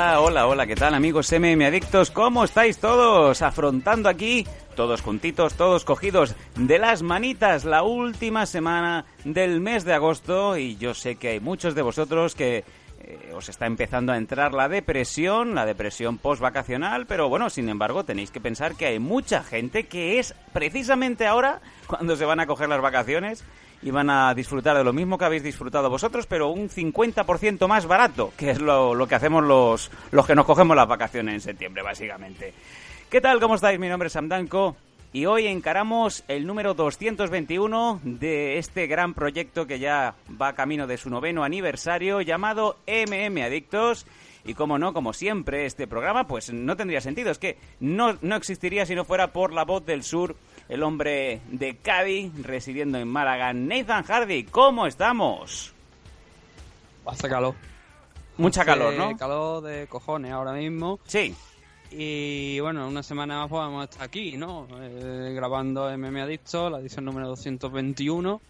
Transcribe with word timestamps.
Hola, 0.00 0.20
hola, 0.22 0.46
hola, 0.46 0.66
¿qué 0.66 0.76
tal 0.76 0.94
amigos 0.94 1.30
MM 1.30 1.62
Adictos? 1.62 2.10
¿Cómo 2.10 2.44
estáis 2.44 2.78
todos? 2.78 3.42
Afrontando 3.42 4.08
aquí, 4.08 4.46
todos 4.74 5.02
juntitos, 5.02 5.52
todos 5.56 5.84
cogidos 5.84 6.34
de 6.56 6.78
las 6.78 7.02
manitas, 7.02 7.66
la 7.66 7.82
última 7.82 8.46
semana 8.46 9.04
del 9.24 9.60
mes 9.60 9.84
de 9.84 9.92
agosto 9.92 10.56
y 10.56 10.78
yo 10.78 10.94
sé 10.94 11.16
que 11.16 11.28
hay 11.28 11.40
muchos 11.40 11.74
de 11.74 11.82
vosotros 11.82 12.34
que 12.34 12.64
eh, 13.02 13.32
os 13.34 13.50
está 13.50 13.66
empezando 13.66 14.12
a 14.12 14.16
entrar 14.16 14.54
la 14.54 14.70
depresión, 14.70 15.54
la 15.54 15.66
depresión 15.66 16.16
post-vacacional, 16.16 17.04
pero 17.04 17.28
bueno, 17.28 17.50
sin 17.50 17.68
embargo 17.68 18.02
tenéis 18.02 18.30
que 18.30 18.40
pensar 18.40 18.76
que 18.76 18.86
hay 18.86 18.98
mucha 18.98 19.44
gente 19.44 19.84
que 19.84 20.18
es 20.18 20.34
precisamente 20.54 21.26
ahora 21.26 21.60
cuando 21.86 22.16
se 22.16 22.24
van 22.24 22.40
a 22.40 22.46
coger 22.46 22.70
las 22.70 22.80
vacaciones 22.80 23.44
y 23.82 23.90
van 23.90 24.10
a 24.10 24.34
disfrutar 24.34 24.76
de 24.76 24.84
lo 24.84 24.92
mismo 24.92 25.16
que 25.16 25.24
habéis 25.24 25.42
disfrutado 25.42 25.88
vosotros, 25.88 26.26
pero 26.26 26.48
un 26.48 26.68
50% 26.68 27.66
más 27.66 27.86
barato, 27.86 28.32
que 28.36 28.50
es 28.50 28.60
lo, 28.60 29.06
que 29.06 29.14
hacemos 29.14 29.44
los, 29.44 29.90
los 30.10 30.26
que 30.26 30.34
nos 30.34 30.44
cogemos 30.44 30.76
las 30.76 30.88
vacaciones 30.88 31.34
en 31.34 31.40
septiembre, 31.40 31.82
básicamente. 31.82 32.52
¿Qué 33.08 33.20
tal? 33.20 33.40
¿Cómo 33.40 33.54
estáis? 33.54 33.78
Mi 33.78 33.88
nombre 33.88 34.08
es 34.08 34.12
Sam 34.12 34.28
Danko 34.28 34.76
y 35.12 35.26
hoy 35.26 35.48
encaramos 35.48 36.22
el 36.28 36.46
número 36.46 36.74
221 36.74 38.00
de 38.04 38.58
este 38.58 38.86
gran 38.86 39.12
proyecto 39.12 39.66
que 39.66 39.80
ya 39.80 40.14
va 40.40 40.52
camino 40.52 40.86
de 40.86 40.98
su 40.98 41.10
noveno 41.10 41.42
aniversario 41.42 42.20
llamado 42.20 42.76
MM 42.86 43.42
Adictos. 43.42 44.06
Y 44.44 44.54
como 44.54 44.78
no, 44.78 44.94
como 44.94 45.12
siempre, 45.12 45.66
este 45.66 45.88
programa 45.88 46.28
pues 46.28 46.52
no 46.52 46.76
tendría 46.76 47.00
sentido. 47.00 47.30
Es 47.32 47.38
que 47.38 47.58
no, 47.80 48.16
no 48.22 48.36
existiría 48.36 48.86
si 48.86 48.94
no 48.94 49.04
fuera 49.04 49.32
por 49.32 49.52
la 49.52 49.64
voz 49.64 49.84
del 49.84 50.04
sur, 50.04 50.36
el 50.70 50.84
hombre 50.84 51.40
de 51.50 51.76
Cádiz, 51.76 52.32
residiendo 52.42 52.96
en 52.98 53.08
Málaga, 53.08 53.52
Nathan 53.52 54.04
Hardy. 54.04 54.44
¿Cómo 54.44 54.86
estamos? 54.86 55.72
Hace 57.04 57.28
calor. 57.28 57.56
Mucha 58.38 58.60
Hace 58.60 58.70
calor, 58.70 58.94
¿no? 58.94 59.16
calor 59.16 59.64
de 59.64 59.88
cojones 59.88 60.30
ahora 60.30 60.52
mismo. 60.52 61.00
Sí. 61.06 61.34
Y 61.90 62.60
bueno, 62.60 62.86
una 62.86 63.02
semana 63.02 63.38
más 63.38 63.48
pues 63.48 63.58
vamos 63.58 63.80
a 63.80 63.84
estar 63.90 64.02
aquí, 64.04 64.36
¿no? 64.36 64.68
Eh, 64.80 65.32
grabando 65.34 65.90
MM 65.90 66.20
Adicto, 66.22 66.70
la 66.70 66.78
edición 66.78 67.04
número 67.04 67.26
221. 67.26 68.40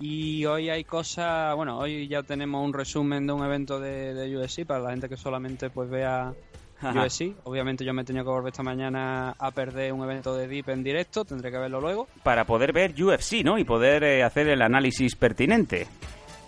Y 0.00 0.44
hoy 0.46 0.70
hay 0.70 0.82
cosas, 0.82 1.54
bueno, 1.54 1.78
hoy 1.78 2.08
ya 2.08 2.24
tenemos 2.24 2.64
un 2.64 2.72
resumen 2.72 3.28
de 3.28 3.32
un 3.32 3.44
evento 3.44 3.78
de, 3.78 4.12
de 4.14 4.64
para 4.64 4.80
la 4.80 4.90
gente 4.90 5.08
que 5.08 5.16
solamente 5.16 5.70
pues 5.70 5.88
vea. 5.88 6.34
USC. 6.82 7.34
Obviamente 7.44 7.84
yo 7.84 7.92
me 7.92 8.02
he 8.02 8.04
tenido 8.04 8.24
que 8.24 8.30
volver 8.30 8.50
esta 8.52 8.62
mañana 8.62 9.34
a 9.38 9.50
perder 9.50 9.92
un 9.92 10.02
evento 10.04 10.34
de 10.34 10.48
Deep 10.48 10.68
en 10.70 10.82
directo, 10.82 11.24
tendré 11.24 11.50
que 11.50 11.58
verlo 11.58 11.80
luego. 11.80 12.08
Para 12.22 12.44
poder 12.44 12.72
ver 12.72 12.92
UFC, 13.00 13.42
¿no? 13.44 13.58
Y 13.58 13.64
poder 13.64 14.02
eh, 14.04 14.22
hacer 14.22 14.48
el 14.48 14.62
análisis 14.62 15.14
pertinente. 15.16 15.86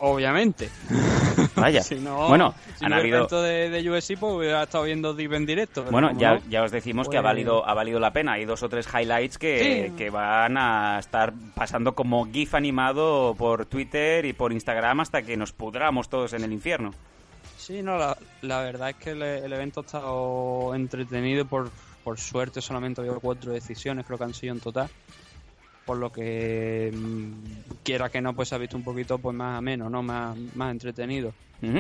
Obviamente. 0.04 0.68
Vaya. 1.56 1.80
Si 1.92 1.94
no, 1.96 2.28
bueno, 2.28 2.54
si 2.76 2.84
han 2.84 2.92
habido... 2.92 3.18
evento 3.18 3.40
de, 3.42 3.70
de 3.70 3.90
USC, 3.90 4.18
pues 4.18 4.32
hubiera 4.34 4.62
estado 4.64 4.84
viendo 4.84 5.14
Deep 5.14 5.32
en 5.34 5.46
directo. 5.46 5.84
Bueno, 5.90 6.10
ya, 6.18 6.34
no, 6.34 6.40
ya 6.48 6.62
os 6.62 6.72
decimos 6.72 7.08
que 7.08 7.18
ha 7.18 7.20
pues- 7.22 7.30
valido, 7.30 7.68
ha 7.68 7.74
valido 7.74 8.00
la 8.00 8.12
pena. 8.12 8.32
Hay 8.32 8.44
dos 8.44 8.62
o 8.62 8.68
tres 8.68 8.88
highlights 8.92 9.38
que, 9.38 9.86
Sí. 9.90 9.96
que 9.96 10.10
van 10.10 10.56
a 10.56 10.98
estar 10.98 11.32
pasando 11.54 11.94
como 11.94 12.24
GIF 12.30 12.54
animado 12.54 13.34
por 13.38 13.66
Twitter 13.66 14.24
y 14.24 14.32
por 14.32 14.52
Instagram 14.52 15.00
hasta 15.00 15.22
que 15.22 15.36
nos 15.36 15.52
pudramos 15.52 16.08
todos 16.08 16.32
en 16.32 16.42
el 16.44 16.52
infierno. 16.52 16.90
Sí, 17.62 17.80
no, 17.80 17.96
la, 17.96 18.18
la 18.40 18.60
verdad 18.60 18.90
es 18.90 18.96
que 18.96 19.10
el, 19.10 19.22
el 19.22 19.52
evento 19.52 19.80
ha 19.80 19.84
estado 19.84 20.74
entretenido 20.74 21.44
por, 21.44 21.70
por 22.02 22.18
suerte 22.18 22.60
solamente 22.60 23.00
ha 23.00 23.04
habido 23.04 23.20
cuatro 23.20 23.52
decisiones, 23.52 24.04
creo 24.04 24.18
que 24.18 24.24
han 24.24 24.34
sido 24.34 24.52
en 24.54 24.60
total. 24.60 24.90
Por 25.86 25.98
lo 25.98 26.10
que 26.10 26.92
mm, 26.92 27.82
quiera 27.84 28.08
que 28.08 28.20
no, 28.20 28.34
pues 28.34 28.48
se 28.48 28.56
ha 28.56 28.58
visto 28.58 28.76
un 28.76 28.82
poquito 28.82 29.16
pues 29.18 29.36
más 29.36 29.58
ameno, 29.58 29.88
¿no? 29.88 30.02
Más, 30.02 30.36
más 30.56 30.72
entretenido. 30.72 31.32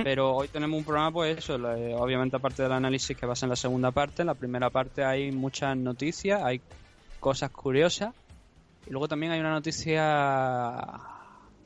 Pero 0.04 0.36
hoy 0.36 0.46
tenemos 0.46 0.78
un 0.78 0.84
programa, 0.84 1.10
pues 1.10 1.38
eso, 1.38 1.56
obviamente 1.56 2.36
aparte 2.36 2.62
del 2.62 2.70
análisis 2.70 3.16
que 3.16 3.26
va 3.26 3.32
a 3.32 3.36
ser 3.36 3.48
en 3.48 3.50
la 3.50 3.56
segunda 3.56 3.90
parte, 3.90 4.22
en 4.22 4.26
la 4.26 4.34
primera 4.34 4.70
parte 4.70 5.04
hay 5.04 5.32
muchas 5.32 5.76
noticias, 5.76 6.40
hay 6.44 6.60
cosas 7.18 7.50
curiosas. 7.50 8.14
Y 8.86 8.90
luego 8.90 9.08
también 9.08 9.32
hay 9.32 9.40
una 9.40 9.50
noticia 9.50 10.78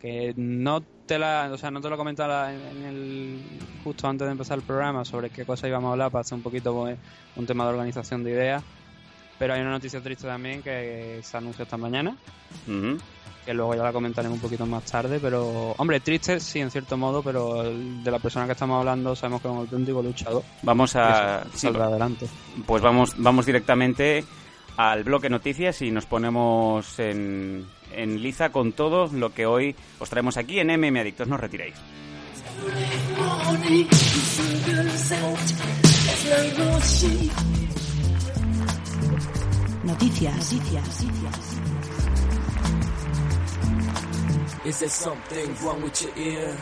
que 0.01 0.35
no 0.37 0.83
te 1.07 1.19
la, 1.19 1.51
o 1.53 1.59
sea, 1.59 1.71
no 1.71 1.81
te 1.81 1.89
lo 1.89 1.97
comentaba 1.97 2.53
en, 2.53 2.61
en 2.61 2.85
el 2.85 3.41
justo 3.85 4.09
antes 4.09 4.27
de 4.27 4.33
empezar 4.33 4.59
el 4.59 4.65
programa 4.65 5.05
sobre 5.05 5.31
qué 5.31 5.45
cosa 5.45 5.69
íbamos 5.69 5.89
a 5.89 5.93
hablar 5.93 6.11
para 6.11 6.21
hacer 6.21 6.37
un 6.37 6.43
poquito 6.43 6.75
pues, 6.75 6.99
un 7.37 7.47
tema 7.47 7.65
de 7.65 7.71
organización 7.71 8.25
de 8.25 8.33
ideas. 8.33 8.63
Pero 9.39 9.55
hay 9.55 9.61
una 9.61 9.71
noticia 9.71 10.01
triste 10.01 10.27
también 10.27 10.63
que 10.63 11.21
se 11.23 11.37
anunció 11.37 11.65
esta 11.65 11.77
mañana, 11.77 12.17
que 13.45 13.53
luego 13.53 13.75
ya 13.75 13.83
la 13.83 13.93
comentaremos 13.93 14.37
un 14.37 14.41
poquito 14.41 14.65
más 14.65 14.85
tarde, 14.85 15.19
pero 15.21 15.75
hombre, 15.77 16.01
triste 16.01 16.41
sí 16.41 16.61
en 16.61 16.71
cierto 16.71 16.97
modo, 16.97 17.23
pero 17.23 17.63
de 17.65 18.11
la 18.11 18.19
persona 18.19 18.47
que 18.47 18.53
estamos 18.53 18.79
hablando 18.79 19.15
sabemos 19.15 19.43
que 19.43 19.49
es 19.49 19.53
un 19.53 19.61
auténtico 19.61 20.03
luchador. 20.03 20.43
Vamos 20.63 20.97
a... 20.97 21.45
sí, 21.53 21.67
adelante. 21.67 22.27
pues 22.67 22.83
vamos, 22.83 23.15
vamos 23.19 23.45
directamente 23.45 24.25
al 24.79 25.05
bloque 25.05 25.29
noticias 25.29 25.83
y 25.83 25.91
nos 25.91 26.07
ponemos 26.07 26.99
en, 26.99 27.67
en 27.97 28.23
liza 28.23 28.51
con 28.51 28.73
todo 28.73 29.09
lo 29.13 29.33
que 29.33 29.47
hoy 29.47 29.75
os 29.99 30.09
traemos 30.11 30.37
aquí 30.37 30.61
en 30.61 30.69
MM 30.69 31.01
Adictos. 31.01 31.27
No 31.27 31.35
os 31.35 31.41
retiréis. 31.41 31.75
Noticias. 39.85 40.53
Noticias. 40.53 41.03
Is 44.65 44.81
there 44.81 44.89
something 44.89 45.55
wrong 45.63 45.81
with 45.83 46.03
your 46.03 46.13
ear? 46.17 46.57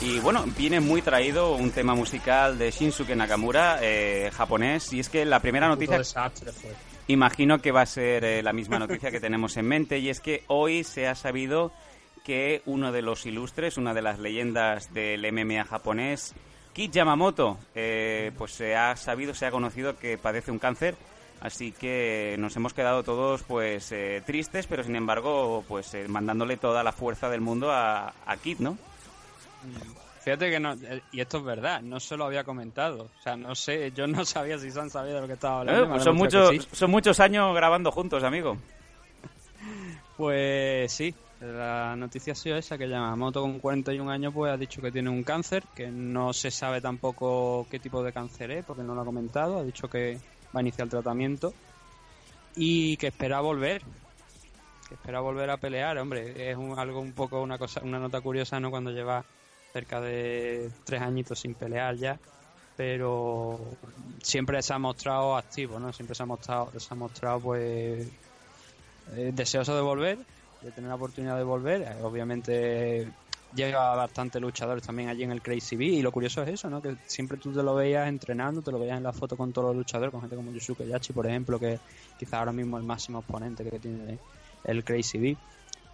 Y 0.00 0.18
bueno, 0.18 0.44
viene 0.58 0.80
muy 0.80 1.00
traído 1.02 1.54
un 1.54 1.70
tema 1.70 1.94
musical 1.94 2.58
de 2.58 2.70
Shinsuke 2.70 3.14
Nakamura, 3.14 3.78
eh, 3.80 4.30
japonés, 4.32 4.92
y 4.92 5.00
es 5.00 5.08
que 5.08 5.24
la 5.24 5.40
primera 5.40 5.68
noticia 5.68 6.02
imagino 7.06 7.60
que 7.60 7.70
va 7.70 7.82
a 7.82 7.86
ser 7.86 8.24
eh, 8.24 8.42
la 8.42 8.52
misma 8.52 8.78
noticia 8.80 9.10
que 9.10 9.20
tenemos 9.20 9.56
en 9.56 9.66
mente, 9.66 9.98
y 9.98 10.08
es 10.08 10.20
que 10.20 10.42
hoy 10.48 10.82
se 10.82 11.06
ha 11.06 11.14
sabido 11.14 11.72
que 12.24 12.62
uno 12.66 12.90
de 12.90 13.02
los 13.02 13.26
ilustres, 13.26 13.76
una 13.76 13.94
de 13.94 14.02
las 14.02 14.18
leyendas 14.18 14.92
del 14.92 15.30
MMA 15.32 15.64
japonés, 15.64 16.34
Kid 16.72 16.90
Yamamoto, 16.90 17.58
eh, 17.74 18.32
pues 18.36 18.52
se 18.52 18.74
ha 18.74 18.96
sabido, 18.96 19.34
se 19.34 19.46
ha 19.46 19.50
conocido 19.50 19.96
que 19.96 20.18
padece 20.18 20.50
un 20.50 20.58
cáncer, 20.58 20.96
así 21.42 21.72
que 21.72 22.36
nos 22.38 22.56
hemos 22.56 22.72
quedado 22.72 23.02
todos 23.02 23.42
pues 23.42 23.92
eh, 23.92 24.22
tristes, 24.24 24.66
pero 24.66 24.84
sin 24.84 24.96
embargo 24.96 25.64
pues 25.68 25.92
eh, 25.94 26.06
mandándole 26.08 26.56
toda 26.56 26.82
la 26.82 26.92
fuerza 26.92 27.28
del 27.28 27.40
mundo 27.40 27.70
a, 27.70 28.14
a 28.26 28.36
Kid, 28.36 28.60
¿no? 28.60 28.78
Fíjate 30.22 30.50
que 30.50 30.60
no, 30.60 30.74
eh, 30.74 31.02
y 31.10 31.20
esto 31.20 31.38
es 31.38 31.44
verdad, 31.44 31.82
no 31.82 31.98
se 31.98 32.16
lo 32.16 32.24
había 32.24 32.44
comentado. 32.44 33.08
O 33.18 33.22
sea, 33.22 33.36
no 33.36 33.56
sé, 33.56 33.90
yo 33.92 34.06
no 34.06 34.24
sabía 34.24 34.56
si 34.56 34.70
se 34.70 34.80
han 34.80 34.88
sabido 34.90 35.16
de 35.16 35.22
lo 35.22 35.26
que 35.26 35.32
estaba 35.34 35.60
hablando. 35.60 35.84
Eh, 35.84 35.88
pues 35.88 36.04
son, 36.04 36.16
muchos, 36.16 36.50
sí. 36.50 36.60
son 36.70 36.90
muchos 36.90 37.18
años 37.18 37.54
grabando 37.54 37.90
juntos, 37.90 38.22
amigo. 38.22 38.56
Pues 40.16 40.92
sí, 40.92 41.12
la 41.40 41.96
noticia 41.96 42.34
ha 42.34 42.36
sido 42.36 42.56
esa, 42.56 42.78
que 42.78 42.88
Yamamoto 42.88 43.40
con 43.40 43.58
41 43.58 44.08
años 44.08 44.32
pues 44.32 44.52
ha 44.52 44.56
dicho 44.56 44.80
que 44.80 44.92
tiene 44.92 45.10
un 45.10 45.24
cáncer, 45.24 45.64
que 45.74 45.88
no 45.88 46.32
se 46.32 46.52
sabe 46.52 46.80
tampoco 46.80 47.66
qué 47.68 47.80
tipo 47.80 48.04
de 48.04 48.12
cáncer 48.12 48.52
es, 48.52 48.64
porque 48.64 48.84
no 48.84 48.94
lo 48.94 49.00
ha 49.00 49.04
comentado, 49.04 49.58
ha 49.58 49.64
dicho 49.64 49.88
que 49.88 50.20
va 50.54 50.60
a 50.60 50.62
iniciar 50.62 50.84
el 50.86 50.90
tratamiento 50.90 51.52
y 52.54 52.96
que 52.98 53.08
espera 53.08 53.40
volver, 53.40 53.82
que 54.88 54.94
espera 54.94 55.20
volver 55.20 55.50
a 55.50 55.56
pelear, 55.56 55.96
hombre, 55.98 56.50
es 56.50 56.56
un- 56.56 56.78
algo 56.78 57.00
un 57.00 57.12
poco 57.12 57.40
una 57.42 57.58
cosa, 57.58 57.80
una 57.82 57.98
nota 57.98 58.20
curiosa, 58.20 58.60
¿no? 58.60 58.70
Cuando 58.70 58.90
lleva 58.90 59.24
cerca 59.72 60.00
de 60.00 60.70
tres 60.84 61.00
añitos 61.00 61.38
sin 61.38 61.54
pelear 61.54 61.96
ya, 61.96 62.18
pero 62.76 63.58
siempre 64.22 64.62
se 64.62 64.74
ha 64.74 64.78
mostrado 64.78 65.36
activo, 65.36 65.78
¿no? 65.78 65.92
Siempre 65.92 66.14
se 66.14 66.22
ha 66.22 66.26
mostrado, 66.26 66.78
se 66.78 66.92
ha 66.92 66.96
mostrado 66.96 67.40
pues 67.40 68.06
eh, 69.14 69.30
deseoso 69.34 69.74
de 69.74 69.82
volver, 69.82 70.18
de 70.60 70.70
tener 70.72 70.88
la 70.90 70.96
oportunidad 70.96 71.36
de 71.38 71.44
volver. 71.44 71.82
Eh, 71.82 72.02
obviamente 72.02 73.08
llega 73.52 73.94
bastante 73.94 74.40
luchadores 74.40 74.82
también 74.84 75.08
allí 75.08 75.22
en 75.24 75.30
el 75.32 75.42
Crazy 75.42 75.76
B 75.76 75.84
y 75.86 76.02
lo 76.02 76.12
curioso 76.12 76.42
es 76.42 76.48
eso, 76.50 76.70
¿no? 76.70 76.82
Que 76.82 76.96
siempre 77.04 77.38
tú 77.38 77.52
te 77.52 77.62
lo 77.62 77.74
veías 77.74 78.08
entrenando, 78.08 78.62
te 78.62 78.72
lo 78.72 78.78
veías 78.78 78.96
en 78.98 79.02
la 79.04 79.12
foto 79.12 79.36
con 79.36 79.52
todos 79.52 79.68
los 79.68 79.76
luchadores, 79.76 80.10
con 80.10 80.20
gente 80.22 80.36
como 80.36 80.52
Yusuke 80.52 80.86
Yachi, 80.86 81.12
por 81.12 81.26
ejemplo, 81.26 81.60
que 81.60 81.80
quizás 82.16 82.34
ahora 82.40 82.52
mismo 82.52 82.78
el 82.78 82.84
máximo 82.84 83.20
exponente 83.20 83.64
que 83.68 83.78
tiene 83.80 84.22
el 84.62 84.84
Crazy 84.84 85.18
B. 85.18 85.40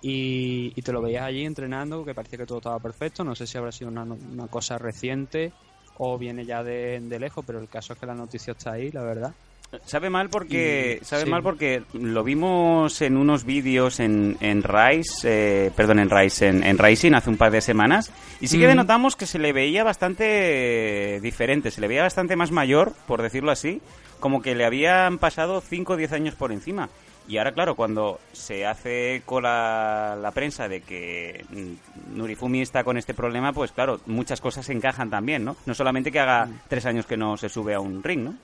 Y, 0.01 0.73
y 0.79 0.83
te 0.83 0.93
lo 0.93 1.03
veías 1.03 1.25
allí 1.25 1.45
entrenando, 1.45 2.05
que 2.05 2.15
parecía 2.15 2.39
que 2.39 2.47
todo 2.47 2.59
estaba 2.59 2.81
perfecto. 2.81 3.25
No 3.25 3.35
sé 3.35 3.47
si 3.47 3.59
habrá 3.59 3.73
sido 3.73 3.91
una, 3.91 4.05
una 4.05 4.49
cosa 4.49 4.79
reciente 4.79 5.57
o 5.95 6.19
viene 6.19 6.47
ya 6.47 6.63
de, 6.63 7.01
de 7.03 7.19
lejos, 7.21 7.45
pero 7.47 7.59
el 7.61 7.69
caso 7.69 7.93
es 7.95 7.99
que 7.99 8.07
la 8.07 8.15
noticia 8.15 8.53
está 8.53 8.73
ahí, 8.73 8.91
la 8.93 9.03
verdad. 9.03 9.37
Sabe 9.85 10.09
mal 10.09 10.31
porque 10.31 10.99
Y- 11.01 11.05
sabe 11.05 11.25
sí. 11.25 11.31
mal 11.31 11.43
porque 11.43 11.83
lo 11.93 12.25
vimos 12.25 13.03
en 13.03 13.19
unos 13.19 13.45
vídeos 13.45 14.01
en, 14.01 14.39
en 14.41 14.63
Rise, 14.63 15.67
eh, 15.67 15.71
perdón, 15.77 15.99
en 15.99 16.09
Rise, 16.09 16.49
en, 16.49 16.65
en 16.65 16.79
Rising 16.79 17.13
hace 17.13 17.29
un 17.29 17.37
par 17.37 17.51
de 17.53 17.61
semanas 17.61 18.11
y 18.41 18.47
sí 18.49 18.57
que 18.59 18.65
Ujú. 18.65 18.71
denotamos 18.71 19.15
que 19.15 19.27
se 19.27 19.39
le 19.39 19.53
veía 19.53 19.85
bastante 19.85 21.21
diferente, 21.23 21.71
se 21.71 21.81
le 21.83 21.89
veía 21.89 22.03
bastante 22.03 22.35
más 22.37 22.51
mayor, 22.51 22.93
por 23.07 23.21
decirlo 23.21 23.51
así, 23.51 23.81
como 24.21 24.41
que 24.41 24.55
le 24.55 24.65
habían 24.65 25.19
pasado 25.19 25.61
5 25.61 25.93
o 25.93 25.97
10 25.97 26.13
años 26.13 26.35
por 26.35 26.51
encima. 26.53 26.89
Y 27.29 27.37
ahora, 27.37 27.53
claro, 27.53 27.75
cuando 27.77 28.21
se 28.33 28.65
hace 28.65 29.21
con 29.27 29.43
la, 29.43 30.17
la 30.19 30.31
prensa 30.31 30.67
de 30.67 30.81
que 30.81 31.45
mm, 31.51 32.17
Nurifumi 32.17 32.63
está 32.63 32.85
con 32.85 32.97
este 32.97 33.13
problema, 33.13 33.53
pues 33.53 33.71
claro, 33.73 34.01
muchas 34.07 34.41
cosas 34.41 34.65
se 34.65 34.73
encajan 34.73 35.11
también, 35.11 35.45
¿no? 35.45 35.57
No 35.67 35.75
solamente 35.75 36.11
que 36.11 36.21
haga 36.21 36.49
tres 36.69 36.87
años 36.87 37.05
que 37.05 37.19
no 37.19 37.37
se 37.37 37.51
sube 37.51 37.75
a 37.75 37.81
un 37.81 38.03
ring, 38.03 38.25
¿no? 38.25 38.35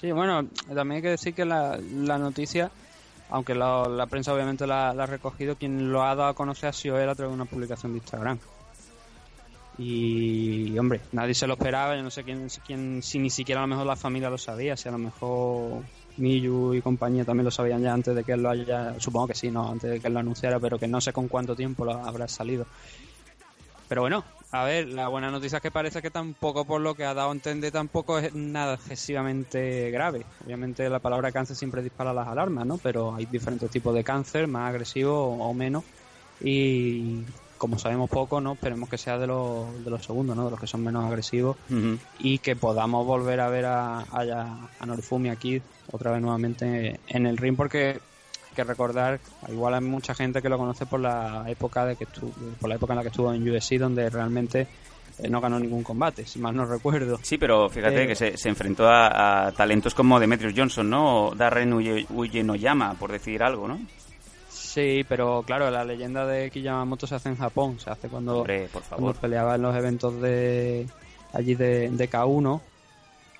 Sí, 0.00 0.12
bueno, 0.12 0.48
también 0.74 0.96
hay 0.96 1.02
que 1.02 1.10
decir 1.10 1.34
que 1.34 1.44
la, 1.44 1.78
la 1.78 2.16
noticia, 2.16 2.70
aunque 3.28 3.54
la, 3.54 4.06
prensa 4.08 4.32
obviamente 4.32 4.66
la, 4.66 4.94
la 4.94 5.02
ha 5.02 5.06
recogido, 5.06 5.56
quien 5.56 5.92
lo 5.92 6.02
ha 6.02 6.14
dado 6.14 6.30
a 6.30 6.34
conocer 6.34 6.70
ha 6.70 6.72
sido 6.72 6.98
él 6.98 7.08
a 7.08 7.14
través 7.14 7.30
de 7.30 7.34
una 7.34 7.44
publicación 7.44 7.92
de 7.92 7.98
Instagram. 7.98 8.38
Y, 9.76 10.78
hombre, 10.78 11.02
nadie 11.12 11.34
se 11.34 11.46
lo 11.46 11.54
esperaba, 11.54 11.96
yo 11.96 12.02
no 12.02 12.10
sé 12.10 12.24
quién, 12.24 12.48
quién, 12.66 13.02
si 13.02 13.18
ni 13.18 13.28
siquiera 13.28 13.60
a 13.60 13.64
lo 13.64 13.68
mejor 13.68 13.86
la 13.86 13.96
familia 13.96 14.30
lo 14.30 14.38
sabía, 14.38 14.76
si 14.76 14.88
a 14.88 14.92
lo 14.92 14.98
mejor 14.98 15.82
Miyu 16.16 16.74
y 16.74 16.82
compañía 16.82 17.24
también 17.24 17.44
lo 17.44 17.50
sabían 17.50 17.82
ya 17.82 17.92
antes 17.92 18.14
de 18.14 18.24
que 18.24 18.32
él 18.32 18.42
lo 18.42 18.50
haya, 18.50 18.98
supongo 18.98 19.28
que 19.28 19.34
sí, 19.34 19.50
no, 19.50 19.70
antes 19.70 19.90
de 19.90 20.00
que 20.00 20.08
él 20.08 20.14
lo 20.14 20.20
anunciara, 20.20 20.58
pero 20.58 20.78
que 20.78 20.88
no 20.88 21.00
sé 21.00 21.12
con 21.12 21.28
cuánto 21.28 21.54
tiempo 21.54 21.84
lo 21.84 21.92
habrá 21.92 22.26
salido. 22.26 22.66
Pero 23.88 24.02
bueno, 24.02 24.24
a 24.52 24.64
ver, 24.64 24.88
la 24.88 25.06
buena 25.08 25.30
noticia 25.30 25.56
es 25.56 25.62
que 25.62 25.70
parece 25.70 26.02
que 26.02 26.10
tampoco, 26.10 26.64
por 26.64 26.80
lo 26.80 26.94
que 26.94 27.04
ha 27.04 27.14
dado 27.14 27.28
a 27.30 27.32
entender, 27.32 27.70
tampoco 27.70 28.18
es 28.18 28.34
nada 28.34 28.74
excesivamente 28.74 29.90
grave. 29.92 30.26
Obviamente 30.44 30.88
la 30.90 30.98
palabra 30.98 31.30
cáncer 31.30 31.54
siempre 31.54 31.82
dispara 31.82 32.12
las 32.12 32.26
alarmas, 32.26 32.66
¿no? 32.66 32.78
Pero 32.78 33.14
hay 33.14 33.26
diferentes 33.26 33.70
tipos 33.70 33.94
de 33.94 34.02
cáncer, 34.02 34.48
más 34.48 34.70
agresivo 34.70 35.36
o, 35.36 35.54
menos. 35.54 35.84
Y 36.40 37.20
como 37.58 37.78
sabemos 37.78 38.10
poco, 38.10 38.40
¿no? 38.40 38.54
Esperemos 38.54 38.88
que 38.88 38.98
sea 38.98 39.18
de 39.18 39.28
los, 39.28 39.84
de 39.84 39.90
los 39.90 40.04
segundos, 40.04 40.36
¿no? 40.36 40.46
De 40.46 40.50
los 40.50 40.58
que 40.58 40.66
son 40.66 40.82
menos 40.82 41.04
agresivos 41.04 41.56
y 42.18 42.38
que 42.38 42.56
podamos 42.56 43.06
volver 43.06 43.38
a 43.40 43.50
ver 43.50 43.66
a, 43.66 44.00
a, 44.00 44.68
a 44.80 44.86
Norifumi 44.86 45.28
aquí 45.28 45.62
otra 45.92 46.10
vez 46.10 46.22
nuevamente 46.22 46.98
en 47.06 47.26
el 47.26 47.36
ring 47.36 47.56
porque 47.56 48.00
que 48.54 48.64
recordar 48.64 49.20
igual 49.48 49.74
hay 49.74 49.80
mucha 49.80 50.14
gente 50.14 50.42
que 50.42 50.48
lo 50.48 50.58
conoce 50.58 50.84
por 50.86 51.00
la 51.00 51.44
época 51.48 51.84
de 51.86 51.96
que 51.96 52.04
estuvo 52.04 52.32
por 52.60 52.68
la 52.68 52.74
época 52.76 52.92
en 52.92 52.96
la 52.98 53.02
que 53.02 53.08
estuvo 53.08 53.32
en 53.32 53.48
UFC 53.48 53.74
donde 53.78 54.10
realmente 54.10 54.66
eh, 55.18 55.28
no 55.28 55.40
ganó 55.40 55.58
ningún 55.60 55.82
combate 55.82 56.26
si 56.26 56.38
mal 56.40 56.54
no 56.56 56.64
recuerdo 56.66 57.18
Sí, 57.22 57.38
pero 57.38 57.68
fíjate 57.68 58.04
Eh, 58.04 58.06
que 58.08 58.14
se, 58.16 58.36
se 58.36 58.48
enfrentó 58.48 58.88
a, 58.88 59.46
a 59.46 59.52
talentos 59.52 59.94
como 59.94 60.18
Demetrius 60.18 60.54
Johnson, 60.56 60.88
¿no? 60.90 61.26
O 61.28 61.34
Darren 61.34 61.72
Uye- 61.72 62.06
Uyenoyama, 62.10 62.94
por 62.94 63.12
decir 63.12 63.42
algo, 63.42 63.68
¿no? 63.68 63.78
sí 64.48 65.04
pero 65.08 65.42
claro 65.46 65.70
la 65.70 65.84
leyenda 65.84 66.26
de 66.26 66.50
Kiyamamoto 66.50 67.06
se 67.06 67.14
hace 67.16 67.28
en 67.28 67.36
Japón 67.36 67.78
se 67.80 67.90
hace 67.90 68.08
cuando 68.08 68.38
Hombre, 68.38 68.68
por 68.72 68.82
cuando 68.82 69.06
favor. 69.06 69.16
peleaba 69.16 69.54
en 69.56 69.62
los 69.62 69.76
eventos 69.76 70.20
de 70.20 70.86
allí 71.32 71.54
de, 71.54 71.88
de 71.90 72.10
K1 72.10 72.60
en 72.60 72.69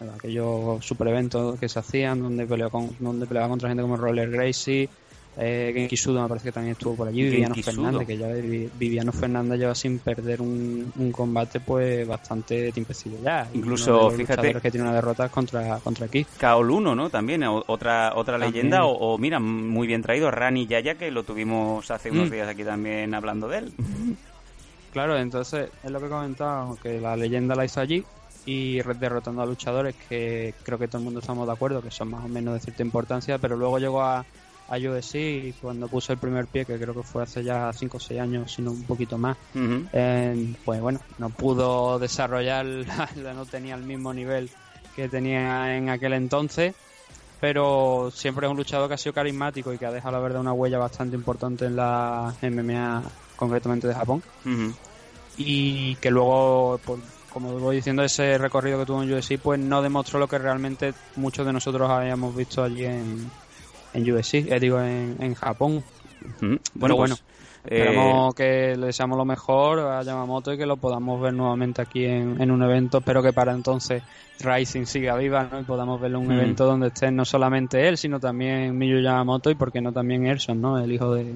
aquellos 0.08 0.85
super 0.85 1.08
eventos 1.08 1.58
que 1.61 1.69
se 1.69 1.79
hacían 1.79 2.20
donde 2.23 2.47
peleaba 2.47 2.70
con, 2.70 2.91
donde 2.99 3.26
peleaba 3.26 3.49
contra 3.49 3.69
gente 3.69 3.82
como 3.82 3.97
Roller 3.97 4.31
Gracie 4.31 4.88
eh, 5.37 5.70
Genki 5.73 5.97
Sudo 5.97 6.20
me 6.23 6.29
parece 6.29 6.47
que 6.49 6.52
también 6.52 6.73
estuvo 6.73 6.97
por 6.97 7.06
allí 7.08 7.23
Viviano. 7.23 7.55
Fernández 7.55 8.06
que 8.06 8.17
ya 8.19 8.26
Vi- 8.29 8.69
Viviano 8.75 9.12
Fernández 9.12 9.61
lleva 9.61 9.75
sin 9.76 10.00
perder 10.00 10.43
un, 10.43 10.93
un 10.97 11.12
combate 11.12 11.61
pues 11.61 12.06
bastante 12.06 12.73
tiempecillo 12.73 13.17
ya 13.23 13.49
Incluso, 13.55 14.11
fíjate- 14.11 14.61
que 14.61 14.70
tiene 14.70 14.87
una 14.87 14.94
derrota 14.94 15.29
contra 15.29 15.79
contra 15.79 16.08
Keith 16.08 16.26
Kaoluno, 16.37 16.94
¿no? 16.97 17.11
También, 17.11 17.44
otra 17.44 18.12
otra 18.17 18.38
También. 18.38 18.52
leyenda. 18.52 18.85
O, 18.85 19.14
o, 19.14 19.19
mira, 19.19 19.38
muy 19.38 19.87
bien 19.87 20.02
traído, 20.02 20.31
Rani 20.32 20.67
Yaya, 20.67 20.97
que 20.97 21.11
lo 21.12 21.23
tuvimos 21.23 21.88
hace 21.91 22.11
unos 22.11 22.29
Mm. 22.29 22.32
días 22.32 22.49
aquí 22.49 22.64
también 22.64 23.14
hablando 23.14 23.47
de 23.49 23.58
él. 23.58 23.73
Claro, 24.93 25.17
entonces 25.17 25.70
es 25.85 25.91
lo 25.91 26.00
que 26.00 26.08
comentaba, 26.08 26.75
que 26.82 27.00
la 27.00 27.17
leyenda 27.17 27.55
la 27.55 27.64
hizo 27.64 27.81
allí 27.81 28.05
y 28.52 28.82
derrotando 28.99 29.43
a 29.43 29.47
luchadores 29.47 29.94
que 30.08 30.55
creo 30.64 30.76
que 30.79 30.88
todo 30.88 30.99
el 30.99 31.05
mundo 31.05 31.20
estamos 31.20 31.47
de 31.47 31.52
acuerdo 31.52 31.81
que 31.82 31.91
son 31.93 32.08
más 32.11 32.25
o 32.25 32.29
menos 32.29 32.55
de 32.55 32.61
cierta 32.61 32.82
importancia, 32.82 33.38
pero 33.38 33.56
luego 33.56 33.79
llegó 33.79 34.02
a, 34.02 34.25
a 34.69 34.76
UFC 34.79 35.14
y 35.20 35.52
cuando 35.61 35.87
puso 35.88 36.12
el 36.12 36.19
primer 36.19 36.47
pie, 36.47 36.64
que 36.67 36.76
creo 36.79 36.94
que 36.94 37.02
fue 37.05 37.23
hace 37.23 37.44
ya 37.44 37.70
5 37.73 37.99
o 37.99 38.00
6 38.00 38.19
años, 38.20 38.52
sino 38.52 38.73
un 38.73 38.85
poquito 38.85 39.19
más, 39.19 39.37
eh, 39.93 40.52
pues 40.64 40.81
bueno, 40.81 41.00
no 41.19 41.31
pudo 41.31 41.99
desarrollar, 42.00 42.67
no 43.17 43.44
tenía 43.47 43.75
el 43.76 43.82
mismo 43.85 44.12
nivel 44.12 44.50
que 44.97 45.08
tenía 45.08 45.76
en 45.76 45.88
aquel 45.88 46.14
entonces, 46.14 46.75
pero 47.41 48.11
siempre 48.12 48.47
es 48.47 48.50
un 48.50 48.56
luchador 48.56 48.88
que 48.88 48.94
ha 48.94 48.99
sido 48.99 49.12
carismático 49.12 49.73
y 49.73 49.79
que 49.79 49.87
ha 49.87 49.93
dejado 49.93 50.12
la 50.17 50.20
verdad 50.20 50.41
una 50.41 50.52
huella 50.52 50.79
bastante 50.79 51.14
importante 51.17 51.67
en 51.67 51.76
la 51.76 52.35
MMA, 52.43 53.02
concretamente 53.37 53.87
de 53.87 53.94
Japón. 53.94 54.23
Y 55.37 55.94
que 55.97 56.11
luego, 56.11 56.79
por- 56.85 56.99
como 57.32 57.59
voy 57.59 57.77
diciendo, 57.77 58.03
ese 58.03 58.38
recorrido 58.38 58.79
que 58.79 58.87
tuvo 58.87 59.03
en 59.03 59.12
UFC, 59.12 59.38
pues 59.38 59.59
no 59.59 59.82
demostró 59.82 60.19
lo 60.19 60.29
que 60.29 60.38
realmente 60.38 60.93
muchos 61.17 61.47
de 61.47 61.53
nosotros 61.53 61.88
habíamos 61.91 62.35
visto 62.37 62.62
allí 62.62 62.85
en, 62.85 63.31
en 63.94 64.12
UFC, 64.12 64.35
eh, 64.35 64.61
digo, 64.61 64.81
en, 64.81 65.17
en 65.21 65.35
Japón. 65.35 65.82
Bueno, 66.75 66.97
bueno, 66.97 67.17
pues, 67.17 67.23
eh, 67.65 67.79
Esperamos 67.79 68.35
que 68.35 68.77
le 68.77 68.87
deseamos 68.87 69.19
lo 69.19 69.25
mejor 69.25 69.81
a 69.81 70.03
Yamamoto 70.03 70.53
y 70.53 70.59
que 70.59 70.67
lo 70.67 70.77
podamos 70.77 71.21
ver 71.21 71.35
nuevamente 71.35 71.82
aquí 71.82 72.05
en, 72.05 72.41
en 72.41 72.50
un 72.50 72.62
evento. 72.62 72.99
Espero 72.99 73.23
que 73.23 73.33
para 73.33 73.53
entonces 73.53 74.03
Rising 74.41 74.87
siga 74.87 75.14
viva 75.16 75.49
¿no? 75.50 75.61
y 75.61 75.64
podamos 75.64 76.00
verlo 76.00 76.19
en 76.19 76.25
un 76.26 76.31
Mm. 76.37 76.38
evento 76.40 76.64
donde 76.64 76.88
esté 76.88 77.11
no 77.11 77.25
solamente 77.25 77.87
él, 77.88 77.99
sino 77.99 78.19
también 78.19 78.76
Miyu 78.76 79.00
Yamamoto 79.00 79.50
y, 79.50 79.54
por 79.54 79.71
qué 79.73 79.81
no, 79.81 79.93
también 79.93 80.26
Erson, 80.26 80.61
¿no? 80.61 80.78
el 80.78 80.90
hijo 80.90 81.12
de, 81.14 81.35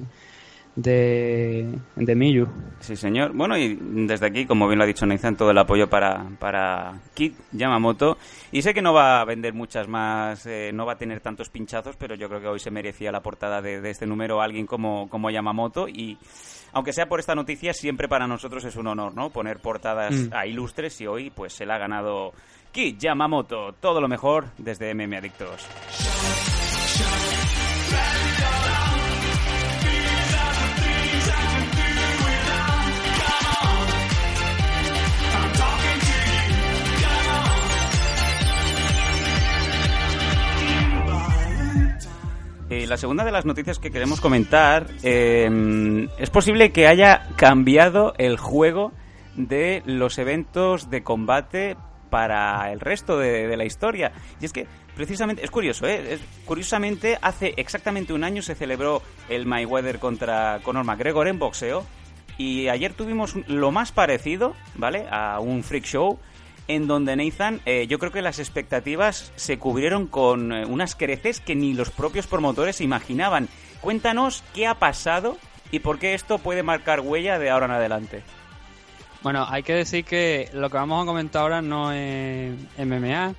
de, 0.75 1.79
de 1.95 2.15
Miyu. 2.15 2.47
Sí, 2.79 2.95
señor. 2.95 3.31
Bueno, 3.33 3.57
y 3.57 3.77
desde 4.05 4.27
aquí, 4.27 4.45
como 4.45 4.67
bien 4.67 4.77
lo 4.77 4.83
ha 4.83 4.87
dicho 4.87 5.05
Nathan, 5.05 5.35
todo 5.35 5.51
el 5.51 5.57
apoyo 5.57 5.89
para, 5.89 6.25
para 6.39 6.99
Kit 7.13 7.35
Yamamoto. 7.51 8.17
Y 8.51 8.61
sé 8.61 8.73
que 8.73 8.81
no 8.81 8.93
va 8.93 9.21
a 9.21 9.25
vender 9.25 9.53
muchas 9.53 9.87
más, 9.87 10.45
eh, 10.45 10.71
no 10.73 10.85
va 10.85 10.93
a 10.93 10.97
tener 10.97 11.21
tantos 11.21 11.49
pinchazos, 11.49 11.95
pero 11.97 12.15
yo 12.15 12.27
creo 12.27 12.41
que 12.41 12.47
hoy 12.47 12.59
se 12.59 12.71
merecía 12.71 13.11
la 13.11 13.21
portada 13.21 13.61
de, 13.61 13.81
de 13.81 13.89
este 13.89 14.05
número 14.05 14.41
alguien 14.41 14.65
como, 14.67 15.09
como 15.09 15.29
Yamamoto. 15.29 15.87
Y 15.87 16.17
aunque 16.73 16.93
sea 16.93 17.07
por 17.07 17.19
esta 17.19 17.35
noticia, 17.35 17.73
siempre 17.73 18.07
para 18.07 18.27
nosotros 18.27 18.63
es 18.65 18.75
un 18.75 18.87
honor, 18.87 19.13
¿no? 19.15 19.29
Poner 19.29 19.59
portadas 19.59 20.13
Mm. 20.13 20.33
a 20.33 20.45
ilustres 20.45 20.99
y 21.01 21.07
hoy 21.07 21.29
pues 21.29 21.53
se 21.53 21.65
la 21.65 21.75
ha 21.75 21.79
ganado 21.79 22.33
Kit 22.71 22.99
Yamamoto. 22.99 23.73
Todo 23.79 24.01
lo 24.01 24.07
mejor 24.07 24.47
desde 24.57 24.93
MM 24.93 25.15
Adictos. 25.17 25.67
Eh, 42.69 42.87
la 42.87 42.97
segunda 42.97 43.23
de 43.23 43.31
las 43.31 43.45
noticias 43.45 43.77
que 43.77 43.91
queremos 43.91 44.19
comentar 44.19 44.87
eh, 45.03 46.07
es 46.17 46.29
posible 46.31 46.71
que 46.71 46.87
haya 46.87 47.29
cambiado 47.35 48.15
el 48.17 48.37
juego 48.37 48.91
de 49.35 49.83
los 49.85 50.17
eventos 50.17 50.89
de 50.89 51.03
combate 51.03 51.77
para 52.09 52.71
el 52.71 52.79
resto 52.79 53.19
de, 53.19 53.55
la 53.55 53.65
historia. 53.65 54.13
Y 54.41 54.45
es 54.45 54.53
que 54.53 54.65
precisamente, 54.95 55.43
es 55.43 55.51
curioso, 55.51 55.85
¿eh? 55.87 56.17
Curiosamente 56.45 57.19
hace 57.21 57.53
exactamente 57.57 58.13
un 58.13 58.23
año 58.23 58.41
se 58.41 58.55
celebró 58.55 59.01
el 59.29 59.45
Mayweather 59.45 59.99
contra 59.99 60.59
Conor 60.63 60.85
McGregor 60.85 61.27
en 61.27 61.37
boxeo 61.37 61.85
y 62.37 62.67
ayer 62.69 62.93
tuvimos 62.93 63.35
lo 63.47 63.71
más 63.71 63.91
parecido, 63.91 64.55
¿vale? 64.75 65.05
A 65.11 65.39
un 65.39 65.63
freak 65.63 65.85
show 65.85 66.19
en 66.67 66.87
donde 66.87 67.15
Nathan, 67.15 67.61
eh, 67.65 67.87
yo 67.87 67.99
creo 67.99 68.11
que 68.11 68.21
las 68.21 68.39
expectativas 68.39 69.31
se 69.35 69.59
cubrieron 69.59 70.07
con 70.07 70.51
eh, 70.51 70.65
unas 70.65 70.95
creces 70.95 71.39
que 71.39 71.55
ni 71.55 71.73
los 71.73 71.91
propios 71.91 72.27
promotores 72.27 72.81
imaginaban. 72.81 73.47
Cuéntanos 73.81 74.43
qué 74.53 74.67
ha 74.67 74.75
pasado 74.75 75.37
y 75.71 75.79
por 75.79 75.99
qué 75.99 76.13
esto 76.13 76.39
puede 76.39 76.63
marcar 76.63 77.01
huella 77.01 77.37
de 77.37 77.49
ahora 77.49 77.65
en 77.65 77.71
adelante. 77.71 78.23
Bueno, 79.21 79.45
hay 79.49 79.63
que 79.63 79.73
decir 79.73 80.05
que 80.05 80.49
lo 80.53 80.69
que 80.69 80.77
vamos 80.77 81.03
a 81.03 81.05
comentar 81.05 81.41
ahora 81.41 81.61
no 81.61 81.91
es 81.91 82.53
MMA, 82.77 83.33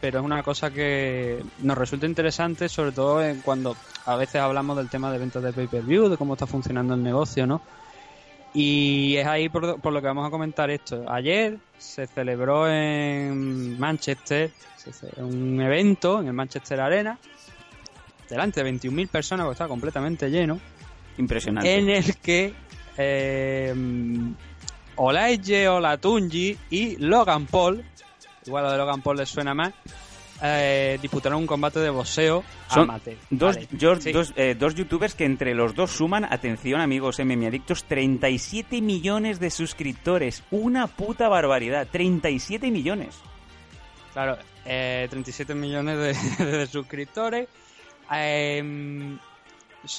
pero 0.00 0.20
es 0.20 0.24
una 0.24 0.42
cosa 0.42 0.70
que 0.70 1.42
nos 1.58 1.76
resulta 1.76 2.06
interesante, 2.06 2.68
sobre 2.68 2.92
todo 2.92 3.22
en 3.22 3.40
cuando 3.40 3.76
a 4.06 4.16
veces 4.16 4.36
hablamos 4.36 4.76
del 4.76 4.88
tema 4.88 5.12
de 5.12 5.18
ventas 5.18 5.42
de 5.42 5.52
pay-per-view, 5.52 6.08
de 6.08 6.16
cómo 6.16 6.34
está 6.34 6.46
funcionando 6.46 6.94
el 6.94 7.02
negocio, 7.02 7.46
¿no? 7.46 7.60
Y 8.54 9.16
es 9.16 9.26
ahí 9.26 9.48
por, 9.48 9.80
por 9.80 9.92
lo 9.92 10.00
que 10.00 10.06
vamos 10.06 10.26
a 10.26 10.30
comentar 10.30 10.70
esto. 10.70 11.04
Ayer 11.08 11.58
se 11.78 12.06
celebró 12.06 12.68
en 12.68 13.78
Manchester 13.78 14.50
un 15.18 15.60
evento 15.60 16.20
en 16.20 16.28
el 16.28 16.32
Manchester 16.32 16.80
Arena, 16.80 17.18
delante 18.28 18.62
de 18.62 18.72
21.000 18.72 19.08
personas, 19.08 19.44
porque 19.44 19.54
está 19.54 19.68
completamente 19.68 20.30
lleno, 20.30 20.60
Impresionante. 21.18 21.74
en 21.74 21.88
el 21.90 22.16
que 22.16 22.54
eh, 22.96 23.74
Olaije 24.96 25.68
Olatunji 25.68 26.56
y 26.70 26.96
Logan 26.96 27.46
Paul, 27.46 27.84
igual 28.46 28.64
lo 28.64 28.72
de 28.72 28.78
Logan 28.78 29.02
Paul 29.02 29.18
les 29.18 29.28
suena 29.28 29.54
más, 29.54 29.72
eh, 30.42 30.98
disputaron 31.02 31.38
un 31.40 31.46
combate 31.46 31.80
de 31.80 31.90
boxeo 31.90 32.44
Son 32.68 32.82
amateur. 32.84 33.16
Dos, 33.30 33.56
Vale, 33.56 33.68
yo- 33.72 33.96
sí. 34.00 34.12
dos, 34.12 34.32
eh, 34.36 34.54
dos 34.58 34.74
youtubers 34.74 35.14
que 35.14 35.24
entre 35.24 35.54
los 35.54 35.74
dos 35.74 35.90
suman, 35.92 36.24
atención 36.24 36.80
amigos 36.80 37.18
MM 37.18 37.46
Adictos, 37.46 37.84
37 37.84 38.80
millones 38.80 39.40
de 39.40 39.50
suscriptores. 39.50 40.42
Una 40.50 40.86
puta 40.86 41.28
barbaridad. 41.28 41.86
37 41.90 42.70
millones. 42.70 43.18
Claro, 44.12 44.36
eh, 44.64 45.06
37 45.10 45.54
millones 45.54 45.98
de, 46.38 46.44
de 46.58 46.66
suscriptores. 46.66 47.48
Eh, 48.14 49.16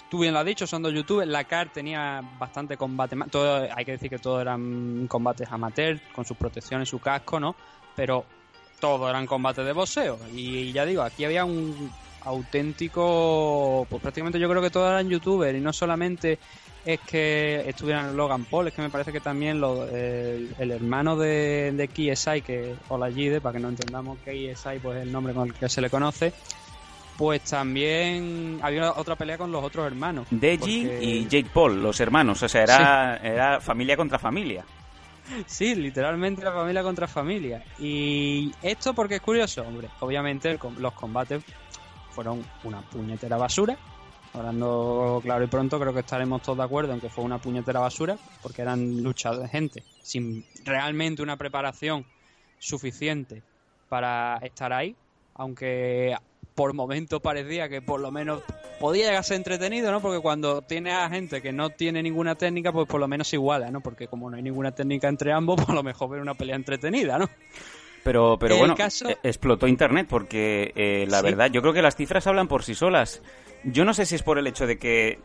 tú 0.09 0.19
bien 0.19 0.33
lo 0.33 0.39
has 0.39 0.45
dicho, 0.45 0.65
son 0.67 0.81
dos 0.83 0.93
youtubers. 0.93 1.29
La 1.29 1.43
CAR 1.43 1.69
tenía 1.71 2.21
bastante 2.37 2.75
combate. 2.77 3.15
Todo, 3.31 3.67
hay 3.75 3.85
que 3.85 3.91
decir 3.93 4.09
que 4.09 4.19
todos 4.19 4.41
eran 4.41 5.07
combates 5.07 5.47
amateur, 5.51 5.99
con 6.13 6.25
sus 6.25 6.37
protecciones, 6.37 6.89
su 6.89 6.99
casco, 6.99 7.39
¿no? 7.39 7.55
Pero 7.95 8.25
todos 8.79 9.09
eran 9.09 9.25
combates 9.25 9.65
de 9.65 9.73
boxeo. 9.73 10.19
Y 10.33 10.71
ya 10.71 10.85
digo, 10.85 11.01
aquí 11.03 11.25
había 11.25 11.45
un 11.45 11.91
auténtico. 12.25 13.85
Pues 13.89 14.01
prácticamente 14.01 14.39
yo 14.39 14.49
creo 14.49 14.61
que 14.61 14.69
todos 14.69 14.89
eran 14.89 15.09
youtubers. 15.09 15.57
Y 15.57 15.61
no 15.61 15.73
solamente 15.73 16.39
es 16.85 16.99
que 17.01 17.63
estuvieran 17.67 18.15
Logan 18.15 18.45
Paul, 18.45 18.67
es 18.67 18.73
que 18.73 18.81
me 18.81 18.89
parece 18.89 19.11
que 19.11 19.19
también 19.19 19.59
lo- 19.59 19.85
el, 19.87 20.53
el 20.57 20.71
hermano 20.71 21.15
de, 21.17 21.71
de 21.73 21.87
KSI, 21.87 22.41
que 22.41 22.75
Olajide, 22.87 23.41
para 23.41 23.53
que 23.53 23.59
no 23.59 23.69
entendamos 23.69 24.17
que 24.19 24.53
KSI 24.53 24.79
pues, 24.81 24.97
es 24.97 25.03
el 25.03 25.11
nombre 25.11 25.33
con 25.33 25.47
el 25.49 25.53
que 25.53 25.67
se 25.69 25.81
le 25.81 25.89
conoce, 25.89 26.33
pues 27.17 27.41
también 27.43 28.59
había 28.63 28.93
otra 28.93 29.15
pelea 29.17 29.37
con 29.37 29.51
los 29.51 29.63
otros 29.63 29.85
hermanos. 29.85 30.27
Deji 30.31 30.57
porque- 30.85 30.99
y 31.03 31.23
Jake 31.27 31.49
Paul, 31.53 31.83
los 31.83 31.99
hermanos. 31.99 32.41
O 32.43 32.47
sea, 32.49 32.63
era, 32.63 33.17
era 33.17 33.59
familia 33.61 33.97
contra 33.97 34.17
familia. 34.17 34.63
Sí, 35.45 35.75
literalmente 35.75 36.43
la 36.43 36.51
familia 36.51 36.83
contra 36.83 37.07
familia. 37.07 37.63
Y 37.79 38.51
esto 38.61 38.93
porque 38.93 39.15
es 39.15 39.21
curioso, 39.21 39.63
hombre. 39.63 39.89
Obviamente 39.99 40.57
los 40.77 40.93
combates 40.93 41.43
fueron 42.11 42.43
una 42.63 42.81
puñetera 42.81 43.37
basura. 43.37 43.77
Hablando 44.33 45.19
claro 45.23 45.43
y 45.43 45.47
pronto, 45.47 45.79
creo 45.79 45.93
que 45.93 46.01
estaremos 46.01 46.41
todos 46.43 46.59
de 46.59 46.63
acuerdo 46.63 46.93
en 46.93 47.01
que 47.01 47.09
fue 47.09 47.23
una 47.23 47.39
puñetera 47.39 47.79
basura, 47.79 48.17
porque 48.43 48.61
eran 48.61 49.01
luchas 49.01 49.39
de 49.39 49.47
gente 49.47 49.83
sin 50.03 50.45
realmente 50.63 51.23
una 51.23 51.35
preparación 51.35 52.05
suficiente 52.59 53.41
para 53.89 54.37
estar 54.43 54.71
ahí, 54.71 54.95
aunque 55.33 56.15
por 56.59 56.73
momentos 56.73 57.21
parecía 57.21 57.69
que 57.69 57.81
por 57.81 58.01
lo 58.01 58.11
menos 58.11 58.43
podía 58.81 59.03
llegar 59.05 59.19
a 59.21 59.23
ser 59.23 59.37
entretenido, 59.37 59.93
¿no? 59.93 60.01
Porque 60.01 60.19
cuando 60.19 60.61
tiene 60.61 60.91
a 60.91 61.07
gente 61.09 61.41
que 61.41 61.53
no 61.53 61.69
tiene 61.69 62.03
ninguna 62.03 62.35
técnica, 62.35 62.73
pues 62.73 62.85
por 62.85 62.99
lo 62.99 63.07
menos 63.07 63.29
se 63.29 63.37
iguala, 63.37 63.71
¿no? 63.71 63.79
Porque 63.79 64.09
como 64.09 64.29
no 64.29 64.35
hay 64.35 64.43
ninguna 64.43 64.73
técnica 64.73 65.07
entre 65.07 65.31
ambos, 65.31 65.55
pues 65.63 65.69
a 65.69 65.73
lo 65.73 65.83
mejor 65.83 66.09
ver 66.09 66.19
una 66.19 66.33
pelea 66.35 66.57
entretenida, 66.57 67.17
¿no? 67.17 67.29
Pero, 68.03 68.37
pero 68.37 68.57
bueno, 68.57 68.75
caso- 68.75 69.07
eh, 69.09 69.17
explotó 69.23 69.67
Internet 69.67 70.07
porque 70.09 70.73
eh, 70.75 71.05
la 71.09 71.19
Sí. 71.19 71.23
verdad, 71.23 71.49
yo 71.49 71.61
creo 71.61 71.71
que 71.73 71.81
las 71.81 71.95
cifras 71.95 72.27
hablan 72.27 72.49
por 72.49 72.63
sí 72.63 72.75
solas. 72.75 73.21
Yo 73.63 73.85
no 73.85 73.93
sé 73.93 74.05
si 74.05 74.15
es 74.15 74.23
por 74.23 74.37
el 74.37 74.45
hecho 74.45 74.67
de 74.67 74.77
que 74.77 75.19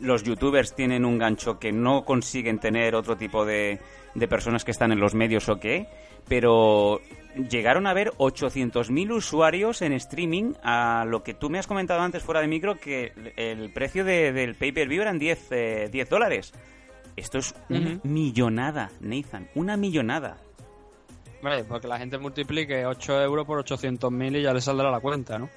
los 0.00 0.22
youtubers 0.22 0.74
tienen 0.74 1.04
un 1.04 1.18
gancho 1.18 1.58
que 1.58 1.72
no 1.72 2.06
consiguen 2.06 2.58
tener 2.58 2.94
otro 2.94 3.18
tipo 3.18 3.44
de, 3.44 3.80
de 4.14 4.28
personas 4.28 4.64
que 4.64 4.70
están 4.70 4.92
en 4.92 5.00
los 5.00 5.14
medios 5.14 5.46
o 5.50 5.60
qué, 5.60 5.86
pero 6.26 7.00
llegaron 7.48 7.86
a 7.86 7.94
ver 7.94 8.12
800.000 8.18 9.12
usuarios 9.12 9.82
en 9.82 9.92
streaming 9.92 10.54
a 10.62 11.04
lo 11.06 11.22
que 11.22 11.34
tú 11.34 11.50
me 11.50 11.58
has 11.58 11.66
comentado 11.66 12.00
antes 12.00 12.22
fuera 12.22 12.40
de 12.40 12.48
micro 12.48 12.78
que 12.78 13.12
el 13.36 13.72
precio 13.72 14.04
de- 14.04 14.32
del 14.32 14.54
pay-per-view 14.54 15.02
eran 15.02 15.18
10, 15.18 15.46
eh, 15.52 15.88
10 15.92 16.08
dólares. 16.08 16.52
Esto 17.16 17.38
es 17.38 17.54
una 17.68 18.00
millonada, 18.04 18.90
Nathan, 19.00 19.48
una 19.54 19.76
millonada. 19.76 20.38
Vale, 21.42 21.64
porque 21.64 21.88
la 21.88 21.98
gente 21.98 22.18
multiplique 22.18 22.84
8 22.84 23.20
euros 23.22 23.46
por 23.46 23.58
800.000 23.64 24.36
y 24.36 24.42
ya 24.42 24.52
le 24.52 24.60
saldrá 24.60 24.90
la 24.90 25.00
cuenta, 25.00 25.38
¿no? 25.38 25.48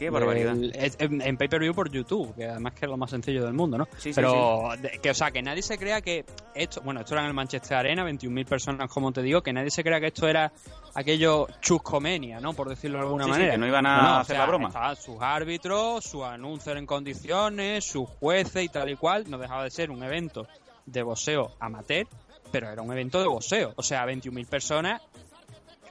Qué 0.00 0.10
barbaridad. 0.10 0.52
El- 0.54 0.74
es- 0.74 0.96
en, 0.98 1.20
en 1.22 1.36
pay-per-view 1.36 1.72
por 1.74 1.90
YouTube, 1.90 2.34
que 2.34 2.46
además 2.46 2.72
que 2.74 2.86
es 2.86 2.90
lo 2.90 2.96
más 2.96 3.10
sencillo 3.10 3.44
del 3.44 3.52
mundo, 3.52 3.78
¿no? 3.78 3.84
Sí, 3.98 4.12
sí, 4.12 4.12
Pero, 4.14 4.70
de- 4.80 4.98
que, 5.00 5.10
o 5.10 5.14
sea, 5.14 5.30
que 5.30 5.42
nadie 5.42 5.62
se 5.62 5.78
crea 5.78 6.00
que 6.00 6.24
esto, 6.54 6.80
bueno, 6.82 7.00
esto 7.00 7.14
era 7.14 7.22
en 7.22 7.28
el 7.28 7.34
Manchester 7.34 7.76
Arena, 7.76 8.04
21.000 8.04 8.46
personas, 8.46 8.90
como 8.90 9.12
te 9.12 9.22
digo, 9.22 9.42
que 9.42 9.52
nadie 9.52 9.70
se 9.70 9.84
crea 9.84 10.00
que 10.00 10.06
esto 10.08 10.26
era 10.26 10.50
aquello 10.94 11.46
chuscomenia, 11.60 12.40
¿no? 12.40 12.52
Por 12.54 12.68
decirlo 12.68 12.98
de 12.98 13.04
alguna 13.04 13.24
Sí, 13.24 13.28
sí, 13.30 13.32
manera. 13.36 13.52
que 13.52 13.58
no 13.58 13.66
iban 13.66 13.86
a 13.86 14.16
o 14.16 14.20
hacer 14.20 14.36
sea, 14.36 14.44
la 14.44 14.46
broma. 14.50 14.68
Estaban 14.68 14.96
sus 14.96 15.16
árbitros, 15.20 16.04
sus 16.04 16.24
anuncios 16.24 16.76
en 16.76 16.86
condiciones, 16.86 17.84
sus 17.84 18.08
jueces 18.08 18.64
y 18.64 18.68
tal 18.68 18.88
y 18.90 18.96
cual. 18.96 19.24
No 19.30 19.38
dejaba 19.38 19.64
de 19.64 19.70
ser 19.70 19.90
un 19.90 20.02
evento 20.02 20.46
de 20.86 21.02
boxeo 21.02 21.52
amateur, 21.60 22.06
pero 22.50 22.68
era 22.70 22.82
un 22.82 22.90
evento 22.90 23.20
de 23.20 23.26
boxeo. 23.28 23.72
O 23.76 23.82
sea, 23.82 24.04
21.000 24.06 24.46
personas 24.48 25.00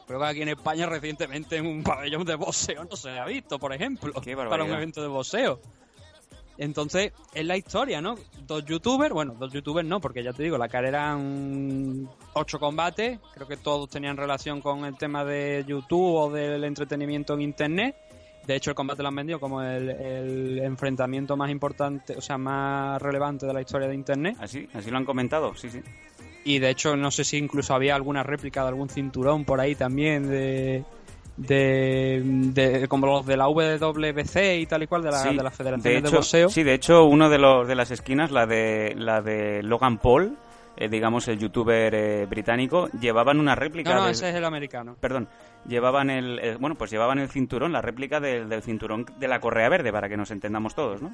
Creo 0.09 0.19
que 0.19 0.25
aquí 0.25 0.41
en 0.41 0.49
España 0.49 0.87
recientemente 0.87 1.57
en 1.57 1.67
un 1.67 1.83
pabellón 1.83 2.25
de 2.25 2.33
boxeo 2.33 2.83
no 2.83 2.95
se 2.95 3.11
ha 3.11 3.25
visto, 3.25 3.59
por 3.59 3.71
ejemplo, 3.73 4.11
Qué 4.19 4.35
para 4.35 4.63
un 4.63 4.71
evento 4.71 5.03
de 5.03 5.07
boxeo. 5.07 5.59
Entonces, 6.57 7.13
es 7.31 7.45
la 7.45 7.55
historia, 7.55 8.01
¿no? 8.01 8.15
Dos 8.47 8.65
youtubers, 8.65 9.13
bueno, 9.13 9.35
dos 9.37 9.53
youtubers 9.53 9.87
no, 9.87 10.01
porque 10.01 10.23
ya 10.23 10.33
te 10.33 10.41
digo, 10.41 10.57
la 10.57 10.67
cara 10.67 10.87
eran 10.87 12.09
ocho 12.33 12.59
combates, 12.59 13.19
creo 13.35 13.47
que 13.47 13.57
todos 13.57 13.87
tenían 13.87 14.17
relación 14.17 14.61
con 14.61 14.83
el 14.83 14.97
tema 14.97 15.23
de 15.23 15.63
YouTube 15.67 16.15
o 16.15 16.31
del 16.31 16.63
entretenimiento 16.63 17.35
en 17.35 17.41
Internet. 17.41 17.95
De 18.47 18.55
hecho, 18.55 18.71
el 18.71 18.75
combate 18.75 19.03
lo 19.03 19.09
han 19.09 19.15
vendido 19.15 19.39
como 19.39 19.61
el, 19.61 19.89
el 19.89 20.57
enfrentamiento 20.57 21.37
más 21.37 21.51
importante, 21.51 22.17
o 22.17 22.21
sea, 22.21 22.39
más 22.39 22.99
relevante 22.99 23.45
de 23.45 23.53
la 23.53 23.61
historia 23.61 23.87
de 23.87 23.93
Internet. 23.93 24.37
Así, 24.39 24.67
así 24.73 24.89
lo 24.89 24.97
han 24.97 25.05
comentado, 25.05 25.53
sí, 25.53 25.69
sí. 25.69 25.83
Y 26.43 26.59
de 26.59 26.69
hecho, 26.69 26.95
no 26.95 27.11
sé 27.11 27.23
si 27.23 27.37
incluso 27.37 27.73
había 27.73 27.95
alguna 27.95 28.23
réplica 28.23 28.61
de 28.63 28.69
algún 28.69 28.89
cinturón 28.89 29.45
por 29.45 29.59
ahí 29.59 29.75
también 29.75 30.29
de. 30.29 30.83
de, 31.37 32.21
de- 32.23 32.87
como 32.87 33.07
los 33.07 33.25
de 33.25 33.37
la 33.37 33.47
WWC 33.47 34.59
y 34.59 34.65
tal 34.65 34.83
y 34.83 34.87
cual, 34.87 35.03
de 35.03 35.11
la, 35.11 35.19
Sí, 35.23 35.35
de 35.35 35.43
las 35.43 35.55
federaciones 35.55 35.83
de 35.83 35.89
de, 36.01 36.07
hecho, 36.07 36.15
boxeo. 36.17 36.49
Sí, 36.49 36.63
de 36.63 36.73
hecho, 36.73 37.05
uno 37.05 37.29
de 37.29 37.37
los 37.39 37.67
de 37.67 37.75
las 37.75 37.91
esquinas, 37.91 38.31
la 38.31 38.45
de 38.45 38.93
la 38.97 39.21
de 39.21 39.61
Logan 39.63 39.97
Paul, 39.99 40.37
eh, 40.77 40.87
digamos 40.89 41.27
el 41.27 41.39
youtuber 41.39 41.93
eh, 41.93 42.25
británico, 42.25 42.89
llevaban 42.99 43.39
una 43.39 43.55
réplica. 43.55 43.91
no, 43.93 43.99
no, 44.01 44.05
de- 44.07 44.11
ese 44.13 44.29
es 44.29 44.35
el 44.35 44.45
americano. 44.45 44.95
Perdón, 44.99 45.27
llevaban 45.67 46.09
el, 46.09 46.39
eh, 46.39 46.57
bueno, 46.59 46.75
pues 46.75 46.89
llevaban 46.91 47.19
el 47.19 47.29
cinturón, 47.29 47.71
la 47.73 47.81
réplica 47.81 48.19
del, 48.19 48.47
del 48.49 48.61
cinturón 48.63 49.05
de 49.19 49.27
la 49.27 49.39
correa 49.39 49.69
verde, 49.69 49.91
para 49.91 50.07
que 50.09 50.17
nos 50.17 50.31
entendamos 50.31 50.73
todos, 50.75 51.01
¿no? 51.01 51.13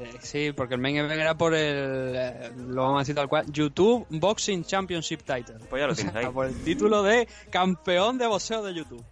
Eh, 0.00 0.10
sí, 0.20 0.52
porque 0.56 0.74
el 0.74 0.80
main 0.80 0.96
event 0.96 1.20
era 1.20 1.36
por 1.36 1.54
el. 1.54 2.12
eh, 2.14 2.50
lo 2.68 2.82
vamos 2.82 2.96
a 2.96 3.00
decir 3.00 3.14
tal 3.14 3.28
cual: 3.28 3.46
YouTube 3.50 4.06
Boxing 4.10 4.64
Championship 4.64 5.20
Title. 5.22 5.56
Pues 5.68 5.80
ya 5.80 5.86
lo 5.86 5.94
tienes 5.96 6.14
ahí. 6.14 6.26
Por 6.26 6.46
el 6.46 6.54
título 6.62 7.02
de 7.02 7.26
campeón 7.50 8.18
de 8.18 8.26
boxeo 8.26 8.62
de 8.62 8.74
YouTube. 8.74 9.04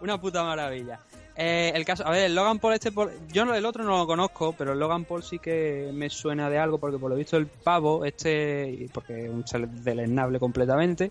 Una 0.00 0.20
puta 0.20 0.42
maravilla. 0.44 1.00
Eh, 1.36 1.72
el 1.74 1.84
caso, 1.84 2.06
a 2.06 2.10
ver, 2.10 2.24
el 2.26 2.34
Logan 2.34 2.60
Paul 2.60 2.74
este, 2.74 2.92
por- 2.92 3.10
yo 3.28 3.44
no, 3.44 3.54
el 3.54 3.64
otro 3.66 3.82
no 3.82 3.98
lo 3.98 4.06
conozco, 4.06 4.54
pero 4.56 4.72
el 4.72 4.78
Logan 4.78 5.04
Paul 5.04 5.22
sí 5.24 5.40
que 5.40 5.90
me 5.92 6.08
suena 6.08 6.48
de 6.48 6.58
algo, 6.58 6.78
porque 6.78 6.96
por 6.98 7.10
lo 7.10 7.16
visto 7.16 7.36
el 7.36 7.46
pavo, 7.48 8.04
este, 8.04 8.88
porque 8.92 9.24
es 9.24 9.30
un 9.30 9.44
ser 9.44 9.66
deleznable 9.68 10.38
completamente, 10.38 11.10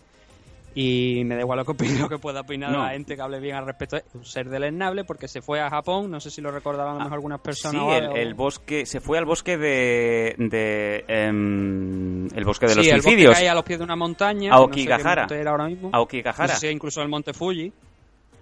y 0.75 1.23
me 1.25 1.35
da 1.35 1.41
igual 1.41 1.59
lo 1.59 1.65
que 1.65 1.71
opine, 1.71 1.99
lo 1.99 2.09
que 2.09 2.17
pueda 2.17 2.41
opinar 2.41 2.71
No. 2.71 2.83
la 2.83 2.89
gente 2.91 3.15
que 3.15 3.21
hable 3.21 3.39
bien 3.39 3.55
al 3.55 3.65
respecto, 3.65 3.97
es 3.97 4.03
un 4.13 4.25
ser 4.25 4.49
deleznable 4.49 5.03
porque 5.03 5.27
se 5.27 5.41
fue 5.41 5.59
a 5.61 5.69
Japón, 5.69 6.09
no 6.09 6.19
sé 6.19 6.29
si 6.31 6.41
lo 6.41 6.51
recordaban 6.51 6.95
a 6.95 6.97
lo 6.97 7.03
mejor 7.05 7.13
algunas 7.17 7.41
personas. 7.41 7.81
Sí, 7.81 7.89
el, 7.89 8.17
el 8.17 8.33
bosque, 8.33 8.85
se 8.85 8.99
fue 8.99 9.17
al 9.17 9.25
bosque 9.25 9.57
de, 9.57 10.35
de 10.37 11.05
em, 11.07 12.27
el 12.35 12.43
bosque 12.45 12.67
de 12.67 12.75
los 12.75 12.87
el 12.87 13.01
suicidios, 13.01 13.37
a 13.37 13.53
los 13.53 13.63
pies 13.63 13.79
de 13.79 13.85
una 13.85 13.95
montaña. 13.95 14.49
No 14.49 14.73
sé 14.73 14.87
qué 14.97 15.03
monte 15.21 15.35
era 15.39 15.51
ahora 15.51 15.65
mismo. 15.67 15.89
No 15.91 16.53
sé 16.55 16.59
si 16.59 16.67
incluso 16.67 17.01
el 17.01 17.09
monte 17.09 17.33
Fuji. 17.33 17.71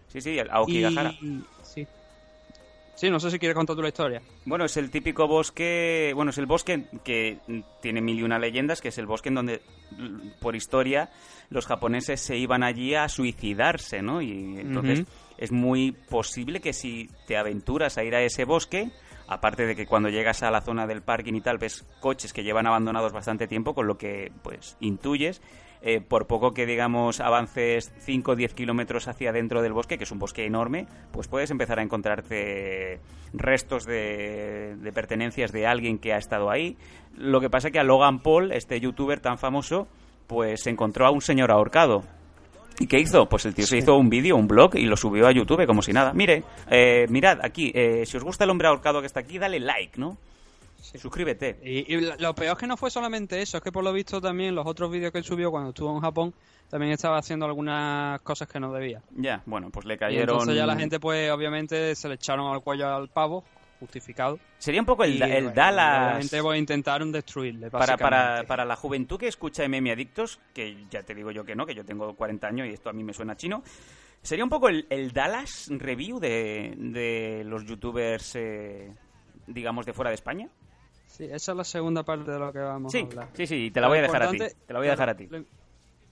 Sí, 0.08 0.22
sí. 0.22 0.38
Y- 0.68 1.44
Sí. 1.64 1.88
Sí, 2.96 3.10
no 3.10 3.20
sé 3.20 3.32
si 3.32 3.40
quieres 3.40 3.56
contar 3.56 3.76
tú 3.76 3.82
la 3.82 3.88
historia. 3.88 4.22
Bueno, 4.46 4.66
es 4.66 4.78
el 4.78 4.92
típico 4.92 5.28
bosque, 5.28 6.12
bueno, 6.14 6.30
es 6.30 6.38
el 6.38 6.46
bosque 6.46 6.84
que 7.04 7.40
tiene 7.82 8.00
mil 8.00 8.20
y 8.20 8.22
una 8.24 8.38
leyendas, 8.38 8.80
que 8.80 8.90
es 8.90 8.98
el 9.00 9.08
bosque 9.08 9.30
en 9.30 9.36
donde, 9.36 9.62
por 10.40 10.56
historia, 10.56 11.10
los 11.52 11.68
japoneses 11.68 12.22
se 12.22 12.38
iban 12.38 12.64
allí 12.64 12.96
a 12.96 13.08
suicidarse, 13.10 14.02
¿no? 14.02 14.22
Y 14.22 14.58
entonces 14.58 15.06
es 15.38 15.52
muy 15.52 15.92
posible 15.92 16.62
que 16.62 16.72
si 16.72 17.10
te 17.28 17.38
aventuras 17.38 17.98
a 17.98 18.04
ir 18.04 18.16
a 18.16 18.22
ese 18.22 18.46
bosque, 18.46 18.90
aparte 19.28 19.66
de 19.66 19.76
que 19.76 19.86
cuando 19.86 20.10
llegas 20.10 20.44
a 20.44 20.50
la 20.52 20.62
zona 20.62 20.88
del 20.88 21.02
parking 21.02 21.34
y 21.34 21.42
tal, 21.42 21.58
ves 21.58 21.86
coches 22.00 22.32
que 22.32 22.44
llevan 22.44 22.68
abandonados 22.68 23.12
bastante 23.12 23.48
tiempo, 23.48 23.76
con 23.76 23.86
lo 23.86 23.98
que, 23.98 24.32
pues, 24.44 24.78
intuyes, 24.80 25.42
eh, 25.82 26.00
por 26.00 26.26
poco 26.26 26.54
que, 26.54 26.66
digamos, 26.66 27.20
avances 27.20 27.92
5 28.00 28.32
o 28.32 28.36
10 28.38 28.54
kilómetros 28.54 29.10
hacia 29.10 29.34
dentro 29.34 29.62
del 29.62 29.74
bosque, 29.74 29.98
que 29.98 30.06
es 30.06 30.12
un 30.12 30.20
bosque 30.20 30.46
enorme, 30.46 30.88
pues 31.12 31.28
puedes 31.28 31.52
empezar 31.52 31.80
a 31.80 31.84
encontrarte 31.84 33.02
restos 33.34 33.86
de, 33.86 34.78
de 34.78 34.94
pertenencias 34.94 35.52
de 35.52 35.68
alguien 35.68 35.98
que 35.98 36.14
ha 36.14 36.18
estado 36.18 36.50
ahí. 36.50 36.78
Lo 37.18 37.42
que 37.42 37.50
pasa 37.50 37.68
es 37.68 37.74
que 37.74 37.80
a 37.80 37.84
Logan 37.84 38.20
Paul, 38.20 38.54
este 38.54 38.80
youtuber 38.80 39.20
tan 39.20 39.38
famoso, 39.38 39.90
pues 40.32 40.62
se 40.64 40.70
encontró 40.70 41.06
a 41.06 41.12
un 41.12 41.20
señor 41.20 41.52
ahorcado. 41.52 42.04
¿Y 42.80 42.88
qué 42.88 42.98
hizo? 43.00 43.28
Pues 43.28 43.46
el 43.46 43.54
tío 43.54 43.68
se 43.68 43.78
hizo 43.78 43.98
un 43.98 44.10
vídeo, 44.10 44.38
un 44.38 44.48
blog 44.48 44.76
y 44.78 44.86
lo 44.86 44.96
subió 44.96 45.28
a 45.28 45.32
YouTube 45.34 45.68
como 45.68 45.82
si 45.82 45.92
nada. 45.92 46.14
Mire, 46.14 46.44
eh, 46.70 47.06
mirad 47.10 47.40
aquí, 47.44 47.70
eh, 47.76 48.06
si 48.06 48.16
os 48.16 48.24
gusta 48.24 48.46
el 48.46 48.50
hombre 48.50 48.70
ahorcado 48.70 49.02
que 49.02 49.08
está 49.08 49.20
aquí, 49.20 49.38
dale 49.38 49.60
like, 49.60 50.00
¿no? 50.00 50.18
Suscríbete. 50.82 51.60
Y, 51.64 51.94
y 51.96 52.02
lo- 52.18 52.34
peor 52.34 52.54
es 52.54 52.58
que 52.58 52.68
no 52.68 52.78
fue 52.78 52.90
solamente 52.90 53.42
eso, 53.42 53.58
es 53.58 53.64
que 53.64 53.72
por 53.72 53.84
lo 53.84 53.94
visto 53.94 54.20
también 54.22 54.56
los 54.56 54.66
otros 54.66 54.90
vídeos 54.90 55.12
que 55.12 55.20
él 55.20 55.24
subió 55.24 55.52
cuando 55.52 55.70
estuvo 55.70 55.94
en 55.94 56.02
Japón 56.02 56.34
también 56.70 56.94
estaba 56.94 57.18
haciendo 57.18 57.46
algunas 57.46 58.20
cosas 58.22 58.48
que 58.48 58.60
no 58.60 58.72
debía. 58.74 59.02
Ya, 59.18 59.44
bueno, 59.46 59.70
pues 59.70 59.86
le 59.86 59.96
Y 59.96 59.98
cayeron... 59.98 60.30
entonces 60.30 60.56
ya 60.56 60.66
la 60.66 60.78
gente 60.78 61.00
pues 61.00 61.30
obviamente 61.30 61.94
se 61.96 62.08
le 62.08 62.16
echaron 62.16 62.52
al 62.52 62.62
cuello 62.62 62.88
al 62.88 63.10
pavo, 63.10 63.44
justificado. 63.82 64.40
Sería 64.60 64.80
un 64.80 64.86
poco 64.86 65.04
el, 65.04 65.16
Y, 65.18 65.22
el 65.24 65.30
bueno, 65.46 65.52
Dallas... 65.54 66.08
Obviamente 66.14 66.42
pues 66.42 66.60
intentaron 66.60 67.12
destruirle, 67.12 67.70
Para, 67.70 67.98
para, 67.98 68.44
para 68.48 68.64
la 68.64 68.76
juventud 68.76 69.20
que 69.20 69.28
escucha 69.28 69.68
MM 69.68 69.90
Adictos, 69.92 70.40
que 70.54 70.86
ya 70.90 71.02
te 71.04 71.14
digo 71.16 71.32
yo 71.32 71.44
que 71.44 71.56
no, 71.56 71.66
que 71.66 71.74
yo 71.76 71.84
tengo 71.84 72.16
40 72.16 72.48
años 72.48 72.68
y 72.68 72.72
esto 72.74 72.90
a 72.90 72.94
mí 72.94 73.04
me 73.04 73.14
suena 73.14 73.36
chino, 73.36 73.64
sería 74.22 74.44
un 74.44 74.50
poco 74.50 74.70
el, 74.70 74.86
el 74.90 75.12
Dallas 75.12 75.68
review 75.70 76.20
de, 76.20 76.76
de 76.78 77.44
los 77.44 77.66
youtubers, 77.66 78.36
eh, 78.36 78.94
digamos, 79.48 79.86
de 79.86 79.94
fuera 79.94 80.10
de 80.12 80.16
España. 80.16 80.48
Sí, 81.08 81.26
esa 81.26 81.52
es 81.52 81.58
la 81.58 81.64
segunda 81.64 82.04
parte 82.04 82.32
de 82.32 82.40
lo 82.40 82.54
que 82.54 82.60
vamos 82.60 82.92
Sí, 82.92 83.00
a 83.00 83.02
hablar. 83.06 83.28
sí, 83.34 83.48
sí, 83.48 83.72
te 83.72 83.82
la 83.82 83.88
voy 83.88 83.98
a 83.98 84.04
dejar 84.04 84.24
a 84.24 84.32
ti. 84.32 84.38
Te 84.38 84.74
la 84.74 84.80
voy 84.80 84.88
a 84.88 84.92
dejar 84.92 85.10
a 85.10 85.18
ti. 85.18 85.28
Lo, 85.30 85.44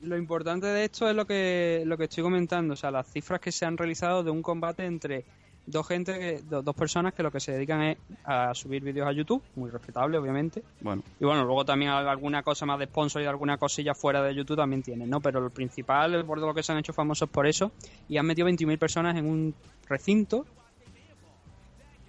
lo 0.02 0.18
importante 0.18 0.68
de 0.68 0.86
esto 0.86 1.10
es 1.10 1.16
lo 1.16 1.26
que, 1.28 1.84
lo 1.86 1.98
que 1.98 2.06
estoy 2.06 2.24
comentando, 2.24 2.74
o 2.74 2.78
sea, 2.78 2.90
las 2.90 3.08
cifras 3.12 3.40
que 3.40 3.52
se 3.52 3.66
han 3.66 3.78
realizado 3.78 4.24
de 4.24 4.32
un 4.32 4.42
combate 4.42 4.86
entre 4.86 5.26
dos 5.70 5.88
gente, 5.88 6.18
que- 6.20 6.42
do- 6.44 6.62
dos 6.62 6.76
personas 6.76 7.14
que 7.14 7.24
lo 7.24 7.32
que 7.32 7.40
se 7.40 7.52
dedican 7.54 7.82
es 7.84 7.98
a 8.26 8.54
subir 8.54 8.84
vídeos 8.84 9.08
a 9.08 9.12
YouTube, 9.12 9.42
muy 9.56 9.70
respetable, 9.70 10.18
obviamente. 10.18 10.64
Bueno, 10.82 11.04
Y 11.20 11.26
bueno, 11.26 11.44
luego 11.46 11.64
también 11.66 11.92
alguna 11.92 12.44
cosa 12.44 12.66
más 12.66 12.80
de 12.80 12.86
sponsor 12.86 13.22
y 13.22 13.26
alguna 13.26 13.58
cosilla 13.58 13.94
fuera 13.94 14.22
de 14.24 14.34
YouTube 14.36 14.58
también 14.58 14.82
tienen, 14.84 15.10
¿no? 15.10 15.20
Pero 15.22 15.44
el 15.44 15.52
principal, 15.52 16.14
el 16.16 16.26
por 16.26 16.38
lo 16.40 16.54
que 16.54 16.64
se 16.64 16.72
han 16.72 16.78
hecho 16.80 16.94
famosos 16.94 17.30
por 17.30 17.48
eso, 17.48 17.72
y 18.08 18.18
han 18.18 18.26
metido 18.26 18.46
21.000 18.46 18.78
personas 18.78 19.16
en 19.18 19.26
un 19.26 19.56
recinto 19.88 20.46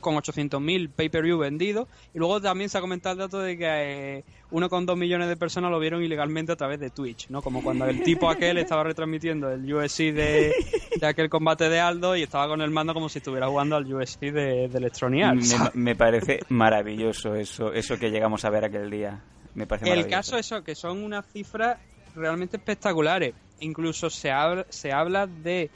con 0.01 0.15
800.000 0.17 0.91
pay-per-view 0.91 1.39
vendidos. 1.39 1.89
Y 2.15 2.19
luego 2.19 2.41
también 2.41 2.69
se 2.69 2.79
ha 2.79 2.81
comentado 2.81 3.13
el 3.13 3.19
dato 3.19 3.41
de 3.41 3.57
que 3.57 3.67
eh, 3.67 4.25
1,2 4.51 4.97
millones 4.97 5.29
de 5.29 5.37
personas 5.37 5.71
lo 5.71 5.79
vieron 5.79 6.03
ilegalmente 6.03 6.53
a 6.53 6.57
través 6.57 6.81
de 6.81 6.91
Twitch, 6.91 7.29
¿no? 7.29 7.43
Como 7.43 7.63
cuando 7.63 7.87
el 7.87 8.03
tipo 8.03 8.29
aquel 8.29 8.59
estaba 8.59 8.83
retransmitiendo 8.85 9.51
el 9.51 9.73
UFC 9.73 10.13
de, 10.13 10.53
de 10.99 11.07
aquel 11.07 11.29
combate 11.29 11.69
de 11.69 11.81
Aldo 11.81 12.17
y 12.17 12.23
estaba 12.23 12.49
con 12.49 12.61
el 12.61 12.71
mando 12.71 12.95
como 12.95 13.09
si 13.09 13.19
estuviera 13.19 13.49
jugando 13.49 13.77
al 13.77 13.93
UFC 13.93 14.21
de, 14.21 14.69
de 14.69 14.79
Electronic 14.79 15.25
Arts. 15.25 15.57
me, 15.75 15.83
me 15.83 15.97
parece 15.97 16.41
maravilloso 16.49 17.35
eso, 17.35 17.73
eso 17.73 17.99
que 17.99 18.11
llegamos 18.11 18.45
a 18.45 18.51
ver 18.51 18.65
aquel 18.65 18.91
día. 18.91 19.23
Me 19.55 19.67
parece 19.67 19.93
El 19.93 20.07
caso 20.07 20.37
es 20.37 20.47
eso, 20.47 20.63
que 20.63 20.75
son 20.75 21.03
unas 21.03 21.27
cifras 21.27 21.79
realmente 22.15 22.57
espectaculares. 22.57 23.35
Incluso 23.61 24.11
se 24.11 24.31
habla, 24.31 24.67
se 24.69 24.93
habla 24.93 25.27
de 25.27 25.71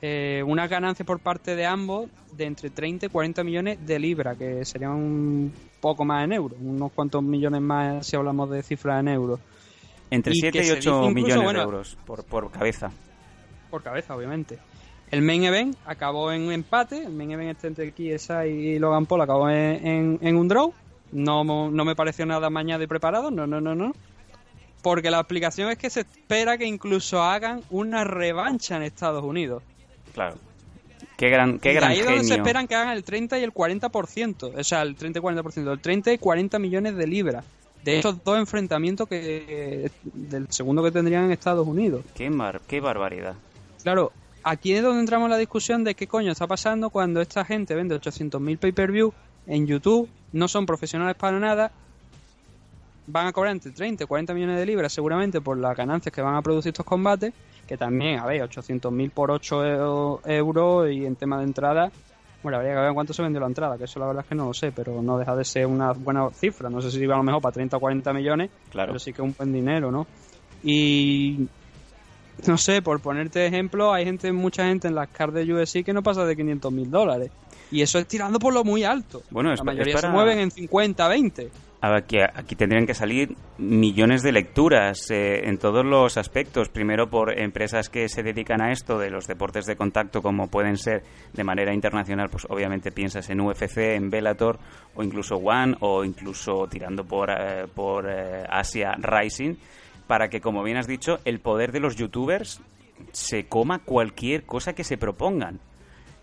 eh, 0.00 0.42
una 0.46 0.68
ganancia 0.68 1.04
por 1.04 1.18
parte 1.18 1.56
de 1.56 1.66
ambos 1.66 2.08
de 2.32 2.44
entre 2.44 2.70
30 2.70 3.06
y 3.06 3.08
40 3.08 3.42
millones 3.44 3.84
de 3.86 3.98
libras, 3.98 4.36
que 4.36 4.64
serían 4.64 4.92
un 4.92 5.52
poco 5.80 6.04
más 6.04 6.24
en 6.24 6.32
euros, 6.32 6.58
unos 6.60 6.92
cuantos 6.92 7.22
millones 7.22 7.60
más 7.60 8.06
si 8.06 8.16
hablamos 8.16 8.48
de 8.50 8.62
cifras 8.62 9.00
en 9.00 9.08
euros, 9.08 9.40
Entre 10.10 10.32
y 10.32 10.40
7 10.40 10.58
que 10.58 10.64
y 10.64 10.66
se 10.68 10.72
8 10.74 10.78
dice 10.78 10.90
incluso, 10.90 11.10
millones 11.14 11.44
bueno, 11.44 11.58
de 11.60 11.64
euros 11.64 11.96
por, 12.06 12.24
por 12.24 12.50
cabeza. 12.50 12.90
por 13.70 13.82
cabeza, 13.82 14.14
obviamente. 14.16 14.58
El 15.10 15.22
main 15.22 15.42
event 15.44 15.74
acabó 15.86 16.30
en 16.32 16.42
un 16.42 16.52
empate, 16.52 17.02
el 17.04 17.12
main 17.12 17.30
event 17.32 17.50
este 17.56 17.66
entre 17.68 17.92
KSI 17.92 18.48
y 18.48 18.78
Logan 18.78 19.06
Paul 19.06 19.22
acabó 19.22 19.48
en, 19.50 19.86
en- 19.86 20.18
en 20.20 20.36
un 20.36 20.48
draw. 20.48 20.72
No, 21.12 21.42
no 21.44 21.84
me 21.86 21.96
pareció 21.96 22.26
nada 22.26 22.50
mañado 22.50 22.82
y 22.82 22.86
preparado, 22.86 23.30
no, 23.30 23.46
no, 23.46 23.60
no, 23.60 23.74
no. 23.74 23.92
Porque 24.82 25.10
la 25.10 25.18
explicación 25.18 25.70
es 25.70 25.78
que 25.78 25.88
se 25.90 26.00
espera 26.00 26.56
que 26.58 26.66
incluso 26.66 27.22
hagan 27.22 27.62
una 27.70 28.04
revancha 28.04 28.76
en 28.76 28.82
Estados 28.82 29.24
Unidos. 29.24 29.62
Claro. 30.18 30.36
Qué 31.16 31.30
gran, 31.30 31.58
qué 31.58 31.72
Y 31.72 31.74
gran 31.74 31.90
ahí 31.90 31.98
es 32.00 32.06
donde 32.06 32.24
se 32.24 32.34
esperan 32.34 32.66
que 32.68 32.74
hagan 32.74 32.96
el 32.96 33.04
30 33.04 33.38
y 33.38 33.42
el 33.44 33.52
40%. 33.52 34.52
O 34.58 34.64
sea, 34.64 34.82
el 34.82 34.94
30 34.96 35.18
y 35.18 35.22
40%. 35.22 35.72
El 35.72 35.80
30 35.80 36.12
y 36.12 36.18
40 36.18 36.58
millones 36.58 36.96
de 36.96 37.06
libras. 37.06 37.44
De 37.84 37.96
estos 37.96 38.22
dos 38.24 38.38
enfrentamientos 38.38 39.08
que 39.08 39.90
del 40.04 40.46
segundo 40.50 40.82
que 40.82 40.90
tendrían 40.90 41.24
en 41.26 41.30
Estados 41.32 41.66
Unidos. 41.66 42.04
Qué, 42.14 42.28
mar- 42.30 42.60
qué 42.66 42.80
barbaridad. 42.80 43.34
Claro, 43.82 44.12
aquí 44.42 44.72
es 44.72 44.82
donde 44.82 45.00
entramos 45.00 45.26
en 45.26 45.30
la 45.30 45.38
discusión 45.38 45.84
de 45.84 45.94
qué 45.94 46.06
coño 46.08 46.32
está 46.32 46.46
pasando 46.48 46.90
cuando 46.90 47.20
esta 47.20 47.44
gente 47.44 47.74
vende 47.76 47.94
800.000 47.94 48.58
pay-per-view 48.58 49.12
en 49.46 49.66
YouTube, 49.66 50.08
no 50.32 50.48
son 50.48 50.66
profesionales 50.66 51.16
para 51.16 51.38
nada, 51.38 51.70
van 53.10 53.26
a 53.26 53.32
cobrar 53.32 53.52
entre 53.52 53.72
30 53.72 54.04
y 54.04 54.06
40 54.06 54.34
millones 54.34 54.58
de 54.58 54.66
libras 54.66 54.92
seguramente 54.92 55.40
por 55.40 55.56
las 55.58 55.76
ganancias 55.76 56.12
que 56.14 56.20
van 56.22 56.34
a 56.36 56.42
producir 56.42 56.70
estos 56.70 56.86
combates, 56.86 57.32
que 57.66 57.76
también, 57.76 58.18
a 58.18 58.26
ver, 58.26 58.42
800.000 58.42 59.10
por 59.10 59.30
8 59.30 59.64
eu- 59.64 60.20
euros 60.26 60.90
y 60.90 61.04
en 61.06 61.16
tema 61.16 61.38
de 61.38 61.44
entrada, 61.44 61.90
bueno, 62.42 62.58
habría 62.58 62.74
que 62.74 62.80
ver 62.80 62.92
cuánto 62.94 63.12
se 63.12 63.22
vendió 63.22 63.40
la 63.40 63.46
entrada, 63.46 63.76
que 63.76 63.84
eso 63.84 63.98
la 63.98 64.06
verdad 64.06 64.22
es 64.24 64.28
que 64.28 64.34
no 64.34 64.46
lo 64.46 64.54
sé, 64.54 64.70
pero 64.72 65.02
no 65.02 65.18
deja 65.18 65.34
de 65.34 65.44
ser 65.44 65.66
una 65.66 65.92
buena 65.92 66.28
cifra, 66.30 66.70
no 66.70 66.80
sé 66.80 66.90
si 66.90 66.98
iba 67.00 67.14
a 67.14 67.18
lo 67.18 67.24
mejor 67.24 67.42
para 67.42 67.52
30 67.52 67.76
o 67.76 67.80
40 67.80 68.12
millones, 68.12 68.50
Claro. 68.70 68.90
pero 68.92 68.98
sí 68.98 69.12
que 69.12 69.22
es 69.22 69.26
un 69.28 69.34
buen 69.36 69.52
dinero, 69.52 69.90
¿no? 69.90 70.06
Y 70.62 71.46
no 72.46 72.56
sé, 72.58 72.82
por 72.82 73.00
ponerte 73.00 73.44
ejemplo, 73.46 73.92
hay 73.92 74.04
gente, 74.04 74.30
mucha 74.32 74.64
gente 74.66 74.86
en 74.88 74.94
las 74.94 75.08
cards 75.08 75.34
de 75.34 75.52
UFC 75.52 75.82
que 75.84 75.92
no 75.92 76.02
pasa 76.02 76.24
de 76.24 76.36
500 76.36 76.72
mil 76.72 76.90
dólares. 76.90 77.30
Y 77.70 77.82
eso 77.82 77.98
es 77.98 78.06
tirando 78.06 78.38
por 78.38 78.54
lo 78.54 78.64
muy 78.64 78.84
alto. 78.84 79.22
Bueno, 79.30 79.52
es 79.52 79.58
La 79.58 79.64
mayoría 79.64 79.94
es 79.94 80.00
se 80.00 80.08
mueven 80.08 80.38
en 80.38 80.50
50, 80.50 81.06
20. 81.08 81.50
Aquí, 81.80 82.18
aquí 82.20 82.56
tendrían 82.56 82.86
que 82.86 82.94
salir 82.94 83.36
millones 83.56 84.24
de 84.24 84.32
lecturas 84.32 85.08
eh, 85.12 85.48
en 85.48 85.58
todos 85.58 85.84
los 85.84 86.16
aspectos. 86.16 86.68
Primero 86.68 87.08
por 87.08 87.38
empresas 87.38 87.88
que 87.88 88.08
se 88.08 88.24
dedican 88.24 88.60
a 88.60 88.72
esto 88.72 88.98
de 88.98 89.10
los 89.10 89.28
deportes 89.28 89.64
de 89.64 89.76
contacto, 89.76 90.20
como 90.20 90.48
pueden 90.48 90.76
ser 90.76 91.04
de 91.32 91.44
manera 91.44 91.72
internacional, 91.72 92.30
pues 92.30 92.48
obviamente 92.50 92.90
piensas 92.90 93.30
en 93.30 93.40
UFC, 93.40 93.94
en 93.94 94.10
Bellator 94.10 94.58
o 94.96 95.04
incluso 95.04 95.36
One 95.36 95.76
o 95.78 96.04
incluso 96.04 96.66
tirando 96.68 97.04
por, 97.04 97.30
eh, 97.30 97.66
por 97.72 98.10
eh, 98.10 98.44
Asia 98.48 98.96
Rising, 98.98 99.54
para 100.08 100.28
que, 100.28 100.40
como 100.40 100.64
bien 100.64 100.78
has 100.78 100.88
dicho, 100.88 101.20
el 101.24 101.38
poder 101.38 101.70
de 101.70 101.78
los 101.78 101.94
youtubers 101.94 102.60
se 103.12 103.46
coma 103.46 103.78
cualquier 103.78 104.44
cosa 104.44 104.72
que 104.72 104.82
se 104.82 104.98
propongan. 104.98 105.60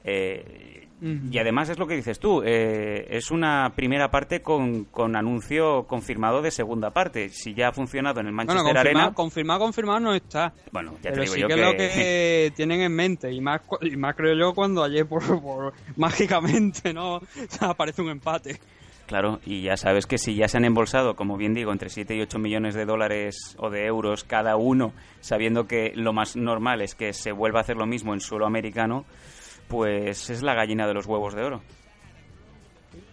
Eh, 0.04 0.85
y 1.02 1.38
además 1.38 1.70
es 1.70 1.78
lo 1.78 1.88
que 1.88 1.96
dices 1.96 2.20
tú, 2.20 2.42
eh, 2.44 3.06
es 3.10 3.30
una 3.30 3.74
primera 3.76 4.10
parte 4.10 4.42
con, 4.42 4.86
con 4.86 5.16
anuncio 5.16 5.84
confirmado 5.88 6.42
de 6.42 6.52
segunda 6.52 6.92
parte. 6.92 7.30
Si 7.30 7.54
ya 7.54 7.68
ha 7.68 7.72
funcionado 7.74 8.22
en 8.22 8.28
el 8.28 8.34
Bueno, 8.34 8.54
Manchester 8.54 8.74
confirmado, 8.74 9.00
Arena, 9.00 9.14
confirmado, 9.14 9.60
confirmado 9.60 10.00
no 10.00 10.14
está. 10.16 10.54
bueno, 10.72 10.94
ya 11.04 11.10
te 11.10 11.10
Pero 11.12 11.22
digo 11.24 11.34
sí 11.36 11.42
yo 11.42 11.48
que, 11.48 11.54
es 11.54 11.60
lo 11.60 11.72
que 11.74 12.54
tienen 12.56 12.82
en 12.82 12.96
mente. 12.96 13.32
Y 13.32 13.42
más, 13.42 13.62
y 13.82 13.96
más 13.98 14.16
creo 14.16 14.36
yo 14.36 14.54
cuando 14.54 14.84
ayer 14.84 15.06
por, 15.06 15.22
por- 15.42 15.74
mágicamente 15.98 16.94
no 16.94 17.20
aparece 17.60 18.02
un 18.02 18.10
empate. 18.10 18.60
Claro, 19.06 19.40
y 19.46 19.62
ya 19.62 19.78
sabes 19.78 20.08
que 20.08 20.18
si 20.18 20.34
ya 20.34 20.48
se 20.48 20.58
han 20.58 20.66
embolsado, 20.66 21.16
como 21.16 21.38
bien 21.38 21.54
digo, 21.54 21.72
entre 21.72 21.90
7 21.90 22.16
y 22.16 22.22
8 22.22 22.40
millones 22.40 22.74
de 22.74 22.86
dólares 22.86 23.56
o 23.60 23.70
de 23.70 23.86
euros 23.86 24.24
cada 24.24 24.56
uno, 24.56 24.94
sabiendo 25.22 25.68
que 25.68 25.92
lo 25.94 26.12
más 26.12 26.36
normal 26.36 26.82
es 26.82 26.96
que 26.96 27.14
se 27.14 27.32
vuelva 27.32 27.60
a 27.60 27.62
hacer 27.62 27.76
lo 27.78 27.86
mismo 27.86 28.16
en 28.16 28.20
suelo 28.20 28.48
americano, 28.48 29.06
pues 29.68 30.30
es 30.30 30.42
la 30.42 30.54
gallina 30.54 30.88
de 30.88 30.94
los 30.94 31.06
huevos 31.06 31.34
de 31.34 31.44
oro. 31.44 31.62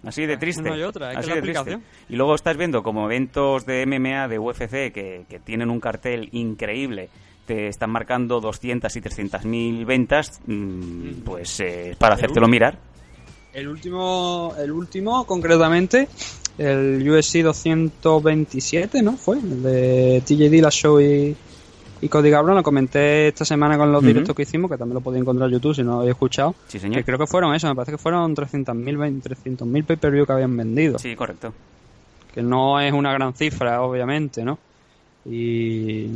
Así 0.05 0.27
de 0.27 0.37
triste. 0.37 0.62
No 0.62 0.75
hay 0.75 0.83
otra, 0.83 1.11
es 1.11 1.15
que 1.15 1.21
así 1.21 1.29
la 1.29 1.35
de 1.37 1.43
triste. 1.43 1.59
explicación. 1.59 1.85
Y 2.09 2.17
luego 2.17 2.35
estás 2.35 2.57
viendo 2.57 2.83
como 2.83 3.07
eventos 3.07 3.65
de 3.67 3.87
MMA, 3.87 4.29
de 4.29 4.38
UFC, 4.38 4.93
que, 4.93 5.25
que 5.29 5.38
tienen 5.45 5.71
un 5.71 5.81
cartel 5.81 6.29
increíble, 6.33 7.09
te 7.47 7.69
están 7.69 7.91
marcando 7.91 8.41
200 8.41 8.95
y 8.95 9.01
300 9.01 9.45
mil 9.45 9.85
ventas, 9.85 10.41
mm, 10.47 11.23
pues 11.25 11.61
eh, 11.61 11.97
para 11.99 12.15
hacértelo 12.15 12.49
mirar. 12.49 12.79
El 13.53 13.69
último, 13.69 14.55
el 14.59 14.73
último 14.73 15.25
concretamente, 15.27 16.09
el 16.59 17.09
UFC 17.09 17.43
227, 17.43 19.03
¿no? 19.03 19.17
Fue 19.17 19.38
el 19.38 19.62
de 19.62 20.23
TJ 20.25 20.49
Dillashaw 20.49 21.01
y, 21.01 21.37
y 22.03 22.09
Cody 22.09 22.29
Gabron. 22.29 22.55
Lo 22.57 22.62
comenté 22.62 23.29
esta 23.29 23.45
semana 23.47 23.79
con 23.79 23.91
los 23.91 24.03
directos 24.05 24.37
que 24.37 24.43
hicimos, 24.43 24.71
que 24.71 24.77
también 24.77 24.95
lo 24.97 25.01
podéis 25.01 25.23
encontrar 25.23 25.49
en 25.49 25.55
YouTube 25.55 25.75
si 25.75 25.83
no 25.83 25.93
lo 25.93 25.97
habéis 26.01 26.11
escuchado. 26.11 26.55
Sí, 26.67 26.73
Que 26.79 26.81
señor. 26.81 27.05
creo 27.05 27.19
que 27.19 27.27
fueron 27.27 27.55
eso, 27.55 27.67
me 27.69 27.75
parece 27.75 27.93
que 27.93 27.99
fueron 27.99 28.35
300.000 28.37 29.23
300.000 29.23 29.85
pay-per-view 29.85 30.27
que 30.27 30.33
habían 30.33 30.55
vendido. 30.57 30.99
Sí, 30.99 31.17
correcto. 31.17 31.55
Que 32.35 32.43
no 32.43 32.79
es 32.81 32.93
una 32.93 33.12
gran 33.12 33.33
cifra, 33.35 33.81
obviamente, 33.83 34.45
¿no? 34.45 34.59
Y 35.25 36.09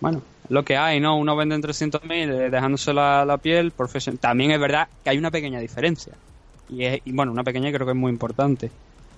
bueno, 0.00 0.22
lo 0.48 0.64
que 0.64 0.76
hay, 0.76 1.00
¿no? 1.00 1.16
Uno 1.18 1.36
vende 1.36 1.54
en 1.56 1.62
300.000 1.62 2.10
eh, 2.10 2.50
dejándose 2.50 2.92
la, 2.94 3.24
la 3.24 3.36
piel. 3.38 3.72
profesion- 3.76 4.18
También 4.18 4.50
es 4.52 4.60
verdad 4.60 4.88
que 5.04 5.10
hay 5.10 5.18
una 5.18 5.30
pequeña 5.30 5.60
diferencia. 5.60 6.14
Y, 6.70 6.84
es, 6.84 7.00
y 7.04 7.12
bueno, 7.12 7.32
una 7.32 7.44
pequeña 7.44 7.70
creo 7.72 7.86
que 7.86 7.92
es 7.92 7.98
muy 7.98 8.10
importante. 8.10 8.70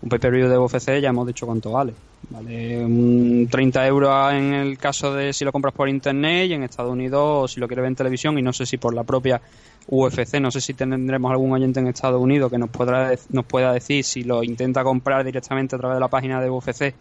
Un 0.03 0.09
pay-per-view 0.09 0.49
de 0.49 0.59
UFC 0.59 1.01
ya 1.01 1.11
hemos 1.11 1.27
dicho 1.27 1.47
cuánto 1.47 1.73
vale. 1.73 1.93
Vale 2.31 2.85
un 2.85 3.49
30 3.51 3.87
euros 3.87 4.33
en 4.33 4.55
el 4.55 4.79
caso 4.79 5.15
de 5.15 5.33
si 5.33 5.45
lo 5.45 5.53
compras 5.53 5.75
por 5.75 5.89
internet 5.89 6.49
y 6.51 6.55
en 6.55 6.63
Estados 6.63 6.93
Unidos 6.93 7.53
si 7.53 7.61
lo 7.61 7.67
quieres 7.67 7.83
ver 7.83 7.89
en 7.89 7.97
televisión 7.97 8.39
y 8.39 8.43
no 8.43 8.53
sé 8.53 8.67
si 8.67 8.77
por 8.77 8.95
la 8.95 9.05
propia 9.05 9.41
UFC, 9.89 10.41
no 10.41 10.51
sé 10.51 10.61
si 10.61 10.75
tendremos 10.75 11.31
algún 11.31 11.53
oyente 11.53 11.81
en 11.81 11.89
Estados 11.89 12.21
Unidos 12.21 12.51
que 12.51 12.59
nos, 12.59 12.71
podrá, 12.71 13.13
nos 13.31 13.45
pueda 13.45 13.73
decir 13.73 14.05
si 14.05 14.23
lo 14.23 14.43
intenta 14.43 14.85
comprar 14.85 15.25
directamente 15.25 15.75
a 15.75 15.79
través 15.79 15.97
de 15.97 16.01
la 16.01 16.09
página 16.09 16.41
de 16.41 16.51
UFC 16.51 16.95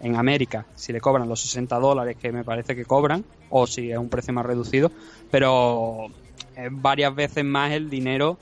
en 0.00 0.16
América, 0.16 0.66
si 0.74 0.92
le 0.92 1.00
cobran 1.00 1.28
los 1.28 1.40
60 1.40 1.78
dólares 1.78 2.16
que 2.20 2.30
me 2.32 2.44
parece 2.44 2.76
que 2.76 2.84
cobran 2.84 3.24
o 3.50 3.66
si 3.66 3.90
es 3.90 3.98
un 3.98 4.08
precio 4.08 4.34
más 4.34 4.44
reducido, 4.44 4.90
pero 5.30 6.08
es 6.54 6.68
varias 6.70 7.14
veces 7.14 7.44
más 7.44 7.72
el 7.72 7.88
dinero 7.88 8.36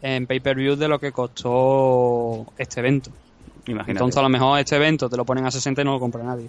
en 0.00 0.26
pay-per-view 0.26 0.76
de 0.76 0.88
lo 0.88 0.98
que 0.98 1.12
costó 1.12 2.46
este 2.56 2.80
evento. 2.80 3.10
Imagínate. 3.66 3.92
Entonces 3.92 4.18
a 4.18 4.22
lo 4.22 4.28
mejor 4.28 4.58
este 4.58 4.76
evento 4.76 5.08
te 5.08 5.16
lo 5.16 5.24
ponen 5.24 5.46
a 5.46 5.50
60 5.50 5.82
y 5.82 5.84
no 5.84 5.92
lo 5.92 6.00
compra 6.00 6.22
nadie. 6.22 6.48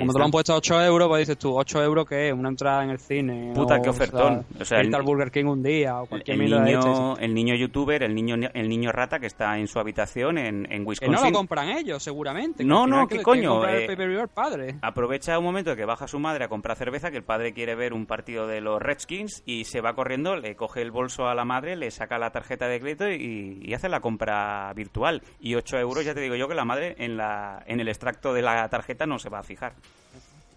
Como 0.00 0.12
te 0.12 0.18
lo 0.18 0.24
han 0.24 0.30
puesto 0.30 0.52
a 0.52 0.56
8 0.56 0.82
euros, 0.84 1.08
pues 1.08 1.20
dices 1.20 1.38
tú, 1.38 1.56
8 1.56 1.82
euros 1.82 2.06
que 2.06 2.28
es 2.28 2.34
una 2.34 2.48
entrada 2.48 2.82
en 2.84 2.90
el 2.90 2.98
cine. 2.98 3.52
Puta, 3.54 3.76
o, 3.76 3.82
qué 3.82 3.88
ofertón. 3.90 4.44
sea, 4.52 4.62
O 4.62 4.64
sea, 4.64 4.78
irte 4.78 4.88
el- 4.88 4.94
al 4.96 5.02
Burger 5.02 5.30
King 5.30 5.44
un 5.46 5.62
día 5.62 6.00
o 6.00 6.06
cualquier 6.06 6.40
el 6.40 6.50
de 6.50 6.60
niño, 6.60 7.16
el 7.18 7.34
niño 7.34 7.54
youtuber, 7.54 8.02
el 8.02 8.14
niño, 8.14 8.34
el 8.52 8.68
niño 8.68 8.90
rata 8.92 9.18
que 9.20 9.26
está 9.26 9.58
en 9.58 9.66
su 9.68 9.78
habitación 9.78 10.38
en, 10.38 10.46
en 10.46 10.64
Que 10.70 10.78
no 10.80 10.84
Wisconsin. 10.88 11.32
lo 11.32 11.38
compran 11.38 11.68
ellos, 11.70 12.02
seguramente. 12.02 12.58
que 12.58 12.68
No, 12.68 12.86
no, 12.86 13.06
que 13.06 13.14
¿qué 13.14 13.18
que 13.18 13.24
coño? 13.24 13.66
Eh, 13.68 13.86
el 13.86 14.18
al 14.20 14.28
padre. 14.28 14.76
Aprovecha 14.82 15.38
un 15.38 15.44
momento 15.44 15.70
de 15.70 15.76
que 15.76 15.84
baja 15.84 16.06
su 16.08 16.18
madre 16.18 16.44
a 16.44 16.48
comprar 16.48 16.76
cerveza, 16.76 17.10
que 17.10 17.16
el 17.18 17.24
padre 17.24 17.52
quiere 17.52 17.74
ver 17.74 17.92
un 17.92 18.06
partido 18.06 18.46
de 18.46 18.60
los 18.60 18.80
Redskins 18.82 19.42
y 19.46 19.64
se 19.64 19.80
va 19.80 19.94
corriendo, 19.94 20.36
le 20.36 20.56
coge 20.56 20.82
el 20.82 20.90
bolso 20.90 21.28
a 21.28 21.34
la 21.34 21.44
madre, 21.44 21.76
le 21.76 21.90
saca 21.90 22.18
la 22.18 22.30
tarjeta 22.30 22.66
de 22.68 22.80
crédito 22.80 23.08
y, 23.08 23.60
y 23.62 23.74
hace 23.74 23.88
la 23.88 24.00
compra 24.00 24.72
virtual. 24.74 25.22
Y 25.40 25.54
8 25.54 25.78
euros, 25.78 26.04
ya 26.04 26.14
te 26.14 26.20
digo 26.20 26.34
yo 26.34 26.48
que 26.48 26.54
la 26.54 26.64
madre 26.64 26.94
en, 26.98 27.16
la, 27.16 27.62
en 27.66 27.80
el 27.80 27.88
extracto 27.88 28.34
de 28.34 28.42
la 28.42 28.68
tarjeta 28.68 29.06
no 29.06 29.18
se 29.18 29.28
va 29.28 29.38
a 29.38 29.42
fijar. 29.42 29.74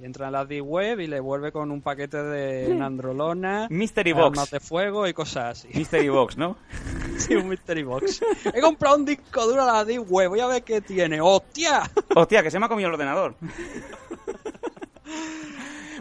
Y 0.01 0.05
entra 0.05 0.27
en 0.27 0.31
la 0.31 0.45
D-Web 0.45 1.01
y 1.01 1.07
le 1.07 1.19
vuelve 1.19 1.51
con 1.51 1.71
un 1.71 1.81
paquete 1.81 2.23
de 2.23 2.73
nandrolona, 2.73 3.67
Mystery 3.69 4.11
armas 4.11 4.31
Box. 4.31 4.51
de 4.51 4.59
fuego 4.61 5.07
y 5.07 5.13
cosas 5.13 5.59
así. 5.59 5.77
Mystery 5.77 6.07
Box, 6.09 6.37
¿no? 6.37 6.55
Sí, 7.17 7.35
un 7.35 7.49
Mystery 7.49 7.83
Box. 7.83 8.21
He 8.53 8.61
comprado 8.61 8.95
un 8.95 9.03
disco 9.03 9.45
duro 9.45 9.63
a 9.63 9.65
la 9.65 9.83
D-Web, 9.83 10.29
voy 10.29 10.39
a 10.39 10.47
ver 10.47 10.63
qué 10.63 10.79
tiene. 10.79 11.19
¡Hostia! 11.19 11.81
Hostia, 12.15 12.41
que 12.41 12.49
se 12.49 12.57
me 12.59 12.65
ha 12.65 12.69
comido 12.69 12.87
el 12.87 12.93
ordenador. 12.93 13.35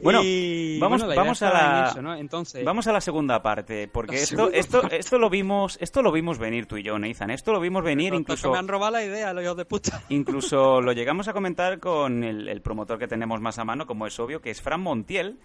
Bueno, 0.03 0.21
Y, 0.23 0.79
vamos, 0.79 1.01
bueno, 1.01 1.07
la 1.09 1.15
idea 1.15 1.23
vamos 1.23 1.43
a 1.43 1.49
en 1.49 1.53
la 1.55 1.89
eso, 1.91 2.03
¿no? 2.03 2.15
Entonces, 2.15 2.65
vamos 2.65 2.87
a 2.87 2.93
la 2.93 3.01
segunda 3.01 3.43
parte, 3.43 3.89
porque 3.89 4.17
La 4.17 4.23
esto, 4.23 4.51
esto, 4.53 4.91
esto 4.91 5.19
lo 5.19 5.31
vimos, 5.31 5.79
esto 5.81 6.03
lo 6.03 6.13
vimos 6.13 6.39
venir 6.39 6.67
tú 6.67 6.77
y 6.77 6.83
yo, 6.83 6.99
Nathan. 6.99 7.31
Esto 7.31 7.53
lo 7.53 7.61
vimos 7.61 7.83
venir 7.83 8.13
que 8.13 8.19
incluso. 8.19 8.51
me 8.51 8.59
han 8.59 8.69
robado 8.69 8.93
la 8.93 9.05
idea, 9.05 9.33
los 9.33 9.57
de 9.57 9.65
puta. 9.65 10.03
Incluso 10.09 10.81
lo 10.81 10.93
llegamos 10.93 11.29
a 11.29 11.33
comentar 11.33 11.79
con 11.79 12.25
el, 12.25 12.49
el 12.49 12.61
promotor 12.61 12.99
que 12.99 13.09
tenemos 13.09 13.41
más 13.41 13.59
a 13.59 13.65
mano, 13.65 13.87
como 13.87 14.07
es 14.07 14.19
obvio, 14.19 14.41
que 14.41 14.51
es 14.51 14.61
Fran 14.61 14.81
Montiel. 14.81 15.39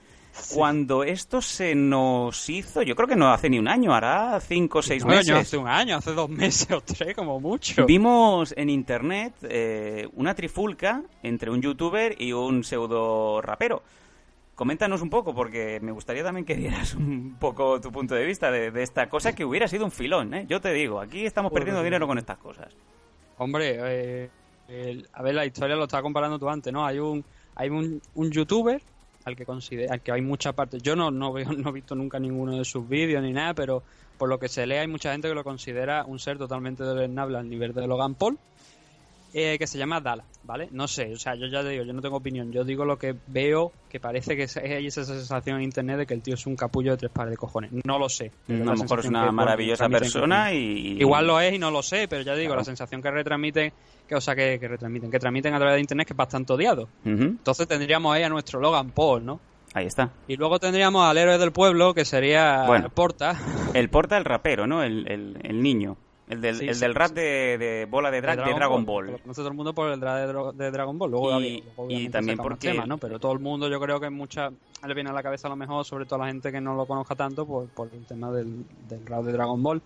Cuando 0.51 1.03
esto 1.03 1.41
se 1.41 1.75
nos 1.75 2.49
hizo, 2.49 2.81
yo 2.81 2.95
creo 2.95 3.07
que 3.07 3.15
no 3.15 3.31
hace 3.31 3.49
ni 3.49 3.59
un 3.59 3.67
año, 3.67 3.93
hará 3.93 4.39
cinco 4.39 4.79
o 4.79 4.81
seis 4.81 5.05
meses. 5.05 5.35
hace 5.35 5.57
un 5.57 5.67
año, 5.67 5.97
hace 5.97 6.11
dos 6.13 6.29
meses 6.29 6.71
o 6.71 6.81
tres, 6.81 7.15
como 7.15 7.39
mucho. 7.39 7.85
Vimos 7.85 8.53
en 8.57 8.69
internet 8.69 9.35
eh, 9.43 10.07
una 10.13 10.33
trifulca 10.33 11.03
entre 11.21 11.51
un 11.51 11.61
youtuber 11.61 12.15
y 12.19 12.33
un 12.33 12.63
pseudo 12.63 13.41
rapero. 13.41 13.83
Coméntanos 14.55 15.01
un 15.01 15.09
poco, 15.09 15.33
porque 15.33 15.79
me 15.81 15.91
gustaría 15.91 16.23
también 16.23 16.45
que 16.45 16.55
dieras 16.55 16.93
un 16.93 17.35
poco 17.39 17.81
tu 17.81 17.91
punto 17.91 18.13
de 18.13 18.23
vista 18.23 18.51
de, 18.51 18.69
de 18.69 18.83
esta 18.83 19.09
cosa 19.09 19.33
que 19.33 19.43
hubiera 19.45 19.67
sido 19.67 19.83
un 19.85 19.91
filón, 19.91 20.33
¿eh? 20.35 20.45
Yo 20.47 20.61
te 20.61 20.71
digo, 20.73 20.99
aquí 20.99 21.25
estamos 21.25 21.51
Pues 21.51 21.61
perdiendo 21.61 21.83
dinero 21.83 22.05
con 22.05 22.19
estas 22.19 22.37
cosas. 22.37 22.67
Hombre, 23.39 23.77
eh, 23.79 24.29
el- 24.67 25.07
a 25.13 25.23
ver, 25.23 25.33
la 25.33 25.45
historia 25.45 25.75
lo 25.75 25.85
estaba 25.85 26.03
comparando 26.03 26.37
tú 26.37 26.47
antes, 26.49 26.71
¿no? 26.71 26.85
Hay 26.85 26.99
un, 26.99 27.25
hay 27.55 27.69
un, 27.69 27.99
un 28.13 28.31
youtuber 28.31 28.79
al 29.25 29.35
que 29.35 29.43
considera, 29.45 29.93
al 29.93 30.01
que 30.01 30.11
hay 30.11 30.21
muchas 30.21 30.53
partes. 30.53 30.83
Yo 30.83 30.95
no, 30.95 31.09
no 31.09 31.33
veo, 31.33 31.51
no 31.57 31.69
he 31.69 31.73
visto 31.73 31.95
nunca 31.95 32.19
ninguno 32.19 32.55
de 32.57 32.63
sus 32.65 32.87
vídeos 32.87 33.23
ni 33.23 33.33
nada, 33.33 33.55
pero 33.55 33.81
por 34.19 34.29
lo 34.29 34.37
que 34.37 34.49
se 34.49 34.67
lee 34.67 34.75
hay 34.75 34.87
mucha 34.87 35.11
gente 35.11 35.27
que 35.29 35.33
lo 35.33 35.43
considera 35.43 36.05
un 36.05 36.19
ser 36.19 36.37
totalmente 36.37 36.83
deleznable 36.83 37.39
al 37.39 37.49
nivel 37.49 37.73
de 37.73 37.87
Logan 37.87 38.13
Paul, 38.13 38.37
eh, 39.33 39.57
que 39.57 39.65
se 39.67 39.77
llama 39.77 39.99
Dala, 39.99 40.23
¿vale? 40.43 40.67
No 40.71 40.87
sé, 40.87 41.11
o 41.13 41.17
sea, 41.17 41.33
yo 41.35 41.47
ya 41.47 41.61
te 41.63 41.69
digo, 41.69 41.83
yo 41.83 41.93
no 41.93 42.01
tengo 42.01 42.17
opinión, 42.17 42.51
yo 42.51 42.63
digo 42.63 42.85
lo 42.85 42.97
que 42.97 43.15
veo, 43.27 43.71
que 43.89 43.99
parece 43.99 44.35
que 44.37 44.47
hay 44.75 44.85
esa 44.87 45.03
sensación 45.03 45.57
en 45.57 45.63
internet 45.63 45.97
de 45.97 46.05
que 46.05 46.13
el 46.13 46.21
tío 46.21 46.35
es 46.35 46.45
un 46.45 46.55
capullo 46.55 46.91
de 46.91 46.97
tres 46.97 47.11
pares 47.11 47.31
de 47.31 47.37
cojones. 47.37 47.71
No 47.83 47.97
lo 47.97 48.09
sé. 48.09 48.31
A 48.47 48.53
lo 48.53 48.75
mejor 48.75 48.99
es 48.99 49.05
una 49.07 49.31
maravillosa 49.31 49.89
persona 49.89 50.53
y... 50.53 50.97
Igual 50.99 51.25
lo 51.27 51.39
es 51.39 51.53
y 51.53 51.59
no 51.59 51.71
lo 51.71 51.81
sé, 51.81 52.07
pero 52.07 52.21
ya 52.21 52.35
digo, 52.35 52.49
Claro. 52.49 52.61
la 52.61 52.65
sensación 52.65 53.01
que 53.01 53.09
retransmiten, 53.11 53.73
que, 54.07 54.15
o 54.15 54.21
sea, 54.21 54.35
que, 54.35 54.59
que 54.59 54.67
retransmiten, 54.67 55.09
que 55.09 55.19
transmiten 55.19 55.53
a 55.53 55.57
través 55.57 55.75
de 55.75 55.81
internet 55.81 56.07
que 56.07 56.13
es 56.13 56.17
bastante 56.17 56.53
odiado. 56.53 56.87
Entonces 57.03 57.67
tendríamos 57.67 58.13
ahí 58.15 58.23
a 58.23 58.29
nuestro 58.29 58.59
Logan 58.59 58.91
Paul, 58.91 59.25
¿no? 59.25 59.39
Ahí 59.73 59.87
está. 59.87 60.11
Y 60.27 60.35
luego 60.35 60.59
tendríamos 60.59 61.03
al 61.03 61.17
héroe 61.17 61.39
del 61.39 61.51
pueblo, 61.51 61.95
que 61.95 62.05
sería 62.05 62.65
Bueno. 62.67 62.89
Porta. 62.89 63.35
El 63.73 63.89
porta 63.89 64.17
el 64.17 64.25
rapero, 64.25 64.67
¿no? 64.67 64.83
El, 64.83 65.07
el, 65.11 65.37
el 65.41 65.63
niño. 65.63 65.97
El 66.33 66.41
del, 66.41 66.55
Sí, 66.57 66.67
el 66.67 66.75
sí, 66.75 66.81
del 66.81 66.95
rap 66.95 67.11
de, 67.11 67.57
de 67.57 67.87
bola 67.89 68.11
de, 68.11 68.21
drag, 68.21 68.43
de 68.45 68.53
Dragon 68.53 68.85
Ball. 68.85 69.07
Lo 69.11 69.17
conoce 69.19 69.41
todo 69.41 69.47
el 69.49 69.53
mundo 69.55 69.73
por 69.73 69.89
el 69.91 69.99
drag 69.99 70.53
de, 70.55 70.71
Dragon 70.71 70.97
Ball. 70.97 71.11
Luego, 71.11 71.39
Y- 71.41 71.63
y 71.89 72.09
también 72.09 72.37
porque- 72.37 72.69
temas, 72.71 72.87
¿no? 72.87 72.97
Pero 72.97 73.19
todo 73.19 73.31
el 73.33 73.39
mundo 73.39 73.69
yo 73.69 73.79
creo 73.79 73.99
que 73.99 74.09
mucha 74.09 74.49
le 74.85 74.93
viene 74.93 75.09
a 75.09 75.13
la 75.13 75.23
cabeza 75.23 75.47
a 75.47 75.49
lo 75.49 75.55
mejor, 75.55 75.85
sobre 75.85 76.05
todo 76.05 76.15
a 76.21 76.25
la 76.25 76.31
gente 76.31 76.51
que 76.51 76.59
no 76.61 76.75
lo 76.75 76.85
conozca 76.85 77.15
tanto, 77.15 77.45
por, 77.45 77.67
por 77.69 77.89
el 77.93 78.05
tema 78.05 78.31
del, 78.31 78.65
del 78.87 79.05
rap 79.05 79.23
de 79.23 79.31
Dragon 79.31 79.61
Ball. 79.63 79.81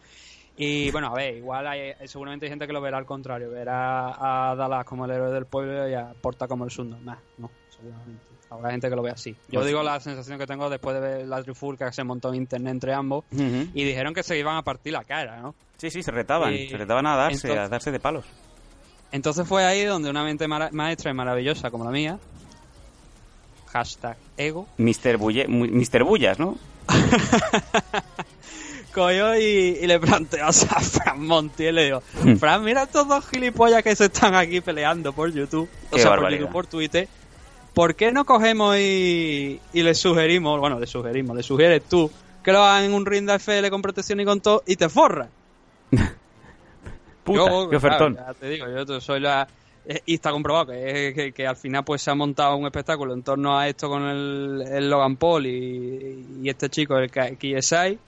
Y 0.60 0.90
bueno, 0.90 1.08
a 1.08 1.14
ver, 1.14 1.36
igual 1.36 1.68
hay, 1.68 1.94
seguramente 2.06 2.48
hay 2.48 2.50
gente 2.50 2.66
que 2.66 2.74
lo 2.74 2.82
verá 2.82 2.98
al 2.98 3.06
contrario, 3.06 3.52
verá 3.52 4.52
a 4.52 4.56
Dallas 4.56 4.86
como 4.86 5.06
el 5.06 5.12
héroe 5.12 5.32
del 5.32 5.46
pueblo 5.46 5.88
y 5.88 5.94
a 5.94 6.14
Porta 6.20 6.48
como 6.48 6.66
el 6.66 6.72
subnormal. 6.72 7.20
No, 7.38 7.52
seguramente. 7.70 8.24
Habrá 8.50 8.72
gente 8.72 8.90
que 8.90 8.96
lo 8.96 9.02
ve 9.02 9.12
así. 9.12 9.32
Yo 9.50 9.60
Pues- 9.60 9.68
digo 9.68 9.84
la 9.84 10.00
sensación 10.00 10.40
que 10.40 10.48
tengo 10.48 10.70
después 10.70 10.94
de 10.96 11.02
ver 11.02 11.28
la 11.28 11.44
trifulca 11.44 11.88
que 11.88 11.94
se 11.94 12.04
montó 12.04 12.30
en 12.30 12.36
internet 12.36 12.72
entre 12.72 12.94
ambos 12.94 13.26
y 13.32 13.84
dijeron 13.84 14.14
que 14.14 14.24
se 14.24 14.38
iban 14.38 14.56
a 14.56 14.62
partir 14.62 14.94
la 14.94 15.04
cara, 15.04 15.40
¿no? 15.42 15.54
Sí, 15.78 15.90
sí, 15.92 16.02
se 16.02 16.12
retaban. 16.12 16.54
Y- 16.54 16.70
Se 16.70 16.78
retaban 16.78 17.06
a 17.06 17.16
darse, 17.16 17.48
entonces- 17.48 17.60
a 17.60 17.70
darse 17.70 17.92
de 17.92 18.00
palos. 18.00 18.26
Entonces 19.12 19.48
fue 19.48 19.66
ahí 19.66 19.84
donde 19.86 20.10
una 20.10 20.24
mente 20.24 20.48
maestra 20.48 21.12
y 21.12 21.14
maravillosa 21.14 21.70
como 21.72 21.86
la 21.86 21.92
mía, 21.92 22.20
hashtag 23.68 24.18
ego, 24.38 24.68
Mr. 24.78 25.18
Bulle, 25.18 25.48
Mr. 25.48 26.04
Bullas, 26.04 26.40
¿no? 26.40 26.58
cogió 28.94 29.36
y, 29.40 29.78
y 29.82 29.88
le 29.88 30.00
planteó 30.00 30.46
a 30.48 30.52
Fran 30.54 31.26
Montiel, 31.26 31.76
le 31.76 31.84
digo, 31.86 32.04
Hmm. 32.24 32.36
Fran, 32.38 32.64
mira 32.64 32.84
estos 32.84 33.08
dos 33.08 33.28
gilipollas 33.28 33.84
que 33.84 33.96
se 33.96 34.06
están 34.06 34.36
aquí 34.36 34.62
peleando 34.62 35.14
por 35.14 35.32
YouTube, 35.32 35.70
o 35.92 35.98
sea, 35.98 36.16
por. 36.16 36.32
YouTube, 36.32 36.52
por 36.52 36.68
Twitter, 36.68 37.08
¿por 37.78 37.94
qué 37.96 38.12
no 38.12 38.26
cogemos 38.26 38.76
y, 38.78 39.60
y 39.72 39.84
le 39.84 39.94
sugerimos, 39.94 40.60
bueno, 40.60 40.80
le 40.80 40.88
sugerimos, 40.88 41.38
le 41.38 41.44
sugieres 41.44 41.84
tú, 41.88 42.10
que 42.44 42.52
lo 42.52 42.64
hagan 42.64 42.86
en 42.86 42.94
un 42.94 43.06
ring 43.06 43.28
de 43.28 43.36
FL 43.36 43.70
con 43.70 43.84
protección 43.84 44.20
y 44.20 44.26
con 44.26 44.42
todo, 44.42 44.64
y 44.66 44.76
te 44.76 44.90
forras? 44.90 45.30
Puta, 47.24 47.40
Yo, 47.50 47.70
qué 47.70 47.76
ofertón. 47.76 48.16
claro, 48.16 48.34
ya 48.34 48.40
te 48.40 48.50
digo, 48.50 48.66
yo 48.86 49.02
soy 49.02 49.20
la... 49.20 49.48
eh, 49.86 50.02
Y 50.06 50.16
está 50.16 50.32
comprobado 50.32 50.68
que, 50.68 51.14
que, 51.16 51.32
que 51.34 51.46
al 51.48 51.56
final 51.58 51.84
pues 51.84 52.02
se 52.02 52.10
ha 52.10 52.16
montado 52.16 52.56
un 52.56 52.66
espectáculo 52.66 53.14
en 53.14 53.22
torno 53.24 53.58
a 53.58 53.68
esto 53.68 53.90
con 53.90 54.04
el, 54.04 54.64
el 54.70 54.90
Logan 54.90 55.18
Paul 55.18 55.46
y, 55.46 56.26
y 56.42 56.50
este 56.50 56.70
chico, 56.70 56.98
el 56.98 57.12
KSI, 57.12 58.00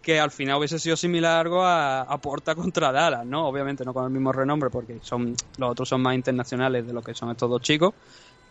que 0.00 0.18
al 0.20 0.30
final 0.30 0.56
hubiese 0.58 0.78
sido 0.78 0.96
similar 0.96 1.40
algo 1.40 1.62
a, 1.62 2.02
a 2.02 2.18
Porta 2.18 2.54
contra 2.54 2.90
Dallas, 2.92 3.26
¿no? 3.26 3.46
Obviamente 3.46 3.84
no 3.84 3.92
con 3.92 4.04
el 4.04 4.10
mismo 4.10 4.32
renombre 4.32 4.70
porque 4.70 4.98
son 5.02 5.34
los 5.58 5.70
otros 5.72 5.88
son 5.88 6.00
más 6.00 6.14
internacionales 6.14 6.86
de 6.86 6.92
lo 6.92 7.02
que 7.02 7.12
son 7.12 7.30
estos 7.30 7.50
dos 7.50 7.60
chicos. 7.60 7.92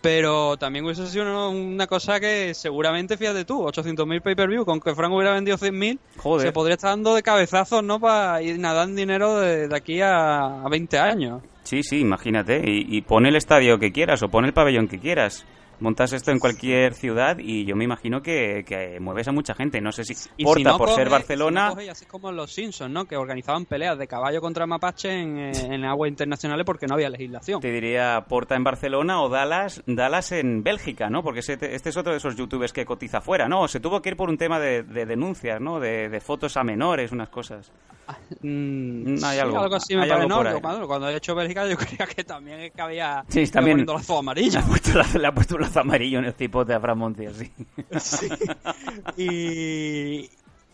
Pero 0.02 0.56
también 0.56 0.86
hubiese 0.86 1.06
sido 1.08 1.24
una, 1.26 1.50
una 1.50 1.88
cosa 1.88 2.20
que 2.22 2.54
seguramente, 2.54 3.18
fíjate 3.18 3.44
tú, 3.44 3.64
800.000 3.66 4.22
pay-per-view, 4.22 4.64
con 4.64 4.80
que 4.80 4.96
Frank 4.96 5.12
hubiera 5.12 5.34
vendido 5.34 5.58
100.000, 5.58 6.00
Joder. 6.18 6.48
se 6.48 6.54
podría 6.54 6.76
estar 6.76 6.92
dando 6.92 7.16
de 7.16 7.22
cabezazos, 7.22 7.84
¿no? 7.84 8.00
Para 8.00 8.42
ir 8.42 8.58
nadando 8.60 8.96
dinero 8.96 9.40
de, 9.40 9.68
de 9.68 9.76
aquí 9.76 10.00
a, 10.02 10.64
a 10.64 10.70
20 10.70 10.98
años. 11.00 11.42
Sí, 11.64 11.84
sí, 11.84 12.00
imagínate. 12.00 12.62
Y, 12.66 12.98
y 12.98 13.02
pon 13.02 13.26
el 13.26 13.36
estadio 13.36 13.78
que 13.78 13.92
quieras 13.92 14.24
o 14.24 14.30
pon 14.30 14.46
el 14.46 14.54
pabellón 14.54 14.88
que 14.88 15.00
quieras. 15.00 15.46
Montas 15.80 16.14
esto 16.14 16.32
en 16.32 16.40
cualquier 16.40 16.94
ciudad 16.94 17.38
y 17.40 17.66
yo 17.66 17.76
me 17.76 17.84
imagino 17.86 18.22
que, 18.22 18.64
que 18.68 19.00
mueves 19.00 19.28
a 19.28 19.32
mucha 19.32 19.54
gente. 19.56 19.80
No 19.82 19.92
sé 19.92 20.04
si 20.04 20.14
Y 20.38 20.44
Porta 20.44 20.58
si 20.60 20.64
no 20.66 20.78
por 20.78 20.90
ser 20.90 21.08
coge- 21.08 21.12
Barcelona. 21.12 21.62
si 21.62 21.68
no 21.70 21.74
coge 21.76 21.86
y 21.86 21.90
así 21.90 22.06
como 22.06 22.32
los 22.32 22.52
Simpsons, 22.54 22.92
¿no? 22.92 23.06
Que 23.06 23.16
organizaban 23.18 23.66
peleas 23.66 23.98
de 23.98 24.08
caballo 24.08 24.42
contra 24.42 24.66
mapache 24.68 25.10
en, 25.10 25.38
eh, 25.38 25.52
en 25.70 25.86
aguas 25.86 26.10
internacionales 26.10 26.66
porque 26.66 26.86
no 26.88 26.96
había 26.96 27.10
legislación. 27.10 27.62
Te 27.62 27.72
diría 27.72 28.26
Porta 28.28 28.56
en 28.56 28.64
Barcelona 28.64 29.22
o 29.22 29.30
Dallas, 29.30 29.82
Dallas 29.86 30.32
en 30.34 30.64
Bélgica, 30.64 31.10
¿no? 31.10 31.24
Porque 31.24 31.40
este 31.40 31.74
es 31.90 31.98
otro 31.98 32.12
de 32.12 32.18
esos 32.18 32.36
youtubers 32.36 32.74
que 32.74 32.86
cotiza 32.86 33.22
fuera, 33.22 33.48
¿no? 33.48 33.68
Se 33.68 33.80
tuvo 33.80 34.02
que 34.02 34.10
ir 34.10 34.16
por 34.18 34.30
un 34.30 34.38
tema 34.38 34.60
de, 34.60 34.84
de 34.84 35.06
denuncias, 35.06 35.62
¿no? 35.62 35.80
De, 35.80 36.10
de 36.10 36.20
fotos 36.20 36.58
a 36.58 36.64
menores, 36.64 37.12
unas 37.12 37.30
cosas. 37.30 37.72
Mm, 38.42 39.08
Hay 39.24 39.36
sí, 39.36 39.40
algo, 39.40 39.76
así 39.76 39.94
hay 39.96 40.10
algo 40.10 40.28
¿no? 40.28 40.44
Yo 40.52 40.62
Cuando, 40.62 40.88
cuando 40.88 41.10
he 41.10 41.16
hecho 41.16 41.36
Bélgica 41.36 41.68
yo 41.70 41.78
creía 41.78 42.06
que 42.08 42.24
también 42.24 42.60
es 42.60 42.72
que 42.72 42.82
había 42.82 43.24
Sí, 43.28 43.46
también. 43.48 43.76
poniendo 43.76 43.94
lazo 43.94 44.18
amarillo. 44.18 44.60
Le 44.60 45.28
ha 45.28 45.32
puesto, 45.32 45.58
la- 45.58 45.69
amarillo 45.78 46.20
en 46.20 46.26
el 46.26 46.34
cipote 46.34 46.74
a 46.74 46.80
Fran 46.80 46.98
Montiel, 46.98 47.34
sí. 47.36 47.52
Sí. 48.00 48.30
y, 49.18 50.30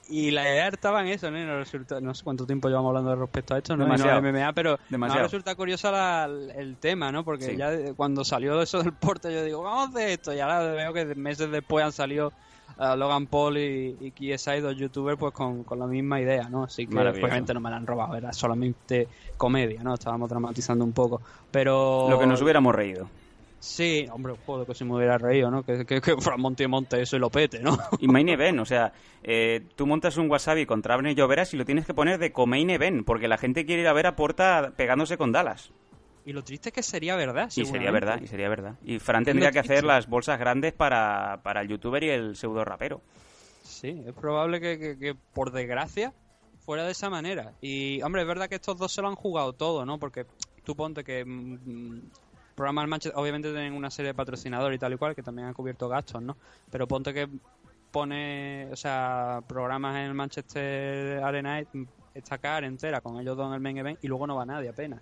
Y 0.08 0.30
la 0.30 0.44
idea 0.44 0.68
estaba 0.68 1.02
en 1.02 1.08
eso, 1.08 1.32
¿no? 1.32 1.40
Y 1.42 1.46
nos 1.46 1.58
resulta- 1.58 2.00
no 2.00 2.14
sé 2.14 2.24
cuánto 2.24 2.46
tiempo 2.46 2.68
llevamos 2.70 2.90
hablando 2.90 3.16
respecto 3.16 3.56
a 3.56 3.58
esto, 3.58 3.76
¿no? 3.76 3.86
No 3.88 3.94
Demasiado. 3.94 4.22
de 4.22 4.32
MMA, 4.32 4.54
pero 4.54 4.78
Demasiado. 4.88 5.24
nos 5.24 5.32
resulta 5.32 5.56
curiosa 5.56 5.90
la- 5.92 6.26
el 6.26 6.78
tema, 6.78 7.12
¿no? 7.12 7.24
Porque 7.24 7.46
Sí. 7.46 7.58
ya 7.58 7.72
de- 7.72 7.94
cuando 7.96 8.24
salió 8.24 8.62
eso 8.62 8.84
del 8.84 8.94
porte 8.94 9.34
yo 9.34 9.44
digo, 9.44 9.64
vamos 9.64 9.90
hacer 9.90 10.10
esto. 10.10 10.32
Y 10.32 10.40
ahora 10.42 10.60
veo 10.74 10.94
que 10.94 11.06
meses 11.16 11.50
después 11.50 11.84
han 11.84 11.92
salido 11.92 12.32
uh, 12.78 12.96
Logan 12.98 13.26
Paul 13.28 13.58
y, 13.58 13.96
y 14.02 14.12
KSI, 14.12 14.60
dos 14.60 14.76
youtubers, 14.76 15.18
pues 15.18 15.34
con, 15.34 15.64
con 15.64 15.80
la 15.80 15.88
misma 15.88 16.20
idea, 16.20 16.50
¿no? 16.50 16.64
Así 16.66 16.86
que 16.86 16.94
Maravilloso. 16.94 17.26
obviamente 17.26 17.54
no 17.54 17.60
me 17.62 17.70
la 17.70 17.78
han 17.78 17.88
robado, 17.88 18.16
era 18.16 18.34
solamente 18.34 19.08
comedia, 19.38 19.82
¿no? 19.82 19.94
Estábamos 19.94 20.30
dramatizando 20.30 20.84
un 20.84 20.92
poco. 20.92 21.22
Pero... 21.52 22.08
Lo 22.10 22.20
que 22.20 22.26
nos 22.28 22.42
hubiéramos 22.42 22.76
reído. 22.76 23.08
Sí, 23.68 24.06
hombre, 24.12 24.36
joder, 24.46 24.68
que 24.68 24.76
si 24.76 24.86
me 24.86 24.96
hubiera 24.96 25.18
reído, 25.18 25.50
¿no? 25.50 25.64
Que, 25.64 25.86
que, 25.86 26.00
que 26.00 26.16
Fran 26.18 26.40
Monti 26.40 26.68
monte 26.68 27.02
eso 27.02 27.16
y 27.16 27.20
lo 27.20 27.32
pete, 27.32 27.60
¿no? 27.62 27.76
Y 28.00 28.08
main 28.08 28.30
event, 28.30 28.60
o 28.60 28.66
sea, 28.66 28.94
eh, 29.24 29.66
tú 29.76 29.88
montas 29.88 30.18
un 30.18 30.30
wasabi 30.30 30.68
contra 30.68 30.94
Abner 30.94 31.16
Lloveras 31.16 31.52
y 31.54 31.58
lo 31.58 31.66
tienes 31.66 31.88
que 31.88 31.94
poner 31.96 32.20
de 32.20 32.32
co-main 32.32 32.70
event, 32.70 33.04
porque 33.06 33.28
la 33.28 33.38
gente 33.40 33.66
quiere 33.66 33.82
ir 33.82 33.88
a 33.88 33.94
ver 33.94 34.06
a 34.06 34.16
Porta 34.16 34.74
pegándose 34.78 35.18
con 35.18 35.32
Dallas. 35.32 35.72
Y 36.28 36.34
lo 36.34 36.44
triste 36.44 36.70
es 36.70 36.74
que 36.76 36.84
sería 36.84 37.16
verdad. 37.16 37.50
Y 37.56 37.66
sería 37.66 37.90
verdad, 37.92 38.22
y 38.22 38.28
sería 38.28 38.50
verdad. 38.50 38.76
Y 38.84 39.00
Fran 39.00 39.26
tendría 39.26 39.52
que 39.52 39.60
hacer 39.60 39.84
las 39.84 40.08
bolsas 40.08 40.38
grandes 40.40 40.74
para, 40.74 41.42
para 41.44 41.62
el 41.62 41.68
youtuber 41.68 42.04
y 42.04 42.10
el 42.10 42.36
pseudo 42.36 42.64
rapero. 42.66 43.02
Sí, 43.64 44.04
es 44.06 44.14
probable 44.14 44.62
que, 44.62 44.78
que- 44.78 44.98
que, 45.00 45.16
por 45.34 45.52
desgracia 45.52 46.14
fuera 46.66 46.84
de 46.86 46.92
esa 46.92 47.10
manera. 47.10 47.54
Y, 47.62 48.00
hombre, 48.04 48.22
es 48.22 48.28
verdad 48.28 48.48
que 48.48 48.56
estos 48.56 48.78
dos 48.78 48.92
se 48.94 49.02
lo 49.02 49.08
han 49.08 49.16
jugado 49.16 49.54
todo, 49.54 49.86
¿no? 49.86 49.98
Porque 50.00 50.26
tú 50.64 50.76
ponte 50.76 51.04
que 51.04 51.24
programas 52.56 52.84
del 52.84 52.90
Manchester, 52.90 53.20
obviamente 53.20 53.52
tienen 53.52 53.74
una 53.74 53.92
serie 53.92 54.08
de 54.08 54.14
patrocinadores 54.14 54.78
y 54.78 54.80
tal 54.80 54.94
y 54.94 54.98
cual, 54.98 55.16
que 55.16 55.22
también 55.22 55.48
han 55.48 55.54
cubierto 55.54 55.88
gastos, 55.90 56.22
¿no? 56.22 56.38
Pero 56.72 56.88
ponte 56.88 57.14
que 57.14 57.28
pone, 57.92 58.70
o 58.72 58.76
sea, 58.76 59.42
programas 59.48 59.96
en 59.98 60.04
el 60.04 60.14
Manchester 60.14 61.24
Arena 61.24 61.64
esta 62.14 62.38
cara 62.38 62.66
entera 62.66 63.02
con 63.02 63.20
ellos 63.20 63.38
dos 63.38 63.48
en 63.48 63.54
el 63.54 63.60
main 63.60 63.78
event 63.78 64.00
y 64.02 64.08
luego 64.08 64.26
no 64.26 64.36
va 64.36 64.46
nadie 64.46 64.70
apenas. 64.70 65.02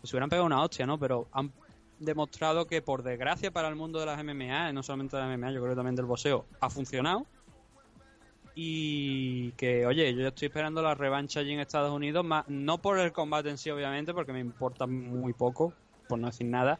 Pues 0.00 0.12
hubieran 0.12 0.30
pegado 0.30 0.46
una 0.46 0.62
hostia, 0.62 0.86
¿no? 0.86 0.98
Pero 0.98 1.28
han 1.32 1.52
demostrado 1.98 2.66
que 2.66 2.82
por 2.82 3.02
desgracia 3.02 3.50
para 3.50 3.68
el 3.68 3.76
mundo 3.76 3.98
de 4.00 4.06
las 4.06 4.22
MMA, 4.22 4.72
no 4.72 4.82
solamente 4.82 5.16
de 5.16 5.22
las 5.22 5.38
MMA, 5.38 5.52
yo 5.52 5.60
creo 5.60 5.72
que 5.72 5.76
también 5.76 5.96
del 5.96 6.06
boxeo, 6.06 6.46
ha 6.60 6.70
funcionado 6.70 7.26
y 8.54 9.50
que, 9.52 9.84
oye, 9.86 10.14
yo 10.14 10.28
estoy 10.28 10.46
esperando 10.46 10.80
la 10.80 10.94
revancha 10.94 11.40
allí 11.40 11.52
en 11.52 11.60
Estados 11.60 11.92
Unidos, 11.92 12.24
más, 12.24 12.48
no 12.48 12.78
por 12.78 12.98
el 12.98 13.12
combate 13.12 13.50
en 13.50 13.58
sí, 13.58 13.70
obviamente, 13.70 14.14
porque 14.14 14.32
me 14.32 14.40
importa 14.40 14.86
muy 14.86 15.32
poco, 15.32 15.72
por 16.08 16.18
no 16.18 16.26
decir 16.28 16.46
nada, 16.46 16.78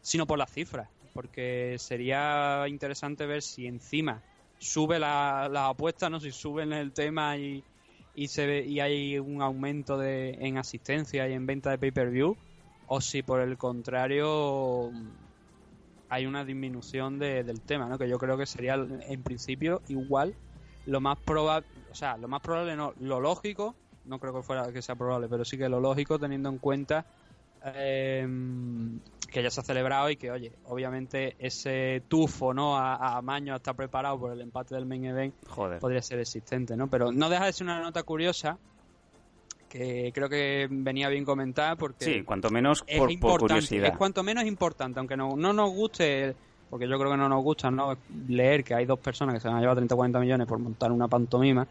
sino 0.00 0.26
por 0.26 0.38
las 0.38 0.52
cifras, 0.52 0.88
porque 1.14 1.76
sería 1.78 2.64
interesante 2.68 3.26
ver 3.26 3.42
si 3.42 3.66
encima 3.66 4.22
sube 4.58 4.98
la, 4.98 5.48
la 5.50 5.68
apuesta, 5.68 6.10
¿no? 6.10 6.20
Si 6.20 6.30
suben 6.32 6.72
el 6.72 6.92
tema 6.92 7.36
y, 7.36 7.64
y, 8.14 8.28
se 8.28 8.46
ve, 8.46 8.66
y 8.66 8.80
hay 8.80 9.18
un 9.18 9.42
aumento 9.42 9.98
de, 9.98 10.30
en 10.40 10.58
asistencia 10.58 11.28
y 11.28 11.32
en 11.32 11.46
venta 11.46 11.70
de 11.70 11.78
pay-per-view, 11.78 12.36
o 12.86 13.00
si 13.00 13.22
por 13.22 13.40
el 13.40 13.56
contrario 13.56 14.92
hay 16.08 16.26
una 16.26 16.44
disminución 16.44 17.18
de- 17.18 17.44
del 17.44 17.60
tema, 17.62 17.86
¿no? 17.88 17.96
Que 17.98 18.08
yo 18.08 18.18
creo 18.18 18.36
que 18.36 18.46
sería 18.46 18.74
en 18.74 19.22
principio 19.22 19.80
igual 19.88 20.34
lo 20.86 21.00
más 21.00 21.18
probable, 21.24 21.66
o 21.90 21.94
sea, 21.94 22.16
lo 22.16 22.26
más 22.28 22.40
probable 22.40 22.74
no, 22.76 22.92
lo 23.00 23.20
lógico, 23.20 23.76
no 24.04 24.18
creo 24.18 24.34
que 24.34 24.42
fuera 24.42 24.72
que 24.72 24.82
sea 24.82 24.96
probable, 24.96 25.28
pero 25.28 25.44
sí 25.44 25.56
que 25.56 25.68
lo 25.68 25.80
lógico 25.80 26.18
teniendo 26.18 26.48
en 26.48 26.58
cuenta 26.58 27.06
eh, 27.64 28.26
que 29.30 29.42
ya 29.42 29.50
se 29.50 29.60
ha 29.60 29.64
celebrado 29.64 30.10
y 30.10 30.16
que, 30.16 30.30
oye, 30.30 30.52
obviamente 30.64 31.36
ese 31.38 32.02
tufo, 32.08 32.52
¿no? 32.52 32.76
A, 32.76 33.16
a 33.18 33.22
Maño 33.22 33.54
está 33.54 33.74
preparado 33.74 34.18
por 34.18 34.32
el 34.32 34.40
empate 34.40 34.74
del 34.74 34.86
main 34.86 35.04
event, 35.04 35.34
Joder. 35.46 35.78
podría 35.78 36.02
ser 36.02 36.18
existente, 36.18 36.76
¿no? 36.76 36.88
Pero 36.88 37.12
no 37.12 37.28
deja 37.28 37.46
de 37.46 37.52
ser 37.52 37.66
una 37.66 37.80
nota 37.80 38.02
curiosa 38.02 38.58
que 39.68 40.10
creo 40.12 40.28
que 40.28 40.66
venía 40.68 41.08
bien 41.08 41.24
comentar 41.24 41.76
porque 41.76 42.04
Sí, 42.04 42.22
cuanto 42.24 42.50
menos 42.50 42.82
es 42.88 42.98
por, 42.98 43.10
importante, 43.12 43.54
curiosidad. 43.54 43.86
es 43.92 43.96
cuanto 43.96 44.22
menos 44.24 44.44
importante, 44.44 44.98
aunque 44.98 45.16
no, 45.16 45.36
no 45.36 45.52
nos 45.52 45.70
guste, 45.70 46.34
porque 46.68 46.88
yo 46.88 46.98
creo 46.98 47.12
que 47.12 47.16
no 47.16 47.28
nos 47.28 47.42
gusta 47.44 47.70
¿no? 47.70 47.96
leer 48.26 48.64
que 48.64 48.74
hay 48.74 48.84
dos 48.84 48.98
personas 48.98 49.34
que 49.36 49.40
se 49.40 49.46
van 49.46 49.58
a 49.58 49.60
llevar 49.60 49.76
30 49.76 49.94
o 49.94 49.96
40 49.96 50.18
millones 50.18 50.46
por 50.48 50.58
montar 50.58 50.90
una 50.90 51.06
pantomima, 51.06 51.68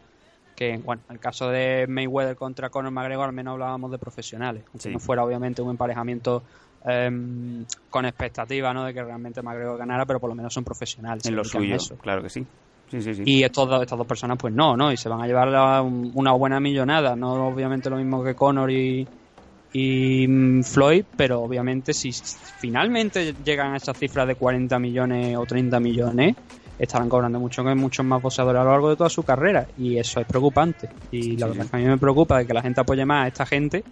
que 0.60 0.76
bueno, 0.76 1.00
en 1.08 1.14
el 1.14 1.20
caso 1.20 1.48
de 1.48 1.86
Mayweather 1.88 2.36
contra 2.36 2.68
Conor 2.68 2.92
McGregor 2.92 3.24
al 3.24 3.32
menos 3.32 3.52
hablábamos 3.52 3.90
de 3.90 3.96
profesionales, 3.96 4.62
aunque 4.66 4.88
Sí. 4.88 4.90
no 4.92 4.98
fuera 5.00 5.24
obviamente 5.24 5.62
un 5.62 5.70
emparejamiento 5.70 6.42
em, 6.84 7.64
con 7.88 8.04
expectativa 8.04 8.72
¿no? 8.74 8.84
de 8.84 8.92
que 8.94 9.02
realmente 9.02 9.40
McGregor 9.42 9.78
ganara, 9.78 10.04
pero 10.06 10.20
por 10.20 10.28
lo 10.28 10.36
menos 10.36 10.52
son 10.52 10.62
profesionales. 10.64 11.24
en 11.26 11.34
lo 11.36 11.44
suyo, 11.44 11.74
eso. 11.74 11.96
claro 11.96 12.22
que 12.22 12.28
sí. 12.28 12.46
Sí, 12.90 13.00
sí, 13.00 13.14
sí. 13.14 13.22
Y 13.24 13.42
estos 13.42 13.68
dos, 13.68 13.80
estas 13.82 13.96
dos 13.98 14.06
personas, 14.06 14.36
pues 14.38 14.52
no, 14.52 14.76
¿no? 14.76 14.90
Y 14.92 14.96
se 14.98 15.08
van 15.08 15.20
a 15.22 15.26
llevar 15.26 15.48
la- 15.48 15.80
una 15.82 16.32
buena 16.32 16.58
millonada. 16.60 17.14
No 17.16 17.46
obviamente 17.48 17.88
lo 17.88 17.96
mismo 17.96 18.22
que 18.24 18.34
Conor 18.34 18.70
y, 18.70 19.06
y 19.72 20.26
mm, 20.28 20.62
Floyd, 20.64 21.04
pero 21.16 21.40
obviamente 21.42 21.92
si 21.94 22.12
finalmente 22.58 23.34
llegan 23.44 23.72
a 23.74 23.76
esas 23.76 23.96
cifras 23.96 24.26
de 24.26 24.34
40 24.34 24.78
millones 24.78 25.36
o 25.36 25.46
30 25.46 25.78
millones, 25.80 26.34
estarán 26.80 27.10
cobrando 27.10 27.38
mucho 27.38 27.62
muchos 27.62 28.06
más 28.06 28.22
boxeadores 28.22 28.60
a 28.60 28.64
lo 28.64 28.70
largo 28.70 28.90
de 28.90 28.96
toda 28.96 29.10
su 29.10 29.22
carrera. 29.22 29.66
Y 29.78 29.98
eso 29.98 30.18
es 30.20 30.26
preocupante. 30.26 30.88
Y 31.10 31.36
la 31.36 31.46
verdad 31.46 31.62
sí. 31.62 31.66
es 31.66 31.70
que 31.70 31.76
a 31.76 31.80
mí 31.80 31.86
me 31.86 31.98
preocupa 31.98 32.38
de 32.38 32.46
que 32.46 32.54
la 32.54 32.62
gente 32.62 32.80
apoye 32.80 33.04
más 33.04 33.24
a 33.24 33.28
esta 33.28 33.46
gente 33.46 33.84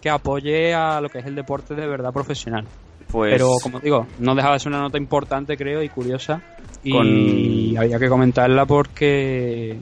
que 0.00 0.10
apoye 0.10 0.74
a 0.74 1.00
lo 1.00 1.08
que 1.08 1.20
es 1.20 1.26
el 1.26 1.34
deporte 1.34 1.74
de 1.74 1.86
verdad 1.86 2.12
profesional. 2.12 2.66
Pues 3.08 3.32
Pero 3.32 3.52
como 3.62 3.78
digo, 3.78 4.06
no 4.18 4.34
dejaba 4.34 4.54
de 4.54 4.60
ser 4.60 4.68
una 4.68 4.80
nota 4.80 4.98
importante, 4.98 5.56
creo, 5.56 5.82
y 5.82 5.88
curiosa. 5.88 6.42
Y 6.82 7.76
había 7.76 7.98
que 7.98 8.08
comentarla 8.08 8.66
porque 8.66 9.78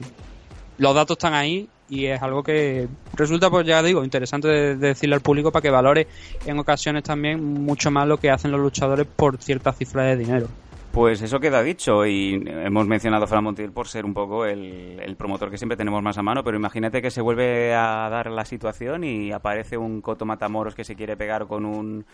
los 0.77 0.95
datos 0.95 1.17
están 1.17 1.33
ahí 1.33 1.67
y 1.89 2.05
es 2.05 2.21
algo 2.21 2.41
que 2.41 2.87
resulta, 3.13 3.49
pues 3.49 3.65
ya 3.67 3.83
digo, 3.83 4.03
interesante 4.03 4.47
de, 4.47 4.75
de 4.75 4.87
decirle 4.89 5.15
al 5.15 5.21
público 5.21 5.51
para 5.51 5.61
que 5.61 5.69
valore 5.69 6.07
en 6.45 6.57
ocasiones 6.57 7.03
también 7.03 7.43
mucho 7.43 7.91
más 7.91 8.07
lo 8.07 8.17
que 8.17 8.31
hacen 8.31 8.51
los 8.51 8.61
luchadores 8.61 9.05
por 9.05 9.37
cierta 9.37 9.73
cifra 9.73 10.03
de 10.03 10.17
dinero. 10.17 10.47
Pues 10.95 11.21
eso 11.21 11.41
queda 11.41 11.61
dicho 11.61 12.05
y 12.05 12.41
hemos 12.47 12.87
mencionado 12.87 13.25
a 13.25 13.27
Fran 13.27 13.43
Montiel 13.43 13.73
por 13.73 13.89
ser 13.89 14.05
un 14.05 14.13
poco 14.13 14.45
el, 14.45 14.97
el 15.03 15.17
promotor 15.17 15.51
que 15.51 15.57
siempre 15.57 15.75
tenemos 15.75 16.01
más 16.01 16.17
a 16.17 16.23
mano, 16.23 16.41
pero 16.41 16.55
imagínate 16.55 17.01
que 17.01 17.11
se 17.11 17.19
vuelve 17.19 17.73
a 17.73 18.07
dar 18.09 18.31
la 18.31 18.45
situación 18.45 19.03
y 19.03 19.33
aparece 19.33 19.77
un 19.77 19.99
Coto 19.99 20.25
Matamoros 20.25 20.73
que 20.73 20.85
se 20.85 20.95
quiere 20.95 21.17
pegar 21.17 21.47
con 21.47 21.65
un, 21.65 22.05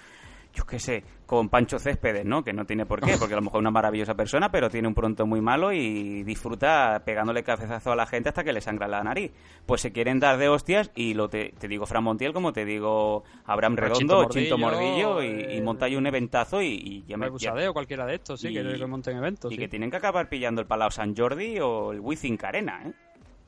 yo 0.53 0.65
qué 0.65 0.79
sé, 0.79 1.03
con 1.25 1.47
Pancho 1.49 1.79
Céspedes, 1.79 2.25
¿no? 2.25 2.43
Que 2.43 2.51
no 2.51 2.65
tiene 2.65 2.85
por 2.85 2.99
qué, 2.99 3.13
porque 3.19 3.33
a 3.33 3.37
lo 3.37 3.43
mejor 3.43 3.59
es 3.59 3.61
una 3.61 3.71
maravillosa 3.71 4.15
persona, 4.15 4.51
pero 4.51 4.69
tiene 4.69 4.87
un 4.87 4.93
pronto 4.93 5.25
muy 5.25 5.39
malo 5.41 5.71
y 5.71 6.23
disfruta 6.23 7.01
pegándole 7.05 7.43
cabezazo 7.43 7.91
a 7.91 7.95
la 7.95 8.05
gente 8.05 8.29
hasta 8.29 8.43
que 8.43 8.51
le 8.51 8.59
sangra 8.61 8.87
la 8.87 9.01
nariz. 9.03 9.31
Pues 9.65 9.81
se 9.81 9.91
quieren 9.91 10.19
dar 10.19 10.37
de 10.37 10.49
hostias 10.49 10.91
y 10.93 11.13
lo 11.13 11.29
te, 11.29 11.53
te 11.57 11.67
digo 11.67 11.85
Fran 11.85 12.03
Montiel 12.03 12.33
como 12.33 12.51
te 12.51 12.65
digo 12.65 13.23
Abraham 13.45 13.75
Redondo, 13.77 14.25
Chinto 14.25 14.29
Chinto 14.29 14.57
Mordillo, 14.57 15.13
Mordillo 15.13 15.23
y, 15.23 15.53
y 15.55 15.57
eh, 15.57 15.61
monta 15.61 15.85
ahí 15.85 15.95
un 15.95 16.05
eventazo 16.07 16.61
y, 16.61 16.67
y 16.67 17.03
ya 17.07 17.15
me- 17.17 17.27
ya- 17.27 17.31
Busadeo, 17.31 17.73
cualquiera 17.73 18.05
de 18.05 18.15
estos, 18.15 18.41
sí, 18.41 18.49
y- 18.49 18.53
que, 18.53 18.77
que 18.77 18.85
monten 18.87 19.17
eventos. 19.17 19.51
y 19.51 19.55
sí. 19.55 19.61
que 19.61 19.67
tienen 19.69 19.89
que 19.89 19.97
acabar 19.97 20.27
pillando 20.27 20.59
el 20.61 20.67
Palau 20.67 20.91
San 20.91 21.15
Jordi 21.15 21.59
o 21.59 21.91
el 21.93 21.99
Wizzing 22.01 22.37
Arena, 22.43 22.83
¿eh? 22.87 22.91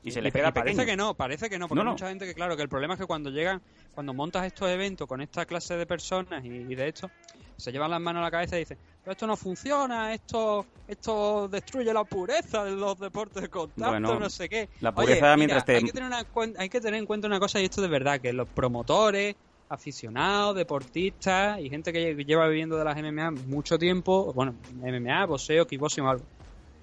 Y 0.04 0.10
se 0.10 0.20
le 0.22 0.30
queda 0.30 0.50
y 0.50 0.52
parece 0.52 0.76
pequeño. 0.76 0.90
que 0.90 0.96
no, 0.96 1.14
parece 1.14 1.48
que 1.48 1.58
no, 1.58 1.66
porque 1.66 1.82
No, 1.82 1.90
hay 1.90 1.94
mucha 1.94 2.08
gente 2.08 2.26
que, 2.26 2.34
claro, 2.34 2.56
que 2.56 2.62
el 2.62 2.68
problema 2.68 2.94
es 2.94 3.00
que 3.00 3.06
cuando 3.06 3.30
llegan, 3.30 3.62
cuando 3.92 4.12
montas 4.12 4.44
estos 4.46 4.68
eventos 4.68 5.08
con 5.08 5.20
esta 5.22 5.46
clase 5.46 5.76
de 5.76 5.86
personas 5.86 6.44
y, 6.44 6.48
y 6.48 6.74
de 6.74 6.88
esto, 6.88 7.10
se 7.56 7.72
llevan 7.72 7.90
las 7.90 8.00
manos 8.00 8.20
a 8.20 8.24
la 8.24 8.30
cabeza 8.30 8.56
y 8.56 8.60
dicen, 8.60 8.78
pero 9.02 9.12
esto 9.12 9.26
no 9.26 9.36
funciona, 9.36 10.12
esto 10.12 10.66
esto 10.86 11.48
destruye 11.48 11.92
la 11.94 12.04
pureza 12.04 12.64
de 12.64 12.72
los 12.72 12.98
deportes 12.98 13.42
de 13.42 13.48
contacto, 13.48 13.90
Bueno, 13.90 14.18
no 14.20 14.28
sé 14.28 14.48
qué. 14.50 14.68
la 14.80 14.90
Oye, 14.94 15.06
pureza 15.06 15.36
mira, 15.36 15.36
mientras 15.36 15.64
te- 15.64 15.76
Hay 15.76 15.84
que, 15.84 15.92
tener 15.92 16.08
una 16.08 16.26
hay 16.58 16.68
que 16.68 16.80
tener 16.82 17.00
en 17.00 17.06
cuenta 17.06 17.26
una 17.26 17.40
cosa, 17.40 17.58
y 17.60 17.64
esto 17.64 17.80
de 17.80 17.88
verdad, 17.88 18.20
que 18.20 18.34
los 18.34 18.46
promotores, 18.48 19.36
aficionados, 19.70 20.54
deportistas 20.56 21.58
y 21.60 21.70
gente 21.70 21.92
que 21.92 22.14
lle- 22.14 22.26
lleva 22.26 22.46
viviendo 22.48 22.76
de 22.76 22.84
las 22.84 22.96
MMA 22.98 23.30
mucho 23.30 23.78
tiempo, 23.78 24.32
bueno, 24.34 24.54
MMA, 24.82 25.24
boxeo, 25.24 25.66
kickboxing 25.66 26.04
o 26.04 26.10
algo, 26.10 26.24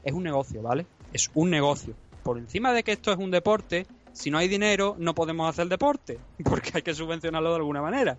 es 0.03 0.13
un 0.13 0.23
negocio, 0.23 0.61
¿vale? 0.63 0.87
Es 1.13 1.29
un 1.35 1.49
negocio. 1.51 1.95
Por 2.23 2.37
encima 2.37 2.73
de 2.73 2.83
que 2.83 2.91
esto 2.91 3.11
es 3.11 3.17
un 3.17 3.31
deporte, 3.31 3.85
si 4.13 4.29
no 4.29 4.37
hay 4.37 4.47
dinero, 4.47 4.95
no 4.99 5.15
podemos 5.15 5.49
hacer 5.49 5.67
deporte, 5.67 6.19
porque 6.43 6.71
hay 6.73 6.81
que 6.81 6.93
subvencionarlo 6.93 7.49
de 7.49 7.55
alguna 7.55 7.81
manera. 7.81 8.17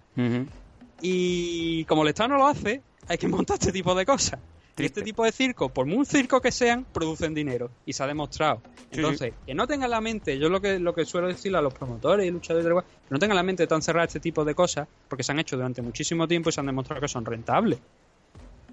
Y 1.00 1.84
como 1.86 2.02
el 2.02 2.08
Estado 2.08 2.30
no 2.30 2.38
lo 2.38 2.46
hace, 2.46 2.82
hay 3.08 3.18
que 3.18 3.28
montar 3.28 3.58
este 3.60 3.72
tipo 3.72 3.94
de 3.94 4.06
cosas. 4.06 4.40
Triste. 4.74 5.00
este 5.00 5.04
tipo 5.04 5.22
de 5.22 5.32
circos, 5.32 5.70
por 5.70 5.84
muy 5.84 6.06
circo 6.06 6.40
que 6.40 6.50
sean, 6.50 6.86
producen 6.94 7.34
dinero. 7.34 7.70
Y 7.84 7.92
se 7.92 8.04
ha 8.04 8.06
demostrado. 8.06 8.62
Sí, 8.90 9.00
Entonces, 9.00 9.34
que 9.44 9.54
no 9.54 9.66
tengan 9.66 9.90
la 9.90 10.00
mente, 10.00 10.38
yo 10.38 10.48
lo 10.48 10.62
que, 10.62 10.78
lo 10.78 10.94
que 10.94 11.04
suelo 11.04 11.28
decirle 11.28 11.58
a 11.58 11.60
los 11.60 11.74
promotores 11.74 12.26
y 12.26 12.30
luchadores, 12.30 12.64
de 12.64 12.70
que 12.70 12.80
no 13.10 13.18
tengan 13.18 13.36
la 13.36 13.42
mente 13.42 13.66
tan 13.66 13.82
cerrada 13.82 14.06
este 14.06 14.18
tipo 14.18 14.46
de 14.46 14.54
cosas, 14.54 14.88
porque 15.08 15.24
se 15.24 15.32
han 15.32 15.38
hecho 15.40 15.56
durante 15.56 15.82
muchísimo 15.82 16.26
tiempo 16.26 16.48
y 16.48 16.52
se 16.52 16.60
han 16.60 16.66
demostrado 16.66 17.02
que 17.02 17.08
son 17.08 17.26
rentables. 17.26 17.80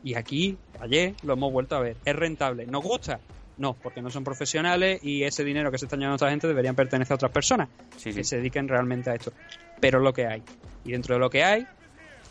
Y 0.02 0.14
aquí, 0.14 0.58
ayer, 0.80 1.16
lo 1.24 1.34
hemos 1.34 1.52
vuelto 1.52 1.76
a 1.76 1.82
ver. 1.82 1.98
¿Es 2.06 2.16
rentable? 2.16 2.66
¿Nos 2.66 2.82
gusta? 2.82 3.20
No, 3.60 3.74
porque 3.74 4.02
no 4.02 4.10
son 4.10 4.24
profesionales 4.24 5.00
y 5.04 5.24
ese 5.24 5.44
dinero 5.44 5.70
que 5.70 5.78
se 5.78 5.86
están 5.86 6.00
llevando 6.00 6.14
a 6.14 6.16
otra 6.16 6.30
gente 6.32 6.48
deberían 6.48 6.76
pertenecer 6.76 7.12
a 7.12 7.16
otras 7.16 7.32
personas 7.32 7.68
Sí, 7.98 8.06
que 8.14 8.24
sí. 8.24 8.30
se 8.30 8.38
dediquen 8.38 8.68
realmente 8.68 9.10
a 9.12 9.16
esto. 9.16 9.32
Pero 9.80 10.00
lo 10.00 10.14
que 10.14 10.26
hay. 10.26 10.42
Y 10.86 10.94
dentro 10.94 11.14
de 11.16 11.20
lo 11.20 11.30
que 11.30 11.44
hay, 11.44 11.68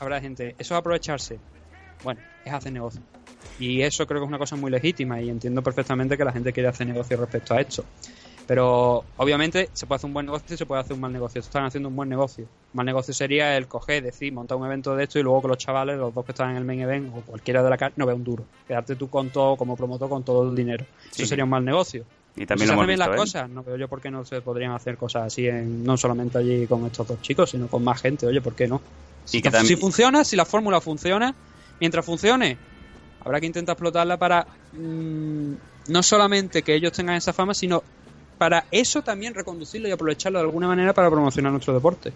habrá 0.00 0.20
gente. 0.20 0.54
Eso 0.58 0.74
es 0.74 0.78
aprovecharse. 0.80 1.38
Bueno, 2.02 2.20
es 2.44 2.52
hacer 2.52 2.72
negocio. 2.72 3.00
Y 3.58 3.82
eso 3.82 4.06
creo 4.06 4.20
que 4.20 4.24
es 4.24 4.28
una 4.28 4.38
cosa 4.38 4.56
muy 4.56 4.70
legítima 4.70 5.20
y 5.20 5.28
entiendo 5.28 5.62
perfectamente 5.62 6.16
que 6.16 6.24
la 6.24 6.32
gente 6.32 6.52
quiere 6.52 6.68
hacer 6.70 6.86
negocio 6.86 7.16
respecto 7.18 7.54
a 7.54 7.60
esto. 7.60 7.84
Pero 8.48 9.04
obviamente 9.18 9.68
se 9.74 9.86
puede 9.86 9.96
hacer 9.96 10.08
un 10.08 10.14
buen 10.14 10.24
negocio 10.24 10.54
y 10.54 10.56
se 10.56 10.64
puede 10.64 10.80
hacer 10.80 10.94
un 10.94 11.00
mal 11.00 11.12
negocio. 11.12 11.38
Están 11.38 11.66
haciendo 11.66 11.90
un 11.90 11.96
buen 11.96 12.08
negocio. 12.08 12.44
Un 12.44 12.78
mal 12.78 12.86
negocio 12.86 13.12
sería 13.12 13.54
el 13.58 13.68
coger, 13.68 14.02
decir, 14.02 14.32
montar 14.32 14.56
un 14.56 14.64
evento 14.64 14.96
de 14.96 15.04
esto 15.04 15.18
y 15.18 15.22
luego 15.22 15.42
que 15.42 15.48
los 15.48 15.58
chavales, 15.58 15.98
los 15.98 16.14
dos 16.14 16.24
que 16.24 16.32
están 16.32 16.52
en 16.52 16.56
el 16.56 16.64
main 16.64 16.80
event 16.80 17.12
o 17.14 17.20
cualquiera 17.20 17.62
de 17.62 17.68
la 17.68 17.76
cara, 17.76 17.92
no 17.96 18.06
vea 18.06 18.14
un 18.14 18.24
duro. 18.24 18.46
Quedarte 18.66 18.96
tú 18.96 19.10
con 19.10 19.28
todo, 19.28 19.56
como 19.56 19.76
promotor, 19.76 20.08
con 20.08 20.24
todo 20.24 20.48
el 20.48 20.56
dinero. 20.56 20.86
Sí. 21.10 21.24
Eso 21.24 21.28
sería 21.28 21.44
un 21.44 21.50
mal 21.50 21.62
negocio. 21.62 22.06
Y 22.36 22.46
también 22.46 22.68
se 22.68 22.74
lo 22.74 22.80
hemos 22.80 22.86
visto, 22.86 23.04
las 23.04 23.14
¿eh? 23.14 23.18
cosas, 23.18 23.50
no 23.50 23.62
veo 23.62 23.76
yo 23.76 23.86
por 23.86 24.00
qué 24.00 24.10
no 24.10 24.24
se 24.24 24.40
podrían 24.40 24.72
hacer 24.72 24.96
cosas 24.96 25.26
así, 25.26 25.46
en, 25.46 25.84
no 25.84 25.98
solamente 25.98 26.38
allí 26.38 26.66
con 26.66 26.86
estos 26.86 27.06
dos 27.06 27.20
chicos, 27.20 27.50
sino 27.50 27.68
con 27.68 27.84
más 27.84 28.00
gente. 28.00 28.26
Oye, 28.26 28.40
¿por 28.40 28.54
qué 28.54 28.66
no? 28.66 28.80
Que 29.30 29.50
si 29.66 29.76
funciona, 29.76 30.24
si 30.24 30.36
la 30.36 30.46
fórmula 30.46 30.80
funciona, 30.80 31.34
mientras 31.80 32.02
funcione, 32.02 32.56
habrá 33.20 33.40
que 33.40 33.46
intentar 33.46 33.74
explotarla 33.74 34.16
para 34.16 34.46
mm, 34.72 35.52
no 35.88 36.02
solamente 36.02 36.62
que 36.62 36.74
ellos 36.74 36.92
tengan 36.92 37.16
esa 37.16 37.34
fama, 37.34 37.52
sino 37.52 37.82
para 38.38 38.64
eso 38.70 39.02
también 39.02 39.34
reconducirlo 39.34 39.88
y 39.88 39.90
aprovecharlo 39.90 40.38
de 40.38 40.44
alguna 40.46 40.68
manera 40.68 40.94
para 40.94 41.10
promocionar 41.10 41.52
nuestro 41.52 41.74
deporte. 41.74 42.12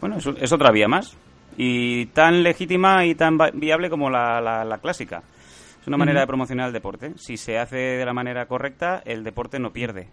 Bueno, 0.00 0.16
es, 0.16 0.26
es 0.26 0.52
otra 0.52 0.70
vía 0.70 0.88
más. 0.88 1.14
Y 1.56 2.06
tan 2.06 2.42
legítima 2.42 3.04
y 3.04 3.14
tan 3.14 3.36
viable 3.54 3.90
como 3.90 4.08
la, 4.10 4.40
la- 4.40 4.64
la 4.64 4.78
clásica. 4.78 5.22
Es 5.80 5.86
una 5.88 5.96
manera 5.96 6.20
de 6.20 6.26
promocionar 6.26 6.68
el 6.68 6.72
deporte. 6.72 7.12
Si 7.18 7.36
se 7.36 7.58
hace 7.58 7.76
de 7.76 8.04
la 8.04 8.12
manera 8.12 8.46
correcta, 8.46 9.02
el 9.04 9.24
deporte 9.24 9.58
no 9.58 9.72
pierde. 9.72 10.08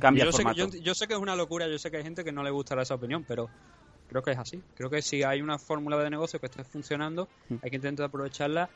Cambia 0.00 0.24
yo, 0.24 0.32
sé 0.32 0.44
que, 0.44 0.54
yo, 0.54 0.66
yo 0.82 0.94
sé 0.94 1.06
que 1.06 1.14
es 1.14 1.20
una 1.20 1.36
locura, 1.36 1.68
yo 1.68 1.78
sé 1.78 1.90
que 1.90 1.98
hay 1.98 2.02
gente 2.02 2.24
que 2.24 2.32
no 2.32 2.42
le 2.42 2.50
gustará 2.50 2.82
esa 2.82 2.94
opinión, 2.94 3.24
pero 3.28 3.50
creo 4.08 4.22
que 4.22 4.30
es 4.32 4.38
así. 4.38 4.62
Creo 4.76 4.88
que 4.90 5.02
si 5.02 5.22
hay 5.22 5.42
una 5.42 5.58
fórmula 5.58 5.98
de 5.98 6.08
negocio 6.10 6.40
que 6.40 6.46
esté 6.46 6.64
funcionando, 6.64 7.28
hay 7.62 7.70
que 7.70 7.76
intentar 7.76 8.06
aprovecharla 8.06 8.68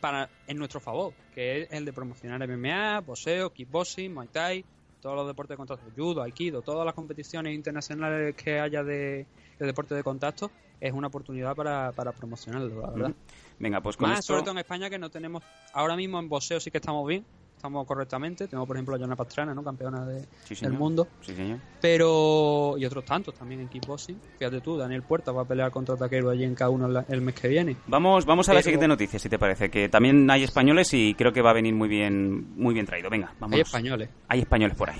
para 0.00 0.28
en 0.46 0.58
nuestro 0.58 0.80
favor, 0.80 1.14
que 1.34 1.62
es 1.62 1.68
el 1.72 1.84
de 1.84 1.92
promocionar 1.92 2.42
MMA, 2.46 3.00
boxeo, 3.00 3.50
kickboxing, 3.50 4.12
muay 4.12 4.28
thai, 4.28 4.64
todos 5.00 5.16
los 5.16 5.26
deportes 5.26 5.54
de 5.54 5.56
contacto, 5.56 5.84
judo, 5.96 6.22
aikido, 6.22 6.62
todas 6.62 6.84
las 6.84 6.94
competiciones 6.94 7.54
internacionales 7.54 8.34
que 8.34 8.58
haya 8.60 8.82
de, 8.82 9.26
de 9.58 9.66
deporte 9.66 9.94
de 9.94 10.02
contacto, 10.02 10.50
es 10.80 10.92
una 10.92 11.08
oportunidad 11.08 11.54
para, 11.54 11.92
para 11.92 12.12
promocionarlo, 12.12 12.80
la 12.80 12.90
verdad. 12.90 13.12
Venga, 13.58 13.80
pues 13.80 13.96
con 13.96 14.10
Más 14.10 14.20
esto... 14.20 14.32
sobre 14.32 14.42
todo 14.42 14.52
en 14.52 14.58
España 14.58 14.90
que 14.90 14.98
no 14.98 15.10
tenemos, 15.10 15.42
ahora 15.72 15.96
mismo 15.96 16.18
en 16.18 16.28
boxeo 16.28 16.60
sí 16.60 16.70
que 16.70 16.78
estamos 16.78 17.06
bien, 17.06 17.24
estamos 17.66 17.86
correctamente, 17.86 18.46
tenemos 18.46 18.66
por 18.66 18.76
ejemplo 18.76 18.94
a 18.94 18.98
Joana 18.98 19.16
Pastrana, 19.16 19.54
¿no? 19.54 19.62
campeona 19.64 20.04
de, 20.04 20.22
Sí, 20.44 20.54
señor. 20.54 20.70
del 20.72 20.78
mundo, 20.78 21.08
Sí, 21.20 21.34
señor. 21.34 21.58
pero 21.80 22.76
y 22.78 22.84
otros 22.84 23.04
tantos 23.04 23.34
también 23.34 23.60
en 23.60 23.68
kickboxing. 23.68 24.18
Fíjate 24.38 24.60
tú, 24.60 24.76
Daniel 24.76 25.02
Puerta 25.02 25.32
va 25.32 25.42
a 25.42 25.44
pelear 25.44 25.70
contra 25.70 25.96
Taquero 25.96 26.30
allí 26.30 26.44
en 26.44 26.54
K1 26.54 26.88
la- 26.88 27.04
el 27.08 27.20
mes 27.20 27.34
que 27.34 27.48
viene. 27.48 27.76
Vamos, 27.86 28.24
vamos 28.24 28.48
a 28.48 28.54
la 28.54 28.62
siguiente 28.62 28.86
noticia, 28.88 29.18
si 29.18 29.28
te 29.28 29.38
parece, 29.38 29.68
que 29.70 29.88
también 29.88 30.30
hay 30.30 30.44
españoles 30.44 30.92
y 30.94 31.14
creo 31.14 31.32
que 31.32 31.42
va 31.42 31.50
a 31.50 31.54
venir 31.54 31.74
muy 31.74 31.88
bien, 31.88 32.54
muy 32.56 32.72
bien 32.74 32.86
traído. 32.86 33.10
Venga, 33.10 33.32
vamos. 33.40 33.54
Hay 33.56 33.60
españoles. 33.62 34.08
Hay 34.28 34.40
españoles 34.40 34.76
por 34.76 34.90
ahí. 34.90 34.98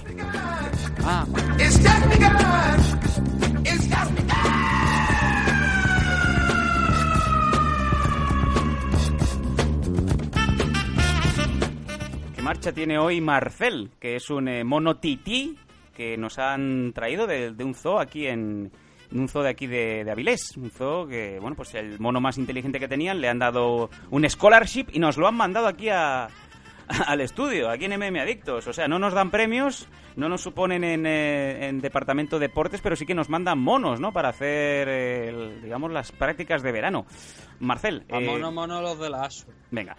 Ah, 1.05 1.25
marcha 12.47 12.71
tiene 12.71 12.97
hoy 12.97 13.21
Marcel? 13.21 13.91
Que 13.99 14.15
es 14.15 14.31
un 14.31 14.47
eh, 14.47 14.63
mono 14.63 14.99
tití 14.99 15.59
que 15.97 16.17
nos 16.17 16.39
han 16.39 16.93
traído 16.95 17.27
de, 17.27 17.51
de 17.51 17.65
un 17.65 17.75
zoo 17.75 17.99
aquí 17.99 18.29
en, 18.29 18.71
en 19.11 19.19
un 19.21 19.29
zoo 19.29 19.43
de 19.43 19.49
aquí 19.51 19.67
de, 19.67 20.05
de 20.05 20.11
Avilés. 20.13 20.57
Un 20.57 20.71
zoo 20.71 21.09
que, 21.09 21.39
bueno, 21.41 21.57
pues 21.57 21.75
el 21.75 21.99
mono 21.99 22.21
más 22.21 22.39
inteligente 22.39 22.79
que 22.79 22.87
tenían 22.87 23.21
le 23.21 23.29
han 23.29 23.41
dado 23.41 23.91
un 24.11 24.29
scholarship 24.31 24.87
y 24.93 25.01
nos 25.01 25.17
lo 25.17 25.27
han 25.27 25.35
mandado 25.35 25.67
aquí 25.67 25.89
a, 25.89 26.29
al 27.07 27.21
estudio, 27.21 27.69
aquí 27.69 27.87
en 27.87 27.99
MM 27.99 28.21
Adictos. 28.21 28.65
O 28.69 28.73
sea, 28.73 28.87
no 28.87 29.01
nos 29.01 29.13
dan 29.13 29.33
premios, 29.33 29.89
no 30.15 30.29
nos 30.29 30.41
suponen 30.43 30.85
en, 30.85 31.05
eh, 31.05 31.67
en 31.67 31.81
Departamento 31.81 32.39
de 32.39 32.47
Deportes, 32.47 32.81
pero 32.81 32.95
sí 32.95 33.07
que 33.07 33.15
nos 33.15 33.29
mandan 33.29 33.59
monos, 33.59 33.99
¿no? 33.99 34.13
Para 34.13 34.29
hacer, 34.29 34.89
eh, 34.89 35.29
el- 35.31 35.63
digamos, 35.63 35.91
las 35.91 36.13
prácticas 36.13 36.63
de 36.63 36.71
verano. 36.71 37.07
Marcel, 37.59 38.05
a 38.09 38.19
eh, 38.21 38.25
mono 38.27 38.53
mono 38.53 38.81
los 38.83 39.01
de 39.01 39.11
la 39.11 39.23
ASO. 39.25 39.47
Venga. 39.73 39.97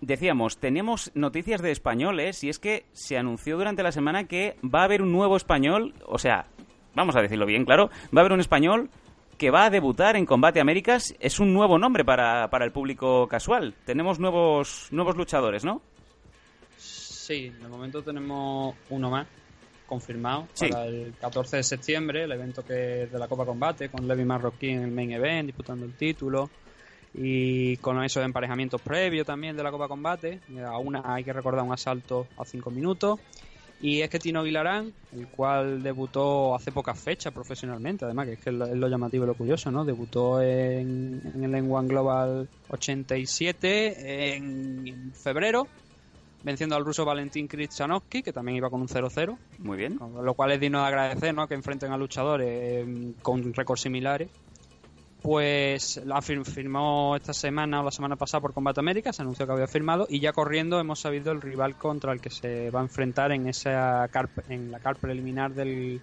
Decíamos, 0.00 0.58
tenemos 0.58 1.10
noticias 1.14 1.60
de 1.60 1.72
españoles 1.72 2.44
y 2.44 2.48
es 2.48 2.58
que 2.58 2.86
se 2.92 3.18
anunció 3.18 3.56
durante 3.56 3.82
la 3.82 3.90
semana 3.92 4.24
que 4.28 4.56
va 4.62 4.82
a 4.82 4.84
haber 4.84 5.02
un 5.02 5.10
nuevo 5.12 5.36
español, 5.36 5.94
o 6.06 6.18
sea, 6.18 6.46
vamos 6.94 7.16
a 7.16 7.20
decirlo 7.22 7.46
bien, 7.46 7.64
claro, 7.64 7.90
va 8.16 8.20
a 8.20 8.20
haber 8.20 8.32
un 8.32 8.40
español 8.40 8.90
que 9.38 9.50
va 9.50 9.64
a 9.66 9.70
debutar 9.70 10.16
en 10.16 10.26
Combate 10.26 10.60
Américas. 10.60 11.14
Es 11.20 11.38
un 11.38 11.52
nuevo 11.54 11.78
nombre 11.78 12.04
para, 12.04 12.50
para 12.50 12.64
el 12.64 12.72
público 12.72 13.28
casual. 13.28 13.72
Tenemos 13.86 14.18
nuevos, 14.18 14.88
nuevos 14.90 15.16
luchadores, 15.16 15.64
¿no? 15.64 15.80
Sí, 16.76 17.50
de 17.50 17.68
momento 17.68 18.02
tenemos 18.02 18.74
uno 18.90 19.10
más 19.10 19.26
confirmado 19.86 20.48
Sí. 20.54 20.68
para 20.68 20.86
el 20.86 21.14
14 21.20 21.58
de 21.58 21.62
septiembre, 21.62 22.24
el 22.24 22.32
evento 22.32 22.64
que 22.64 23.04
es 23.04 23.12
de 23.12 23.18
la 23.18 23.28
Copa 23.28 23.44
Combate, 23.46 23.88
con 23.90 24.06
Levi 24.08 24.24
Marroquín 24.24 24.78
en 24.78 24.82
el 24.84 24.90
main 24.90 25.12
event, 25.12 25.46
disputando 25.46 25.86
el 25.86 25.94
título. 25.94 26.50
Y 27.14 27.76
con 27.78 28.02
esos 28.04 28.24
emparejamientos 28.24 28.80
previos 28.82 29.26
también 29.26 29.56
de 29.56 29.62
la 29.62 29.70
Copa 29.70 29.88
Combate. 29.88 30.40
Eh, 30.54 30.62
A 30.62 30.78
una 30.78 31.02
hay 31.04 31.24
que 31.24 31.32
recordar 31.32 31.64
un 31.64 31.72
asalto 31.72 32.26
a 32.36 32.44
5 32.44 32.70
minutos. 32.70 33.18
Y 33.80 34.00
es 34.00 34.10
que 34.10 34.18
Tino 34.18 34.42
Vilarán, 34.42 34.92
el 35.12 35.28
cual 35.28 35.84
debutó 35.84 36.56
hace 36.56 36.72
pocas 36.72 37.00
fechas 37.00 37.32
profesionalmente, 37.32 38.04
además, 38.04 38.26
que 38.26 38.32
es 38.32 38.40
que 38.40 38.50
es 38.50 38.56
lo, 38.56 38.88
llamativo 38.88 39.22
y 39.22 39.28
lo 39.28 39.34
curioso, 39.34 39.70
¿no? 39.70 39.84
Debutó 39.84 40.42
en, 40.42 41.22
en 41.32 41.44
el 41.44 41.52
N1 41.64 41.86
Global 41.86 42.48
87 42.70 44.34
en, 44.34 44.88
en 44.88 45.12
febrero, 45.12 45.68
venciendo 46.42 46.74
al 46.74 46.84
ruso 46.84 47.04
Valentín 47.04 47.46
Krichanowski, 47.46 48.22
que 48.24 48.32
también 48.32 48.56
iba 48.56 48.68
con 48.68 48.80
un 48.80 48.88
0-0, 48.88 49.36
Muy 49.58 49.76
bien. 49.76 49.96
con 49.96 50.24
lo 50.24 50.34
cual 50.34 50.50
es 50.50 50.60
digno 50.60 50.80
de 50.80 50.86
agradecer, 50.88 51.32
¿no? 51.32 51.46
Que 51.46 51.54
enfrenten 51.54 51.92
a 51.92 51.96
luchadores 51.96 52.48
eh, 52.50 53.12
con 53.22 53.54
récords 53.54 53.82
similares. 53.82 54.28
Pues 55.22 56.00
la 56.04 56.16
fir- 56.20 56.44
firmó 56.44 57.16
esta 57.16 57.32
semana 57.32 57.80
o 57.80 57.84
la 57.84 57.90
semana 57.90 58.14
pasada 58.16 58.40
por 58.40 58.54
Combate 58.54 58.78
América, 58.80 59.12
se 59.12 59.22
anunció 59.22 59.46
que 59.46 59.52
había 59.52 59.66
firmado 59.66 60.06
y 60.08 60.20
ya 60.20 60.32
corriendo 60.32 60.78
hemos 60.78 61.00
sabido 61.00 61.32
el 61.32 61.40
rival 61.40 61.74
contra 61.76 62.12
el 62.12 62.20
que 62.20 62.30
se 62.30 62.70
va 62.70 62.80
a 62.80 62.84
enfrentar 62.84 63.32
en 63.32 63.48
esa 63.48 64.06
car- 64.12 64.28
en 64.48 64.70
la 64.70 64.78
car 64.78 64.96
preliminar 64.96 65.52
del, 65.52 66.00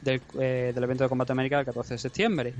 del, 0.00 0.22
eh, 0.40 0.70
del 0.72 0.84
evento 0.84 1.02
de 1.04 1.08
Combate 1.08 1.32
América 1.32 1.56
del 1.56 1.66
14 1.66 1.94
de 1.94 1.98
septiembre. 1.98 2.54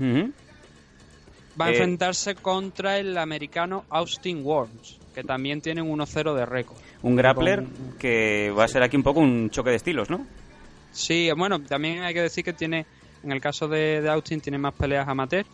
Va 1.59 1.67
a 1.67 1.69
Eh, 1.69 1.71
enfrentarse 1.71 2.35
contra 2.35 2.99
el 2.99 3.17
americano 3.17 3.85
Austin 3.89 4.45
Worms, 4.45 4.99
que 5.13 5.23
también 5.23 5.61
tiene 5.61 5.81
un 5.81 5.89
1-0 5.97 6.35
de 6.35 6.45
récord. 6.45 6.77
Un 7.03 7.15
grappler 7.15 7.59
Con- 7.63 7.93
que 7.97 8.51
va 8.55 8.65
a 8.65 8.67
ser 8.67 8.83
aquí 8.83 8.97
un 8.97 9.03
poco 9.03 9.21
un 9.21 9.49
choque 9.49 9.69
de 9.69 9.77
estilos, 9.77 10.09
¿no? 10.09 10.27
Sí, 10.91 11.29
bueno, 11.37 11.61
también 11.61 12.03
hay 12.03 12.13
que 12.13 12.21
decir 12.21 12.43
que 12.43 12.51
tiene, 12.51 12.85
en 13.23 13.31
el 13.31 13.39
caso 13.39 13.69
de, 13.69 14.01
de 14.01 14.09
Austin, 14.09 14.41
tiene 14.41 14.57
más 14.57 14.73
peleas 14.73 15.07
amateur. 15.07 15.45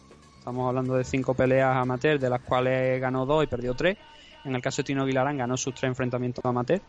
Estamos 0.41 0.67
hablando 0.67 0.95
de 0.95 1.03
cinco 1.03 1.35
peleas 1.35 1.77
amateur, 1.77 2.19
de 2.19 2.27
las 2.27 2.41
cuales 2.41 2.99
ganó 2.99 3.27
dos 3.27 3.43
y 3.43 3.47
perdió 3.47 3.75
tres. 3.75 3.95
En 4.43 4.55
el 4.55 4.61
caso 4.61 4.81
de 4.81 4.85
Tino 4.87 5.03
Aguilarán, 5.03 5.37
ganó 5.37 5.55
sus 5.55 5.75
tres 5.75 5.89
enfrentamientos 5.89 6.43
amateur. 6.43 6.81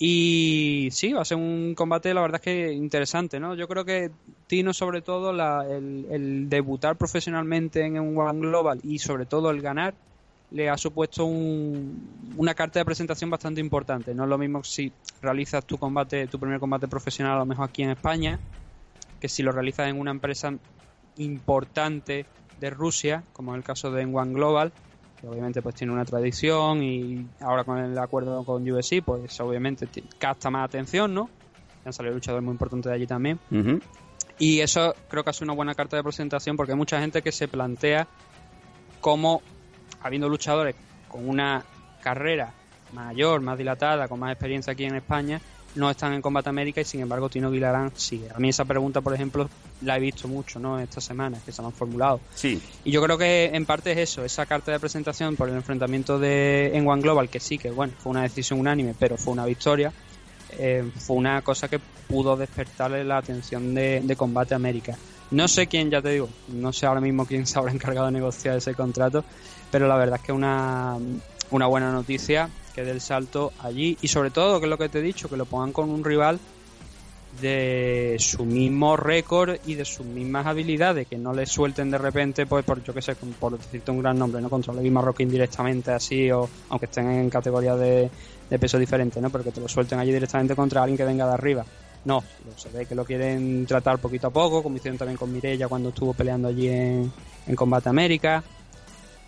Y 0.00 0.88
sí, 0.90 1.12
va 1.12 1.22
a 1.22 1.24
ser 1.24 1.36
un 1.36 1.76
combate, 1.76 2.12
la 2.12 2.20
verdad 2.22 2.40
es 2.40 2.44
que 2.44 2.72
interesante, 2.72 3.38
¿no? 3.38 3.54
Yo 3.54 3.68
creo 3.68 3.84
que 3.84 4.10
Tino, 4.48 4.74
sobre 4.74 5.00
todo, 5.00 5.32
la- 5.32 5.64
el, 5.70 6.48
debutar 6.48 6.96
profesionalmente 6.96 7.84
en 7.84 8.00
un 8.00 8.18
One 8.18 8.40
Global 8.40 8.80
y 8.82 8.98
sobre 8.98 9.26
todo 9.26 9.50
el 9.52 9.62
ganar, 9.62 9.94
le 10.50 10.68
ha 10.70 10.76
supuesto 10.76 11.24
un- 11.24 12.34
una 12.36 12.54
carta 12.54 12.80
de 12.80 12.84
presentación 12.84 13.30
bastante 13.30 13.60
importante. 13.60 14.12
No 14.12 14.24
es 14.24 14.28
lo 14.28 14.38
mismo 14.38 14.64
si 14.64 14.92
realizas 15.22 15.64
tu 15.64 15.78
combate, 15.78 16.26
tu 16.26 16.40
primer 16.40 16.58
combate 16.58 16.88
profesional 16.88 17.34
a 17.36 17.38
lo 17.38 17.46
mejor 17.46 17.68
aquí 17.68 17.84
en 17.84 17.90
España, 17.90 18.40
que 19.20 19.28
si 19.28 19.44
lo 19.44 19.52
realizas 19.52 19.88
en 19.88 20.00
una 20.00 20.10
empresa 20.10 20.52
importante 21.18 22.26
de 22.58 22.70
Rusia, 22.70 23.24
como 23.32 23.52
en 23.52 23.58
el 23.58 23.64
caso 23.64 23.90
de 23.90 24.04
One 24.04 24.32
Global, 24.32 24.72
que 25.20 25.26
obviamente 25.28 25.62
pues 25.62 25.74
tiene 25.74 25.92
una 25.92 26.04
tradición 26.04 26.82
y 26.82 27.26
ahora 27.40 27.64
con 27.64 27.78
el 27.78 27.96
acuerdo 27.98 28.44
con 28.44 28.68
UFC, 28.68 29.02
pues 29.04 29.38
obviamente 29.40 29.88
capta 30.18 30.50
más 30.50 30.64
atención, 30.64 31.14
¿no? 31.14 31.28
Han 31.84 31.92
salido 31.92 32.14
luchadores 32.14 32.44
muy 32.44 32.52
importantes 32.52 32.90
de 32.90 32.96
allí 32.96 33.06
también. 33.06 33.38
Y 34.38 34.60
eso 34.60 34.94
creo 35.08 35.24
que 35.24 35.30
es 35.30 35.40
una 35.40 35.52
buena 35.54 35.74
carta 35.74 35.96
de 35.96 36.02
presentación 36.02 36.56
porque 36.56 36.72
hay 36.72 36.78
mucha 36.78 37.00
gente 37.00 37.22
que 37.22 37.32
se 37.32 37.48
plantea 37.48 38.06
cómo, 39.00 39.42
habiendo 40.00 40.28
luchadores 40.28 40.76
con 41.08 41.28
una 41.28 41.64
carrera 42.02 42.52
mayor, 42.92 43.40
más 43.40 43.58
dilatada, 43.58 44.08
con 44.08 44.20
más 44.20 44.32
experiencia 44.32 44.72
aquí 44.72 44.84
en 44.84 44.96
España, 44.96 45.40
no 45.74 45.90
están 45.90 46.12
en 46.12 46.22
Combate 46.22 46.48
América 46.48 46.80
y 46.80 46.84
sin 46.84 47.00
embargo 47.00 47.28
Tino 47.28 47.50
Vilarán 47.50 47.92
sí. 47.94 48.24
A 48.34 48.38
mí 48.38 48.48
esa 48.48 48.64
pregunta, 48.64 49.00
por 49.00 49.14
ejemplo, 49.14 49.48
la 49.82 49.96
he 49.96 50.00
visto 50.00 50.28
mucho 50.28 50.58
¿no? 50.58 50.78
esta 50.78 51.00
semana, 51.00 51.38
que 51.44 51.52
se 51.52 51.62
la 51.62 51.68
han 51.68 51.74
formulado. 51.74 52.20
Sí. 52.34 52.60
Y 52.84 52.90
yo 52.90 53.02
creo 53.02 53.18
que 53.18 53.50
en 53.52 53.64
parte 53.66 53.92
es 53.92 53.98
eso, 53.98 54.24
esa 54.24 54.46
carta 54.46 54.72
de 54.72 54.80
presentación 54.80 55.36
por 55.36 55.48
el 55.48 55.54
enfrentamiento 55.54 56.18
de 56.18 56.76
en 56.76 56.86
One 56.86 57.02
Global, 57.02 57.28
que 57.28 57.40
sí, 57.40 57.58
que 57.58 57.70
bueno, 57.70 57.92
fue 57.98 58.10
una 58.10 58.22
decisión 58.22 58.60
unánime, 58.60 58.94
pero 58.98 59.16
fue 59.16 59.32
una 59.32 59.44
victoria, 59.44 59.92
eh, 60.58 60.90
fue 60.96 61.16
una 61.16 61.42
cosa 61.42 61.68
que 61.68 61.78
pudo 61.78 62.36
despertarle 62.36 63.04
la 63.04 63.18
atención 63.18 63.74
de, 63.74 64.00
de 64.02 64.16
Combate 64.16 64.54
América. 64.54 64.96
No 65.30 65.46
sé 65.46 65.66
quién, 65.66 65.90
ya 65.90 66.00
te 66.00 66.08
digo, 66.08 66.28
no 66.48 66.72
sé 66.72 66.86
ahora 66.86 67.02
mismo 67.02 67.26
quién 67.26 67.46
se 67.46 67.58
habrá 67.58 67.70
encargado 67.72 68.06
de 68.06 68.12
negociar 68.12 68.56
ese 68.56 68.74
contrato, 68.74 69.24
pero 69.70 69.86
la 69.86 69.96
verdad 69.96 70.18
es 70.18 70.22
que 70.24 70.32
una, 70.32 70.96
una 71.50 71.66
buena 71.66 71.92
noticia 71.92 72.48
que 72.78 72.84
dé 72.84 72.92
el 72.92 73.00
salto 73.00 73.52
allí 73.58 73.98
y 74.00 74.06
sobre 74.06 74.30
todo, 74.30 74.60
que 74.60 74.66
es 74.66 74.70
lo 74.70 74.78
que 74.78 74.88
te 74.88 75.00
he 75.00 75.02
dicho, 75.02 75.28
que 75.28 75.36
lo 75.36 75.46
pongan 75.46 75.72
con 75.72 75.90
un 75.90 76.04
rival 76.04 76.38
de 77.40 78.16
su 78.20 78.44
mismo 78.44 78.96
récord 78.96 79.56
y 79.66 79.74
de 79.74 79.84
sus 79.84 80.06
mismas 80.06 80.46
habilidades, 80.46 81.08
que 81.08 81.18
no 81.18 81.32
le 81.32 81.44
suelten 81.44 81.90
de 81.90 81.98
repente, 81.98 82.46
pues 82.46 82.64
por 82.64 82.80
yo 82.84 82.94
que 82.94 83.02
sé, 83.02 83.16
por 83.16 83.58
decirte 83.58 83.90
un 83.90 83.98
gran 83.98 84.16
nombre, 84.16 84.40
¿no? 84.40 84.48
Contra 84.48 84.72
Levi 84.72 84.90
Marroquín 84.90 85.28
directamente 85.28 85.90
así, 85.90 86.30
o 86.30 86.48
aunque 86.68 86.86
estén 86.86 87.10
en 87.10 87.28
categoría 87.28 87.74
de, 87.74 88.08
peso 88.60 88.78
diferente, 88.78 89.20
¿no? 89.20 89.28
Pero 89.30 89.42
que 89.42 89.50
te 89.50 89.60
lo 89.60 89.66
suelten 89.66 89.98
allí 89.98 90.12
directamente 90.12 90.54
contra 90.54 90.82
alguien 90.82 90.96
que 90.96 91.04
venga 91.04 91.26
de 91.26 91.34
arriba. 91.34 91.64
No, 92.04 92.22
se 92.56 92.68
ve 92.70 92.86
que 92.86 92.94
lo 92.94 93.04
quieren 93.04 93.66
tratar 93.66 93.98
poquito 93.98 94.28
a 94.28 94.30
poco, 94.30 94.62
como 94.62 94.76
hicieron 94.76 94.98
también 94.98 95.18
con 95.18 95.32
Mirella 95.32 95.66
cuando 95.66 95.88
estuvo 95.88 96.14
peleando 96.14 96.46
allí 96.46 96.68
en 96.68 97.10
Combate 97.56 97.88
América. 97.88 98.44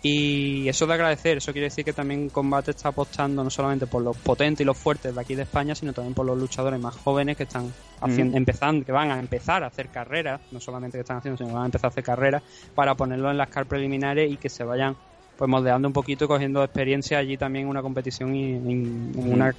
Y 0.03 0.67
eso 0.67 0.87
de 0.87 0.93
agradecer, 0.95 1.37
eso 1.37 1.51
quiere 1.51 1.65
decir 1.65 1.85
que 1.85 1.93
también 1.93 2.29
Combate 2.29 2.71
está 2.71 2.89
apostando 2.89 3.43
no 3.43 3.51
solamente 3.51 3.85
por 3.85 4.01
los 4.01 4.17
potentes 4.17 4.61
y 4.61 4.65
los 4.65 4.77
fuertes 4.77 5.13
de 5.13 5.21
aquí 5.21 5.35
de 5.35 5.43
España, 5.43 5.75
sino 5.75 5.93
también 5.93 6.15
por 6.15 6.25
los 6.25 6.37
luchadores 6.39 6.79
más 6.79 6.95
jóvenes 6.95 7.37
que 7.37 7.43
están 7.43 7.71
haciendo, 7.99 8.35
empezando, 8.35 8.83
que 8.83 8.91
van 8.91 9.11
a 9.11 9.19
empezar 9.19 9.63
a 9.63 9.67
hacer 9.67 9.89
carreras, 9.89 10.41
no 10.51 10.59
solamente 10.59 10.97
que 10.97 11.01
están 11.01 11.17
haciendo, 11.17 11.37
sino 11.37 11.49
que 11.49 11.53
van 11.53 11.63
a 11.63 11.67
empezar 11.67 11.85
a 11.85 11.91
hacer 11.91 12.03
carreras 12.03 12.41
para 12.73 12.95
ponerlo 12.95 13.29
en 13.29 13.37
las 13.37 13.49
car 13.49 13.67
preliminares 13.67 14.31
y 14.31 14.37
que 14.37 14.49
se 14.49 14.63
vayan 14.63 14.95
pues 15.37 15.49
moldeando 15.49 15.87
un 15.87 15.93
poquito, 15.93 16.27
cogiendo 16.27 16.63
experiencia 16.63 17.19
allí 17.19 17.37
también 17.37 17.65
en 17.65 17.69
una 17.69 17.83
competición 17.83 18.35
y 18.35 18.53
en, 18.53 19.11
en 19.15 19.33
una 19.33 19.53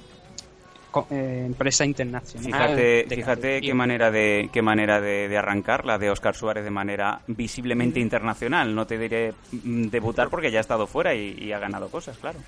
eh, 1.11 1.43
empresa 1.45 1.85
internacional. 1.85 2.51
Fíjate, 2.51 3.05
fíjate 3.09 3.61
qué 3.61 3.73
manera 3.73 4.11
de 4.11 4.49
qué 4.51 4.61
manera 4.61 4.99
de, 5.01 5.27
de 5.27 5.37
arrancar 5.37 5.85
la 5.85 5.97
de 5.97 6.09
Oscar 6.09 6.35
Suárez 6.35 6.63
de 6.63 6.71
manera 6.71 7.21
visiblemente 7.27 7.99
internacional. 7.99 8.73
No 8.73 8.85
te 8.85 8.97
diré 8.97 9.33
mm, 9.51 9.87
debutar 9.87 10.29
porque 10.29 10.51
ya 10.51 10.59
ha 10.59 10.61
estado 10.61 10.87
fuera 10.87 11.13
y, 11.13 11.35
y 11.39 11.51
ha 11.51 11.59
ganado 11.59 11.89
cosas, 11.89 12.17
claro. 12.17 12.39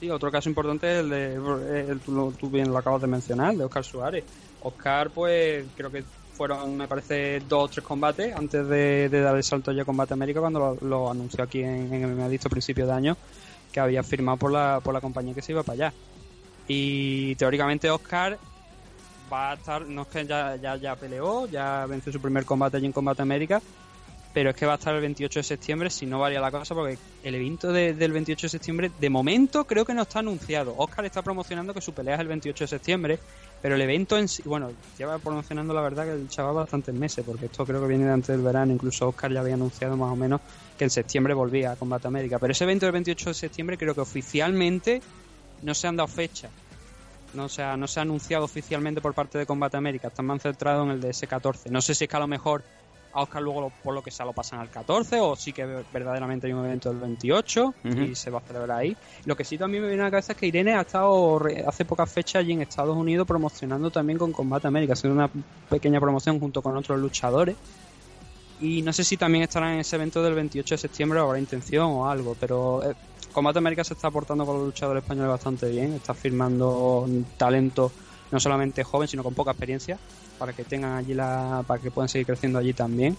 Sí, 0.00 0.10
otro 0.10 0.30
caso 0.30 0.48
importante 0.48 0.90
es 0.92 1.00
el 1.00 1.10
de, 1.10 1.34
el- 1.90 2.00
tú, 2.00 2.50
bien 2.50 2.68
lo 2.70 2.78
acabas 2.78 3.00
de 3.02 3.06
mencionar, 3.06 3.54
de 3.54 3.64
Oscar 3.64 3.84
Suárez. 3.84 4.24
Oscar, 4.62 5.10
pues 5.10 5.64
creo 5.76 5.90
que 5.90 6.02
fueron, 6.34 6.76
me 6.76 6.88
parece, 6.88 7.40
dos 7.48 7.64
o 7.64 7.68
tres 7.68 7.84
combates 7.86 8.34
antes 8.34 8.66
de, 8.68 9.08
de 9.08 9.20
dar 9.20 9.36
el 9.36 9.44
salto 9.44 9.70
ya 9.72 9.82
a 9.82 9.84
Combate 9.84 10.14
América 10.14 10.40
cuando 10.40 10.58
lo, 10.58 10.88
lo 10.88 11.10
anunció 11.10 11.44
aquí 11.44 11.62
en, 11.62 11.92
en 11.94 12.02
el 12.04 12.14
me 12.14 12.24
ha 12.24 12.28
dicho 12.28 12.48
a 12.48 12.50
principio 12.50 12.86
de 12.86 12.92
año 12.92 13.16
que 13.72 13.78
había 13.80 14.02
firmado 14.02 14.36
por 14.38 14.52
la, 14.52 14.80
por 14.82 14.94
la 14.94 15.00
compañía 15.00 15.34
que 15.34 15.42
se 15.42 15.52
iba 15.52 15.62
para 15.62 15.74
allá. 15.88 15.92
Y 16.68 17.34
teóricamente 17.36 17.90
Oscar 17.90 18.38
va 19.32 19.52
a 19.52 19.54
estar, 19.54 19.86
no 19.86 20.02
es 20.02 20.08
que 20.08 20.26
ya, 20.26 20.56
ya, 20.56 20.76
ya 20.76 20.96
peleó, 20.96 21.46
ya 21.48 21.86
venció 21.86 22.12
su 22.12 22.20
primer 22.20 22.44
combate 22.44 22.76
allí 22.76 22.86
en 22.86 22.92
Combate 22.92 23.22
América, 23.22 23.60
pero 24.32 24.50
es 24.50 24.56
que 24.56 24.66
va 24.66 24.72
a 24.72 24.76
estar 24.76 24.94
el 24.94 25.00
28 25.00 25.38
de 25.40 25.44
septiembre 25.44 25.90
si 25.90 26.06
no 26.06 26.18
varía 26.18 26.40
la 26.40 26.50
cosa 26.50 26.74
porque 26.74 26.98
el 27.22 27.34
evento 27.36 27.72
de- 27.72 27.94
del 27.94 28.10
28 28.12 28.46
de 28.46 28.50
septiembre 28.50 28.90
de 28.98 29.08
momento 29.10 29.64
creo 29.64 29.84
que 29.84 29.94
no 29.94 30.02
está 30.02 30.18
anunciado. 30.18 30.74
Oscar 30.76 31.04
está 31.04 31.22
promocionando 31.22 31.72
que 31.72 31.80
su 31.80 31.92
pelea 31.92 32.14
es 32.14 32.20
el 32.20 32.28
28 32.28 32.64
de 32.64 32.68
septiembre, 32.68 33.18
pero 33.62 33.76
el 33.76 33.80
evento 33.82 34.18
en 34.18 34.26
sí, 34.28 34.42
bueno, 34.44 34.72
lleva 34.98 35.18
promocionando 35.18 35.72
la 35.72 35.82
verdad 35.82 36.04
que 36.04 36.12
el 36.12 36.28
chaval 36.28 36.54
bastantes 36.54 36.94
meses 36.94 37.24
porque 37.24 37.46
esto 37.46 37.64
creo 37.64 37.80
que 37.80 37.86
viene 37.88 38.06
de 38.06 38.12
antes 38.12 38.28
del 38.28 38.42
verano, 38.42 38.72
incluso 38.72 39.08
Oscar 39.08 39.32
ya 39.32 39.40
había 39.40 39.54
anunciado 39.54 39.96
más 39.96 40.12
o 40.12 40.16
menos 40.16 40.40
que 40.76 40.84
en 40.84 40.90
septiembre 40.90 41.32
volvía 41.34 41.72
a 41.72 41.76
Combate 41.76 42.08
América, 42.08 42.38
pero 42.40 42.50
ese 42.52 42.64
evento 42.64 42.86
del 42.86 42.92
28 42.92 43.30
de 43.30 43.34
septiembre 43.34 43.78
creo 43.78 43.94
que 43.94 44.00
oficialmente 44.00 45.00
no 45.62 45.74
se 45.74 45.86
han 45.86 45.96
dado 45.96 46.08
fecha. 46.08 46.48
No 47.34 47.48
se, 47.48 47.62
ha, 47.62 47.76
no 47.76 47.88
se 47.88 47.98
ha 47.98 48.02
anunciado 48.02 48.44
oficialmente 48.44 49.00
por 49.00 49.12
parte 49.12 49.38
de 49.38 49.46
Combate 49.46 49.76
América. 49.76 50.08
Están 50.08 50.26
más 50.26 50.40
centrados 50.40 50.84
en 50.86 50.92
el 50.92 51.00
de 51.00 51.10
S14. 51.10 51.68
No 51.70 51.82
sé 51.82 51.94
si 51.94 52.04
es 52.04 52.10
que 52.10 52.16
a 52.16 52.20
lo 52.20 52.28
mejor 52.28 52.62
a 53.12 53.22
Oscar 53.22 53.42
luego 53.42 53.60
lo- 53.60 53.70
por 53.82 53.92
lo 53.94 54.02
que 54.02 54.10
sea 54.12 54.24
lo 54.26 54.32
pasan 54.32 54.60
al 54.60 54.70
14 54.70 55.18
o 55.20 55.34
sí 55.36 55.52
que 55.52 55.64
verdaderamente 55.92 56.46
hay 56.46 56.52
un 56.52 56.64
evento 56.64 56.90
del 56.90 56.98
28 56.98 57.74
Ujú. 57.84 57.98
y 58.02 58.14
se 58.14 58.30
va 58.30 58.38
a 58.38 58.42
celebrar 58.42 58.78
ahí. 58.78 58.96
Lo 59.24 59.36
que 59.36 59.44
sí 59.44 59.56
también 59.58 59.82
me 59.82 59.88
viene 59.88 60.02
a 60.02 60.06
la 60.06 60.10
cabeza 60.12 60.32
es 60.32 60.38
que 60.38 60.46
Irene 60.46 60.74
ha 60.74 60.82
estado 60.82 61.40
hace 61.66 61.84
pocas 61.84 62.10
fechas 62.12 62.40
allí 62.40 62.52
en 62.52 62.62
Estados 62.62 62.96
Unidos 62.96 63.26
promocionando 63.26 63.90
también 63.90 64.18
con 64.18 64.30
Combate 64.32 64.66
América, 64.68 64.92
haciendo 64.92 65.16
una 65.16 65.30
pequeña 65.68 66.00
promoción 66.00 66.38
junto 66.38 66.62
con 66.62 66.76
otros 66.76 66.98
luchadores. 67.00 67.56
Y 68.60 68.82
no 68.82 68.92
sé 68.92 69.02
si 69.04 69.16
también 69.16 69.42
estarán 69.44 69.74
en 69.74 69.80
ese 69.80 69.96
evento 69.96 70.22
del 70.22 70.34
28 70.34 70.74
de 70.74 70.78
septiembre 70.78 71.18
o 71.20 71.24
habrá 71.24 71.38
intención 71.40 71.86
o 71.86 72.08
algo, 72.08 72.36
pero 72.38 72.88
eh, 72.88 72.94
Combate 73.34 73.58
América 73.58 73.82
se 73.82 73.94
está 73.94 74.08
aportando 74.08 74.46
con 74.46 74.58
los 74.58 74.66
luchadores 74.66 75.02
españoles 75.02 75.28
bastante 75.28 75.68
bien, 75.68 75.94
está 75.94 76.14
firmando 76.14 77.04
talento 77.36 77.90
no 78.30 78.38
solamente 78.38 78.84
joven, 78.84 79.08
sino 79.08 79.24
con 79.24 79.34
poca 79.34 79.50
experiencia, 79.50 79.98
para 80.38 80.52
que 80.52 80.62
tengan 80.62 80.92
allí 80.92 81.14
la, 81.14 81.64
para 81.66 81.80
que 81.80 81.90
puedan 81.90 82.08
seguir 82.08 82.28
creciendo 82.28 82.60
allí 82.60 82.72
también. 82.72 83.16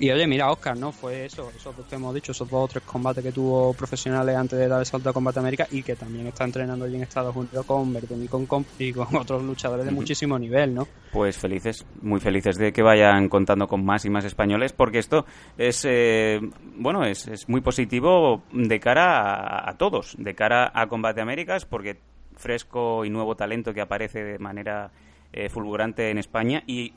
Y 0.00 0.10
oye, 0.12 0.26
mira, 0.28 0.50
Oscar, 0.52 0.76
¿no? 0.76 0.92
Fue 0.92 1.24
eso, 1.24 1.50
eso 1.56 1.74
que 1.88 1.96
hemos 1.96 2.14
dicho, 2.14 2.30
esos 2.30 2.48
dos 2.48 2.64
o 2.64 2.68
tres 2.68 2.84
combates 2.84 3.22
que 3.24 3.32
tuvo 3.32 3.74
profesionales 3.74 4.36
antes 4.36 4.56
de 4.56 4.68
dar 4.68 4.78
el 4.78 4.86
salto 4.86 5.10
a 5.10 5.12
Combate 5.12 5.40
América 5.40 5.66
y 5.72 5.82
que 5.82 5.96
también 5.96 6.26
está 6.28 6.44
entrenando 6.44 6.84
allí 6.84 6.94
en 6.96 7.02
Estados 7.02 7.34
Unidos 7.34 7.66
con 7.66 7.92
Bertoni 7.92 8.26
y 8.26 8.28
con, 8.28 8.46
con- 8.46 8.64
y 8.78 8.92
con 8.92 9.14
otros 9.16 9.42
luchadores 9.42 9.84
de 9.84 9.90
muchísimo 9.90 10.38
nivel, 10.38 10.72
¿no? 10.74 10.86
Pues 11.12 11.36
felices, 11.36 11.84
muy 12.00 12.20
felices 12.20 12.56
de 12.58 12.72
que 12.72 12.80
vayan 12.82 13.28
contando 13.28 13.66
con 13.66 13.84
más 13.84 14.04
y 14.04 14.10
más 14.10 14.24
españoles, 14.24 14.72
porque 14.72 14.98
esto 15.00 15.26
es, 15.56 15.84
eh, 15.84 16.40
bueno, 16.76 17.04
es, 17.04 17.26
es 17.26 17.48
muy 17.48 17.60
positivo 17.60 18.44
de 18.52 18.78
cara 18.78 19.34
a, 19.34 19.70
a 19.70 19.76
todos, 19.78 20.14
de 20.16 20.34
cara 20.36 20.70
a 20.74 20.86
Combate 20.86 21.20
Américas, 21.22 21.64
porque 21.64 21.98
fresco 22.36 23.04
y 23.04 23.10
nuevo 23.10 23.34
talento 23.34 23.74
que 23.74 23.80
aparece 23.80 24.22
de 24.22 24.38
manera 24.38 24.92
eh, 25.32 25.48
fulgurante 25.48 26.10
en 26.10 26.18
España 26.18 26.62
y 26.68 26.92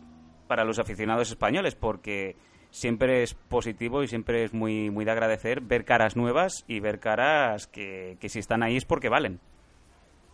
para 0.47 0.63
los 0.63 0.77
aficionados 0.77 1.31
españoles, 1.31 1.73
porque 1.73 2.35
siempre 2.71 3.23
es 3.23 3.33
positivo 3.33 4.01
y 4.01 4.07
siempre 4.07 4.43
es 4.43 4.53
muy, 4.53 4.89
muy 4.89 5.05
de 5.05 5.11
agradecer 5.11 5.61
ver 5.61 5.85
caras 5.85 6.15
nuevas 6.15 6.63
y 6.67 6.79
ver 6.79 6.99
caras 6.99 7.67
que, 7.67 8.17
que 8.19 8.29
si 8.29 8.39
están 8.39 8.63
ahí 8.63 8.77
es 8.77 8.85
porque 8.85 9.09
valen. 9.09 9.39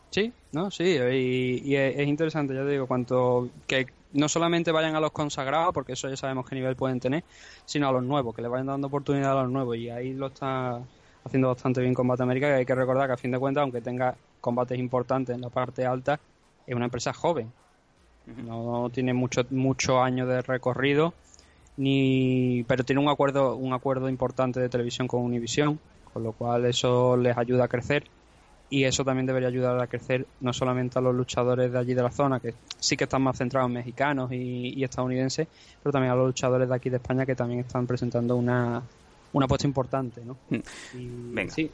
Sí, 0.09 0.31
no, 0.53 0.71
sí, 0.71 0.83
y, 0.85 1.61
y 1.65 1.75
es, 1.75 1.97
es 1.97 2.07
interesante, 2.07 2.53
ya 2.53 2.63
te 2.63 2.69
digo, 2.69 2.87
cuanto 2.87 3.49
que 3.67 3.87
no 4.13 4.29
solamente 4.29 4.71
vayan 4.71 4.95
a 4.95 5.01
los 5.01 5.11
consagrados, 5.11 5.73
porque 5.73 5.93
eso 5.93 6.07
ya 6.07 6.15
sabemos 6.15 6.47
qué 6.47 6.55
nivel 6.55 6.75
pueden 6.77 6.99
tener, 6.99 7.23
sino 7.65 7.89
a 7.89 7.91
los 7.91 8.03
nuevos, 8.03 8.33
que 8.33 8.41
le 8.41 8.47
vayan 8.47 8.67
dando 8.67 8.87
oportunidad 8.87 9.37
a 9.37 9.43
los 9.43 9.51
nuevos, 9.51 9.75
y 9.75 9.89
ahí 9.89 10.13
lo 10.13 10.27
está 10.27 10.79
haciendo 11.25 11.49
bastante 11.49 11.81
bien 11.81 11.93
Combate 11.93 12.23
América, 12.23 12.47
que 12.47 12.53
hay 12.53 12.65
que 12.65 12.75
recordar 12.75 13.07
que 13.07 13.13
a 13.13 13.17
fin 13.17 13.31
de 13.31 13.39
cuentas, 13.39 13.63
aunque 13.63 13.81
tenga 13.81 14.15
combates 14.39 14.79
importantes 14.79 15.35
en 15.35 15.41
la 15.41 15.49
parte 15.49 15.85
alta, 15.85 16.19
es 16.65 16.73
una 16.73 16.85
empresa 16.85 17.13
joven, 17.13 17.51
no 18.45 18.89
tiene 18.93 19.13
mucho 19.13 19.41
muchos 19.49 19.97
años 20.01 20.27
de 20.27 20.41
recorrido, 20.41 21.13
ni 21.77 22.65
pero 22.67 22.83
tiene 22.83 23.01
un 23.01 23.09
acuerdo 23.09 23.55
un 23.55 23.73
acuerdo 23.73 24.09
importante 24.09 24.59
de 24.59 24.69
televisión 24.69 25.07
con 25.07 25.21
Univision, 25.21 25.79
con 26.11 26.23
lo 26.23 26.33
cual 26.33 26.65
eso 26.65 27.15
les 27.15 27.37
ayuda 27.37 27.65
a 27.65 27.67
crecer 27.67 28.03
y 28.69 28.83
eso 28.83 29.05
también 29.05 29.25
debería 29.25 29.47
ayudar 29.47 29.79
a 29.79 29.87
crecer 29.87 30.25
no 30.41 30.51
solamente 30.51 30.99
a 30.99 31.01
los 31.01 31.15
luchadores 31.15 31.71
de 31.71 31.79
allí 31.79 31.93
de 31.93 32.03
la 32.03 32.11
zona, 32.11 32.39
que 32.39 32.53
sí 32.79 32.97
que 32.97 33.05
están 33.05 33.21
más 33.21 33.37
centrados 33.37 33.69
en 33.69 33.75
mexicanos 33.75 34.31
y, 34.31 34.73
y 34.75 34.83
estadounidenses, 34.83 35.47
pero 35.81 35.93
también 35.93 36.11
a 36.11 36.15
los 36.15 36.27
luchadores 36.27 36.67
de 36.67 36.75
aquí 36.75 36.89
de 36.89 36.97
España 36.97 37.25
que 37.25 37.35
también 37.35 37.61
están 37.61 37.87
presentando 37.87 38.35
una, 38.35 38.81
una 39.33 39.45
apuesta 39.45 39.67
importante, 39.67 40.21
¿no? 40.25 40.35
Y, 40.93 41.33
Venga. 41.33 41.53
Sí, 41.53 41.69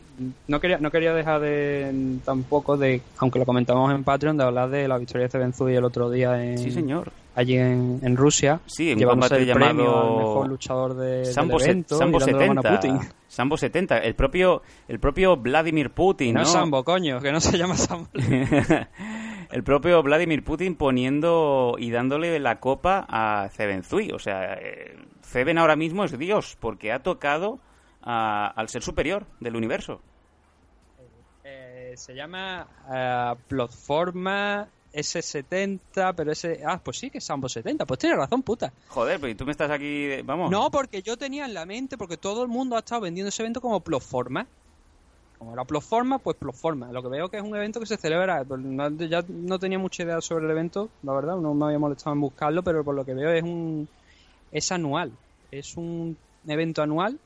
no 0.47 0.59
quería, 0.59 0.77
no 0.77 0.91
quería 0.91 1.13
dejar 1.13 1.41
de 1.41 2.19
tampoco 2.23 2.77
de, 2.77 3.01
aunque 3.17 3.39
lo 3.39 3.45
comentamos 3.45 3.93
en 3.93 4.03
Patreon, 4.03 4.37
de 4.37 4.43
hablar 4.43 4.69
de 4.69 4.87
la 4.87 4.97
victoria 4.97 5.27
de 5.27 5.31
Cebenzui 5.31 5.75
el 5.75 5.83
otro 5.83 6.09
día 6.11 6.43
en, 6.43 6.57
Sí, 6.57 6.71
señor. 6.71 7.11
Allí 7.35 7.57
en, 7.57 7.99
en 8.03 8.15
Rusia, 8.17 8.59
Sí, 8.65 8.91
un 8.93 8.99
llevándose 8.99 9.29
combate 9.35 9.51
el 9.51 9.57
premio 9.57 9.85
llamado 9.85 10.09
al 10.11 10.17
mejor 10.17 10.47
luchador 10.47 10.93
de, 10.95 11.25
Sambo, 11.25 11.57
del 11.57 11.69
evento 11.69 11.97
Sambo 11.97 12.17
y 12.17 12.19
dándole 12.21 12.47
la 12.47 12.53
mano 12.53 12.61
a 12.61 12.63
70. 12.63 12.97
Putin. 12.99 13.09
Sambo 13.27 13.57
70. 13.57 13.97
El 13.99 14.15
propio, 14.15 14.61
el 14.87 14.99
propio 14.99 15.37
Vladimir 15.37 15.89
Putin, 15.91 16.33
No, 16.35 16.41
¿no? 16.41 16.45
Sambo, 16.45 16.83
coño, 16.83 17.19
que 17.19 17.31
no 17.31 17.39
se 17.39 17.57
llama 17.57 17.75
Sambo. 17.75 18.07
el 19.51 19.63
propio 19.63 20.01
Vladimir 20.03 20.43
Putin 20.43 20.75
poniendo 20.75 21.75
y 21.79 21.91
dándole 21.91 22.39
la 22.39 22.59
copa 22.59 23.05
a 23.09 23.49
Cebenzui. 23.49 24.11
O 24.11 24.19
sea, 24.19 24.53
eh, 24.53 24.95
Ceben 25.21 25.57
ahora 25.57 25.75
mismo 25.75 26.03
es 26.03 26.17
Dios 26.17 26.57
porque 26.59 26.91
ha 26.91 26.99
tocado 26.99 27.59
a- 28.01 28.47
al 28.55 28.69
ser 28.69 28.83
superior 28.83 29.25
del 29.39 29.55
universo. 29.55 30.01
Eh, 31.43 31.93
se 31.95 32.13
llama 32.13 32.67
eh, 32.93 33.33
Plataforma 33.47 34.67
S70, 34.93 36.13
pero 36.15 36.31
ese... 36.31 36.61
Ah, 36.65 36.79
pues 36.83 36.97
sí 36.97 37.09
que 37.09 37.17
es 37.17 37.23
Sambo 37.23 37.49
70, 37.49 37.85
pues 37.85 37.99
tienes 37.99 38.17
razón, 38.17 38.41
puta. 38.43 38.71
Joder, 38.89 39.19
pero 39.19 39.31
¿y 39.31 39.35
tú 39.35 39.45
me 39.45 39.51
estás 39.51 39.69
aquí... 39.71 40.05
de- 40.05 40.21
Vamos. 40.23 40.51
No, 40.51 40.69
porque 40.71 41.01
yo 41.01 41.17
tenía 41.17 41.45
en 41.45 41.53
la 41.53 41.65
mente, 41.65 41.97
porque 41.97 42.17
todo 42.17 42.43
el 42.43 42.47
mundo 42.49 42.75
ha 42.75 42.79
estado 42.79 43.01
vendiendo 43.01 43.29
ese 43.29 43.41
evento 43.43 43.59
como 43.61 43.79
Plotforma. 43.79 44.45
Como 45.39 45.53
era 45.53 45.65
Plotforma, 45.65 46.19
pues 46.19 46.37
Plotforma. 46.37 46.91
Lo 46.91 47.01
que 47.01 47.09
veo 47.09 47.29
que 47.29 47.37
es 47.37 47.43
un 47.43 47.55
evento 47.55 47.79
que 47.79 47.85
se 47.85 47.97
celebra. 47.97 48.43
pues, 48.43 48.61
no- 48.61 48.89
ya 48.89 49.23
no 49.27 49.59
tenía 49.59 49.79
mucha 49.79 50.03
idea 50.03 50.21
sobre 50.21 50.45
el 50.45 50.51
evento, 50.51 50.89
la 51.01 51.13
verdad, 51.13 51.35
no 51.37 51.53
me 51.53 51.65
había 51.65 51.79
molestado 51.79 52.13
en 52.13 52.21
buscarlo, 52.21 52.63
pero 52.63 52.83
por 52.83 52.95
lo 52.95 53.03
que 53.05 53.13
veo 53.13 53.31
es 53.31 53.43
un. 53.43 53.87
Es 54.51 54.71
anual. 54.71 55.11
Es 55.51 55.75
un 55.75 56.15
evento 56.47 56.81
anual. 56.83 57.17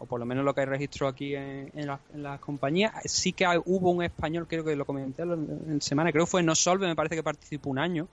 O 0.00 0.06
por 0.06 0.18
lo 0.18 0.26
menos 0.26 0.44
lo 0.44 0.54
que 0.54 0.60
hay 0.62 0.66
registro 0.66 1.06
aquí 1.08 1.34
en, 1.34 1.70
en 1.74 1.86
la, 1.86 2.00
en 2.14 2.22
la 2.22 2.38
compañía. 2.38 2.92
Sí 3.04 3.32
que 3.32 3.44
hay- 3.46 3.60
hubo 3.64 3.90
un 3.90 4.02
español, 4.02 4.46
creo 4.48 4.64
que 4.64 4.74
lo 4.74 4.84
comenté 4.86 5.22
en, 5.22 5.80
semana, 5.82 6.10
creo 6.10 6.24
que 6.24 6.30
fue 6.30 6.42
No 6.42 6.54
Solve, 6.54 6.86
me 6.86 6.96
parece 6.96 7.14
que 7.16 7.22
participó 7.22 7.70
un 7.70 7.78
año. 7.78 8.06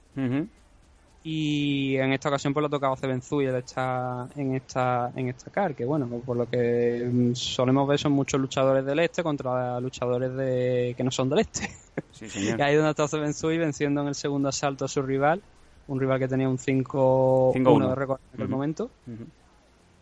Y 1.23 1.97
en 1.97 2.13
esta 2.13 2.29
ocasión 2.29 2.53
pues 2.53 2.61
lo 2.61 2.67
ha 2.67 2.69
tocado 2.69 2.95
Zebenzui 2.95 3.47
en 3.47 3.55
esta, 3.55 4.27
en 4.35 4.55
esta, 4.55 5.11
en 5.15 5.27
esta 5.27 5.51
car, 5.51 5.75
que 5.75 5.83
bueno, 5.83 6.07
por 6.25 6.37
lo 6.37 6.49
que 6.49 7.09
mm, 7.11 7.33
solemos 7.35 7.85
ver 7.87 7.99
son 7.99 8.13
muchos 8.13 8.39
luchadores 8.39 8.85
del 8.85 8.99
este 8.99 9.23
contra 9.23 9.79
luchadores 9.81 10.33
de 10.35 10.93
que 10.95 11.03
no 11.03 11.11
son 11.11 11.29
del 11.29 11.39
este. 11.39 11.69
Sí, 12.11 12.29
señor. 12.29 12.59
Y 12.59 12.61
ahí 12.61 12.75
donde 12.75 12.91
está 12.91 13.07
Zebenzui 13.07 13.57
venciendo 13.57 14.01
en 14.01 14.07
el 14.07 14.15
segundo 14.15 14.49
asalto 14.49 14.85
a 14.85 14.87
su 14.87 15.01
rival, 15.01 15.41
un 15.87 15.99
rival 15.99 16.19
que 16.19 16.27
tenía 16.27 16.47
un 16.47 16.57
5-1 16.59 17.53
5-1. 17.53 17.89
de 17.89 17.95
récord 17.95 18.19
en 18.29 18.33
aquel 18.35 18.47
momento. 18.49 18.89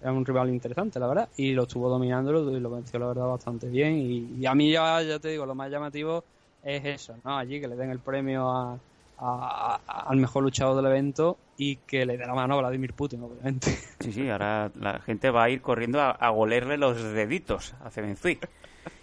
Era 0.05 0.13
un 0.13 0.23
rival 0.23 0.49
interesante, 0.49 0.99
la 0.99 1.07
verdad, 1.07 1.29
y 1.35 1.53
lo 1.53 1.63
estuvo 1.63 1.89
dominando 1.89 2.29
y 2.55 2.59
lo 2.59 2.69
venció, 2.69 2.99
la 2.99 3.07
verdad, 3.07 3.25
bastante 3.25 3.67
bien. 3.67 3.97
Y, 3.97 4.45
a 4.45 4.53
mí 4.53 4.71
ya, 4.71 4.99
te 5.19 5.29
digo, 5.29 5.47
lo 5.47 5.55
más 5.55 5.71
llamativo 5.71 6.23
es 6.61 6.85
eso, 6.85 7.15
¿no? 7.23 7.35
Allí 7.39 7.59
que 7.59 7.67
le 7.67 7.75
den 7.75 7.89
el 7.89 7.97
premio 7.97 8.47
a, 8.47 9.79
al 9.87 10.17
mejor 10.17 10.43
luchador 10.43 10.75
del 10.75 10.91
evento 10.91 11.39
y 11.57 11.77
que 11.77 12.05
le 12.05 12.17
dé 12.17 12.27
la 12.27 12.35
mano 12.35 12.53
a 12.53 12.57
Vladimir 12.57 12.93
Putin, 12.93 13.23
obviamente. 13.23 13.75
Sí, 13.99 14.11
sí, 14.11 14.29
ahora 14.29 14.71
la 14.75 14.99
gente 14.99 15.31
va 15.31 15.45
a 15.45 15.49
ir 15.49 15.61
corriendo 15.61 15.99
a, 15.99 16.11
a 16.11 16.29
golerle 16.29 16.77
los 16.77 17.01
deditos 17.01 17.73
a 17.83 17.89
Cemenzui. 17.89 18.37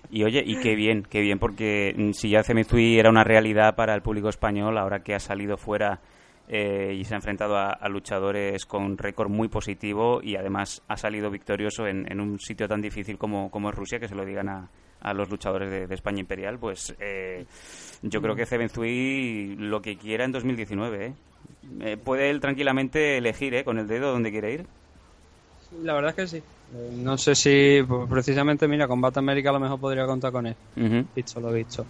Y 0.08 0.22
oye, 0.22 0.44
y 0.46 0.60
qué 0.60 0.76
bien, 0.76 1.02
qué 1.02 1.20
bien, 1.20 1.40
porque 1.40 1.94
mm, 1.96 2.12
si 2.12 2.30
ya 2.30 2.44
Cemenzui 2.44 3.00
era 3.00 3.10
una 3.10 3.24
realidad 3.24 3.74
para 3.74 3.92
el 3.96 4.02
público 4.02 4.28
español, 4.28 4.78
ahora 4.78 5.02
que 5.02 5.16
ha 5.16 5.18
salido 5.18 5.56
fuera 5.56 6.00
eh, 6.54 6.94
y 6.98 7.04
se 7.04 7.14
ha 7.14 7.16
enfrentado 7.16 7.56
a, 7.56 7.70
a 7.70 7.88
luchadores 7.88 8.66
con 8.66 8.98
récord 8.98 9.30
muy 9.30 9.48
positivo 9.48 10.20
y 10.22 10.36
además 10.36 10.82
ha 10.86 10.98
salido 10.98 11.30
victorioso 11.30 11.86
en, 11.86 12.10
en 12.12 12.20
un 12.20 12.38
sitio 12.38 12.68
tan 12.68 12.82
difícil 12.82 13.16
como, 13.16 13.50
como 13.50 13.70
es 13.70 13.74
Rusia, 13.74 13.98
que 13.98 14.06
se 14.08 14.14
lo 14.14 14.24
digan 14.26 14.48
a, 14.50 14.68
a 15.00 15.14
los 15.14 15.30
luchadores 15.30 15.70
de, 15.70 15.86
de 15.86 15.94
España 15.94 16.20
Imperial, 16.20 16.58
pues 16.58 16.94
eh, 17.00 17.46
yo 18.02 18.20
creo 18.20 18.36
que 18.36 18.44
Cemenzui 18.44 19.56
lo 19.58 19.80
que 19.80 19.96
quiera 19.96 20.24
en 20.24 20.32
2019, 20.32 21.06
¿eh? 21.06 21.12
Eh, 21.80 21.96
puede 21.96 22.28
él 22.30 22.40
tranquilamente 22.40 23.16
elegir 23.16 23.54
¿eh? 23.54 23.64
con 23.64 23.78
el 23.78 23.88
dedo 23.88 24.12
dónde 24.12 24.30
quiere 24.30 24.52
ir. 24.52 24.66
La 25.82 25.94
verdad 25.94 26.10
es 26.10 26.16
que 26.16 26.26
sí. 26.26 26.36
Eh, 26.36 26.90
No 27.02 27.16
sé 27.16 27.34
si, 27.34 27.82
pues, 27.88 28.08
precisamente, 28.08 28.68
mira, 28.68 28.86
Combate 28.86 29.18
América 29.20 29.50
a 29.50 29.54
lo 29.54 29.60
mejor 29.60 29.80
podría 29.80 30.04
contar 30.06 30.32
con 30.32 30.46
él. 30.46 30.54
Ujú. 30.76 31.06
Visto 31.16 31.40
lo 31.40 31.50
visto. 31.52 31.86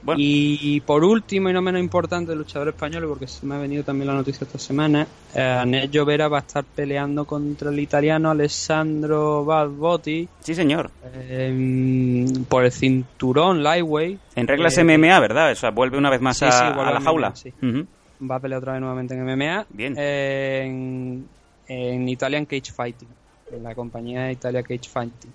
Bueno. 0.00 0.20
Y 0.22 0.80
por 0.82 1.02
último 1.04 1.50
y 1.50 1.52
no 1.52 1.60
menos 1.60 1.80
importante, 1.80 2.32
el 2.32 2.38
luchador 2.38 2.68
español, 2.68 3.04
porque 3.08 3.26
se 3.26 3.44
me 3.44 3.56
ha 3.56 3.58
venido 3.58 3.82
también 3.82 4.06
la 4.06 4.14
noticia 4.14 4.44
esta 4.44 4.58
semana, 4.58 5.06
eh, 5.34 5.40
Anel 5.42 5.90
Llovera 5.90 6.28
va 6.28 6.38
a 6.38 6.40
estar 6.40 6.64
peleando 6.64 7.24
contra 7.24 7.70
el 7.70 7.78
italiano 7.80 8.30
Alessandro 8.30 9.44
Balbotti 9.44 10.28
Sí, 10.40 10.54
señor. 10.54 10.90
eh, 11.02 12.26
por 12.48 12.64
el 12.64 12.72
cinturón 12.72 13.62
Lightweight. 13.62 14.20
En 14.36 14.46
reglas 14.46 14.78
Eh, 14.78 14.82
MMA, 14.84 15.18
¿verdad? 15.20 15.50
O 15.52 15.54
sea, 15.56 15.70
vuelve 15.70 15.98
una 15.98 16.10
vez 16.10 16.20
más 16.20 16.38
Sí, 16.38 16.44
a, 16.44 16.52
sí, 16.52 16.64
a 16.64 16.90
la 16.92 17.00
jaula. 17.00 17.28
MMA, 17.28 17.36
sí. 17.36 17.52
Ujú. 17.62 17.86
Va 18.30 18.36
a 18.36 18.40
pelear 18.40 18.58
otra 18.60 18.72
vez 18.72 18.80
nuevamente 18.80 19.14
en 19.14 19.20
MMA. 19.28 19.66
Bien. 19.70 19.94
eh, 19.98 20.62
en, 20.64 21.26
en 21.68 22.08
Italian 22.08 22.46
Cage 22.46 22.72
Fighting, 22.72 23.08
en 23.52 23.62
la 23.62 23.74
compañía 23.74 24.30
Italia 24.32 24.62
Cage 24.62 24.88
Fighting. 24.88 25.32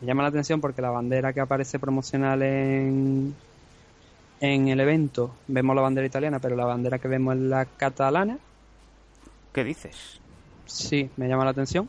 Me 0.00 0.06
llama 0.06 0.22
la 0.22 0.28
atención 0.28 0.60
porque 0.60 0.80
la 0.80 0.90
bandera 0.90 1.32
que 1.32 1.40
aparece 1.40 1.78
promocional 1.78 2.42
en, 2.42 3.34
en 4.40 4.68
el 4.68 4.80
evento, 4.80 5.34
vemos 5.46 5.74
la 5.74 5.82
bandera 5.82 6.06
italiana, 6.06 6.38
pero 6.38 6.56
la 6.56 6.64
bandera 6.64 6.98
que 6.98 7.08
vemos 7.08 7.34
es 7.34 7.42
la 7.42 7.64
catalana. 7.64 8.38
¿Qué 9.52 9.64
dices? 9.64 10.20
Sí, 10.66 11.10
me 11.16 11.28
llama 11.28 11.44
la 11.44 11.50
atención. 11.50 11.88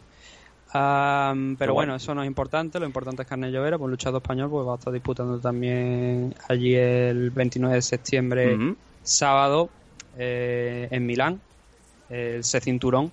Am, 0.71 1.55
pero 1.57 1.73
bueno, 1.73 1.95
eso 1.95 2.13
no 2.13 2.21
es 2.21 2.27
importante. 2.27 2.79
Lo 2.79 2.85
importante 2.85 3.23
es 3.23 3.27
que 3.27 3.33
Arnel 3.33 3.51
Llovera, 3.51 3.77
pues 3.77 3.89
luchador 3.89 4.21
español, 4.21 4.49
pues 4.49 4.67
va 4.67 4.73
a 4.73 4.77
estar 4.77 4.93
disputando 4.93 5.39
también 5.39 6.35
allí 6.47 6.75
el 6.75 7.31
29 7.31 7.75
de 7.75 7.81
septiembre 7.81 8.75
sábado 9.03 9.69
eh, 10.17 10.87
en 10.91 11.05
Milán 11.05 11.41
el 12.09 12.43
C 12.43 12.59
cinturón 12.59 13.11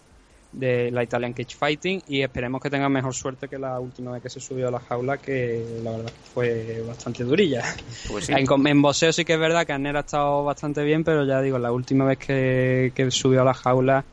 de 0.53 0.91
la 0.91 1.03
Italian 1.03 1.33
Cage 1.33 1.55
Fighting 1.57 2.03
y 2.09 2.23
esperemos 2.23 2.61
que 2.63 2.71
tenga 2.71 2.89
mejor 2.89 3.15
suerte 3.15 3.49
que 3.49 3.59
la 3.59 3.79
última 3.79 4.13
vez 4.13 4.23
que 4.23 4.31
se 4.31 4.41
subió 4.41 4.69
a 4.69 4.71
la 4.71 4.81
jaula 4.81 5.19
que 5.19 5.81
la 5.83 5.91
verdad 5.91 6.07
que 6.07 6.31
fue 6.33 6.83
bastante 6.87 7.25
durilla 7.25 7.63
Pues 8.09 8.27
sí. 8.27 8.33
en, 8.33 8.67
en 8.67 8.83
boxeo 8.83 9.13
sí 9.13 9.25
que 9.25 9.35
es 9.35 9.39
verdad 9.41 9.67
que 9.67 9.73
Arnel 9.73 9.97
ha 9.97 10.01
estado 10.01 10.45
bastante 10.45 10.83
bien 10.83 11.05
pero 11.05 11.25
ya 11.25 11.41
digo 11.43 11.59
la 11.59 11.73
última 11.73 12.05
vez 12.05 12.19
que, 12.19 12.93
que 12.95 13.11
subió 13.11 13.43
a 13.43 13.45
la 13.45 13.55
jaula 13.55 14.05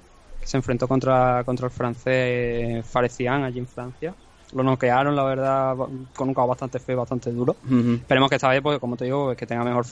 que 0.42 0.48
se 0.48 0.58
enfrentó 0.58 0.88
contra, 0.88 1.44
contra 1.46 1.68
el 1.68 1.72
francés 1.72 2.86
Farecian 2.86 3.44
allí 3.44 3.60
en 3.60 3.68
Francia 3.68 4.14
lo 4.54 4.62
noquearon 4.64 5.16
la 5.16 5.24
verdad 5.24 5.76
con 6.14 6.28
un 6.28 6.34
caos 6.36 6.50
bastante 6.50 6.78
feo 6.78 6.98
bastante 6.98 7.32
duro. 7.32 7.56
Esperemos 7.68 8.30
que 8.30 8.36
esta 8.36 8.50
vez, 8.50 8.62
pues, 8.62 8.78
como 8.78 8.96
te 8.96 9.06
digo, 9.06 9.26
pues, 9.26 9.36
que 9.38 9.48
tenga 9.48 9.64
mejor 9.64 9.84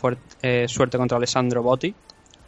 eh, 0.43 0.67
suerte 0.67 0.99
contra 0.99 1.17
Alessandro 1.17 1.63
Botti 1.63 1.91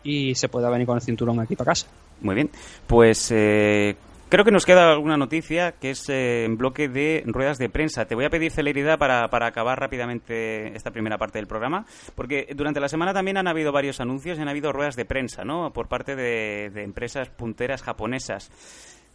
y 0.03 0.35
se 0.35 0.49
pueda 0.49 0.69
venir 0.69 0.85
con 0.87 0.95
el 0.97 1.01
cinturón 1.01 1.39
aquí 1.39 1.55
para 1.55 1.71
casa. 1.71 1.87
Muy 2.21 2.35
bien. 2.35 2.49
Pues 2.87 3.29
eh, 3.31 3.95
creo 4.29 4.45
que 4.45 4.51
nos 4.51 4.65
queda 4.65 4.91
alguna 4.91 5.17
noticia 5.17 5.73
que 5.73 5.91
es 5.91 6.07
eh, 6.09 6.45
en 6.45 6.57
bloque 6.57 6.87
de 6.89 7.23
ruedas 7.25 7.57
de 7.57 7.69
prensa. 7.69 8.05
Te 8.05 8.15
voy 8.15 8.25
a 8.25 8.29
pedir 8.29 8.51
celeridad 8.51 8.97
para, 8.97 9.27
para 9.29 9.47
acabar 9.47 9.79
rápidamente 9.79 10.75
esta 10.75 10.91
primera 10.91 11.17
parte 11.17 11.39
del 11.39 11.47
programa, 11.47 11.85
porque 12.15 12.47
durante 12.55 12.79
la 12.79 12.87
semana 12.89 13.13
también 13.13 13.37
han 13.37 13.47
habido 13.47 13.71
varios 13.71 13.99
anuncios 13.99 14.37
y 14.37 14.41
han 14.41 14.49
habido 14.49 14.71
ruedas 14.71 14.95
de 14.95 15.05
prensa, 15.05 15.43
¿no? 15.43 15.71
Por 15.71 15.87
parte 15.87 16.15
de, 16.15 16.69
de 16.73 16.83
empresas 16.83 17.29
punteras 17.29 17.81
japonesas. 17.81 18.51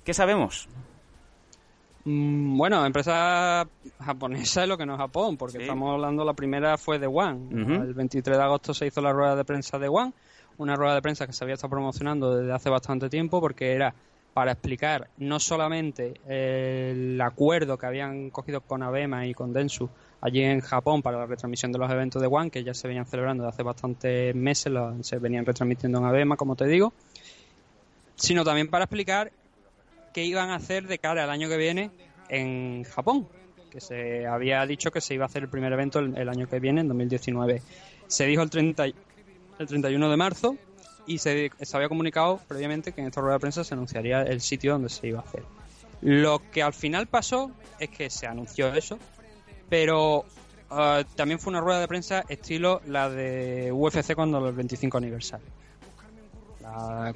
¿Qué 0.04 0.14
sabemos? 0.14 0.68
Mm, 2.04 2.56
bueno, 2.56 2.84
empresa 2.86 3.66
japonesa 4.02 4.62
es 4.62 4.68
lo 4.68 4.78
que 4.78 4.86
no 4.86 4.94
es 4.94 4.98
Japón, 5.00 5.36
porque 5.36 5.58
Sí. 5.58 5.62
estamos 5.64 5.92
hablando, 5.92 6.24
la 6.24 6.32
primera 6.34 6.78
fue 6.78 6.98
de 6.98 7.06
One. 7.06 7.48
El 7.84 7.94
23 7.94 8.36
de 8.36 8.42
agosto 8.42 8.72
se 8.72 8.86
hizo 8.86 9.00
la 9.00 9.12
rueda 9.12 9.36
de 9.36 9.44
prensa 9.44 9.78
de 9.78 9.88
One, 9.88 10.12
una 10.58 10.76
rueda 10.76 10.94
de 10.94 11.02
prensa 11.02 11.26
que 11.26 11.32
se 11.32 11.44
había 11.44 11.54
estado 11.54 11.70
promocionando 11.70 12.36
desde 12.36 12.52
hace 12.52 12.68
bastante 12.70 13.08
tiempo, 13.08 13.40
porque 13.40 13.72
era 13.72 13.94
para 14.34 14.52
explicar 14.52 15.08
no 15.16 15.40
solamente 15.40 16.14
el 16.28 17.20
acuerdo 17.20 17.76
que 17.78 17.86
habían 17.86 18.30
cogido 18.30 18.60
con 18.60 18.82
Abema 18.82 19.26
y 19.26 19.34
con 19.34 19.52
Densu 19.52 19.88
allí 20.20 20.42
en 20.42 20.60
Japón 20.60 21.02
para 21.02 21.18
la 21.18 21.26
retransmisión 21.26 21.72
de 21.72 21.78
los 21.78 21.90
eventos 21.90 22.20
de 22.20 22.28
One, 22.28 22.50
que 22.50 22.62
ya 22.62 22.74
se 22.74 22.86
venían 22.88 23.06
celebrando 23.06 23.44
desde 23.44 23.54
hace 23.54 23.62
bastantes 23.62 24.34
meses, 24.34 24.72
se 25.02 25.18
venían 25.18 25.46
retransmitiendo 25.46 25.98
en 25.98 26.04
Abema, 26.04 26.36
como 26.36 26.54
te 26.56 26.66
digo, 26.66 26.92
sino 28.16 28.44
también 28.44 28.68
para 28.68 28.84
explicar 28.84 29.32
qué 30.12 30.24
iban 30.24 30.50
a 30.50 30.56
hacer 30.56 30.86
de 30.86 30.98
cara 30.98 31.24
al 31.24 31.30
año 31.30 31.48
que 31.48 31.56
viene 31.56 31.90
en 32.28 32.84
Japón, 32.84 33.28
que 33.70 33.80
se 33.80 34.26
había 34.26 34.64
dicho 34.66 34.90
que 34.90 35.00
se 35.00 35.14
iba 35.14 35.24
a 35.24 35.26
hacer 35.26 35.44
el 35.44 35.48
primer 35.48 35.72
evento 35.72 35.98
el, 36.00 36.16
el 36.16 36.28
año 36.28 36.48
que 36.48 36.58
viene, 36.58 36.80
en 36.80 36.88
2019. 36.88 37.62
Se 38.06 38.26
dijo 38.26 38.42
el, 38.42 38.50
30, 38.50 38.88
y- 38.88 38.94
el 39.58 39.66
31 39.66 40.10
de 40.10 40.16
marzo 40.16 40.56
y 41.06 41.18
se, 41.18 41.50
se 41.60 41.76
había 41.76 41.88
comunicado 41.88 42.40
previamente 42.48 42.92
que 42.92 43.00
en 43.00 43.06
esta 43.06 43.20
rueda 43.20 43.34
de 43.34 43.40
prensa 43.40 43.64
se 43.64 43.74
anunciaría 43.74 44.22
el 44.22 44.40
sitio 44.40 44.72
donde 44.72 44.88
se 44.88 45.06
iba 45.08 45.20
a 45.20 45.22
hacer. 45.22 45.42
Lo 46.02 46.40
que 46.52 46.62
al 46.62 46.72
final 46.74 47.06
pasó 47.06 47.50
es 47.80 47.88
que 47.90 48.08
se 48.10 48.26
anunció 48.26 48.72
eso, 48.74 48.98
pero 49.68 50.24
eh, 50.70 51.04
también 51.16 51.38
fue 51.40 51.50
una 51.50 51.60
rueda 51.60 51.80
de 51.80 51.88
prensa 51.88 52.24
estilo 52.28 52.80
la 52.86 53.08
de 53.10 53.72
UFC 53.72 54.14
cuando 54.14 54.46
el 54.46 54.54
25 54.54 54.98
aniversario. 54.98 55.46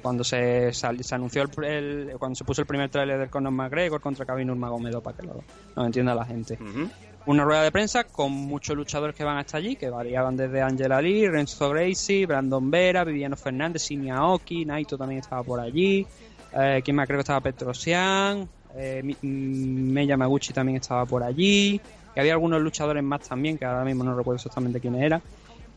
Cuando 0.01 0.23
se, 0.23 0.73
sal- 0.73 1.03
se 1.03 1.13
anunció 1.13 1.43
el, 1.43 1.63
el- 1.65 2.13
cuando 2.17 2.35
se 2.35 2.43
puso 2.43 2.61
el 2.61 2.67
primer 2.67 2.89
tráiler 2.89 3.19
del 3.19 3.29
Conor 3.29 3.51
McGregor 3.53 4.01
contra 4.01 4.25
Khabib 4.25 4.47
Nurmagomedov 4.47 5.03
para 5.03 5.15
que 5.17 5.23
lo, 5.27 5.43
lo 5.75 5.85
entienda 5.85 6.15
la 6.15 6.25
gente. 6.25 6.57
Una 7.25 7.45
rueda 7.45 7.63
de 7.63 7.71
prensa 7.71 8.03
con 8.03 8.33
muchos 8.33 8.75
luchadores 8.75 9.15
que 9.15 9.23
van 9.23 9.37
hasta 9.37 9.57
allí, 9.57 9.77
que 9.77 9.89
variaban 9.89 10.35
desde 10.35 10.61
Angela 10.61 11.01
Lee, 11.01 11.29
Renzo 11.29 11.69
Gracie, 11.69 12.25
Brandon 12.25 12.69
Vera, 12.69 13.05
Viviano 13.05 13.37
Fernández, 13.37 13.83
Shinya 13.83 14.17
Aoki, 14.17 14.65
Naito 14.65 14.97
también 14.97 15.21
estaba 15.21 15.41
por 15.41 15.61
allí, 15.61 16.05
eh, 16.53 16.81
quien 16.83 16.97
más 16.97 17.07
creo 17.07 17.19
que 17.19 17.21
estaba 17.21 17.39
Petrosian, 17.39 18.49
eh, 18.75 19.01
mm, 19.21 19.91
Mei 19.93 20.05
Yamaguchi 20.05 20.51
también 20.51 20.77
estaba 20.77 21.05
por 21.05 21.23
allí, 21.23 21.79
y 22.13 22.19
había 22.19 22.33
algunos 22.33 22.61
luchadores 22.61 23.01
más 23.01 23.21
también, 23.21 23.57
que 23.57 23.63
ahora 23.63 23.85
mismo 23.85 24.03
no 24.03 24.17
recuerdo 24.17 24.35
exactamente 24.35 24.81
quiénes 24.81 25.03
eran. 25.03 25.21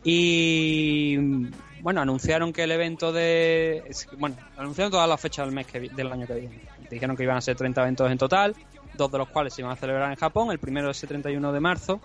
Y 0.03 1.17
mm, 1.19 1.47
bueno, 1.81 2.01
anunciaron 2.01 2.53
que 2.53 2.65
el 2.65 2.73
evento 2.73 3.13
de. 3.13 3.85
que, 3.87 4.17
Bueno, 4.17 4.37
anunciaron 4.57 4.91
todas 4.91 5.09
las 5.09 5.21
fechas 5.21 5.47
del 5.47 5.55
mes 5.55 5.67
que 5.67 5.81
del 5.81 6.13
año 6.13 6.27
que 6.27 6.35
viene. 6.35 6.61
Dijeron 6.91 7.17
que 7.17 7.23
iban 7.23 7.37
a 7.37 7.41
ser 7.41 7.57
30 7.57 7.83
eventos 7.83 8.11
en 8.11 8.19
total, 8.19 8.55
dos 8.97 9.11
de 9.13 9.19
los 9.19 9.29
cuales 9.29 9.55
se 9.55 9.63
iban 9.63 9.73
a 9.73 9.77
celebrar 9.77 10.11
en 10.11 10.17
Japón. 10.17 10.51
El 10.51 10.59
primero 10.59 10.91
es 10.91 11.03
el 11.03 11.09
31 11.09 11.53
de 11.53 11.61
marzo. 11.61 12.01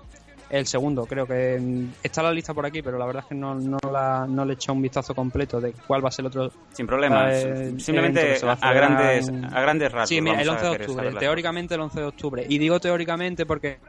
El 0.50 0.68
segundo, 0.68 1.06
creo 1.06 1.26
que 1.26 1.58
mm, 1.62 1.94
está 2.04 2.22
la 2.22 2.32
lista 2.34 2.54
por 2.54 2.66
aquí, 2.66 2.82
pero 2.82 2.98
la 2.98 3.06
verdad 3.06 3.24
es 3.24 3.30
que 3.30 3.36
no, 3.36 3.56
no, 3.56 3.78
la, 3.90 4.26
no 4.28 4.44
le 4.44 4.52
he 4.52 4.56
echado 4.56 4.74
un 4.76 4.82
vistazo 4.82 5.16
completo 5.16 5.62
de 5.62 5.72
cuál 5.88 6.04
va 6.04 6.10
a 6.10 6.12
ser 6.12 6.24
el 6.24 6.28
otro. 6.28 6.52
Sin 6.74 6.86
problemas. 6.86 7.32
Eh, 7.34 7.74
Simplemente 7.80 8.36
a 8.44 8.74
grandes, 8.74 9.30
en- 9.30 9.46
a 9.46 9.62
grandes 9.62 9.90
rasgos. 9.94 10.10
Sí, 10.10 10.20
mira, 10.20 10.42
el 10.42 10.50
a 10.50 10.52
11 10.52 10.66
de 10.66 10.72
octubre, 10.72 11.14
teóricamente 11.14 11.76
el 11.76 11.80
11 11.82 12.00
de 12.02 12.06
octubre. 12.06 12.46
Y 12.50 12.58
digo 12.58 12.82
teóricamente 12.82 13.46
porque 13.46 13.80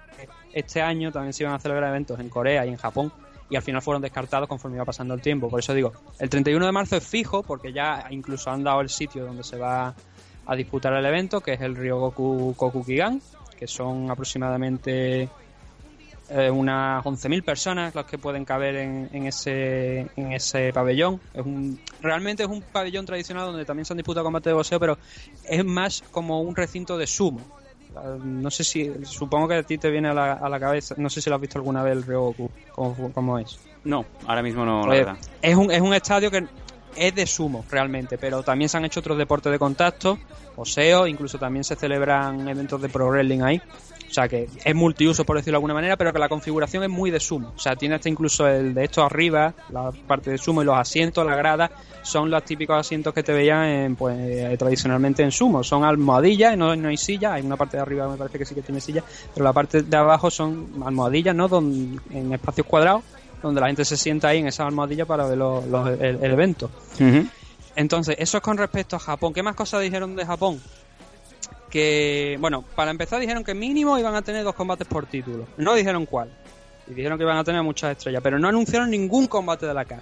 este 0.53 0.81
año 0.81 1.11
también 1.11 1.33
se 1.33 1.43
iban 1.43 1.55
a 1.55 1.59
celebrar 1.59 1.91
eventos 1.91 2.21
en 2.21 2.29
Corea 2.29 2.65
y 2.65 2.69
en 2.69 2.77
Japón 2.77 3.13
y 3.51 3.57
al 3.57 3.63
final 3.63 3.83
fueron 3.83 4.01
descartados 4.01 4.49
conforme 4.49 4.77
iba 4.77 4.85
pasando 4.85 5.15
el 5.15 5.21
tiempo. 5.21 5.49
Por 5.51 5.59
eso 5.59 5.75
digo, 5.75 5.93
el 6.21 6.31
31 6.31 6.65
de 6.65 6.73
marzo 6.73 6.97
es 6.97 7.07
fijo 7.07 7.43
porque 7.43 7.73
ya 7.73 8.07
incluso 8.11 8.51
han 8.51 8.63
dado 8.63 8.81
el 8.81 8.89
sitio 8.89 9.25
donde 9.27 9.43
se 9.43 9.59
va 9.59 9.95
a 10.47 10.57
disputar 10.57 10.93
el 10.95 11.05
evento, 11.07 11.41
que 11.41 11.53
es 11.55 11.61
el 11.61 11.77
Ryogoku 11.77 12.55
Kokukigan, 12.57 13.21
que 13.59 13.67
son 13.67 14.11
aproximadamente 14.11 15.29
eh, 16.31 16.51
unas 16.51 17.05
11.000 17.05 17.45
personas 17.45 17.95
las 17.95 18.07
que 18.07 18.19
pueden 18.19 18.45
caber 18.45 18.77
en, 18.77 19.09
en 19.13 19.27
ese 19.27 20.07
en 20.17 20.33
ese 20.33 20.73
pabellón. 20.73 21.21
Es 21.35 21.45
un, 21.45 21.79
realmente 22.01 22.43
es 22.43 22.49
un 22.49 22.63
pabellón 22.63 23.05
tradicional 23.07 23.47
donde 23.47 23.65
también 23.65 23.85
se 23.85 23.93
han 23.93 23.99
disputado 23.99 24.25
combates 24.25 24.51
de 24.51 24.55
boxeo, 24.55 24.81
pero 24.81 24.99
es 25.45 25.65
más 25.65 26.03
como 26.11 26.41
un 26.41 26.57
recinto 26.57 26.97
de 26.97 27.07
sumo. 27.07 27.41
No 28.25 28.51
sé 28.51 28.65
si, 28.65 28.91
supongo 29.05 29.47
que 29.49 29.55
a 29.57 29.63
ti 29.63 29.77
te 29.77 29.91
viene 29.91 30.09
a 30.09 30.15
la, 30.15 30.33
a 30.33 30.49
la 30.49 30.59
cabeza, 30.59 30.95
no 30.97 31.11
sé 31.11 31.21
si 31.21 31.29
lo 31.29 31.37
has 31.37 31.43
visto 31.43 31.59
alguna 31.59 31.83
vez 31.83 31.93
el 31.93 32.03
Ryogoku, 32.05 32.51
cómo, 32.75 33.13
cómo 33.13 33.39
es. 33.39 33.61
No, 33.85 34.07
ahora 34.27 34.43
mismo 34.43 34.65
no, 34.65 34.81
la 34.81 34.87
Pues, 34.87 34.99
verdad. 35.01 35.17
es 35.43 35.55
un, 35.57 35.71
es 35.71 35.81
un 35.83 35.93
estadio 35.93 36.31
que 36.31 36.47
es 36.97 37.15
de 37.15 37.27
sumo 37.27 37.65
realmente, 37.71 38.19
pero 38.19 38.43
también 38.43 38.69
se 38.69 38.77
han 38.77 38.85
hecho 38.85 39.01
otros 39.01 39.19
deportes 39.19 39.53
de 39.53 39.59
contacto, 39.59 40.19
poseo, 40.55 41.07
incluso 41.07 41.39
también 41.39 41.65
se 41.65 41.77
celebran 41.77 42.49
eventos 42.49 42.81
de 42.81 42.89
pro 42.89 43.09
wrestling 43.09 43.41
ahí. 43.43 43.61
O 44.11 44.15
sea 44.15 44.29
que 44.29 44.47
es 44.63 44.75
multiuso, 44.75 45.25
por 45.25 45.37
decirlo 45.37 45.55
de 45.55 45.57
alguna 45.57 45.73
manera, 45.73 45.97
pero 45.97 46.13
que 46.13 46.19
la 46.19 46.29
configuración 46.29 46.83
es 46.85 46.91
muy 46.91 47.11
de 47.11 47.19
sumo. 47.19 47.51
O 47.57 47.59
sea, 47.59 47.77
tiene 47.77 47.95
hasta 47.95 48.11
incluso 48.11 48.47
el 48.47 48.75
de 48.75 48.85
esto 48.85 49.03
arriba, 49.03 49.55
la 49.71 49.91
parte 50.07 50.31
de 50.31 50.37
sumo 50.37 50.61
y 50.61 50.67
los 50.67 50.77
asientos, 50.77 51.25
la 51.25 51.35
grada, 51.35 51.71
son 52.03 52.31
los 52.31 52.45
típicos 52.45 52.77
asientos 52.79 53.15
que 53.15 53.23
te 53.23 53.33
veían 53.33 53.65
en, 53.65 53.97
pues, 53.97 54.15
eh, 54.19 54.55
tradicionalmente 54.59 55.23
en 55.23 55.31
sumo. 55.33 55.65
Son 55.65 55.83
almohadillas, 55.83 56.59
no, 56.59 56.77
no 56.77 56.89
hay 56.89 56.99
silla, 56.99 57.33
hay 57.33 57.43
una 57.43 57.57
parte 57.57 57.79
de 57.79 57.83
arriba 57.85 58.07
me 58.07 58.19
parece 58.19 58.37
que 58.39 58.45
sí 58.45 58.55
que 58.55 58.61
tiene 58.61 58.83
silla, 58.83 59.03
pero 59.33 59.45
la 59.45 59.53
parte 59.55 59.83
de 59.83 59.97
abajo 59.97 60.31
son 60.31 60.69
almohadillas, 60.85 61.35
¿no? 61.35 61.49
Don- 61.49 61.99
en 62.11 62.35
espacios 62.35 62.67
cuadrados, 62.67 63.05
donde 63.43 63.61
la 63.61 63.67
gente 63.69 63.85
se 63.85 63.97
sienta 63.97 64.29
ahí 64.29 64.39
en 64.39 64.47
esas 64.49 64.67
almohadillas 64.67 65.07
para 65.07 65.27
ver 65.27 65.39
los- 65.39 65.67
los- 65.67 65.89
el, 65.89 66.23
el 66.23 66.31
evento. 66.33 66.71
Entonces, 67.75 68.17
eso 68.19 68.37
es 68.37 68.43
con 68.43 68.57
respecto 68.59 68.97
a 68.97 68.99
Japón. 68.99 69.33
¿Qué 69.33 69.43
más 69.43 69.55
cosas 69.57 69.81
dijeron 69.83 70.15
de 70.15 70.27
Japón? 70.27 70.61
Que, 71.71 72.37
bueno, 72.39 72.63
para 72.77 72.91
empezar 72.91 73.19
dijeron 73.21 73.45
que 73.45 73.55
mínimo 73.55 73.99
iban 73.99 74.15
a 74.15 74.23
tener 74.23 74.45
dos 74.45 74.55
combates 74.55 74.87
por 74.87 75.07
título. 75.07 75.47
No 75.57 75.75
dijeron 75.75 76.05
cuál. 76.05 76.31
Y 76.87 76.93
dijeron 76.95 77.17
que 77.17 77.25
iban 77.25 77.39
a 77.39 77.45
tener 77.45 77.63
muchas 77.63 77.93
estrellas, 77.97 78.21
pero 78.23 78.39
no 78.39 78.49
anunciaron 78.49 78.91
ningún 78.91 79.27
combate 79.27 79.65
de 79.67 79.73
la 79.75 79.85
CAR. 79.85 80.01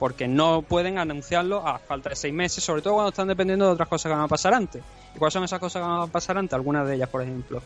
Porque 0.00 0.26
no 0.26 0.62
pueden 0.62 0.98
anunciarlo 0.98 1.64
a 1.64 1.78
falta 1.78 2.08
de 2.10 2.16
seis 2.16 2.34
meses, 2.34 2.64
sobre 2.64 2.82
todo 2.82 2.94
cuando 2.94 3.10
están 3.10 3.28
dependiendo 3.28 3.66
de 3.66 3.72
otras 3.72 3.88
cosas 3.88 4.10
que 4.10 4.16
van 4.16 4.24
a 4.24 4.28
pasar 4.28 4.52
antes. 4.52 4.82
¿Y 5.14 5.18
cuáles 5.18 5.32
son 5.32 5.44
esas 5.44 5.60
cosas 5.60 5.80
que 5.80 5.88
van 5.88 6.00
a 6.00 6.06
pasar 6.08 6.36
antes? 6.38 6.54
Algunas 6.54 6.88
de 6.88 6.96
ellas, 6.96 7.08
por 7.08 7.22
ejemplo. 7.22 7.62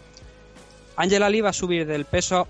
Angela 0.97 1.31
Lee 1.31 1.41
va 1.41 1.51
a 1.51 1.55
subir 1.55 1.87
del 1.87 2.05
peso, 2.05 2.47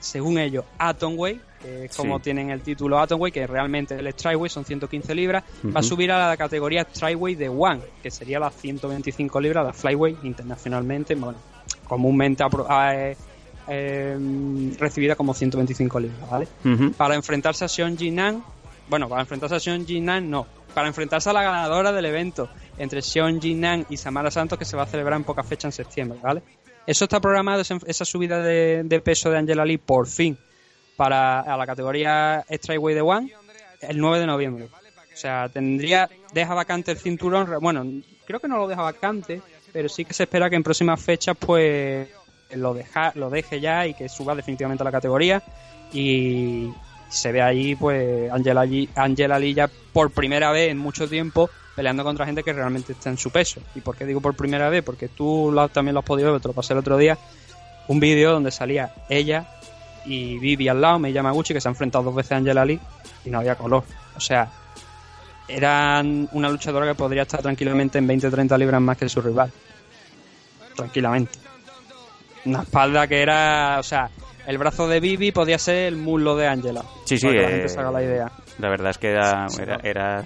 según 0.00 0.36
ellos, 0.38 0.66
Atomweight, 0.76 1.40
que 1.62 1.84
es 1.84 1.96
como 1.96 2.18
Sí. 2.18 2.24
tienen 2.24 2.50
el 2.50 2.60
título 2.60 2.98
Atomweight, 2.98 3.32
que 3.32 3.46
realmente 3.46 3.94
el 3.94 4.12
Strikeweight 4.12 4.52
son 4.52 4.64
115 4.64 5.14
libras, 5.14 5.44
va 5.64 5.80
a 5.80 5.82
subir 5.82 6.10
a 6.10 6.28
la 6.28 6.36
categoría 6.36 6.84
Strikeweight 6.92 7.38
de 7.38 7.48
One, 7.48 7.80
que 8.02 8.10
sería 8.10 8.38
las 8.40 8.54
125 8.56 9.40
libras, 9.40 9.64
la 9.64 9.72
Flyweight 9.72 10.24
internacionalmente, 10.24 11.14
bueno, 11.14 11.38
comúnmente 11.86 12.44
ah, 12.68 12.92
eh, 12.94 13.16
eh, 13.68 14.72
recibida 14.78 15.14
como 15.14 15.34
125 15.34 16.00
libras, 16.00 16.30
¿vale? 16.30 16.48
Para 16.96 17.14
enfrentarse 17.14 17.64
a 17.64 17.68
Sean 17.68 17.96
Jinan, 17.96 18.42
bueno, 18.88 19.08
para 19.08 19.22
enfrentarse 19.22 19.54
a 19.56 19.60
Sean 19.60 19.86
Jinan 19.86 20.28
no, 20.28 20.46
para 20.74 20.88
enfrentarse 20.88 21.30
a 21.30 21.32
la 21.32 21.42
ganadora 21.42 21.92
del 21.92 22.04
evento 22.06 22.48
entre 22.78 23.02
Sean 23.02 23.40
Jinan 23.40 23.86
y 23.88 23.96
Samara 23.96 24.30
Santos 24.30 24.58
que 24.58 24.64
se 24.64 24.76
va 24.76 24.82
a 24.82 24.86
celebrar 24.86 25.16
en 25.16 25.24
poca 25.24 25.42
fecha 25.42 25.68
en 25.68 25.72
septiembre, 25.72 26.18
¿vale? 26.22 26.42
Eso 26.86 27.04
está 27.04 27.20
programado, 27.20 27.62
esa 27.62 28.04
subida 28.04 28.42
de, 28.42 28.82
de 28.84 29.00
peso 29.00 29.30
de 29.30 29.38
Angela 29.38 29.64
Lee 29.64 29.78
por 29.78 30.08
fin 30.08 30.36
para 30.96 31.40
a 31.40 31.56
la 31.56 31.66
categoría 31.66 32.44
Strikeweight 32.50 32.96
de 32.96 33.02
One 33.02 33.32
el 33.80 33.98
9 33.98 34.20
de 34.20 34.26
noviembre. 34.26 34.68
O 35.12 35.16
sea, 35.16 35.48
tendría, 35.48 36.08
deja 36.32 36.54
vacante 36.54 36.92
el 36.92 36.98
cinturón, 36.98 37.48
bueno, 37.60 37.84
creo 38.24 38.40
que 38.40 38.48
no 38.48 38.56
lo 38.56 38.68
deja 38.68 38.82
vacante, 38.82 39.42
pero 39.72 39.88
sí 39.88 40.04
que 40.04 40.14
se 40.14 40.22
espera 40.24 40.48
que 40.48 40.56
en 40.56 40.62
próximas 40.62 41.00
fechas 41.02 41.36
pues 41.38 42.08
lo 42.54 42.72
deja, 42.74 43.12
lo 43.16 43.28
deje 43.30 43.60
ya 43.60 43.86
y 43.86 43.94
que 43.94 44.08
suba 44.08 44.34
definitivamente 44.34 44.82
a 44.82 44.84
la 44.84 44.92
categoría 44.92 45.42
y 45.92 46.70
se 47.08 47.32
ve 47.32 47.42
allí 47.42 47.74
pues 47.76 48.30
Angela, 48.30 48.64
Lee- 48.64 48.88
Angela 48.94 49.38
Lee 49.38 49.54
ya 49.54 49.68
por 49.92 50.10
primera 50.10 50.50
vez 50.50 50.70
en 50.70 50.78
mucho 50.78 51.08
tiempo 51.08 51.50
peleando 51.76 52.04
contra 52.04 52.26
gente 52.26 52.42
que 52.42 52.52
realmente 52.52 52.92
está 52.92 53.10
en 53.10 53.16
su 53.18 53.30
peso. 53.30 53.60
¿Y 53.74 53.80
por 53.80 53.96
qué 53.96 54.04
digo 54.06 54.20
por 54.20 54.34
primera 54.34 54.68
vez? 54.68 54.82
Porque 54.82 55.08
tú 55.08 55.54
también 55.72 55.94
lo 55.94 56.00
has 56.00 56.06
podido 56.06 56.32
ver, 56.32 56.40
te 56.40 56.48
lo 56.48 56.54
pasé 56.54 56.72
el 56.74 56.78
otro 56.78 56.96
día, 56.98 57.18
un 57.88 57.98
vídeo 58.00 58.32
donde 58.32 58.50
salía 58.50 58.94
ella 59.08 59.46
y 60.04 60.38
Vivi 60.38 60.68
al 60.68 60.80
lado, 60.80 60.98
me 60.98 61.12
Yamaguchi, 61.12 61.54
que 61.54 61.60
se 61.60 61.68
ha 61.68 61.70
enfrentado 61.70 62.04
dos 62.04 62.14
veces 62.14 62.32
a 62.32 62.36
Angela 62.36 62.64
Lee 62.64 62.80
y 63.24 63.30
no 63.30 63.38
había 63.38 63.54
color. 63.54 63.84
O 64.16 64.20
sea, 64.20 64.48
eran 65.48 66.28
una 66.32 66.48
luchadora 66.48 66.86
que 66.86 66.94
podría 66.94 67.22
estar 67.22 67.42
tranquilamente 67.42 67.98
en 67.98 68.08
20-30 68.08 68.58
libras 68.58 68.80
más 68.80 68.96
que 68.96 69.08
su 69.08 69.20
rival. 69.20 69.50
Tranquilamente. 70.76 71.38
Una 72.44 72.62
espalda 72.62 73.06
que 73.06 73.22
era, 73.22 73.76
o 73.78 73.82
sea, 73.82 74.10
el 74.46 74.58
brazo 74.58 74.88
de 74.88 75.00
Vivi 75.00 75.30
podía 75.30 75.58
ser 75.58 75.76
el 75.86 75.96
muslo 75.96 76.36
de 76.36 76.48
Angela. 76.48 76.82
Sí, 77.04 77.16
sí, 77.18 77.28
que 77.28 77.34
la 77.34 77.42
eh, 77.42 77.50
gente 77.50 77.68
se 77.68 77.80
haga 77.80 77.92
la 77.92 78.02
idea. 78.02 78.32
La 78.58 78.68
verdad 78.68 78.90
es 78.90 78.98
que 78.98 79.10
era, 79.10 79.46
era, 79.60 79.76
era 79.82 80.24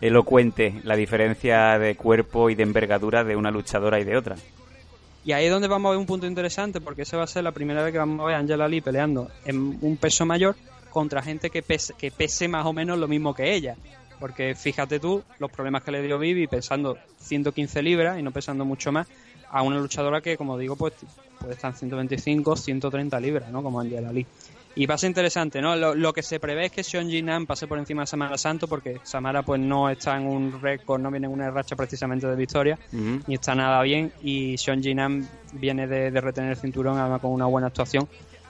elocuente 0.00 0.80
la 0.82 0.96
diferencia 0.96 1.78
de 1.78 1.94
cuerpo 1.94 2.50
y 2.50 2.54
de 2.54 2.62
envergadura 2.62 3.24
de 3.24 3.36
una 3.36 3.50
luchadora 3.50 4.00
y 4.00 4.04
de 4.04 4.16
otra. 4.16 4.36
Y 5.26 5.32
ahí 5.32 5.46
es 5.46 5.50
donde 5.50 5.66
vamos 5.66 5.88
a 5.88 5.90
ver 5.90 5.98
un 5.98 6.06
punto 6.06 6.24
interesante, 6.24 6.80
porque 6.80 7.02
esa 7.02 7.16
va 7.16 7.24
a 7.24 7.26
ser 7.26 7.42
la 7.42 7.50
primera 7.50 7.82
vez 7.82 7.90
que 7.90 7.98
vamos 7.98 8.20
a 8.20 8.26
ver 8.26 8.36
a 8.36 8.38
Angela 8.38 8.68
Lee 8.68 8.80
peleando 8.80 9.28
en 9.44 9.76
un 9.82 9.96
peso 9.96 10.24
mayor 10.24 10.54
contra 10.90 11.20
gente 11.20 11.50
que 11.50 11.62
pese, 11.62 11.94
que 11.94 12.12
pese 12.12 12.46
más 12.46 12.64
o 12.64 12.72
menos 12.72 12.96
lo 12.96 13.08
mismo 13.08 13.34
que 13.34 13.52
ella. 13.52 13.74
Porque 14.20 14.54
fíjate 14.54 15.00
tú 15.00 15.24
los 15.40 15.50
problemas 15.50 15.82
que 15.82 15.90
le 15.90 16.00
dio 16.00 16.16
Vivi 16.16 16.46
pesando 16.46 16.96
115 17.18 17.82
libras 17.82 18.20
y 18.20 18.22
no 18.22 18.30
pesando 18.30 18.64
mucho 18.64 18.92
más 18.92 19.08
a 19.50 19.62
una 19.62 19.80
luchadora 19.80 20.20
que, 20.20 20.36
como 20.36 20.56
digo, 20.56 20.76
pues 20.76 20.94
puede 21.40 21.54
estar 21.54 21.72
en 21.72 21.76
125, 21.76 22.54
130 22.54 23.18
libras, 23.18 23.50
¿no? 23.50 23.64
Como 23.64 23.80
Angela 23.80 24.12
Lee. 24.12 24.26
Y 24.78 24.84
va 24.84 24.94
a 24.94 24.98
ser 24.98 25.08
interesante, 25.08 25.62
¿no? 25.62 25.74
Lo, 25.74 25.94
lo 25.94 26.12
que 26.12 26.22
se 26.22 26.38
prevé 26.38 26.66
es 26.66 26.72
que 26.72 26.84
Sean 26.84 27.08
Jinan 27.08 27.46
pase 27.46 27.66
por 27.66 27.78
encima 27.78 28.02
de 28.02 28.06
Samara 28.06 28.36
Santo 28.36 28.68
porque 28.68 29.00
Samara 29.02 29.42
pues 29.42 29.58
no 29.58 29.88
está 29.88 30.16
en 30.16 30.26
un 30.26 30.60
récord, 30.60 31.00
no 31.00 31.10
viene 31.10 31.26
en 31.26 31.32
una 31.32 31.50
racha 31.50 31.74
precisamente 31.74 32.26
de 32.26 32.36
victoria 32.36 32.78
ni 32.92 33.34
está 33.34 33.54
nada 33.54 33.80
bien 33.82 34.12
y 34.22 34.58
Sean 34.58 34.82
Jinan 34.82 35.26
viene 35.54 35.86
de, 35.86 36.10
de 36.10 36.20
retener 36.20 36.50
el 36.50 36.56
cinturón 36.56 36.98
además 36.98 37.22
con 37.22 37.32
una 37.32 37.46
buena 37.46 37.68
actuación 37.68 38.06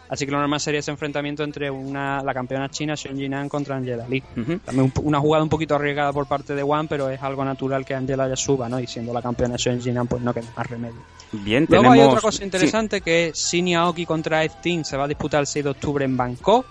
así 0.08 0.24
que 0.26 0.32
lo 0.32 0.38
normal 0.38 0.60
sería 0.60 0.80
ese 0.80 0.90
enfrentamiento 0.90 1.42
entre 1.44 1.70
una 1.70 2.22
la 2.22 2.32
campeona 2.34 2.68
china 2.70 2.96
Sean 2.96 3.16
Jinan 3.16 3.48
contra 3.48 3.76
Angela 3.76 4.06
Lee. 4.08 4.22
También 4.64 4.92
un- 4.96 5.04
una 5.04 5.20
jugada 5.20 5.42
un 5.42 5.48
poquito 5.50 5.74
arriesgada 5.74 6.12
por 6.12 6.26
parte 6.26 6.54
de 6.54 6.62
One 6.62 6.88
pero 6.88 7.08
es 7.10 7.22
algo 7.22 7.44
natural 7.44 7.84
que 7.84 7.94
Angela 7.94 8.28
ya 8.28 8.36
suba 8.36 8.68
¿no? 8.68 8.78
y 8.80 8.86
siendo 8.86 9.12
la 9.12 9.22
campeona 9.22 9.56
Sean 9.58 9.80
Jinan 9.80 10.06
pues 10.06 10.22
no 10.22 10.32
queda 10.34 10.46
más 10.56 10.66
remedio. 10.68 11.00
Bien, 11.32 11.66
luego 11.68 11.82
tenemos... 11.84 11.98
hay 11.98 12.08
otra 12.08 12.20
cosa 12.20 12.44
interesante 12.44 13.00
que 13.00 13.28
es 13.28 13.36
Shin 13.38 13.74
Aoki 13.76 14.06
contra 14.06 14.44
F-Team 14.44 14.84
se 14.84 14.96
va 14.96 15.04
a 15.04 15.08
disputar 15.08 15.40
el 15.40 15.46
6 15.46 15.64
de 15.64 15.70
octubre 15.70 16.04
en 16.04 16.16
Bangkok 16.16 16.64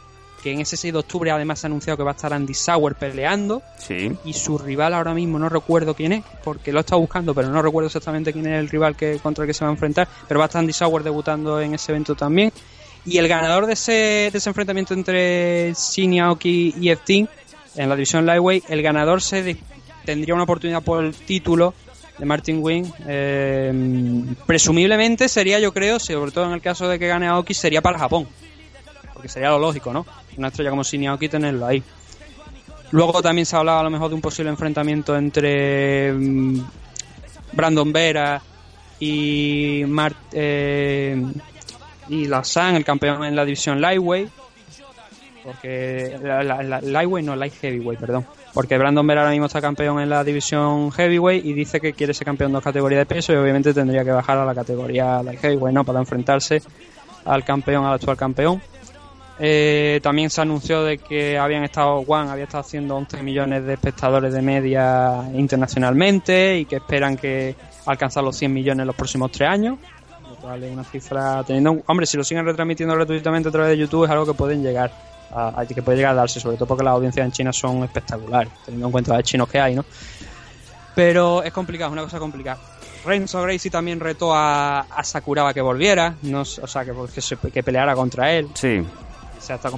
que 0.43 0.51
en 0.51 0.61
ese 0.61 0.77
6 0.77 0.93
de 0.93 0.99
octubre 0.99 1.31
además 1.31 1.57
se 1.59 1.65
ha 1.65 1.69
anunciado 1.69 1.97
que 1.97 2.03
va 2.03 2.11
a 2.11 2.13
estar 2.13 2.31
Andy 2.31 2.53
Sauer 2.53 2.93
peleando. 2.93 3.63
Sí, 3.79 4.09
sí. 4.09 4.17
y 4.25 4.33
su 4.33 4.59
rival 4.59 4.93
ahora 4.93 5.11
mismo 5.15 5.39
no 5.39 5.49
recuerdo 5.49 5.95
quién 5.95 6.11
es, 6.11 6.23
porque 6.43 6.71
lo 6.71 6.77
he 6.77 6.81
estado 6.81 7.01
buscando, 7.01 7.33
pero 7.33 7.49
no 7.49 7.63
recuerdo 7.63 7.87
exactamente 7.87 8.31
quién 8.31 8.45
es 8.45 8.59
el 8.59 8.69
rival 8.69 8.95
que 8.95 9.17
contra 9.17 9.43
el 9.43 9.47
que 9.47 9.55
se 9.55 9.65
va 9.65 9.71
a 9.71 9.73
enfrentar, 9.73 10.07
pero 10.27 10.39
va 10.39 10.45
a 10.45 10.47
estar 10.47 10.59
Andy 10.59 10.71
Sauer 10.71 11.01
debutando 11.01 11.59
en 11.59 11.73
ese 11.73 11.91
evento 11.93 12.13
también. 12.13 12.51
Y 13.05 13.17
el 13.19 13.27
ganador 13.27 13.67
de 13.67 13.73
ese, 13.73 14.31
de 14.31 14.41
enfrentamiento 14.43 14.93
entre 14.93 15.73
Shin 15.73 16.19
Aoki 16.19 16.73
y 16.79 16.89
F-Team 16.89 17.27
en 17.75 17.89
la 17.89 17.95
división 17.95 18.25
Lightweight, 18.25 18.65
el 18.69 18.81
ganador 18.81 19.21
se 19.21 19.57
tendría 20.05 20.33
una 20.33 20.43
oportunidad 20.43 20.81
por 20.81 21.03
el 21.03 21.13
título 21.13 21.73
de 22.17 22.25
Martin 22.25 22.59
Wing. 22.61 22.85
eh, 23.07 24.23
presumiblemente 24.45 25.29
sería, 25.29 25.59
yo 25.59 25.73
creo, 25.73 25.99
sobre 25.99 26.31
todo 26.31 26.45
en 26.45 26.53
el 26.53 26.61
caso 26.61 26.87
de 26.87 26.97
que 26.97 27.07
gane 27.07 27.27
Aoki, 27.27 27.53
sería 27.53 27.81
para 27.81 27.99
Japón. 27.99 28.27
Porque 29.13 29.29
sería 29.29 29.49
lo 29.49 29.59
lógico, 29.59 29.93
¿no? 29.93 30.05
Una 30.37 30.47
estrella 30.47 30.71
como 30.71 30.83
Shin 30.83 31.17
tenerlo 31.29 31.65
ahí. 31.67 31.83
Luego 32.91 33.21
también 33.21 33.45
se 33.45 33.55
ha 33.55 33.59
hablado 33.59 33.79
a 33.79 33.83
lo 33.83 33.89
mejor 33.89 34.09
de 34.09 34.15
un 34.15 34.21
posible 34.21 34.49
enfrentamiento 34.49 35.15
entre 35.15 36.13
mm, 36.13 36.59
Brandon 37.53 37.91
Vera 37.91 38.41
y 38.99 39.83
Mart 39.87 40.17
eh, 40.31 41.21
y 42.09 42.25
Lassan, 42.27 42.75
el 42.75 42.85
campeón 42.85 43.23
en 43.25 43.35
la 43.35 43.45
división 43.45 43.81
Lightweight. 43.81 44.29
Porque 45.43 46.17
la, 46.23 46.41
la- 46.43 46.63
la- 46.63 46.81
Lightweight 46.81 47.25
no, 47.25 47.35
Light 47.35 47.53
Heavyweight, 47.61 47.99
perdón. 47.99 48.25
Porque 48.53 48.77
Brandon 48.77 49.05
Vera 49.05 49.21
ahora 49.21 49.31
mismo 49.31 49.45
está 49.45 49.61
campeón 49.61 49.99
en 49.99 50.09
la 50.09 50.23
división 50.23 50.91
Heavyweight 50.91 51.45
y 51.45 51.53
dice 51.53 51.79
que 51.79 51.93
quiere 51.93 52.13
ser 52.13 52.25
campeón 52.25 52.51
de 52.51 52.55
dos 52.55 52.63
categorías 52.63 52.99
de 52.99 53.05
peso 53.05 53.31
y 53.33 53.35
obviamente 53.35 53.73
tendría 53.73 54.03
que 54.03 54.11
bajar 54.11 54.37
a 54.39 54.45
la 54.45 54.55
categoría 54.55 55.21
Light 55.21 55.39
Heavyweight, 55.41 55.75
¿no? 55.75 55.83
Para 55.83 55.99
enfrentarse 55.99 56.61
al 57.25 57.43
campeón, 57.43 57.85
al 57.85 57.93
actual 57.93 58.17
campeón. 58.17 58.61
Eh, 59.37 59.99
también 60.01 60.29
se 60.29 60.39
anunció 60.41 60.81
de 60.83 60.97
que 60.97 61.37
habían 61.37 61.63
estado 61.65 61.95
One 61.97 62.31
había 62.31 62.45
estado 62.45 62.61
haciendo 62.61 62.95
11 62.95 63.21
millones 63.21 63.65
de 63.65 63.73
espectadores 63.73 64.33
de 64.33 64.41
media 64.41 65.25
internacionalmente 65.33 66.57
y 66.59 66.65
que 66.65 66.77
esperan 66.77 67.17
que 67.17 67.53
alcanzar 67.85 68.23
los 68.23 68.37
100 68.37 68.53
millones 68.53 68.81
en 68.83 68.87
los 68.87 68.95
próximos 68.95 69.31
tres 69.31 69.49
años. 69.49 69.77
Es 70.53 70.71
una 70.71 70.83
cifra 70.83 71.43
teniendo, 71.43 71.81
hombre, 71.87 72.05
si 72.05 72.17
lo 72.17 72.23
siguen 72.23 72.45
retransmitiendo 72.45 72.93
gratuitamente 72.95 73.49
a 73.49 73.51
través 73.51 73.69
de 73.71 73.77
YouTube 73.77 74.05
es 74.05 74.11
algo 74.11 74.25
que 74.25 74.33
pueden 74.33 74.61
llegar 74.63 74.91
a, 75.31 75.65
que 75.67 75.81
puede 75.81 75.97
llegar 75.97 76.11
a 76.13 76.15
darse, 76.15 76.39
sobre 76.39 76.55
todo 76.57 76.65
porque 76.67 76.83
las 76.83 76.93
audiencias 76.93 77.25
en 77.25 77.31
China 77.31 77.51
son 77.51 77.83
espectaculares, 77.83 78.51
teniendo 78.63 78.87
en 78.87 78.91
cuenta 78.91 79.15
los 79.15 79.23
chinos 79.23 79.49
que 79.49 79.59
hay, 79.59 79.75
¿no? 79.75 79.83
Pero 80.93 81.43
es 81.43 81.51
complicado, 81.51 81.89
es 81.89 81.93
una 81.93 82.03
cosa 82.03 82.19
complicada. 82.19 82.57
Renzo 83.05 83.41
Gracie 83.41 83.69
también 83.69 83.99
retó 83.99 84.33
a, 84.33 84.79
a 84.81 85.03
Sakuraba 85.03 85.53
que 85.53 85.61
volviera, 85.61 86.15
no, 86.23 86.41
o 86.41 86.45
sea, 86.45 86.85
que, 86.85 86.93
que, 87.13 87.21
se- 87.21 87.37
que 87.37 87.61
peleara 87.63 87.93
contra 87.95 88.31
él. 88.31 88.47
Sí. 88.53 88.81
Se 89.45 89.53
está 89.53 89.69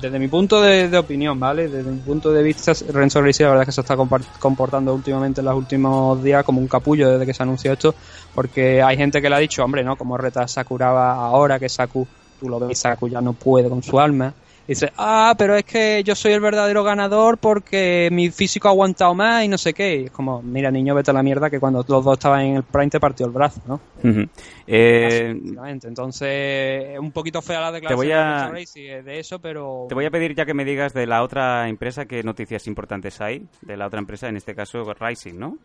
desde 0.00 0.18
mi 0.18 0.28
punto 0.28 0.60
de, 0.60 0.96
opinión, 0.96 1.40
¿vale? 1.40 1.68
Desde 1.68 1.90
mi 1.90 1.98
punto 1.98 2.30
de 2.32 2.42
vista, 2.42 2.72
Renzo 2.92 3.20
Gracie 3.20 3.44
la 3.44 3.50
verdad 3.50 3.62
es 3.62 3.66
que 3.66 3.72
se 3.72 3.80
está 3.80 3.96
comportando 4.38 4.94
últimamente 4.94 5.40
en 5.40 5.46
los 5.46 5.56
últimos 5.56 6.22
días 6.22 6.44
como 6.44 6.60
un 6.60 6.68
capullo 6.68 7.10
desde 7.10 7.26
que 7.26 7.34
se 7.34 7.42
anunció 7.42 7.72
esto, 7.72 7.94
porque 8.32 8.82
hay 8.82 8.96
gente 8.96 9.20
que 9.20 9.28
le 9.28 9.34
ha 9.34 9.38
dicho, 9.38 9.64
hombre, 9.64 9.82
¿no? 9.82 9.96
Como 9.96 10.16
reta 10.16 10.46
Sakuraba 10.46 11.14
ahora 11.14 11.58
que 11.58 11.68
Saku, 11.68 12.06
tú 12.38 12.48
lo 12.48 12.60
ves, 12.60 12.78
Saku 12.78 13.08
ya 13.08 13.20
no 13.20 13.32
puede 13.32 13.68
con 13.68 13.82
su 13.82 13.98
alma. 13.98 14.32
Dice, 14.66 14.90
ah, 14.96 15.34
pero 15.38 15.54
es 15.54 15.64
que 15.64 16.02
yo 16.04 16.14
soy 16.16 16.32
el 16.32 16.40
verdadero 16.40 16.82
ganador 16.82 17.38
porque 17.38 18.08
mi 18.10 18.30
físico 18.30 18.66
ha 18.66 18.72
aguantado 18.72 19.14
más 19.14 19.44
y 19.44 19.48
no 19.48 19.58
sé 19.58 19.72
qué. 19.72 19.96
Y 20.00 20.04
es 20.06 20.10
como, 20.10 20.42
mira, 20.42 20.70
niño, 20.70 20.94
vete 20.94 21.12
a 21.12 21.14
la 21.14 21.22
mierda 21.22 21.48
que 21.48 21.60
cuando 21.60 21.84
los 21.86 22.04
dos 22.04 22.12
estaban 22.14 22.40
en 22.42 22.56
el 22.56 22.62
prime 22.64 22.90
te 22.90 22.98
partió 22.98 23.26
el 23.26 23.32
brazo, 23.32 23.60
¿no? 23.66 23.80
Ujú. 24.02 24.26
Eh, 24.66 25.34
Básicamente. 25.38 25.88
Entonces, 25.88 26.84
es 26.94 26.98
un 26.98 27.12
poquito 27.12 27.40
fea 27.42 27.60
la 27.60 27.70
declaración 27.72 27.96
voy 27.96 28.12
a- 28.12 28.50
de 28.74 29.02
de 29.02 29.18
eso, 29.20 29.38
pero... 29.38 29.86
te 29.88 29.94
voy 29.94 30.04
a 30.06 30.10
pedir 30.10 30.34
ya 30.34 30.44
que 30.44 30.54
me 30.54 30.64
digas 30.64 30.92
de 30.92 31.06
la 31.06 31.22
otra 31.22 31.68
empresa 31.68 32.06
qué 32.06 32.22
noticias 32.22 32.66
importantes 32.66 33.20
hay. 33.20 33.46
De 33.62 33.76
la 33.76 33.86
otra 33.86 34.00
empresa, 34.00 34.28
en 34.28 34.36
este 34.36 34.54
caso 34.54 34.82
Rising, 34.98 35.38
¿no? 35.38 35.58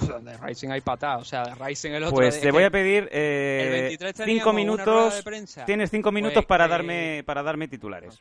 De 0.00 0.36
Rising 0.36 0.68
hay 0.70 0.80
patada, 0.80 1.18
o 1.18 1.24
sea, 1.24 1.44
de 1.44 1.54
Rising 1.54 1.90
el 1.92 2.04
otro... 2.04 2.16
Pues 2.16 2.36
es 2.36 2.40
te 2.40 2.50
voy 2.50 2.64
a 2.64 2.70
pedir 2.70 3.04
el 3.04 3.08
eh, 3.12 3.68
23 3.70 4.14
teníamos 4.14 4.42
cinco 4.42 4.52
minutos. 4.52 5.24
Tienes 5.66 5.90
cinco 5.90 6.12
minutos 6.12 6.34
Pues 6.34 6.46
para 6.46 6.64
que- 6.66 6.70
darme 6.70 7.22
para 7.24 7.42
darme 7.42 7.68
titulares. 7.68 8.18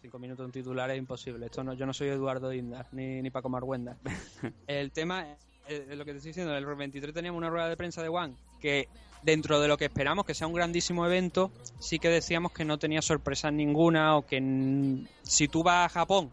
Cinco 0.00 0.18
minutos 0.18 0.46
en 0.46 0.52
titular 0.52 0.90
es 0.90 0.98
imposible. 0.98 1.46
Esto 1.46 1.64
no, 1.64 1.74
yo 1.74 1.84
no 1.84 1.92
soy 1.92 2.08
Eduardo 2.08 2.52
Indas 2.52 2.92
ni, 2.92 3.20
ni 3.20 3.30
Paco 3.30 3.48
Marguenda. 3.48 3.96
el 4.66 4.90
tema 4.92 5.32
es 5.32 5.38
es 5.68 5.96
lo 5.96 6.04
que 6.04 6.12
te 6.12 6.18
estoy 6.18 6.30
diciendo. 6.30 6.56
El 6.56 6.64
23 6.64 7.14
teníamos 7.14 7.38
una 7.38 7.50
rueda 7.50 7.68
de 7.68 7.76
prensa 7.76 8.02
de 8.02 8.08
One 8.08 8.34
que 8.60 8.88
dentro 9.22 9.60
de 9.60 9.68
lo 9.68 9.76
que 9.76 9.86
esperamos 9.86 10.24
que 10.24 10.34
sea 10.34 10.46
un 10.46 10.52
grandísimo 10.52 11.04
evento, 11.06 11.50
sí 11.78 11.98
que 11.98 12.08
decíamos 12.08 12.52
que 12.52 12.64
no 12.64 12.78
tenía 12.78 13.02
sorpresas 13.02 13.52
ninguna 13.52 14.16
o 14.16 14.26
que 14.26 15.04
si 15.22 15.48
tú 15.48 15.62
vas 15.62 15.86
a 15.86 15.88
Japón 15.88 16.30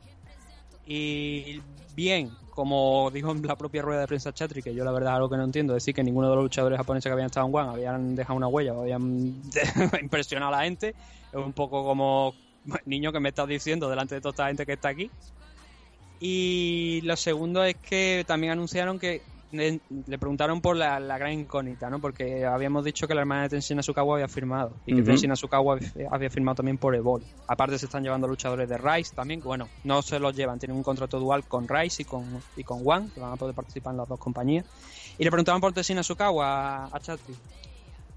y 0.86 1.61
bien, 1.95 2.31
como 2.49 3.11
dijo 3.11 3.33
la 3.33 3.57
propia 3.57 3.81
rueda 3.81 4.01
de 4.01 4.07
prensa 4.07 4.33
Chatri, 4.33 4.61
que 4.61 4.73
yo 4.73 4.83
la 4.86 4.91
verdad 4.91 5.15
algo 5.15 5.29
que 5.29 5.38
no 5.38 5.43
entiendo, 5.43 5.73
decir 5.73 5.93
que 5.93 6.03
ninguno 6.03 6.29
de 6.29 6.36
los 6.36 6.45
luchadores 6.45 6.77
japoneses 6.77 7.09
que 7.09 7.13
habían 7.13 7.27
estado 7.27 7.47
en 7.47 7.55
One 7.55 7.69
habían 7.69 8.15
dejado 8.15 8.38
una 8.38 8.47
huella 8.47 8.73
o 8.73 8.81
habían 8.81 9.41
impresionado 10.01 10.53
a 10.53 10.57
la 10.57 10.63
gente, 10.63 10.95
es 11.31 11.36
un 11.36 11.53
poco 11.53 11.83
como 11.83 12.33
niño 12.86 13.11
que 13.11 13.19
me 13.19 13.29
estás 13.29 13.47
diciendo 13.47 13.89
delante 13.89 14.15
de 14.15 14.21
toda 14.21 14.31
esta 14.31 14.47
gente 14.47 14.65
que 14.65 14.73
está 14.73 14.89
aquí. 14.89 15.11
Y 16.19 17.01
lo 17.03 17.17
segundo 17.17 17.63
es 17.63 17.75
que 17.75 18.23
también 18.25 18.53
anunciaron 18.53 18.99
que 18.99 19.21
le, 19.51 19.79
preguntaron 20.19 20.59
por 20.61 20.75
la, 20.75 20.99
la 20.99 21.17
gran 21.17 21.31
incógnita, 21.33 21.89
¿no? 21.89 21.99
Porque 22.01 22.45
habíamos 22.45 22.83
dicho 22.83 23.07
que 23.07 23.13
la 23.15 23.21
hermana 23.21 23.43
de 23.43 23.49
Tenshin 23.49 23.79
Asukawa 23.79 24.15
había 24.15 24.27
firmado 24.27 24.75
y 24.85 24.93
que 24.95 25.01
Ujú. 25.01 25.11
Tenshin 25.11 25.31
Asukawa 25.31 25.77
había- 26.11 26.29
firmado 26.29 26.55
también 26.55 26.77
por 26.77 26.95
Evolve. 26.95 27.25
Aparte 27.47 27.77
se 27.79 27.85
están 27.85 28.03
llevando 28.03 28.27
luchadores 28.27 28.67
de 28.67 28.77
Rise 28.77 29.13
también, 29.15 29.39
que, 29.41 29.47
bueno, 29.47 29.69
no 29.83 30.01
se 30.01 30.19
los 30.19 30.35
llevan, 30.35 30.59
tienen 30.59 30.75
un 30.77 30.83
contrato 30.83 31.19
dual 31.19 31.47
con 31.47 31.67
Rise 31.67 32.01
y 32.01 32.05
con, 32.05 32.41
y 32.55 32.63
con 32.63 32.81
One, 32.83 33.09
que 33.13 33.19
van 33.19 33.33
a 33.33 33.35
poder 33.37 33.55
participar 33.55 33.91
en 33.93 33.97
las 33.97 34.09
dos 34.09 34.19
compañías. 34.19 34.65
Y 35.17 35.23
le 35.23 35.29
preguntaban 35.31 35.61
por 35.61 35.71
Tenshin 35.73 35.97
Asukawa 35.99 36.45
a, 36.47 36.89
a 36.91 36.99
Chatri. 36.99 37.35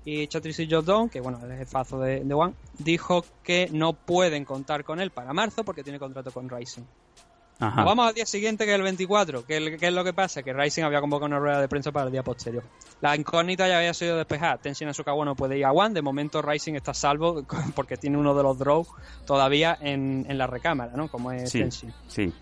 Y 0.04 0.26
Chatri 0.26 0.52
Jodon, 0.70 1.10
que 1.10 1.20
bueno, 1.20 1.38
es 1.38 1.44
el 1.50 1.58
jefazo 1.58 2.00
de, 2.00 2.24
de 2.24 2.34
One, 2.34 2.54
dijo 2.78 3.24
que 3.42 3.68
no 3.70 3.92
pueden 3.92 4.44
contar 4.44 4.82
con 4.82 5.00
él 5.00 5.10
para 5.10 5.32
marzo 5.34 5.64
porque 5.64 5.82
tiene 5.84 5.98
contrato 5.98 6.32
con 6.32 6.48
Rising. 6.48 6.84
Ajá. 7.60 7.82
Vamos 7.84 8.06
al 8.08 8.14
día 8.14 8.24
siguiente, 8.24 8.64
que 8.64 8.70
es 8.72 8.76
el 8.76 8.82
24. 8.82 9.44
¿Qué, 9.44 9.76
qué 9.80 9.88
es 9.88 9.92
lo 9.92 10.04
que 10.04 10.12
pasa? 10.12 10.42
Que 10.44 10.52
Rising 10.52 10.84
había 10.84 11.00
convocado 11.00 11.26
una 11.26 11.38
rueda 11.40 11.60
de 11.60 11.66
prensa 11.68 11.90
para 11.90 12.06
el 12.06 12.12
día 12.12 12.22
posterior. 12.22 12.62
La 13.00 13.16
incógnita 13.16 13.66
ya 13.66 13.78
había 13.78 13.92
sido 13.94 14.16
despejada. 14.16 14.58
Tenshin 14.58 14.86
Asukawa 14.88 15.24
no 15.24 15.34
puede 15.34 15.58
ir 15.58 15.64
a 15.64 15.72
One. 15.72 15.92
De 15.94 16.02
momento 16.02 16.40
Rising 16.40 16.74
está 16.74 16.92
a 16.92 16.94
salvo 16.94 17.44
porque 17.74 17.96
tiene 17.96 18.16
uno 18.16 18.34
de 18.34 18.42
los 18.44 18.58
draws 18.58 18.86
todavía 19.26 19.76
en, 19.80 20.24
en 20.28 20.38
la 20.38 20.46
recámara, 20.46 20.92
¿no? 20.96 21.08
Como 21.08 21.32
es 21.32 21.50
Sí, 21.50 21.58
Tenshin. 21.60 21.92
sí. 22.06 22.32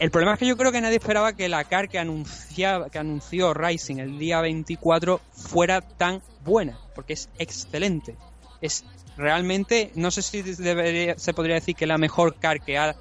El 0.00 0.10
problema 0.10 0.34
es 0.34 0.38
que 0.40 0.46
yo 0.46 0.56
creo 0.56 0.72
que 0.72 0.80
nadie 0.80 0.96
esperaba 0.96 1.32
que 1.34 1.48
la 1.48 1.62
car 1.64 1.88
que, 1.88 1.98
anunciaba, 2.00 2.90
que 2.90 2.98
anunció 2.98 3.54
Rising 3.54 3.98
el 3.98 4.18
día 4.18 4.40
24 4.40 5.20
fuera 5.32 5.80
tan 5.80 6.20
buena, 6.44 6.78
porque 6.96 7.12
es 7.12 7.28
excelente. 7.38 8.16
Es 8.60 8.84
realmente, 9.16 9.92
no 9.94 10.10
sé 10.10 10.22
si 10.22 10.42
debería- 10.42 11.16
se 11.18 11.32
podría 11.32 11.54
decir 11.54 11.76
que 11.76 11.86
la 11.86 11.96
mejor 11.98 12.34
car 12.36 12.60
que 12.60 12.76
ha 12.76 12.96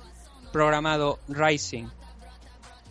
programado 0.53 1.19
Rising 1.27 1.87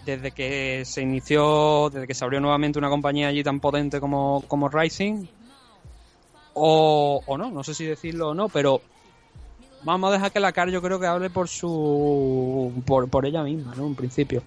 desde 0.05 0.33
que 0.33 0.83
se 0.85 1.03
inició, 1.03 1.89
desde 1.91 2.07
que 2.07 2.15
se 2.15 2.25
abrió 2.25 2.41
nuevamente 2.41 2.79
una 2.79 2.89
compañía 2.89 3.29
allí 3.29 3.43
tan 3.43 3.61
potente 3.61 4.01
como, 4.01 4.45
como 4.49 4.69
Rising. 4.69 5.27
O, 6.55 7.23
o 7.25 7.39
no, 7.39 7.51
no 7.51 7.65
sé 7.65 7.73
si 7.73 7.87
decirlo 7.87 8.31
o 8.31 8.35
no, 8.35 8.49
pero 8.49 8.83
vamos 9.85 10.11
a 10.11 10.15
dejar 10.15 10.33
que 10.33 10.41
la 10.41 10.53
CAR 10.53 10.69
yo 10.69 10.83
creo 10.83 11.01
que 11.01 11.07
hable 11.07 11.31
por 11.31 11.49
su 11.49 12.73
por, 12.85 13.09
por 13.09 13.25
ella 13.25 13.43
misma, 13.43 13.75
¿no? 13.75 13.87
En 13.87 13.95
principio. 13.95 14.43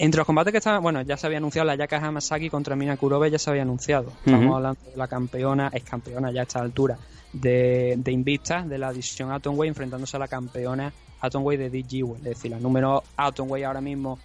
Entre 0.00 0.18
los 0.18 0.26
combates 0.26 0.52
que 0.52 0.58
estaban, 0.58 0.80
bueno, 0.80 1.02
ya 1.02 1.16
se 1.16 1.26
había 1.26 1.38
anunciado 1.38 1.66
la 1.66 1.74
Yaka 1.74 1.96
Hamasaki 1.96 2.50
contra 2.50 2.76
Mina 2.76 2.96
Kurobe, 2.96 3.32
ya 3.32 3.38
se 3.38 3.50
había 3.50 3.62
anunciado. 3.62 4.12
Estamos 4.24 4.54
hablando 4.54 4.80
de 4.88 4.96
la 4.96 5.08
campeona, 5.08 5.70
es 5.74 5.82
campeona 5.82 6.30
ya 6.30 6.42
a 6.42 6.44
esta 6.44 6.60
altura, 6.60 6.96
de, 7.32 7.96
de 7.98 8.12
Invicta, 8.12 8.62
de 8.62 8.78
la 8.78 8.92
división 8.92 9.32
Atomway, 9.32 9.68
enfrentándose 9.68 10.16
a 10.16 10.20
la 10.20 10.28
campeona 10.28 10.92
Atomway 11.20 11.56
de 11.56 11.70
DG, 11.70 12.16
es 12.16 12.22
decir, 12.22 12.50
la 12.50 12.58
número 12.58 13.02
Atomway 13.16 13.64
ahora 13.64 13.80
mismo, 13.80 14.18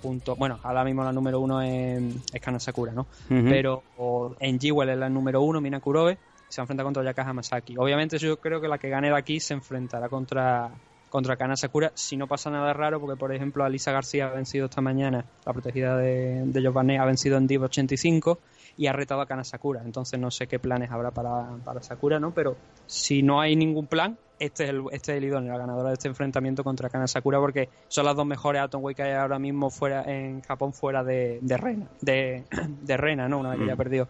punto, 0.00 0.36
bueno, 0.36 0.58
ahora 0.62 0.84
mismo 0.84 1.04
la 1.04 1.12
número 1.12 1.40
uno 1.40 1.60
es, 1.62 2.02
es 2.32 2.40
Kana 2.40 2.60
Sakura, 2.60 2.92
¿no? 2.92 3.06
Pero 3.28 3.82
o 3.98 4.34
en 4.40 4.58
Jewel 4.58 4.90
es 4.90 4.98
la 4.98 5.08
número 5.08 5.42
uno, 5.42 5.60
Mina 5.60 5.80
Kurobe, 5.80 6.18
se 6.48 6.60
enfrenta 6.60 6.82
contra 6.82 7.04
Yaka 7.04 7.22
Hamasaki. 7.22 7.76
Obviamente 7.76 8.18
yo 8.18 8.38
creo 8.38 8.60
que 8.60 8.68
la 8.68 8.78
que 8.78 8.88
gane 8.88 9.08
de 9.08 9.16
aquí 9.16 9.40
se 9.40 9.54
enfrentará 9.54 10.08
contra 10.08 10.70
contra 11.10 11.36
Kana 11.36 11.56
Sakura 11.56 11.92
si 11.94 12.16
no 12.16 12.26
pasa 12.26 12.50
nada 12.50 12.72
raro 12.72 12.98
porque 13.00 13.18
por 13.18 13.34
ejemplo 13.34 13.64
Alisa 13.64 13.92
García 13.92 14.28
ha 14.28 14.30
vencido 14.30 14.66
esta 14.66 14.80
mañana 14.80 15.26
la 15.44 15.52
protegida 15.52 15.96
de, 15.98 16.42
de 16.46 16.62
Giovanni 16.62 16.96
ha 16.96 17.04
vencido 17.04 17.36
en 17.36 17.46
Div 17.46 17.62
85 17.64 18.38
y 18.78 18.86
ha 18.86 18.92
retado 18.94 19.20
a 19.20 19.26
Kana 19.26 19.44
Sakura. 19.44 19.82
Entonces 19.84 20.18
no 20.18 20.30
sé 20.30 20.46
qué 20.46 20.58
planes 20.58 20.90
habrá 20.90 21.10
para, 21.10 21.48
para 21.64 21.82
Sakura 21.82 22.18
no 22.18 22.32
pero 22.32 22.56
si 22.86 23.22
no 23.22 23.40
hay 23.40 23.56
ningún 23.56 23.86
plan 23.86 24.16
este 24.38 24.64
es 24.64 24.70
el, 24.70 24.84
este 24.92 25.12
es 25.12 25.18
el 25.18 25.24
idóneo 25.24 25.52
la 25.52 25.58
ganadora 25.58 25.88
de 25.90 25.94
este 25.94 26.08
enfrentamiento 26.08 26.64
contra 26.64 26.88
Kana 26.88 27.06
Sakura 27.06 27.38
porque 27.38 27.68
son 27.88 28.06
las 28.06 28.16
dos 28.16 28.24
mejores 28.24 28.62
Atomway 28.62 28.94
que 28.94 29.02
hay 29.02 29.12
ahora 29.12 29.38
mismo 29.38 29.68
fuera 29.68 30.02
en 30.04 30.40
Japón 30.40 30.72
fuera 30.72 31.04
de, 31.04 31.40
de 31.42 31.56
Rena 31.58 31.88
de, 32.00 32.44
de 32.82 32.96
Rena 32.96 33.28
no 33.28 33.38
una 33.38 33.50
vez 33.50 33.58
que 33.58 33.66
ya 33.66 33.74
Mm. 33.74 33.78
perdió 33.78 34.08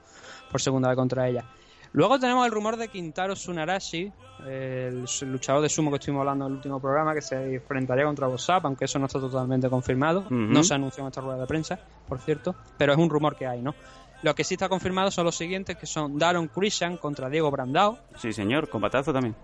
por 0.50 0.60
segunda 0.60 0.88
vez 0.88 0.96
contra 0.96 1.26
ella 1.28 1.44
Luego 1.92 2.18
tenemos 2.20 2.46
el 2.46 2.52
rumor 2.52 2.76
de 2.76 2.88
Quintaro 2.88 3.34
Tsunarashi, 3.34 4.12
el 4.46 5.04
luchador 5.26 5.60
de 5.60 5.68
sumo 5.68 5.90
que 5.90 5.96
estuvimos 5.96 6.20
hablando 6.20 6.46
en 6.46 6.52
el 6.52 6.56
último 6.58 6.80
programa, 6.80 7.14
que 7.14 7.20
se 7.20 7.54
enfrentaría 7.56 8.04
contra 8.04 8.28
WhatsApp, 8.28 8.64
aunque 8.64 8.84
eso 8.84 8.98
no 9.00 9.06
está 9.06 9.18
totalmente 9.18 9.68
confirmado. 9.68 10.24
No 10.30 10.62
se 10.62 10.74
anunció 10.74 11.02
en 11.02 11.08
esta 11.08 11.20
rueda 11.20 11.38
de 11.40 11.46
prensa, 11.46 11.78
por 12.08 12.20
cierto, 12.20 12.54
pero 12.78 12.92
es 12.92 12.98
un 12.98 13.10
rumor 13.10 13.34
que 13.34 13.46
hay, 13.46 13.60
¿no? 13.60 13.74
Lo 14.22 14.34
que 14.34 14.44
sí 14.44 14.54
está 14.54 14.68
confirmado 14.68 15.10
son 15.10 15.24
los 15.24 15.34
siguientes, 15.34 15.76
que 15.78 15.86
son 15.86 16.18
Daron 16.18 16.48
Christian 16.48 16.96
contra 16.98 17.28
Diego 17.28 17.50
Brandao, 17.50 17.98
Sí, 18.16 18.32
señor, 18.32 18.68
combatazo 18.68 19.12
también. 19.12 19.34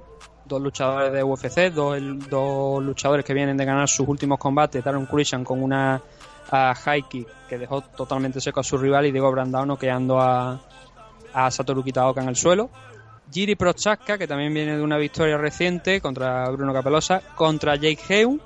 dos 0.45 0.61
luchadores 0.63 1.13
de 1.13 1.25
UFC, 1.25 1.73
dos, 1.75 1.99
dos 2.31 2.85
luchadores 2.85 3.25
que 3.25 3.35
vienen 3.35 3.57
de 3.57 3.65
ganar 3.65 3.89
sus 3.89 4.07
últimos 4.07 4.39
combates, 4.39 4.85
Daron 4.85 5.07
Christian 5.07 5.43
con 5.43 5.63
una 5.63 6.01
a 6.51 6.75
kick 7.11 7.27
que 7.49 7.59
dejó 7.59 7.81
totalmente 7.81 8.41
seco 8.41 8.61
a 8.61 8.63
su 8.63 8.79
rival 8.79 9.07
y 9.07 9.13
Diego 9.13 9.33
Brandao 9.33 9.67
noqueando 9.67 10.21
a, 10.21 10.61
a 11.33 11.51
Satoru 11.51 11.83
Kitaoka 11.83 12.23
en 12.23 12.29
el 12.29 12.37
suelo. 12.37 12.71
Jiri 13.31 13.57
Prochaska, 13.57 14.19
que 14.19 14.27
también 14.27 14.55
viene 14.55 14.77
de 14.77 14.83
una 14.83 14.99
victoria 14.99 15.37
reciente 15.37 16.01
contra 16.01 16.49
Bruno 16.51 16.73
Capelosa, 16.73 17.21
contra 17.35 17.75
Jake 17.75 17.99
Heu, 18.09 18.41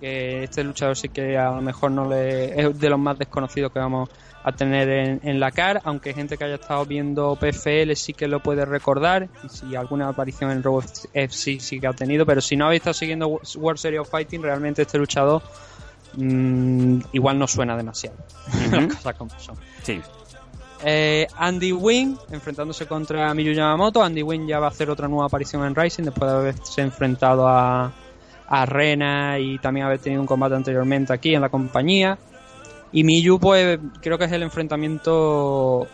que 0.00 0.44
este 0.44 0.64
luchador 0.64 0.96
sí 0.96 1.08
que 1.08 1.38
a 1.38 1.50
lo 1.50 1.62
mejor 1.62 1.90
no 1.90 2.08
le 2.08 2.60
es 2.60 2.78
de 2.78 2.90
los 2.90 2.98
más 2.98 3.18
desconocidos 3.18 3.72
que 3.72 3.78
vamos 3.78 4.10
a 4.42 4.52
tener 4.52 4.88
en, 4.88 5.20
en 5.24 5.40
la 5.40 5.50
CAR, 5.50 5.80
aunque 5.84 6.14
gente 6.14 6.36
que 6.36 6.44
haya 6.44 6.54
estado 6.54 6.84
viendo 6.84 7.36
PFL 7.36 7.92
sí 7.94 8.12
que 8.12 8.28
lo 8.28 8.40
puede 8.40 8.64
recordar, 8.64 9.28
y 9.42 9.48
si 9.48 9.74
alguna 9.74 10.08
aparición 10.08 10.50
en 10.52 10.62
Raw 10.62 10.82
FC 11.12 11.58
sí 11.58 11.80
que 11.80 11.86
ha 11.86 11.92
tenido, 11.92 12.24
pero 12.24 12.40
si 12.40 12.56
no 12.56 12.66
habéis 12.66 12.80
estado 12.80 12.94
siguiendo 12.94 13.40
World 13.56 13.78
Series 13.78 14.00
of 14.00 14.10
Fighting, 14.10 14.42
realmente 14.42 14.82
este 14.82 14.98
luchador 14.98 15.42
mm, 16.14 17.00
igual 17.12 17.38
no 17.38 17.48
suena 17.48 17.76
demasiado. 17.76 18.16
Las 18.70 18.94
cosas 18.94 19.14
como 19.16 19.38
son. 19.38 19.56
Sí. 19.82 20.00
Eh, 20.84 21.26
Andy 21.38 21.72
Wynn 21.72 22.18
enfrentándose 22.30 22.86
contra 22.86 23.32
Miyu 23.34 23.52
Yamamoto. 23.52 24.02
Andy 24.02 24.22
Wynn 24.22 24.46
ya 24.46 24.58
va 24.58 24.66
a 24.66 24.70
hacer 24.70 24.90
otra 24.90 25.08
nueva 25.08 25.26
aparición 25.26 25.64
en 25.64 25.74
Rising 25.74 26.04
después 26.04 26.30
de 26.30 26.36
haberse 26.36 26.82
enfrentado 26.82 27.48
a, 27.48 27.92
a 28.48 28.66
Rena 28.66 29.38
y 29.38 29.58
también 29.58 29.86
haber 29.86 29.98
tenido 29.98 30.20
un 30.20 30.26
combate 30.26 30.54
anteriormente 30.54 31.12
aquí 31.12 31.34
en 31.34 31.40
la 31.40 31.48
compañía. 31.48 32.18
Y 32.92 33.04
Miyu, 33.04 33.38
pues 33.38 33.78
creo 34.00 34.18
que 34.18 34.24
es 34.24 34.32
el 34.32 34.42
enfrentamiento 34.42 35.86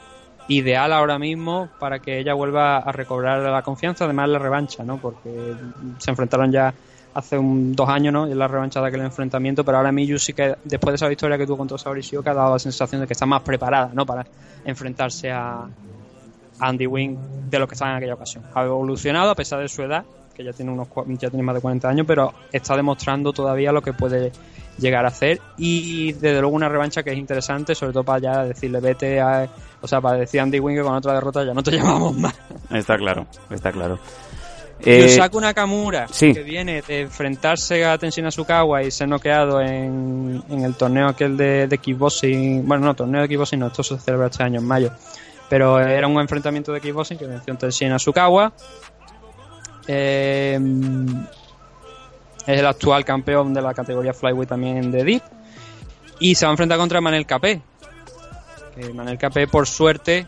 ideal 0.48 0.92
ahora 0.92 1.18
mismo 1.18 1.68
para 1.78 2.00
que 2.00 2.18
ella 2.18 2.34
vuelva 2.34 2.78
a 2.78 2.92
recobrar 2.92 3.40
la 3.40 3.62
confianza, 3.62 4.04
además 4.04 4.28
la 4.28 4.38
revancha, 4.38 4.84
¿no? 4.84 4.98
Porque 4.98 5.54
se 5.98 6.10
enfrentaron 6.10 6.50
ya 6.52 6.74
hace 7.14 7.38
un, 7.38 7.74
dos 7.74 7.88
años, 7.88 8.12
¿no? 8.12 8.26
Y 8.26 8.30
es 8.30 8.36
la 8.36 8.48
revancha 8.48 8.80
de 8.80 8.88
aquel 8.88 9.02
enfrentamiento, 9.02 9.64
pero 9.64 9.78
ahora 9.78 9.92
Miyu 9.92 10.18
sí 10.18 10.32
que, 10.32 10.56
después 10.64 10.92
de 10.92 10.96
esa 10.96 11.08
victoria 11.08 11.38
que 11.38 11.46
tuvo 11.46 11.58
contra 11.58 11.78
Saori 11.78 12.02
que 12.02 12.16
ha 12.30 12.34
dado 12.34 12.52
la 12.52 12.58
sensación 12.58 13.00
de 13.00 13.06
que 13.06 13.12
está 13.12 13.26
más 13.26 13.42
preparada, 13.42 13.90
¿no? 13.92 14.06
Para 14.06 14.26
enfrentarse 14.64 15.30
a, 15.30 15.66
Andy 16.62 16.86
Wing 16.86 17.16
de 17.50 17.58
lo 17.58 17.66
que 17.66 17.74
estaba 17.74 17.92
en 17.92 17.96
aquella 17.98 18.14
ocasión. 18.14 18.44
Ha 18.54 18.64
evolucionado 18.64 19.30
a 19.30 19.34
pesar 19.34 19.60
de 19.60 19.68
su 19.68 19.82
edad, 19.82 20.04
que 20.34 20.44
ya 20.44 20.52
tiene 20.52 20.70
unos 20.70 20.88
ya 21.18 21.28
tiene 21.28 21.42
más 21.42 21.54
de 21.54 21.60
40 21.60 21.88
años, 21.88 22.06
pero 22.06 22.32
está 22.52 22.76
demostrando 22.76 23.32
todavía 23.32 23.72
lo 23.72 23.82
que 23.82 23.92
puede 23.92 24.32
llegar 24.78 25.04
a 25.04 25.08
hacer 25.08 25.40
y 25.58 26.12
desde 26.12 26.40
luego 26.40 26.56
una 26.56 26.68
revancha 26.68 27.02
que 27.02 27.10
es 27.10 27.18
interesante, 27.18 27.74
sobre 27.74 27.92
todo 27.92 28.04
para 28.04 28.18
ya 28.20 28.44
decirle 28.44 28.80
vete 28.80 29.20
a, 29.20 29.46
o 29.80 29.88
sea, 29.88 30.00
para 30.00 30.18
decir 30.18 30.40
Andy 30.40 30.60
Wing 30.60 30.76
que 30.76 30.82
con 30.82 30.94
otra 30.94 31.14
derrota 31.14 31.44
ya 31.44 31.52
no 31.52 31.62
te 31.62 31.72
llamamos 31.76 32.16
más. 32.16 32.34
Está 32.70 32.96
claro, 32.96 33.26
está 33.50 33.72
claro. 33.72 33.98
Eh, 34.84 35.08
Yusaku 35.08 35.40
Nakamura, 35.40 36.08
sí. 36.08 36.32
que 36.34 36.42
viene 36.42 36.82
de 36.82 37.02
enfrentarse 37.02 37.84
a 37.84 37.96
Tenshin 37.98 38.26
Asukawa 38.26 38.82
y 38.82 38.90
ser 38.90 39.08
noqueado 39.08 39.60
en, 39.60 40.42
en 40.48 40.64
el 40.64 40.74
torneo 40.74 41.08
aquel 41.08 41.36
de, 41.36 41.68
de 41.68 41.78
kickboxing, 41.78 42.66
bueno, 42.66 42.86
no, 42.86 42.94
torneo 42.94 43.22
de 43.22 43.28
kickboxing 43.28 43.60
no, 43.60 43.68
esto 43.68 43.84
se 43.84 43.98
celebra 43.98 44.26
este 44.26 44.42
año 44.42 44.58
en 44.58 44.66
mayo, 44.66 44.90
pero 45.48 45.78
era 45.78 46.08
un 46.08 46.20
enfrentamiento 46.20 46.72
de 46.72 46.80
kickboxing 46.80 47.16
que 47.16 47.26
venció 47.26 47.54
Tenshin 47.56 47.92
Asukawa. 47.92 48.52
Eh, 49.86 50.58
es 52.46 52.58
el 52.58 52.66
actual 52.66 53.04
campeón 53.04 53.54
de 53.54 53.62
la 53.62 53.72
categoría 53.72 54.12
Flyweight 54.12 54.48
también 54.48 54.90
de 54.90 55.04
Deep. 55.04 55.22
Y 56.18 56.34
se 56.34 56.44
va 56.44 56.50
a 56.50 56.54
enfrentar 56.54 56.78
contra 56.78 57.00
Manel 57.00 57.26
Capé. 57.26 57.62
Que 58.74 58.92
Manel 58.92 59.18
Capé, 59.18 59.46
por 59.46 59.66
suerte, 59.66 60.26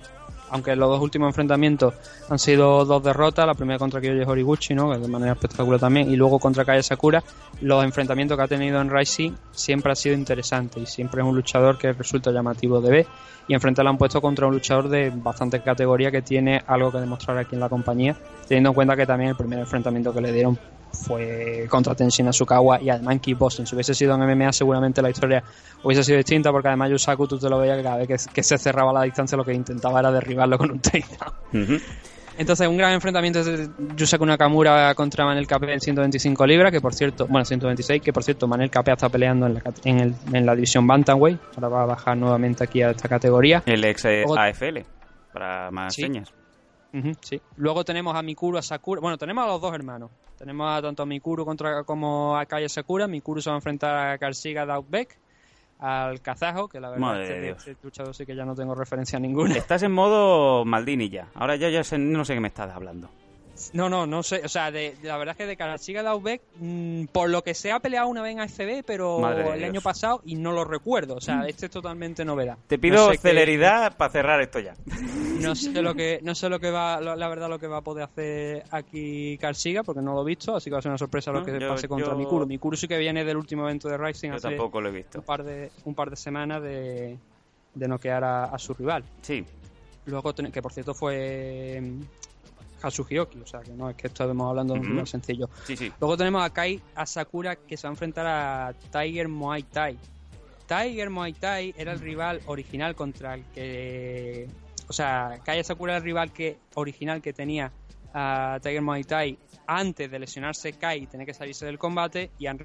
aunque 0.55 0.76
los 0.76 0.88
dos 0.88 1.00
últimos 1.00 1.26
enfrentamientos 1.30 1.94
han 2.30 2.38
sido 2.38 2.84
dos 2.84 3.02
derrotas, 3.02 3.44
la 3.44 3.55
primera 3.55 3.76
contra 3.76 4.00
Kyoji 4.00 4.22
Horiguchi, 4.24 4.72
¿no? 4.72 4.96
de 4.96 5.09
manera 5.09 5.32
espectacular 5.32 5.80
también, 5.80 6.09
y 6.09 6.14
luego 6.14 6.38
contra 6.38 6.64
Kaya 6.64 6.80
Sakura, 6.80 7.24
los 7.61 7.82
enfrentamientos 7.82 8.36
que 8.36 8.44
ha 8.44 8.46
tenido 8.46 8.80
en 8.80 8.88
Rising 8.88 9.32
siempre 9.50 9.90
ha 9.90 9.96
sido 9.96 10.14
interesante 10.14 10.78
y 10.78 10.86
siempre 10.86 11.22
es 11.22 11.26
un 11.26 11.34
luchador 11.34 11.76
que 11.76 11.92
resulta 11.92 12.30
llamativo 12.30 12.80
de 12.80 12.90
ver. 12.90 13.07
Y 13.48 13.55
enfrente 13.55 13.82
lo 13.82 13.90
han 13.90 13.98
puesto 13.98 14.20
contra 14.20 14.46
un 14.46 14.55
luchador 14.55 14.88
de 14.88 15.11
bastante 15.11 15.61
categoría 15.61 16.12
que 16.12 16.22
tiene 16.22 16.62
algo 16.68 16.92
que 16.92 16.98
demostrar 16.98 17.36
aquí 17.36 17.57
en 17.57 17.61
la 17.61 17.68
compañía, 17.68 18.16
teniendo 18.46 18.70
en 18.70 18.74
cuenta 18.74 18.94
que 18.94 19.07
también 19.07 19.30
el 19.30 19.36
primer 19.36 19.59
enfrentamiento 19.59 20.14
que 20.14 20.20
le 20.20 20.32
dieron 20.32 20.57
fue 20.95 21.66
contra 21.68 21.95
Tenshin 21.95 22.28
Asukawa 22.28 22.80
y 22.80 22.88
además 22.90 23.14
en 23.14 23.20
kickboxing. 23.20 23.66
Si 23.66 23.74
hubiese 23.74 23.95
sido 23.95 24.14
en 24.14 24.20
MMA 24.22 24.53
seguramente 24.53 25.03
la 25.03 25.11
historia 25.11 25.42
hubiese 25.82 26.05
sido 26.05 26.16
distinta 26.18 26.51
porque 26.53 26.68
además 26.68 26.90
Yusaku 26.90 27.26
tú 27.28 27.38
te 27.38 27.49
lo 27.51 27.59
veías 27.59 27.76
que 27.76 27.82
cada 27.82 27.97
vez 27.97 28.09
que, 28.09 28.32
que 28.32 28.42
se 28.42 28.57
cerraba 28.59 28.92
la 28.92 29.03
distancia 29.03 29.36
lo 29.36 29.45
que 29.45 29.53
intentaba 29.55 30.01
era 30.01 30.11
derribarlo 30.12 30.57
con 30.59 30.70
un 30.70 30.80
takedown. 30.80 31.32
ujú. 31.53 31.78
Entonces, 32.36 32.66
un 32.66 32.76
gran 32.76 32.92
enfrentamiento 32.92 33.45
de 33.45 33.68
Yusaku 33.95 34.26
Nakamura 34.26 34.92
contra 34.97 35.24
Manel 35.24 35.47
Capé 35.47 35.72
en 35.72 35.80
125 35.80 36.45
libras, 36.49 36.72
que 36.72 36.80
por 36.80 36.92
cierto, 36.92 37.28
bueno, 37.28 37.45
126, 37.45 38.03
que 38.03 38.12
por 38.12 38.24
cierto, 38.24 38.49
Manel 38.49 38.70
Capé 38.70 38.90
está 38.90 39.09
peleando 39.09 39.47
en 39.47 39.55
la, 39.55 39.61
cat- 39.61 39.78
en, 39.84 40.01
el- 40.01 40.14
en 40.32 40.45
la 40.45 40.57
división 40.57 40.84
Bantamweight, 40.84 41.38
ahora 41.55 41.68
va 41.68 41.82
a 41.84 41.86
bajar 41.86 42.16
nuevamente 42.16 42.64
aquí 42.64 42.82
a 42.82 42.90
esta 42.90 43.09
categoría. 43.09 43.62
El 43.66 43.84
ex 43.84 44.05
eh, 44.07 44.24
AFL, 44.36 44.78
para 45.32 45.70
más 45.70 45.95
Sí. 45.95 46.03
señas. 46.03 46.32
Ujú, 46.95 47.12
sí. 47.20 47.40
Luego 47.57 47.84
tenemos 47.84 48.14
a 48.14 48.22
Mikuru, 48.22 48.57
a 48.59 48.62
Sakura. 48.62 49.01
Bueno, 49.01 49.18
tenemos 49.18 49.45
a 49.45 49.49
los 49.49 49.61
dos 49.61 49.74
hermanos. 49.74 50.11
Tenemos 50.38 50.66
a 50.70 50.80
tanto 50.80 51.03
a 51.03 51.07
Mikuru 51.07 51.45
contra, 51.45 51.82
como 51.84 52.36
a 52.36 52.47
Kaya 52.47 52.68
Sakura. 52.68 53.07
Mikuru 53.09 53.42
se 53.42 53.51
va 53.51 53.57
a 53.57 53.59
enfrentar 53.59 53.95
a 54.12 54.18
Karsiga 54.18 54.64
Daubek, 54.64 55.18
al 55.80 56.20
kazajo, 56.22 56.68
que 56.68 56.80
la 56.80 56.90
verdad 56.90 57.01
Madre 57.01 57.28
de 57.28 57.40
Dios. 57.42 57.66
este 57.66 57.76
luchador 57.82 58.14
sí 58.14 58.24
que 58.24 58.36
ya 58.36 58.45
no 58.45 58.55
tengo 58.55 58.74
referencia 58.74 59.18
ninguna. 59.18 59.55
Estás 59.57 59.82
en 59.82 59.92
modo 59.92 60.64
Maldini 60.64 61.09
ya. 61.09 61.28
Ahora 61.34 61.57
yo 61.57 61.68
ya 61.68 61.82
sé- 61.82 61.99
no 61.99 62.24
sé 62.24 62.34
qué 62.34 62.40
me 62.40 62.49
estás 62.49 62.70
hablando. 62.72 63.11
No, 63.73 63.89
no, 63.89 64.07
no 64.07 64.23
sé. 64.23 64.43
O 64.45 64.49
sea, 64.49 64.71
de, 64.71 64.95
la 65.03 65.17
verdad 65.17 65.33
es 65.33 65.39
que 65.39 65.47
de 65.47 65.57
Karsiga 65.57 66.03
Daubek, 66.03 66.43
mm, 66.61 67.07
por 67.07 67.31
lo 67.31 67.43
que 67.43 67.55
se 67.55 67.73
ha 67.73 67.81
peleado 67.81 68.09
una 68.09 68.23
vez 68.23 68.33
en 68.33 68.41
AFB, 68.41 68.85
pero 68.87 69.19
Madre 69.21 69.49
el 69.53 69.59
Dios. 69.59 69.71
año 69.71 69.81
pasado 69.81 70.21
y 70.25 70.37
no 70.37 70.53
lo 70.53 70.65
recuerdo. 70.65 71.15
O 71.17 71.21
sea, 71.21 71.47
este 71.47 71.67
es 71.67 71.73
totalmente 71.73 72.25
novedad. 72.25 72.59
Te 72.67 72.77
No 72.77 72.81
pido 72.83 73.12
sé 73.12 73.19
celeridad 73.19 73.97
para 73.97 74.12
cerrar 74.12 74.41
esto 74.41 74.59
ya. 74.61 74.75
No 75.41 75.55
sé 75.55 75.83
lo 75.83 75.95
que, 75.95 76.21
no 76.23 76.35
sé 76.35 76.49
lo 76.49 76.61
que 76.61 76.71
va, 76.71 77.01
lo- 77.01 77.17
la 77.17 77.29
verdad 77.29 77.49
lo 77.49 77.59
que 77.59 77.67
va 77.67 77.79
a 77.79 77.83
poder 77.83 78.05
hacer 78.05 78.65
aquí 78.71 79.37
Karsiga, 79.39 79.83
porque 79.83 80.01
no 80.03 80.15
lo 80.15 80.23
he 80.23 80.27
visto, 80.27 80.57
así 80.57 80.71
que 80.71 80.73
va 80.75 80.79
a 80.79 80.83
ser 80.83 80.91
una 80.91 80.99
sorpresa 80.99 81.33
lo 81.33 81.41
No, 81.41 81.47
que 81.47 81.59
yo- 81.59 81.69
pase 81.69 81.89
contra 81.89 82.11
yo- 82.12 82.17
Mikuru. 82.17 82.47
Mikuru 82.47 82.77
sí 82.77 82.87
que 82.89 82.99
viene 82.99 83.25
del 83.25 83.37
último 83.37 83.65
evento 83.65 83.89
de 83.89 83.97
Rising 83.99 84.31
Yo 84.31 84.37
hace 84.37 84.49
tampoco 84.49 84.81
lo 84.81 84.89
he 84.89 84.93
visto. 84.93 85.19
un 85.19 85.25
par 85.25 85.43
de, 85.45 85.71
un 85.85 85.95
par 85.95 86.11
de 86.11 86.17
semanas 86.17 86.62
de, 86.62 87.19
de 87.75 87.89
noquear 87.89 88.25
a, 88.25 88.45
a 88.45 88.59
su 88.59 88.75
rival. 88.75 89.05
Sí, 89.23 89.45
Luego, 90.07 90.35
que 90.35 90.61
por 90.61 90.71
cierto 90.73 90.93
fue 90.95 91.83
mm, 92.85 92.91
Kazuki 92.91 93.18
Oki, 93.18 93.41
o 93.41 93.47
sea 93.47 93.61
que 93.61 93.72
no 93.72 93.91
es 93.91 93.97
que 93.97 94.09
estemos 94.09 94.49
hablando 94.49 94.74
de 94.74 94.80
un 94.80 94.87
rival 94.87 95.07
sencillo. 95.07 95.49
sí, 95.64 95.76
sí. 95.76 95.93
Luego 96.01 96.16
tenemos 96.16 96.45
a 96.45 96.51
Kai 96.51 96.80
Asakura 96.95 97.57
que 97.57 97.76
se 97.76 97.87
va 97.87 97.91
a 97.91 97.95
enfrentar 97.95 98.26
a 98.26 98.74
Tiger 98.91 99.28
Muay 99.28 99.62
Thai. 99.62 99.99
Tiger 100.66 101.11
Muay 101.11 101.32
Thai 101.35 101.74
era 101.76 101.93
el 101.93 102.01
rival 102.01 102.41
original 102.47 102.95
contra 102.95 103.35
el 103.35 103.45
que. 103.47 104.49
O 104.89 104.93
sea, 104.93 105.41
Kai 105.45 105.61
Asakura 105.61 105.93
era 105.93 105.99
el 105.99 106.05
rival 106.05 106.32
que, 106.32 106.59
original 106.74 107.22
que 107.22 107.32
tenía 107.32 107.72
a 108.12 108.59
Tiger 108.62 108.82
Muay 108.82 109.05
Thai 109.05 109.39
antes 109.66 110.11
de 110.11 110.18
lesionarse 110.18 110.74
Kai 110.74 111.03
y 111.03 111.07
tener 111.07 111.26
que 111.26 111.35
salirse 111.35 111.66
del 111.66 111.78
combate. 111.78 112.30
Y 112.39 112.47
han 112.47 112.59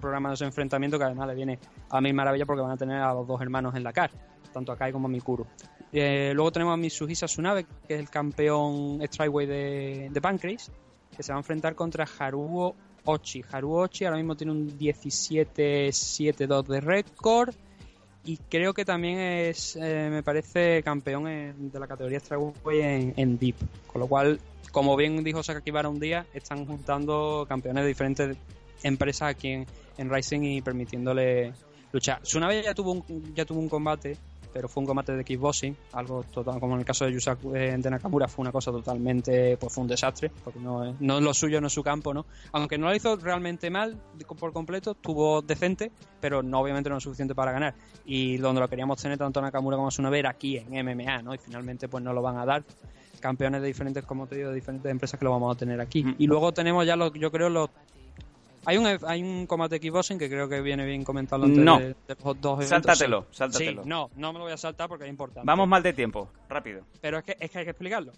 programado 0.00 0.34
ese 0.34 0.44
enfrentamiento 0.44 0.98
que 0.98 1.04
además 1.04 1.28
le 1.28 1.34
viene 1.34 1.58
a 1.90 2.00
mí 2.00 2.12
maravilla 2.12 2.46
porque 2.46 2.62
van 2.62 2.72
a 2.72 2.76
tener 2.76 3.00
a 3.00 3.14
los 3.14 3.26
dos 3.26 3.40
hermanos 3.40 3.74
en 3.74 3.84
la 3.84 3.92
CAR, 3.92 4.10
tanto 4.54 4.72
a 4.72 4.76
Kai 4.76 4.92
como 4.92 5.08
a 5.08 5.10
Mikuru. 5.10 5.46
Eh, 5.92 6.32
luego 6.34 6.50
tenemos 6.50 6.72
a 6.72 6.76
Mitsuhisa 6.76 7.26
Tsunabe, 7.26 7.66
que 7.86 7.94
es 7.94 8.00
el 8.00 8.08
campeón 8.08 9.00
Strikeway 9.04 9.46
de, 9.46 10.08
de 10.10 10.20
Pancrase, 10.20 10.72
que 11.14 11.22
se 11.22 11.32
va 11.32 11.36
a 11.36 11.40
enfrentar 11.40 11.74
contra 11.74 12.06
Haruo 12.18 12.74
Ochi. 13.04 13.44
Haruo 13.52 13.82
Ochi 13.82 14.04
ahora 14.04 14.16
mismo 14.16 14.34
tiene 14.36 14.52
un 14.52 14.78
17-7-2 14.78 16.66
de 16.66 16.80
récord 16.80 17.54
y 18.24 18.38
creo 18.38 18.72
que 18.72 18.84
también 18.84 19.18
es, 19.18 19.76
eh, 19.76 20.08
me 20.10 20.22
parece, 20.22 20.82
campeón 20.82 21.24
de 21.70 21.78
la 21.78 21.86
categoría 21.86 22.18
Strikeway 22.20 22.80
en, 22.80 23.14
en 23.16 23.38
Deep. 23.38 23.56
Con 23.86 24.00
lo 24.00 24.06
cual, 24.06 24.40
como 24.72 24.96
bien 24.96 25.22
dijo 25.22 25.42
Sakakibara 25.42 25.88
un 25.88 26.00
día, 26.00 26.26
están 26.32 26.64
juntando 26.64 27.44
campeones 27.46 27.84
de 27.84 27.88
diferentes 27.88 28.36
empresas 28.82 29.28
aquí 29.28 29.48
en, 29.48 29.66
en 29.98 30.10
Rising 30.10 30.40
y 30.42 30.62
permitiéndole 30.62 31.52
luchar. 31.92 32.22
Tsunabe 32.22 32.62
ya 32.62 32.74
tuvo 32.74 32.92
un, 32.92 33.34
ya 33.34 33.44
tuvo 33.44 33.60
un 33.60 33.68
combate 33.68 34.16
pero 34.54 34.68
fue 34.68 34.82
un 34.82 34.86
combate 34.86 35.16
de 35.16 35.24
kickboxing, 35.24 35.76
algo 35.94 36.22
total, 36.32 36.60
como 36.60 36.74
en 36.74 36.80
el 36.80 36.86
caso 36.86 37.04
de 37.04 37.12
Yusaku 37.12 37.56
eh, 37.56 37.76
de 37.76 37.90
Nakamura, 37.90 38.28
fue 38.28 38.42
una 38.42 38.52
cosa 38.52 38.70
totalmente, 38.70 39.56
pues 39.56 39.72
fue 39.72 39.82
un 39.82 39.88
desastre, 39.88 40.30
porque 40.44 40.60
no 40.60 40.84
es, 40.84 41.00
no 41.00 41.18
es 41.18 41.24
lo 41.24 41.34
suyo, 41.34 41.60
no 41.60 41.66
es 41.66 41.72
su 41.72 41.82
campo, 41.82 42.14
¿no? 42.14 42.24
Aunque 42.52 42.78
no 42.78 42.86
lo 42.86 42.94
hizo 42.94 43.16
realmente 43.16 43.68
mal 43.68 44.00
por 44.38 44.52
completo, 44.52 44.92
estuvo 44.92 45.42
decente, 45.42 45.90
pero 46.20 46.40
no 46.44 46.60
obviamente 46.60 46.88
no 46.88 46.98
es 46.98 47.02
suficiente 47.02 47.34
para 47.34 47.50
ganar. 47.50 47.74
Y 48.04 48.36
donde 48.36 48.60
lo 48.60 48.68
queríamos 48.68 49.02
tener 49.02 49.18
tanto 49.18 49.42
Nakamura 49.42 49.76
como 49.76 49.88
Tsunabe 49.88 50.20
era 50.20 50.30
aquí 50.30 50.56
en 50.56 50.68
MMA, 50.68 51.22
¿no? 51.22 51.34
Y 51.34 51.38
finalmente 51.38 51.88
pues 51.88 52.04
no 52.04 52.12
lo 52.12 52.22
van 52.22 52.38
a 52.38 52.46
dar. 52.46 52.62
Campeones 53.18 53.60
de 53.60 53.66
diferentes, 53.66 54.04
como 54.04 54.28
te 54.28 54.36
digo, 54.36 54.50
de 54.50 54.54
diferentes 54.54 54.88
empresas 54.88 55.18
que 55.18 55.24
lo 55.24 55.32
vamos 55.32 55.56
a 55.56 55.58
tener 55.58 55.80
aquí. 55.80 56.04
Mm. 56.04 56.14
Y 56.18 56.26
luego 56.28 56.52
tenemos 56.52 56.86
ya 56.86 56.94
los, 56.94 57.12
yo 57.14 57.32
creo, 57.32 57.48
los 57.48 57.70
hay 58.66 58.76
un, 58.76 58.86
hay 59.06 59.22
un 59.22 59.46
combate 59.46 59.76
de 59.76 59.80
kickboxing 59.80 60.18
que 60.18 60.28
creo 60.28 60.48
que 60.48 60.60
viene 60.60 60.84
bien 60.86 61.04
comentarlo 61.04 61.46
antes 61.46 61.62
No. 61.62 61.78
de, 61.78 61.88
de 61.88 61.94
los 62.24 62.40
dos 62.40 62.58
eventos. 62.58 62.68
Sáltatelo, 62.68 63.26
sáltatelo. 63.30 63.82
Sí, 63.82 63.88
no, 63.88 64.10
no 64.16 64.32
me 64.32 64.38
lo 64.38 64.44
voy 64.44 64.52
a 64.52 64.56
saltar 64.56 64.88
porque 64.88 65.04
es 65.04 65.10
importante. 65.10 65.46
Vamos 65.46 65.68
mal 65.68 65.82
de 65.82 65.92
tiempo, 65.92 66.30
rápido. 66.48 66.84
Pero 67.00 67.18
es 67.18 67.24
que, 67.24 67.36
es 67.38 67.50
que 67.50 67.58
hay 67.58 67.64
que 67.64 67.70
explicarlo. 67.70 68.12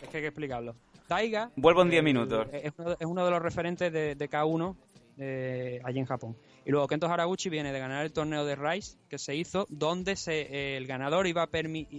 Es 0.00 0.08
que 0.08 0.16
hay 0.18 0.22
que 0.22 0.28
explicarlo. 0.28 0.74
Taiga. 1.06 1.50
Vuelvo 1.56 1.82
en 1.82 1.90
10 1.90 2.00
eh, 2.00 2.02
minutos. 2.02 2.46
Es 2.52 2.72
uno, 2.78 2.88
de- 2.90 2.96
es 3.00 3.06
uno 3.06 3.24
de 3.24 3.30
los 3.30 3.42
referentes 3.42 3.92
de, 3.92 4.14
de 4.14 4.30
K1 4.30 4.76
eh, 5.18 5.80
allí 5.84 5.98
en 5.98 6.04
Japón. 6.06 6.36
Y 6.64 6.70
luego 6.70 6.86
Kento 6.86 7.06
Haraguchi 7.06 7.48
viene 7.48 7.72
de 7.72 7.78
ganar 7.78 8.04
el 8.04 8.12
torneo 8.12 8.44
de 8.44 8.54
Rise 8.54 8.98
que 9.08 9.18
se 9.18 9.34
hizo, 9.34 9.66
donde 9.70 10.16
se, 10.16 10.42
eh, 10.42 10.76
el 10.76 10.86
ganador 10.86 11.26
iba 11.26 11.42
a 11.42 11.48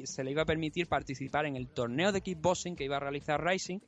se 0.03 0.23
le 0.23 0.31
iba 0.31 0.43
a 0.43 0.45
permitir 0.45 0.87
participar 0.87 1.45
en 1.45 1.55
el 1.55 1.67
torneo 1.67 2.11
de 2.11 2.21
kickboxing 2.21 2.75
que 2.75 2.85
iba 2.85 2.97
a 2.97 2.99
realizar 2.99 3.43
Rising, 3.43 3.79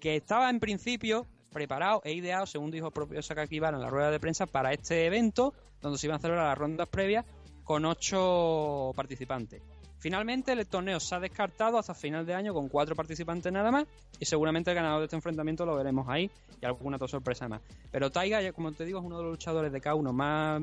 que 0.00 0.16
estaba 0.16 0.50
en 0.50 0.58
principio 0.60 1.26
preparado 1.52 2.00
e 2.04 2.12
ideado, 2.12 2.46
según 2.46 2.70
dijo 2.70 2.86
el 2.86 2.92
propio 2.92 3.22
Sakakibara 3.22 3.76
en 3.76 3.82
la 3.82 3.90
rueda 3.90 4.10
de 4.10 4.20
prensa, 4.20 4.46
para 4.46 4.72
este 4.72 5.06
evento, 5.06 5.54
donde 5.80 5.98
se 5.98 6.06
iban 6.06 6.16
a 6.16 6.20
celebrar 6.20 6.46
las 6.46 6.58
rondas 6.58 6.88
previas 6.88 7.24
con 7.64 7.84
ocho 7.84 8.92
participantes. 8.96 9.62
Finalmente 9.98 10.52
el 10.52 10.66
torneo 10.66 11.00
se 11.00 11.14
ha 11.14 11.20
descartado 11.20 11.76
hasta 11.76 11.92
final 11.92 12.24
de 12.24 12.32
año 12.32 12.54
con 12.54 12.68
cuatro 12.68 12.94
participantes 12.94 13.52
nada 13.52 13.72
más 13.72 13.86
y 14.20 14.24
seguramente 14.24 14.70
el 14.70 14.76
ganador 14.76 15.00
de 15.00 15.06
este 15.06 15.16
enfrentamiento 15.16 15.66
lo 15.66 15.76
veremos 15.76 16.08
ahí 16.08 16.30
y 16.62 16.66
alguna 16.66 16.96
otra 16.96 17.08
sorpresa 17.08 17.48
más. 17.48 17.60
Pero 17.90 18.10
Taiga, 18.10 18.52
como 18.52 18.70
te 18.72 18.84
digo, 18.84 19.00
es 19.00 19.04
uno 19.04 19.18
de 19.18 19.24
los 19.24 19.32
luchadores 19.32 19.72
de 19.72 19.82
K1 19.82 20.12
más 20.12 20.62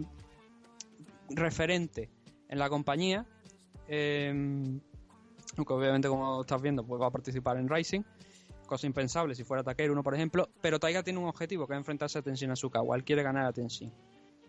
referente 1.29 2.09
en 2.47 2.59
la 2.59 2.69
compañía. 2.69 3.25
Eh, 3.89 4.79
aunque 5.57 5.73
obviamente 5.73 6.07
como 6.07 6.41
estás 6.41 6.61
viendo 6.61 6.83
pues 6.83 7.01
va 7.01 7.07
a 7.07 7.11
participar 7.11 7.57
en 7.57 7.69
Rising 7.69 8.01
cosa 8.65 8.87
impensable 8.87 9.35
si 9.35 9.43
fuera 9.43 9.63
Takeru 9.63 9.93
uno 9.93 10.03
por 10.03 10.15
ejemplo 10.15 10.49
pero 10.61 10.79
Taiga 10.79 11.03
tiene 11.03 11.19
un 11.19 11.27
objetivo 11.27 11.67
que 11.67 11.73
es 11.73 11.77
enfrentarse 11.77 12.19
a 12.19 12.21
Tenshin 12.21 12.51
Asukawa 12.51 12.95
él 12.95 13.03
quiere 13.03 13.23
ganar 13.23 13.45
a 13.45 13.53
Tenshin 13.53 13.91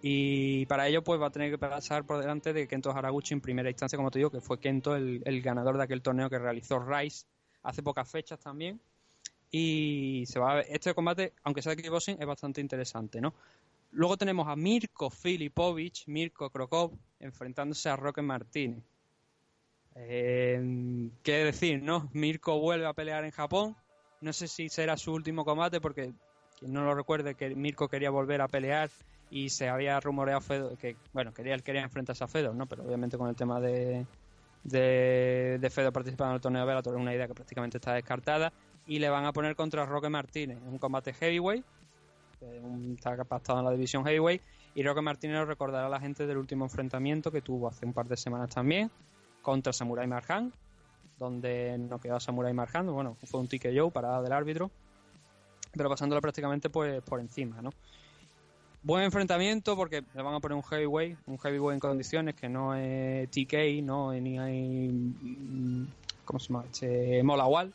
y 0.03 0.67
para 0.67 0.87
ello 0.89 1.03
pues 1.03 1.21
va 1.21 1.27
a 1.27 1.31
tener 1.31 1.51
que 1.51 1.59
pasar 1.59 2.05
por 2.05 2.19
delante 2.19 2.53
de 2.53 2.69
Kento 2.69 2.91
Haraguchi 2.91 3.35
en 3.35 3.41
primera 3.41 3.69
instancia 3.71 3.97
como 3.97 4.11
te 4.11 4.19
digo 4.19 4.31
que 4.31 4.41
fue 4.41 4.59
Kento 4.61 4.95
el, 4.97 5.23
el 5.25 5.41
ganador 5.43 5.77
de 5.77 5.85
aquel 5.85 6.03
torneo 6.03 6.29
que 6.31 6.39
realizó 6.39 6.79
Rice 6.79 7.27
hace 7.63 7.83
pocas 7.83 8.09
fechas 8.11 8.39
también 8.41 8.81
y 9.51 10.25
se 10.27 10.39
va 10.39 10.53
a 10.53 10.55
ver- 10.57 10.67
este 10.69 10.93
combate, 10.93 11.33
aunque 11.45 11.63
sea 11.63 11.75
de 11.75 11.83
kickboxing, 11.83 12.17
es 12.21 12.27
bastante 12.27 12.61
interesante, 12.61 13.21
¿no? 13.21 13.33
Luego 13.93 14.17
tenemos 14.17 14.49
a 14.49 14.57
Mirko 14.57 15.09
Filipovic, 15.09 16.03
Mirko 16.09 16.51
Krokov, 16.51 16.93
enfrentándose 17.21 17.89
a 17.89 17.97
Roque 17.97 18.23
Martínez. 18.23 18.83
Eh, 19.95 21.09
¿Qué 21.23 21.33
decir, 21.45 21.83
no? 21.83 22.11
Mirko 22.13 22.59
vuelve 22.61 22.87
a 22.87 22.93
pelear 22.93 23.25
en 23.25 23.31
Japón. 23.31 23.77
No 24.27 24.33
sé 24.33 24.49
si 24.49 24.69
será 24.69 24.97
su 24.97 25.13
último 25.13 25.45
combate 25.45 25.81
porque 25.81 26.13
quien 26.59 26.73
no 26.73 26.83
lo 26.83 26.97
recuerde 26.97 27.37
que 27.37 27.55
Mirko 27.55 27.87
quería 27.87 28.11
volver 28.11 28.41
a 28.41 28.49
pelear 28.49 28.91
y 29.31 29.51
se 29.51 29.69
había 29.69 30.01
rumoreado 30.01 30.41
Fedor 30.41 30.77
que 30.77 30.97
bueno 31.13 31.33
quería 31.33 31.57
quería 31.59 31.83
enfrentarse 31.83 32.25
a 32.25 32.27
Fedor 32.27 32.53
no 32.53 32.67
pero 32.67 32.83
obviamente 32.83 33.17
con 33.17 33.29
el 33.29 33.37
tema 33.37 33.61
de 33.61 34.05
de, 34.65 35.71
Fedor 35.71 35.93
participando 35.93 36.33
en 36.33 36.35
el 36.35 36.41
torneo 36.41 36.63
de 36.63 36.67
Bellator 36.67 36.95
es 36.95 37.01
una 37.01 37.15
idea 37.15 37.29
que 37.29 37.35
prácticamente 37.35 37.79
está 37.79 37.93
descartada 37.93 38.53
y 38.85 38.99
le 38.99 39.09
van 39.11 39.27
a 39.27 39.33
poner 39.33 39.55
contra 39.55 39.87
Roque 39.87 40.09
Martínez. 40.09 40.59
Un 40.67 40.79
combate 40.79 41.13
heavyweight 41.13 41.65
está 42.97 43.17
pactado 43.25 43.61
en 43.61 43.65
la 43.65 43.71
división 43.71 44.05
heavyweight 44.05 44.43
y 44.75 44.83
Roque 44.83 45.03
Martínez 45.03 45.37
lo 45.37 45.45
recordará 45.45 45.87
a 45.87 45.91
la 45.91 46.01
gente 46.01 46.27
del 46.27 46.39
último 46.39 46.65
enfrentamiento 46.65 47.31
que 47.31 47.43
tuvo 47.43 47.69
hace 47.69 47.87
un 47.87 47.93
par 47.93 48.09
de 48.09 48.17
semanas 48.17 48.51
también 48.51 48.91
contra 49.41 49.73
Samurai 49.73 50.09
Marjan 50.09 50.53
donde 51.19 51.77
no 51.79 51.99
quedó 51.99 52.19
Samurai 52.21 52.53
Marjan 52.53 52.87
bueno 52.93 53.17
fue 53.25 53.41
un 53.41 53.49
TKO 53.49 53.91
parada 53.91 54.23
del 54.23 54.33
árbitro 54.33 54.71
pero 55.73 55.89
pasándolo 55.89 56.21
prácticamente 56.21 56.71
pues 56.71 57.03
por 57.03 57.21
encima 57.21 57.61
no 57.63 57.71
Buen 58.83 59.03
enfrentamiento 59.03 59.75
porque 59.75 60.05
le 60.15 60.23
van 60.23 60.35
a 60.35 60.39
poner 60.39 60.55
un 60.55 60.63
heavyweight, 60.63 61.19
un 61.27 61.39
heavyweight 61.41 61.75
en 61.75 61.81
condiciones 61.81 62.37
que 62.37 62.49
no 62.49 62.73
es 62.77 63.29
TK, 63.33 63.83
no 63.83 64.13
ni 64.13 64.39
hay. 64.39 64.89
mm, 64.93 65.87
¿Cómo 66.25 66.39
se 66.39 66.53
llama? 66.53 66.65
Este, 66.71 67.21
Molawal. 67.25 67.73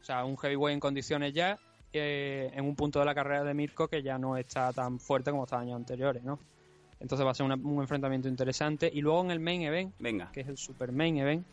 O 0.00 0.04
sea, 0.04 0.24
un 0.24 0.38
heavyweight 0.38 0.72
en 0.72 0.80
condiciones 0.80 1.34
ya, 1.34 1.58
eh, 1.92 2.50
en 2.54 2.64
un 2.64 2.76
punto 2.76 2.98
de 2.98 3.04
la 3.04 3.14
carrera 3.14 3.44
de 3.44 3.52
Mirko 3.52 3.88
que 3.88 4.02
ya 4.02 4.16
no 4.16 4.38
está 4.38 4.72
tan 4.72 4.98
fuerte 4.98 5.30
como 5.32 5.44
estaba 5.44 5.60
años 5.60 5.76
anteriores, 5.76 6.22
¿no? 6.24 6.38
Entonces 6.98 7.26
va 7.26 7.32
a 7.32 7.34
ser 7.34 7.44
una- 7.44 7.56
un 7.56 7.82
enfrentamiento 7.82 8.28
interesante. 8.28 8.90
Y 8.90 9.02
luego 9.02 9.22
en 9.22 9.32
el 9.32 9.40
main 9.40 9.60
event, 9.62 9.92
Venga. 9.98 10.30
que 10.32 10.40
es 10.40 10.48
el 10.48 10.56
super 10.56 10.92
main 10.92 11.18
event, 11.18 11.44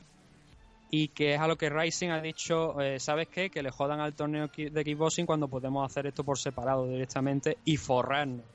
y 0.92 1.08
que 1.08 1.36
es 1.36 1.39
a 1.39 1.48
lo 1.48 1.58
que 1.58 1.70
Rising 1.70 2.10
ha 2.10 2.22
dicho, 2.22 2.80
eh, 2.82 3.00
¿sabes 3.00 3.30
qué? 3.30 3.50
Que 3.50 3.64
le 3.64 3.72
jodan 3.72 4.02
al 4.02 4.14
torneo 4.14 4.50
de 4.56 4.84
kickboxing 4.84 5.26
cuando 5.26 5.48
podemos 5.48 5.89
hacer 5.89 6.06
esto 6.08 6.24
por 6.24 6.38
separado 6.38 6.86
directamente 6.86 7.58
y 7.64 7.78
forrarnos. 7.78 8.46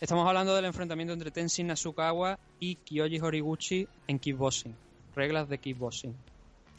Estamos 0.00 0.26
hablando 0.26 0.54
del 0.54 0.64
enfrentamiento 0.64 1.12
entre 1.12 1.30
Tenshin 1.30 1.66
Nasukawa 1.66 2.38
y 2.60 2.76
Kyoji 2.76 3.20
Horiguchi 3.20 3.86
en 4.06 4.18
kickboxing. 4.18 4.74
Reglas 5.14 5.48
de 5.48 5.58
kickboxing. 5.58 6.14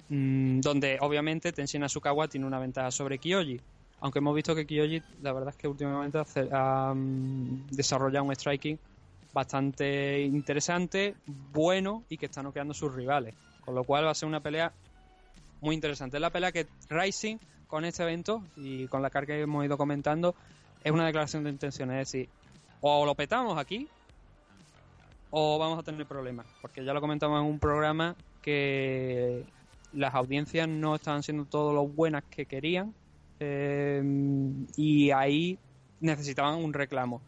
Mm, 0.09 0.61
donde 0.61 0.97
obviamente 1.01 1.51
Tenshin 1.51 1.81
Nasukawa 1.81 2.27
tiene 2.27 2.47
una 2.47 2.59
ventaja 2.59 2.89
sobre 2.91 3.19
Kyoji. 3.19 3.59
Aunque 4.01 4.19
hemos 4.19 4.33
visto 4.33 4.55
que 4.55 4.65
Kyoji, 4.65 5.01
la 5.21 5.33
verdad 5.33 5.49
es 5.49 5.57
que 5.57 5.67
últimamente 5.67 6.17
hace- 6.17 6.49
ha 6.51 6.93
mm, 6.95 7.67
desarrollado 7.71 8.25
un 8.25 8.33
striking 8.33 8.79
bastante 9.33 10.21
interesante, 10.21 11.13
bueno 11.27 12.03
y 12.09 12.17
que 12.17 12.25
está 12.27 12.41
noqueando 12.41 12.73
sus 12.73 12.91
rivales. 12.95 13.35
Con 13.69 13.75
lo 13.75 13.83
cual 13.83 14.07
va 14.07 14.09
a 14.09 14.15
ser 14.15 14.27
una 14.27 14.39
pelea 14.39 14.73
muy 15.61 15.75
interesante. 15.75 16.17
Es 16.17 16.21
la 16.21 16.31
pelea 16.31 16.51
que 16.51 16.65
Rising 16.89 17.37
con 17.67 17.85
este 17.85 18.01
evento 18.01 18.43
y 18.55 18.87
con 18.87 19.03
la 19.03 19.11
carga 19.11 19.35
que 19.35 19.41
hemos 19.41 19.63
ido 19.63 19.77
comentando 19.77 20.33
es 20.83 20.91
una 20.91 21.05
declaración 21.05 21.43
de 21.43 21.51
intenciones. 21.51 22.01
Es 22.01 22.11
decir, 22.11 22.29
o 22.81 23.05
lo 23.05 23.13
petamos 23.13 23.59
aquí 23.59 23.87
o 25.29 25.59
vamos 25.59 25.77
a 25.77 25.83
tener 25.83 26.03
problemas. 26.07 26.47
Porque 26.63 26.83
ya 26.83 26.95
lo 26.95 26.99
comentamos 26.99 27.41
en 27.41 27.45
un 27.45 27.59
programa 27.59 28.15
que 28.41 29.45
las 29.93 30.15
audiencias 30.15 30.67
no 30.67 30.95
estaban 30.95 31.21
siendo 31.21 31.45
todo 31.45 31.71
lo 31.71 31.85
buenas 31.85 32.23
que 32.23 32.47
querían 32.47 32.95
eh, 33.39 34.01
y 34.77 35.11
ahí 35.11 35.59
necesitaban 35.99 36.55
un 36.55 36.73
reclamo. 36.73 37.21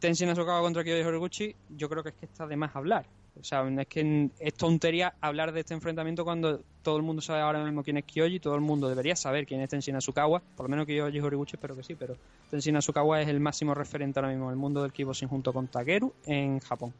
Tenshin 0.00 0.28
Nasukawa 0.28 0.60
contra 0.60 0.84
Kyoji 0.84 1.00
Horiguchi, 1.00 1.56
yo 1.70 1.88
creo 1.88 2.02
que 2.02 2.10
es 2.10 2.14
que 2.14 2.26
está 2.26 2.46
de 2.46 2.56
más 2.56 2.76
hablar. 2.76 3.06
O 3.40 3.44
sea, 3.44 3.66
es 3.68 3.86
que 3.86 4.30
es 4.40 4.54
tontería 4.54 5.14
hablar 5.20 5.52
de 5.52 5.60
este 5.60 5.74
enfrentamiento 5.74 6.24
cuando 6.24 6.60
todo 6.82 6.96
el 6.96 7.02
mundo 7.02 7.22
sabe 7.22 7.40
ahora 7.40 7.62
mismo 7.62 7.82
quién 7.82 7.96
es 7.98 8.04
Kyoji, 8.04 8.40
todo 8.40 8.54
el 8.54 8.60
mundo 8.60 8.88
debería 8.88 9.14
saber 9.14 9.46
quién 9.46 9.60
es 9.60 9.68
Tenshin 9.68 9.94
Nasukawa, 9.94 10.42
por 10.56 10.66
lo 10.66 10.70
menos 10.70 10.86
Kyoji 10.86 11.20
Horiguchi 11.20 11.56
espero 11.56 11.76
que 11.76 11.82
sí, 11.82 11.94
pero 11.94 12.16
Tenshin 12.50 12.74
Nasukawa 12.74 13.20
es 13.20 13.28
el 13.28 13.40
máximo 13.40 13.74
referente 13.74 14.18
ahora 14.18 14.30
mismo 14.30 14.46
en 14.46 14.52
el 14.52 14.56
mundo 14.56 14.82
del 14.82 14.92
kickboxing 14.92 15.28
junto 15.28 15.52
con 15.52 15.68
Takeru 15.68 16.12
en 16.26 16.60
Japón. 16.60 16.92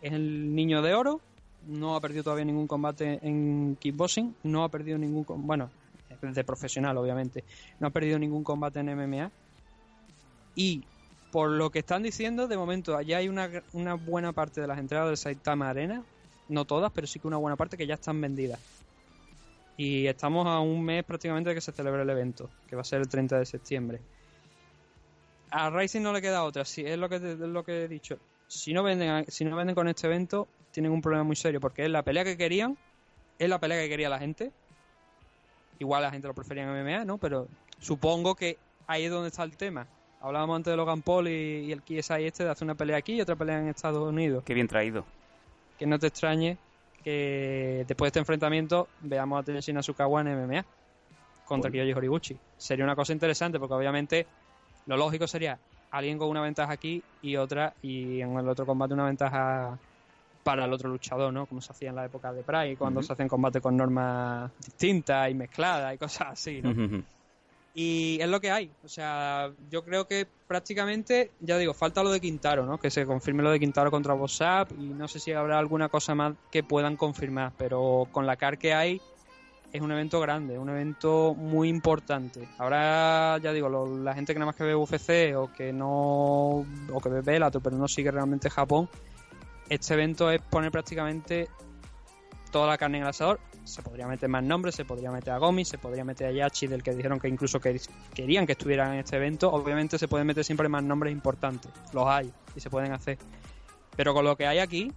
Es 0.00 0.12
el 0.12 0.54
niño 0.54 0.80
de 0.80 0.94
oro, 0.94 1.20
no 1.66 1.96
ha 1.96 2.00
perdido 2.00 2.24
todavía 2.24 2.44
ningún 2.44 2.66
combate 2.66 3.18
en 3.22 3.76
kickboxing, 3.80 4.34
no 4.44 4.64
ha 4.64 4.68
perdido 4.68 4.96
ningún 4.96 5.24
bueno, 5.46 5.70
de 6.20 6.44
profesional 6.44 6.96
obviamente, 6.96 7.44
no 7.80 7.88
ha 7.88 7.90
perdido 7.90 8.18
ningún 8.18 8.44
combate 8.44 8.80
en 8.80 8.94
MMA 8.96 9.30
y 10.54 10.84
por 11.34 11.50
lo 11.50 11.68
que 11.70 11.80
están 11.80 12.04
diciendo, 12.04 12.46
de 12.46 12.56
momento 12.56 12.96
allá 12.96 13.16
hay 13.16 13.28
una, 13.28 13.48
buena 13.94 14.30
parte 14.30 14.60
de 14.60 14.68
las 14.68 14.78
entradas 14.78 15.08
del 15.08 15.16
Saitama 15.16 15.68
Arena, 15.68 16.04
no 16.48 16.64
todas, 16.64 16.92
pero 16.92 17.08
sí 17.08 17.18
que 17.18 17.26
una 17.26 17.38
buena 17.38 17.56
parte 17.56 17.76
que 17.76 17.88
ya 17.88 17.94
están 17.94 18.20
vendidas. 18.20 18.60
Y 19.76 20.06
estamos 20.06 20.46
a 20.46 20.60
un 20.60 20.84
mes 20.84 21.02
prácticamente 21.02 21.48
de 21.48 21.56
que 21.56 21.60
se 21.60 21.72
celebre 21.72 22.02
el 22.02 22.10
evento, 22.10 22.48
que 22.68 22.76
va 22.76 22.82
a 22.82 22.84
ser 22.84 23.00
el 23.00 23.08
30 23.08 23.40
de 23.40 23.46
septiembre. 23.46 24.00
A 25.50 25.70
Rising 25.70 26.02
no 26.02 26.12
le 26.12 26.22
queda 26.22 26.44
otra, 26.44 26.64
si 26.64 26.86
es 26.86 26.96
lo 26.96 27.08
que, 27.08 27.16
es 27.16 27.40
lo 27.40 27.64
que 27.64 27.82
he 27.82 27.88
dicho. 27.88 28.16
Si 28.46 28.72
no 28.72 28.84
venden 28.84 29.26
si 29.26 29.44
no 29.44 29.56
venden 29.56 29.74
con 29.74 29.88
este 29.88 30.06
evento, 30.06 30.46
tienen 30.70 30.92
un 30.92 31.02
problema 31.02 31.24
muy 31.24 31.34
serio, 31.34 31.60
porque 31.60 31.84
es 31.84 31.90
la 31.90 32.04
pelea 32.04 32.22
que 32.22 32.36
querían, 32.36 32.78
es 33.40 33.48
la 33.48 33.58
pelea 33.58 33.82
que 33.82 33.88
quería 33.88 34.08
la 34.08 34.20
gente. 34.20 34.52
Igual 35.80 36.02
la 36.02 36.12
gente 36.12 36.28
lo 36.28 36.34
prefería 36.34 36.62
en 36.62 36.80
MMA, 36.80 37.04
¿no? 37.04 37.18
Pero 37.18 37.48
supongo 37.80 38.36
que 38.36 38.56
ahí 38.86 39.06
es 39.06 39.10
donde 39.10 39.30
está 39.30 39.42
el 39.42 39.56
tema. 39.56 39.88
Hablábamos 40.24 40.56
antes 40.56 40.70
de 40.70 40.76
Logan 40.78 41.02
Paul 41.02 41.28
y, 41.28 41.66
y 41.66 41.72
el 41.72 41.82
KSI 41.82 42.24
este 42.24 42.44
de 42.44 42.50
hacer 42.50 42.64
una 42.64 42.74
pelea 42.74 42.96
aquí 42.96 43.12
y 43.12 43.20
otra 43.20 43.36
pelea 43.36 43.58
en 43.58 43.68
Estados 43.68 44.02
Unidos. 44.08 44.42
Qué 44.44 44.54
bien 44.54 44.66
traído. 44.66 45.04
Que 45.76 45.86
no 45.86 45.98
te 45.98 46.06
extrañe 46.06 46.56
que 47.02 47.84
después 47.86 48.06
de 48.06 48.08
este 48.08 48.18
enfrentamiento 48.20 48.88
veamos 49.00 49.40
a 49.40 49.42
Tenshin 49.42 49.74
Nasukawa 49.74 50.22
en 50.22 50.28
MMA 50.28 50.64
contra 51.44 51.70
Bueno. 51.70 51.84
Kyoji 51.84 51.92
Horiguchi. 51.92 52.38
Sería 52.56 52.86
una 52.86 52.96
cosa 52.96 53.12
interesante 53.12 53.58
porque 53.58 53.74
obviamente 53.74 54.26
lo 54.86 54.96
lógico 54.96 55.26
sería 55.26 55.58
alguien 55.90 56.16
con 56.16 56.30
una 56.30 56.40
ventaja 56.40 56.72
aquí 56.72 57.04
y 57.20 57.36
otra 57.36 57.74
y 57.82 58.22
en 58.22 58.38
el 58.38 58.48
otro 58.48 58.64
combate 58.64 58.94
una 58.94 59.04
ventaja 59.04 59.78
para 60.42 60.64
el 60.64 60.72
otro 60.72 60.88
luchador, 60.88 61.34
¿no? 61.34 61.44
Como 61.44 61.60
se 61.60 61.70
hacía 61.70 61.90
en 61.90 61.96
la 61.96 62.06
época 62.06 62.32
de 62.32 62.42
Pride, 62.42 62.78
cuando 62.78 63.00
Ujú. 63.00 63.08
se 63.08 63.12
hacen 63.12 63.28
combates 63.28 63.60
con 63.60 63.76
normas 63.76 64.52
distintas 64.58 65.30
y 65.30 65.34
mezcladas 65.34 65.94
y 65.94 65.98
cosas 65.98 66.28
así, 66.30 66.62
¿no? 66.62 66.70
Y 67.76 68.18
es 68.20 68.28
lo 68.28 68.40
que 68.40 68.52
hay. 68.52 68.70
O 68.84 68.88
sea, 68.88 69.50
yo 69.68 69.84
creo 69.84 70.06
que 70.06 70.28
prácticamente, 70.46 71.32
ya 71.40 71.58
digo, 71.58 71.74
falta 71.74 72.04
lo 72.04 72.10
de 72.12 72.20
Quintaro, 72.20 72.64
¿no? 72.64 72.78
Que 72.78 72.88
se 72.90 73.04
confirme 73.04 73.42
lo 73.42 73.50
de 73.50 73.58
Quintaro 73.58 73.90
contra 73.90 74.14
WhatsApp 74.14 74.70
y 74.78 74.84
no 74.84 75.08
sé 75.08 75.18
si 75.18 75.32
habrá 75.32 75.58
alguna 75.58 75.88
cosa 75.88 76.14
más 76.14 76.34
que 76.52 76.62
puedan 76.62 76.96
confirmar, 76.96 77.52
pero 77.58 78.06
con 78.12 78.26
la 78.26 78.36
CAR 78.36 78.58
que 78.58 78.74
hay 78.74 79.00
es 79.72 79.80
un 79.80 79.90
evento 79.90 80.20
grande, 80.20 80.56
un 80.56 80.68
evento 80.70 81.34
muy 81.34 81.68
importante. 81.68 82.46
Ahora, 82.58 83.38
ya 83.42 83.52
digo, 83.52 83.68
lo- 83.68 83.98
la 84.04 84.14
gente 84.14 84.32
que 84.32 84.38
nada 84.38 84.46
más 84.46 84.54
que 84.56 84.62
ve 84.62 84.76
UFC 84.76 85.34
o 85.34 85.52
que 85.52 85.72
no 85.72 86.64
o 86.92 87.00
que 87.02 87.08
ve 87.08 87.22
Bellator, 87.22 87.60
pero 87.60 87.76
no 87.76 87.88
sigue 87.88 88.12
realmente 88.12 88.48
Japón, 88.50 88.88
este 89.68 89.94
evento 89.94 90.30
es 90.30 90.40
poner 90.42 90.70
prácticamente 90.70 91.48
toda 92.52 92.68
la 92.68 92.78
carne 92.78 92.98
en 92.98 93.02
el 93.02 93.08
asador. 93.08 93.40
Se 93.64 93.82
podría 93.82 94.06
meter 94.06 94.28
más 94.28 94.44
nombres, 94.44 94.74
se 94.74 94.84
podría 94.84 95.10
meter 95.10 95.32
a 95.32 95.38
Gomi, 95.38 95.64
se 95.64 95.78
podría 95.78 96.04
meter 96.04 96.28
a 96.28 96.32
Yachi, 96.32 96.66
del 96.66 96.82
que 96.82 96.94
dijeron 96.94 97.18
que 97.18 97.28
incluso 97.28 97.58
que 97.60 97.80
querían 98.14 98.46
que 98.46 98.52
estuvieran 98.52 98.92
en 98.92 99.00
este 99.00 99.16
evento. 99.16 99.50
Obviamente 99.50 99.98
se 99.98 100.06
pueden 100.06 100.26
meter 100.26 100.44
siempre 100.44 100.68
más 100.68 100.82
nombres 100.82 101.12
importantes, 101.12 101.70
los 101.92 102.06
hay 102.06 102.32
y 102.54 102.60
se 102.60 102.70
pueden 102.70 102.92
hacer. 102.92 103.18
Pero 103.96 104.12
con 104.12 104.24
lo 104.24 104.36
que 104.36 104.46
hay 104.46 104.58
aquí, 104.58 104.92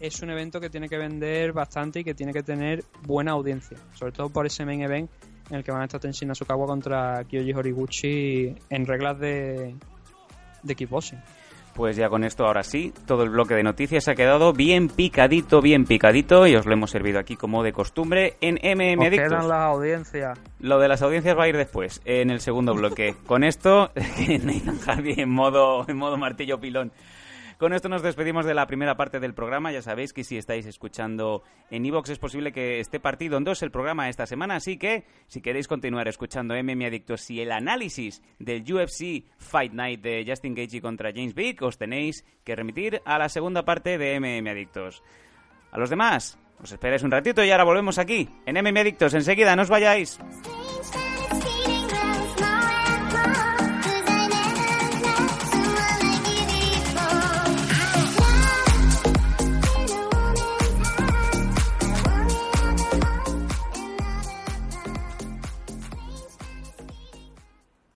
es 0.00 0.20
un 0.20 0.30
evento 0.30 0.60
que 0.60 0.68
tiene 0.68 0.88
que 0.88 0.98
vender 0.98 1.52
bastante 1.52 2.00
y 2.00 2.04
que 2.04 2.14
tiene 2.14 2.32
que 2.32 2.42
tener 2.42 2.84
buena 3.02 3.32
audiencia, 3.32 3.78
sobre 3.94 4.12
todo 4.12 4.30
por 4.30 4.46
ese 4.46 4.64
main 4.64 4.82
event 4.82 5.10
en 5.50 5.56
el 5.56 5.64
que 5.64 5.70
van 5.70 5.82
a 5.82 5.84
estar 5.84 6.00
Tenshin 6.00 6.28
Nasukawa 6.28 6.66
contra 6.66 7.24
Kyoji 7.24 7.52
Horiguchi 7.52 8.54
en 8.70 8.86
reglas 8.86 9.18
de, 9.20 9.76
de 10.62 10.74
kickboxing. 10.74 11.20
Pues 11.74 11.96
ya 11.96 12.08
con 12.08 12.22
esto, 12.22 12.44
ahora 12.44 12.62
sí, 12.62 12.92
todo 13.06 13.22
el 13.22 13.30
bloque 13.30 13.54
de 13.54 13.62
noticias 13.62 14.06
ha 14.08 14.14
quedado 14.14 14.52
bien 14.52 14.88
picadito, 14.88 15.62
bien 15.62 15.84
picadito, 15.86 16.46
y 16.46 16.54
os 16.54 16.66
lo 16.66 16.72
hemos 16.74 16.90
servido 16.90 17.18
aquí 17.18 17.36
como 17.36 17.62
de 17.62 17.72
costumbre 17.72 18.36
en 18.40 18.56
MM 18.56 19.06
Adictos. 19.06 19.30
quedan 19.30 19.48
las 19.48 19.62
audiencias. 19.62 20.38
Lo 20.60 20.78
de 20.78 20.88
las 20.88 21.00
audiencias 21.00 21.36
va 21.36 21.44
a 21.44 21.48
ir 21.48 21.56
después, 21.56 22.02
en 22.04 22.30
el 22.30 22.40
segundo 22.40 22.74
bloque. 22.74 23.14
Con 23.26 23.42
esto, 23.42 23.90
Nathan 24.44 24.78
Hardy 24.80 25.14
en 25.16 25.30
modo, 25.30 25.86
en 25.88 25.96
modo 25.96 26.18
martillo 26.18 26.60
pilón. 26.60 26.92
Con 27.58 27.72
esto 27.72 27.88
nos 27.88 28.02
despedimos 28.02 28.44
de 28.44 28.54
la 28.54 28.66
primera 28.66 28.96
parte 28.96 29.20
del 29.20 29.34
programa. 29.34 29.72
Ya 29.72 29.82
sabéis 29.82 30.12
que 30.12 30.24
si 30.24 30.36
estáis 30.36 30.66
escuchando 30.66 31.42
en 31.70 31.86
Evox 31.86 32.10
es 32.10 32.18
posible 32.18 32.52
que 32.52 32.80
esté 32.80 33.00
partido 33.00 33.36
en 33.36 33.44
dos 33.44 33.62
el 33.62 33.70
programa 33.70 34.08
esta 34.08 34.26
semana. 34.26 34.56
Así 34.56 34.78
que 34.78 35.04
si 35.26 35.40
queréis 35.40 35.68
continuar 35.68 36.08
escuchando 36.08 36.54
MM 36.54 36.84
Adictos 36.84 37.30
y 37.30 37.40
el 37.40 37.52
análisis 37.52 38.22
del 38.38 38.62
UFC 38.62 39.24
Fight 39.38 39.72
Night 39.72 40.00
de 40.00 40.24
Justin 40.26 40.54
Gaethje 40.54 40.80
contra 40.80 41.12
James 41.12 41.34
Vick, 41.34 41.62
os 41.62 41.78
tenéis 41.78 42.24
que 42.44 42.56
remitir 42.56 43.02
a 43.04 43.18
la 43.18 43.28
segunda 43.28 43.64
parte 43.64 43.98
de 43.98 44.18
MM 44.18 44.48
Adictos. 44.48 45.02
A 45.70 45.78
los 45.78 45.90
demás, 45.90 46.38
os 46.62 46.70
esperáis 46.70 47.02
un 47.02 47.10
ratito 47.10 47.42
y 47.44 47.50
ahora 47.50 47.64
volvemos 47.64 47.98
aquí 47.98 48.28
en 48.46 48.56
MM 48.56 48.78
Adictos. 48.78 49.14
Enseguida, 49.14 49.56
no 49.56 49.62
os 49.62 49.68
vayáis. 49.68 50.18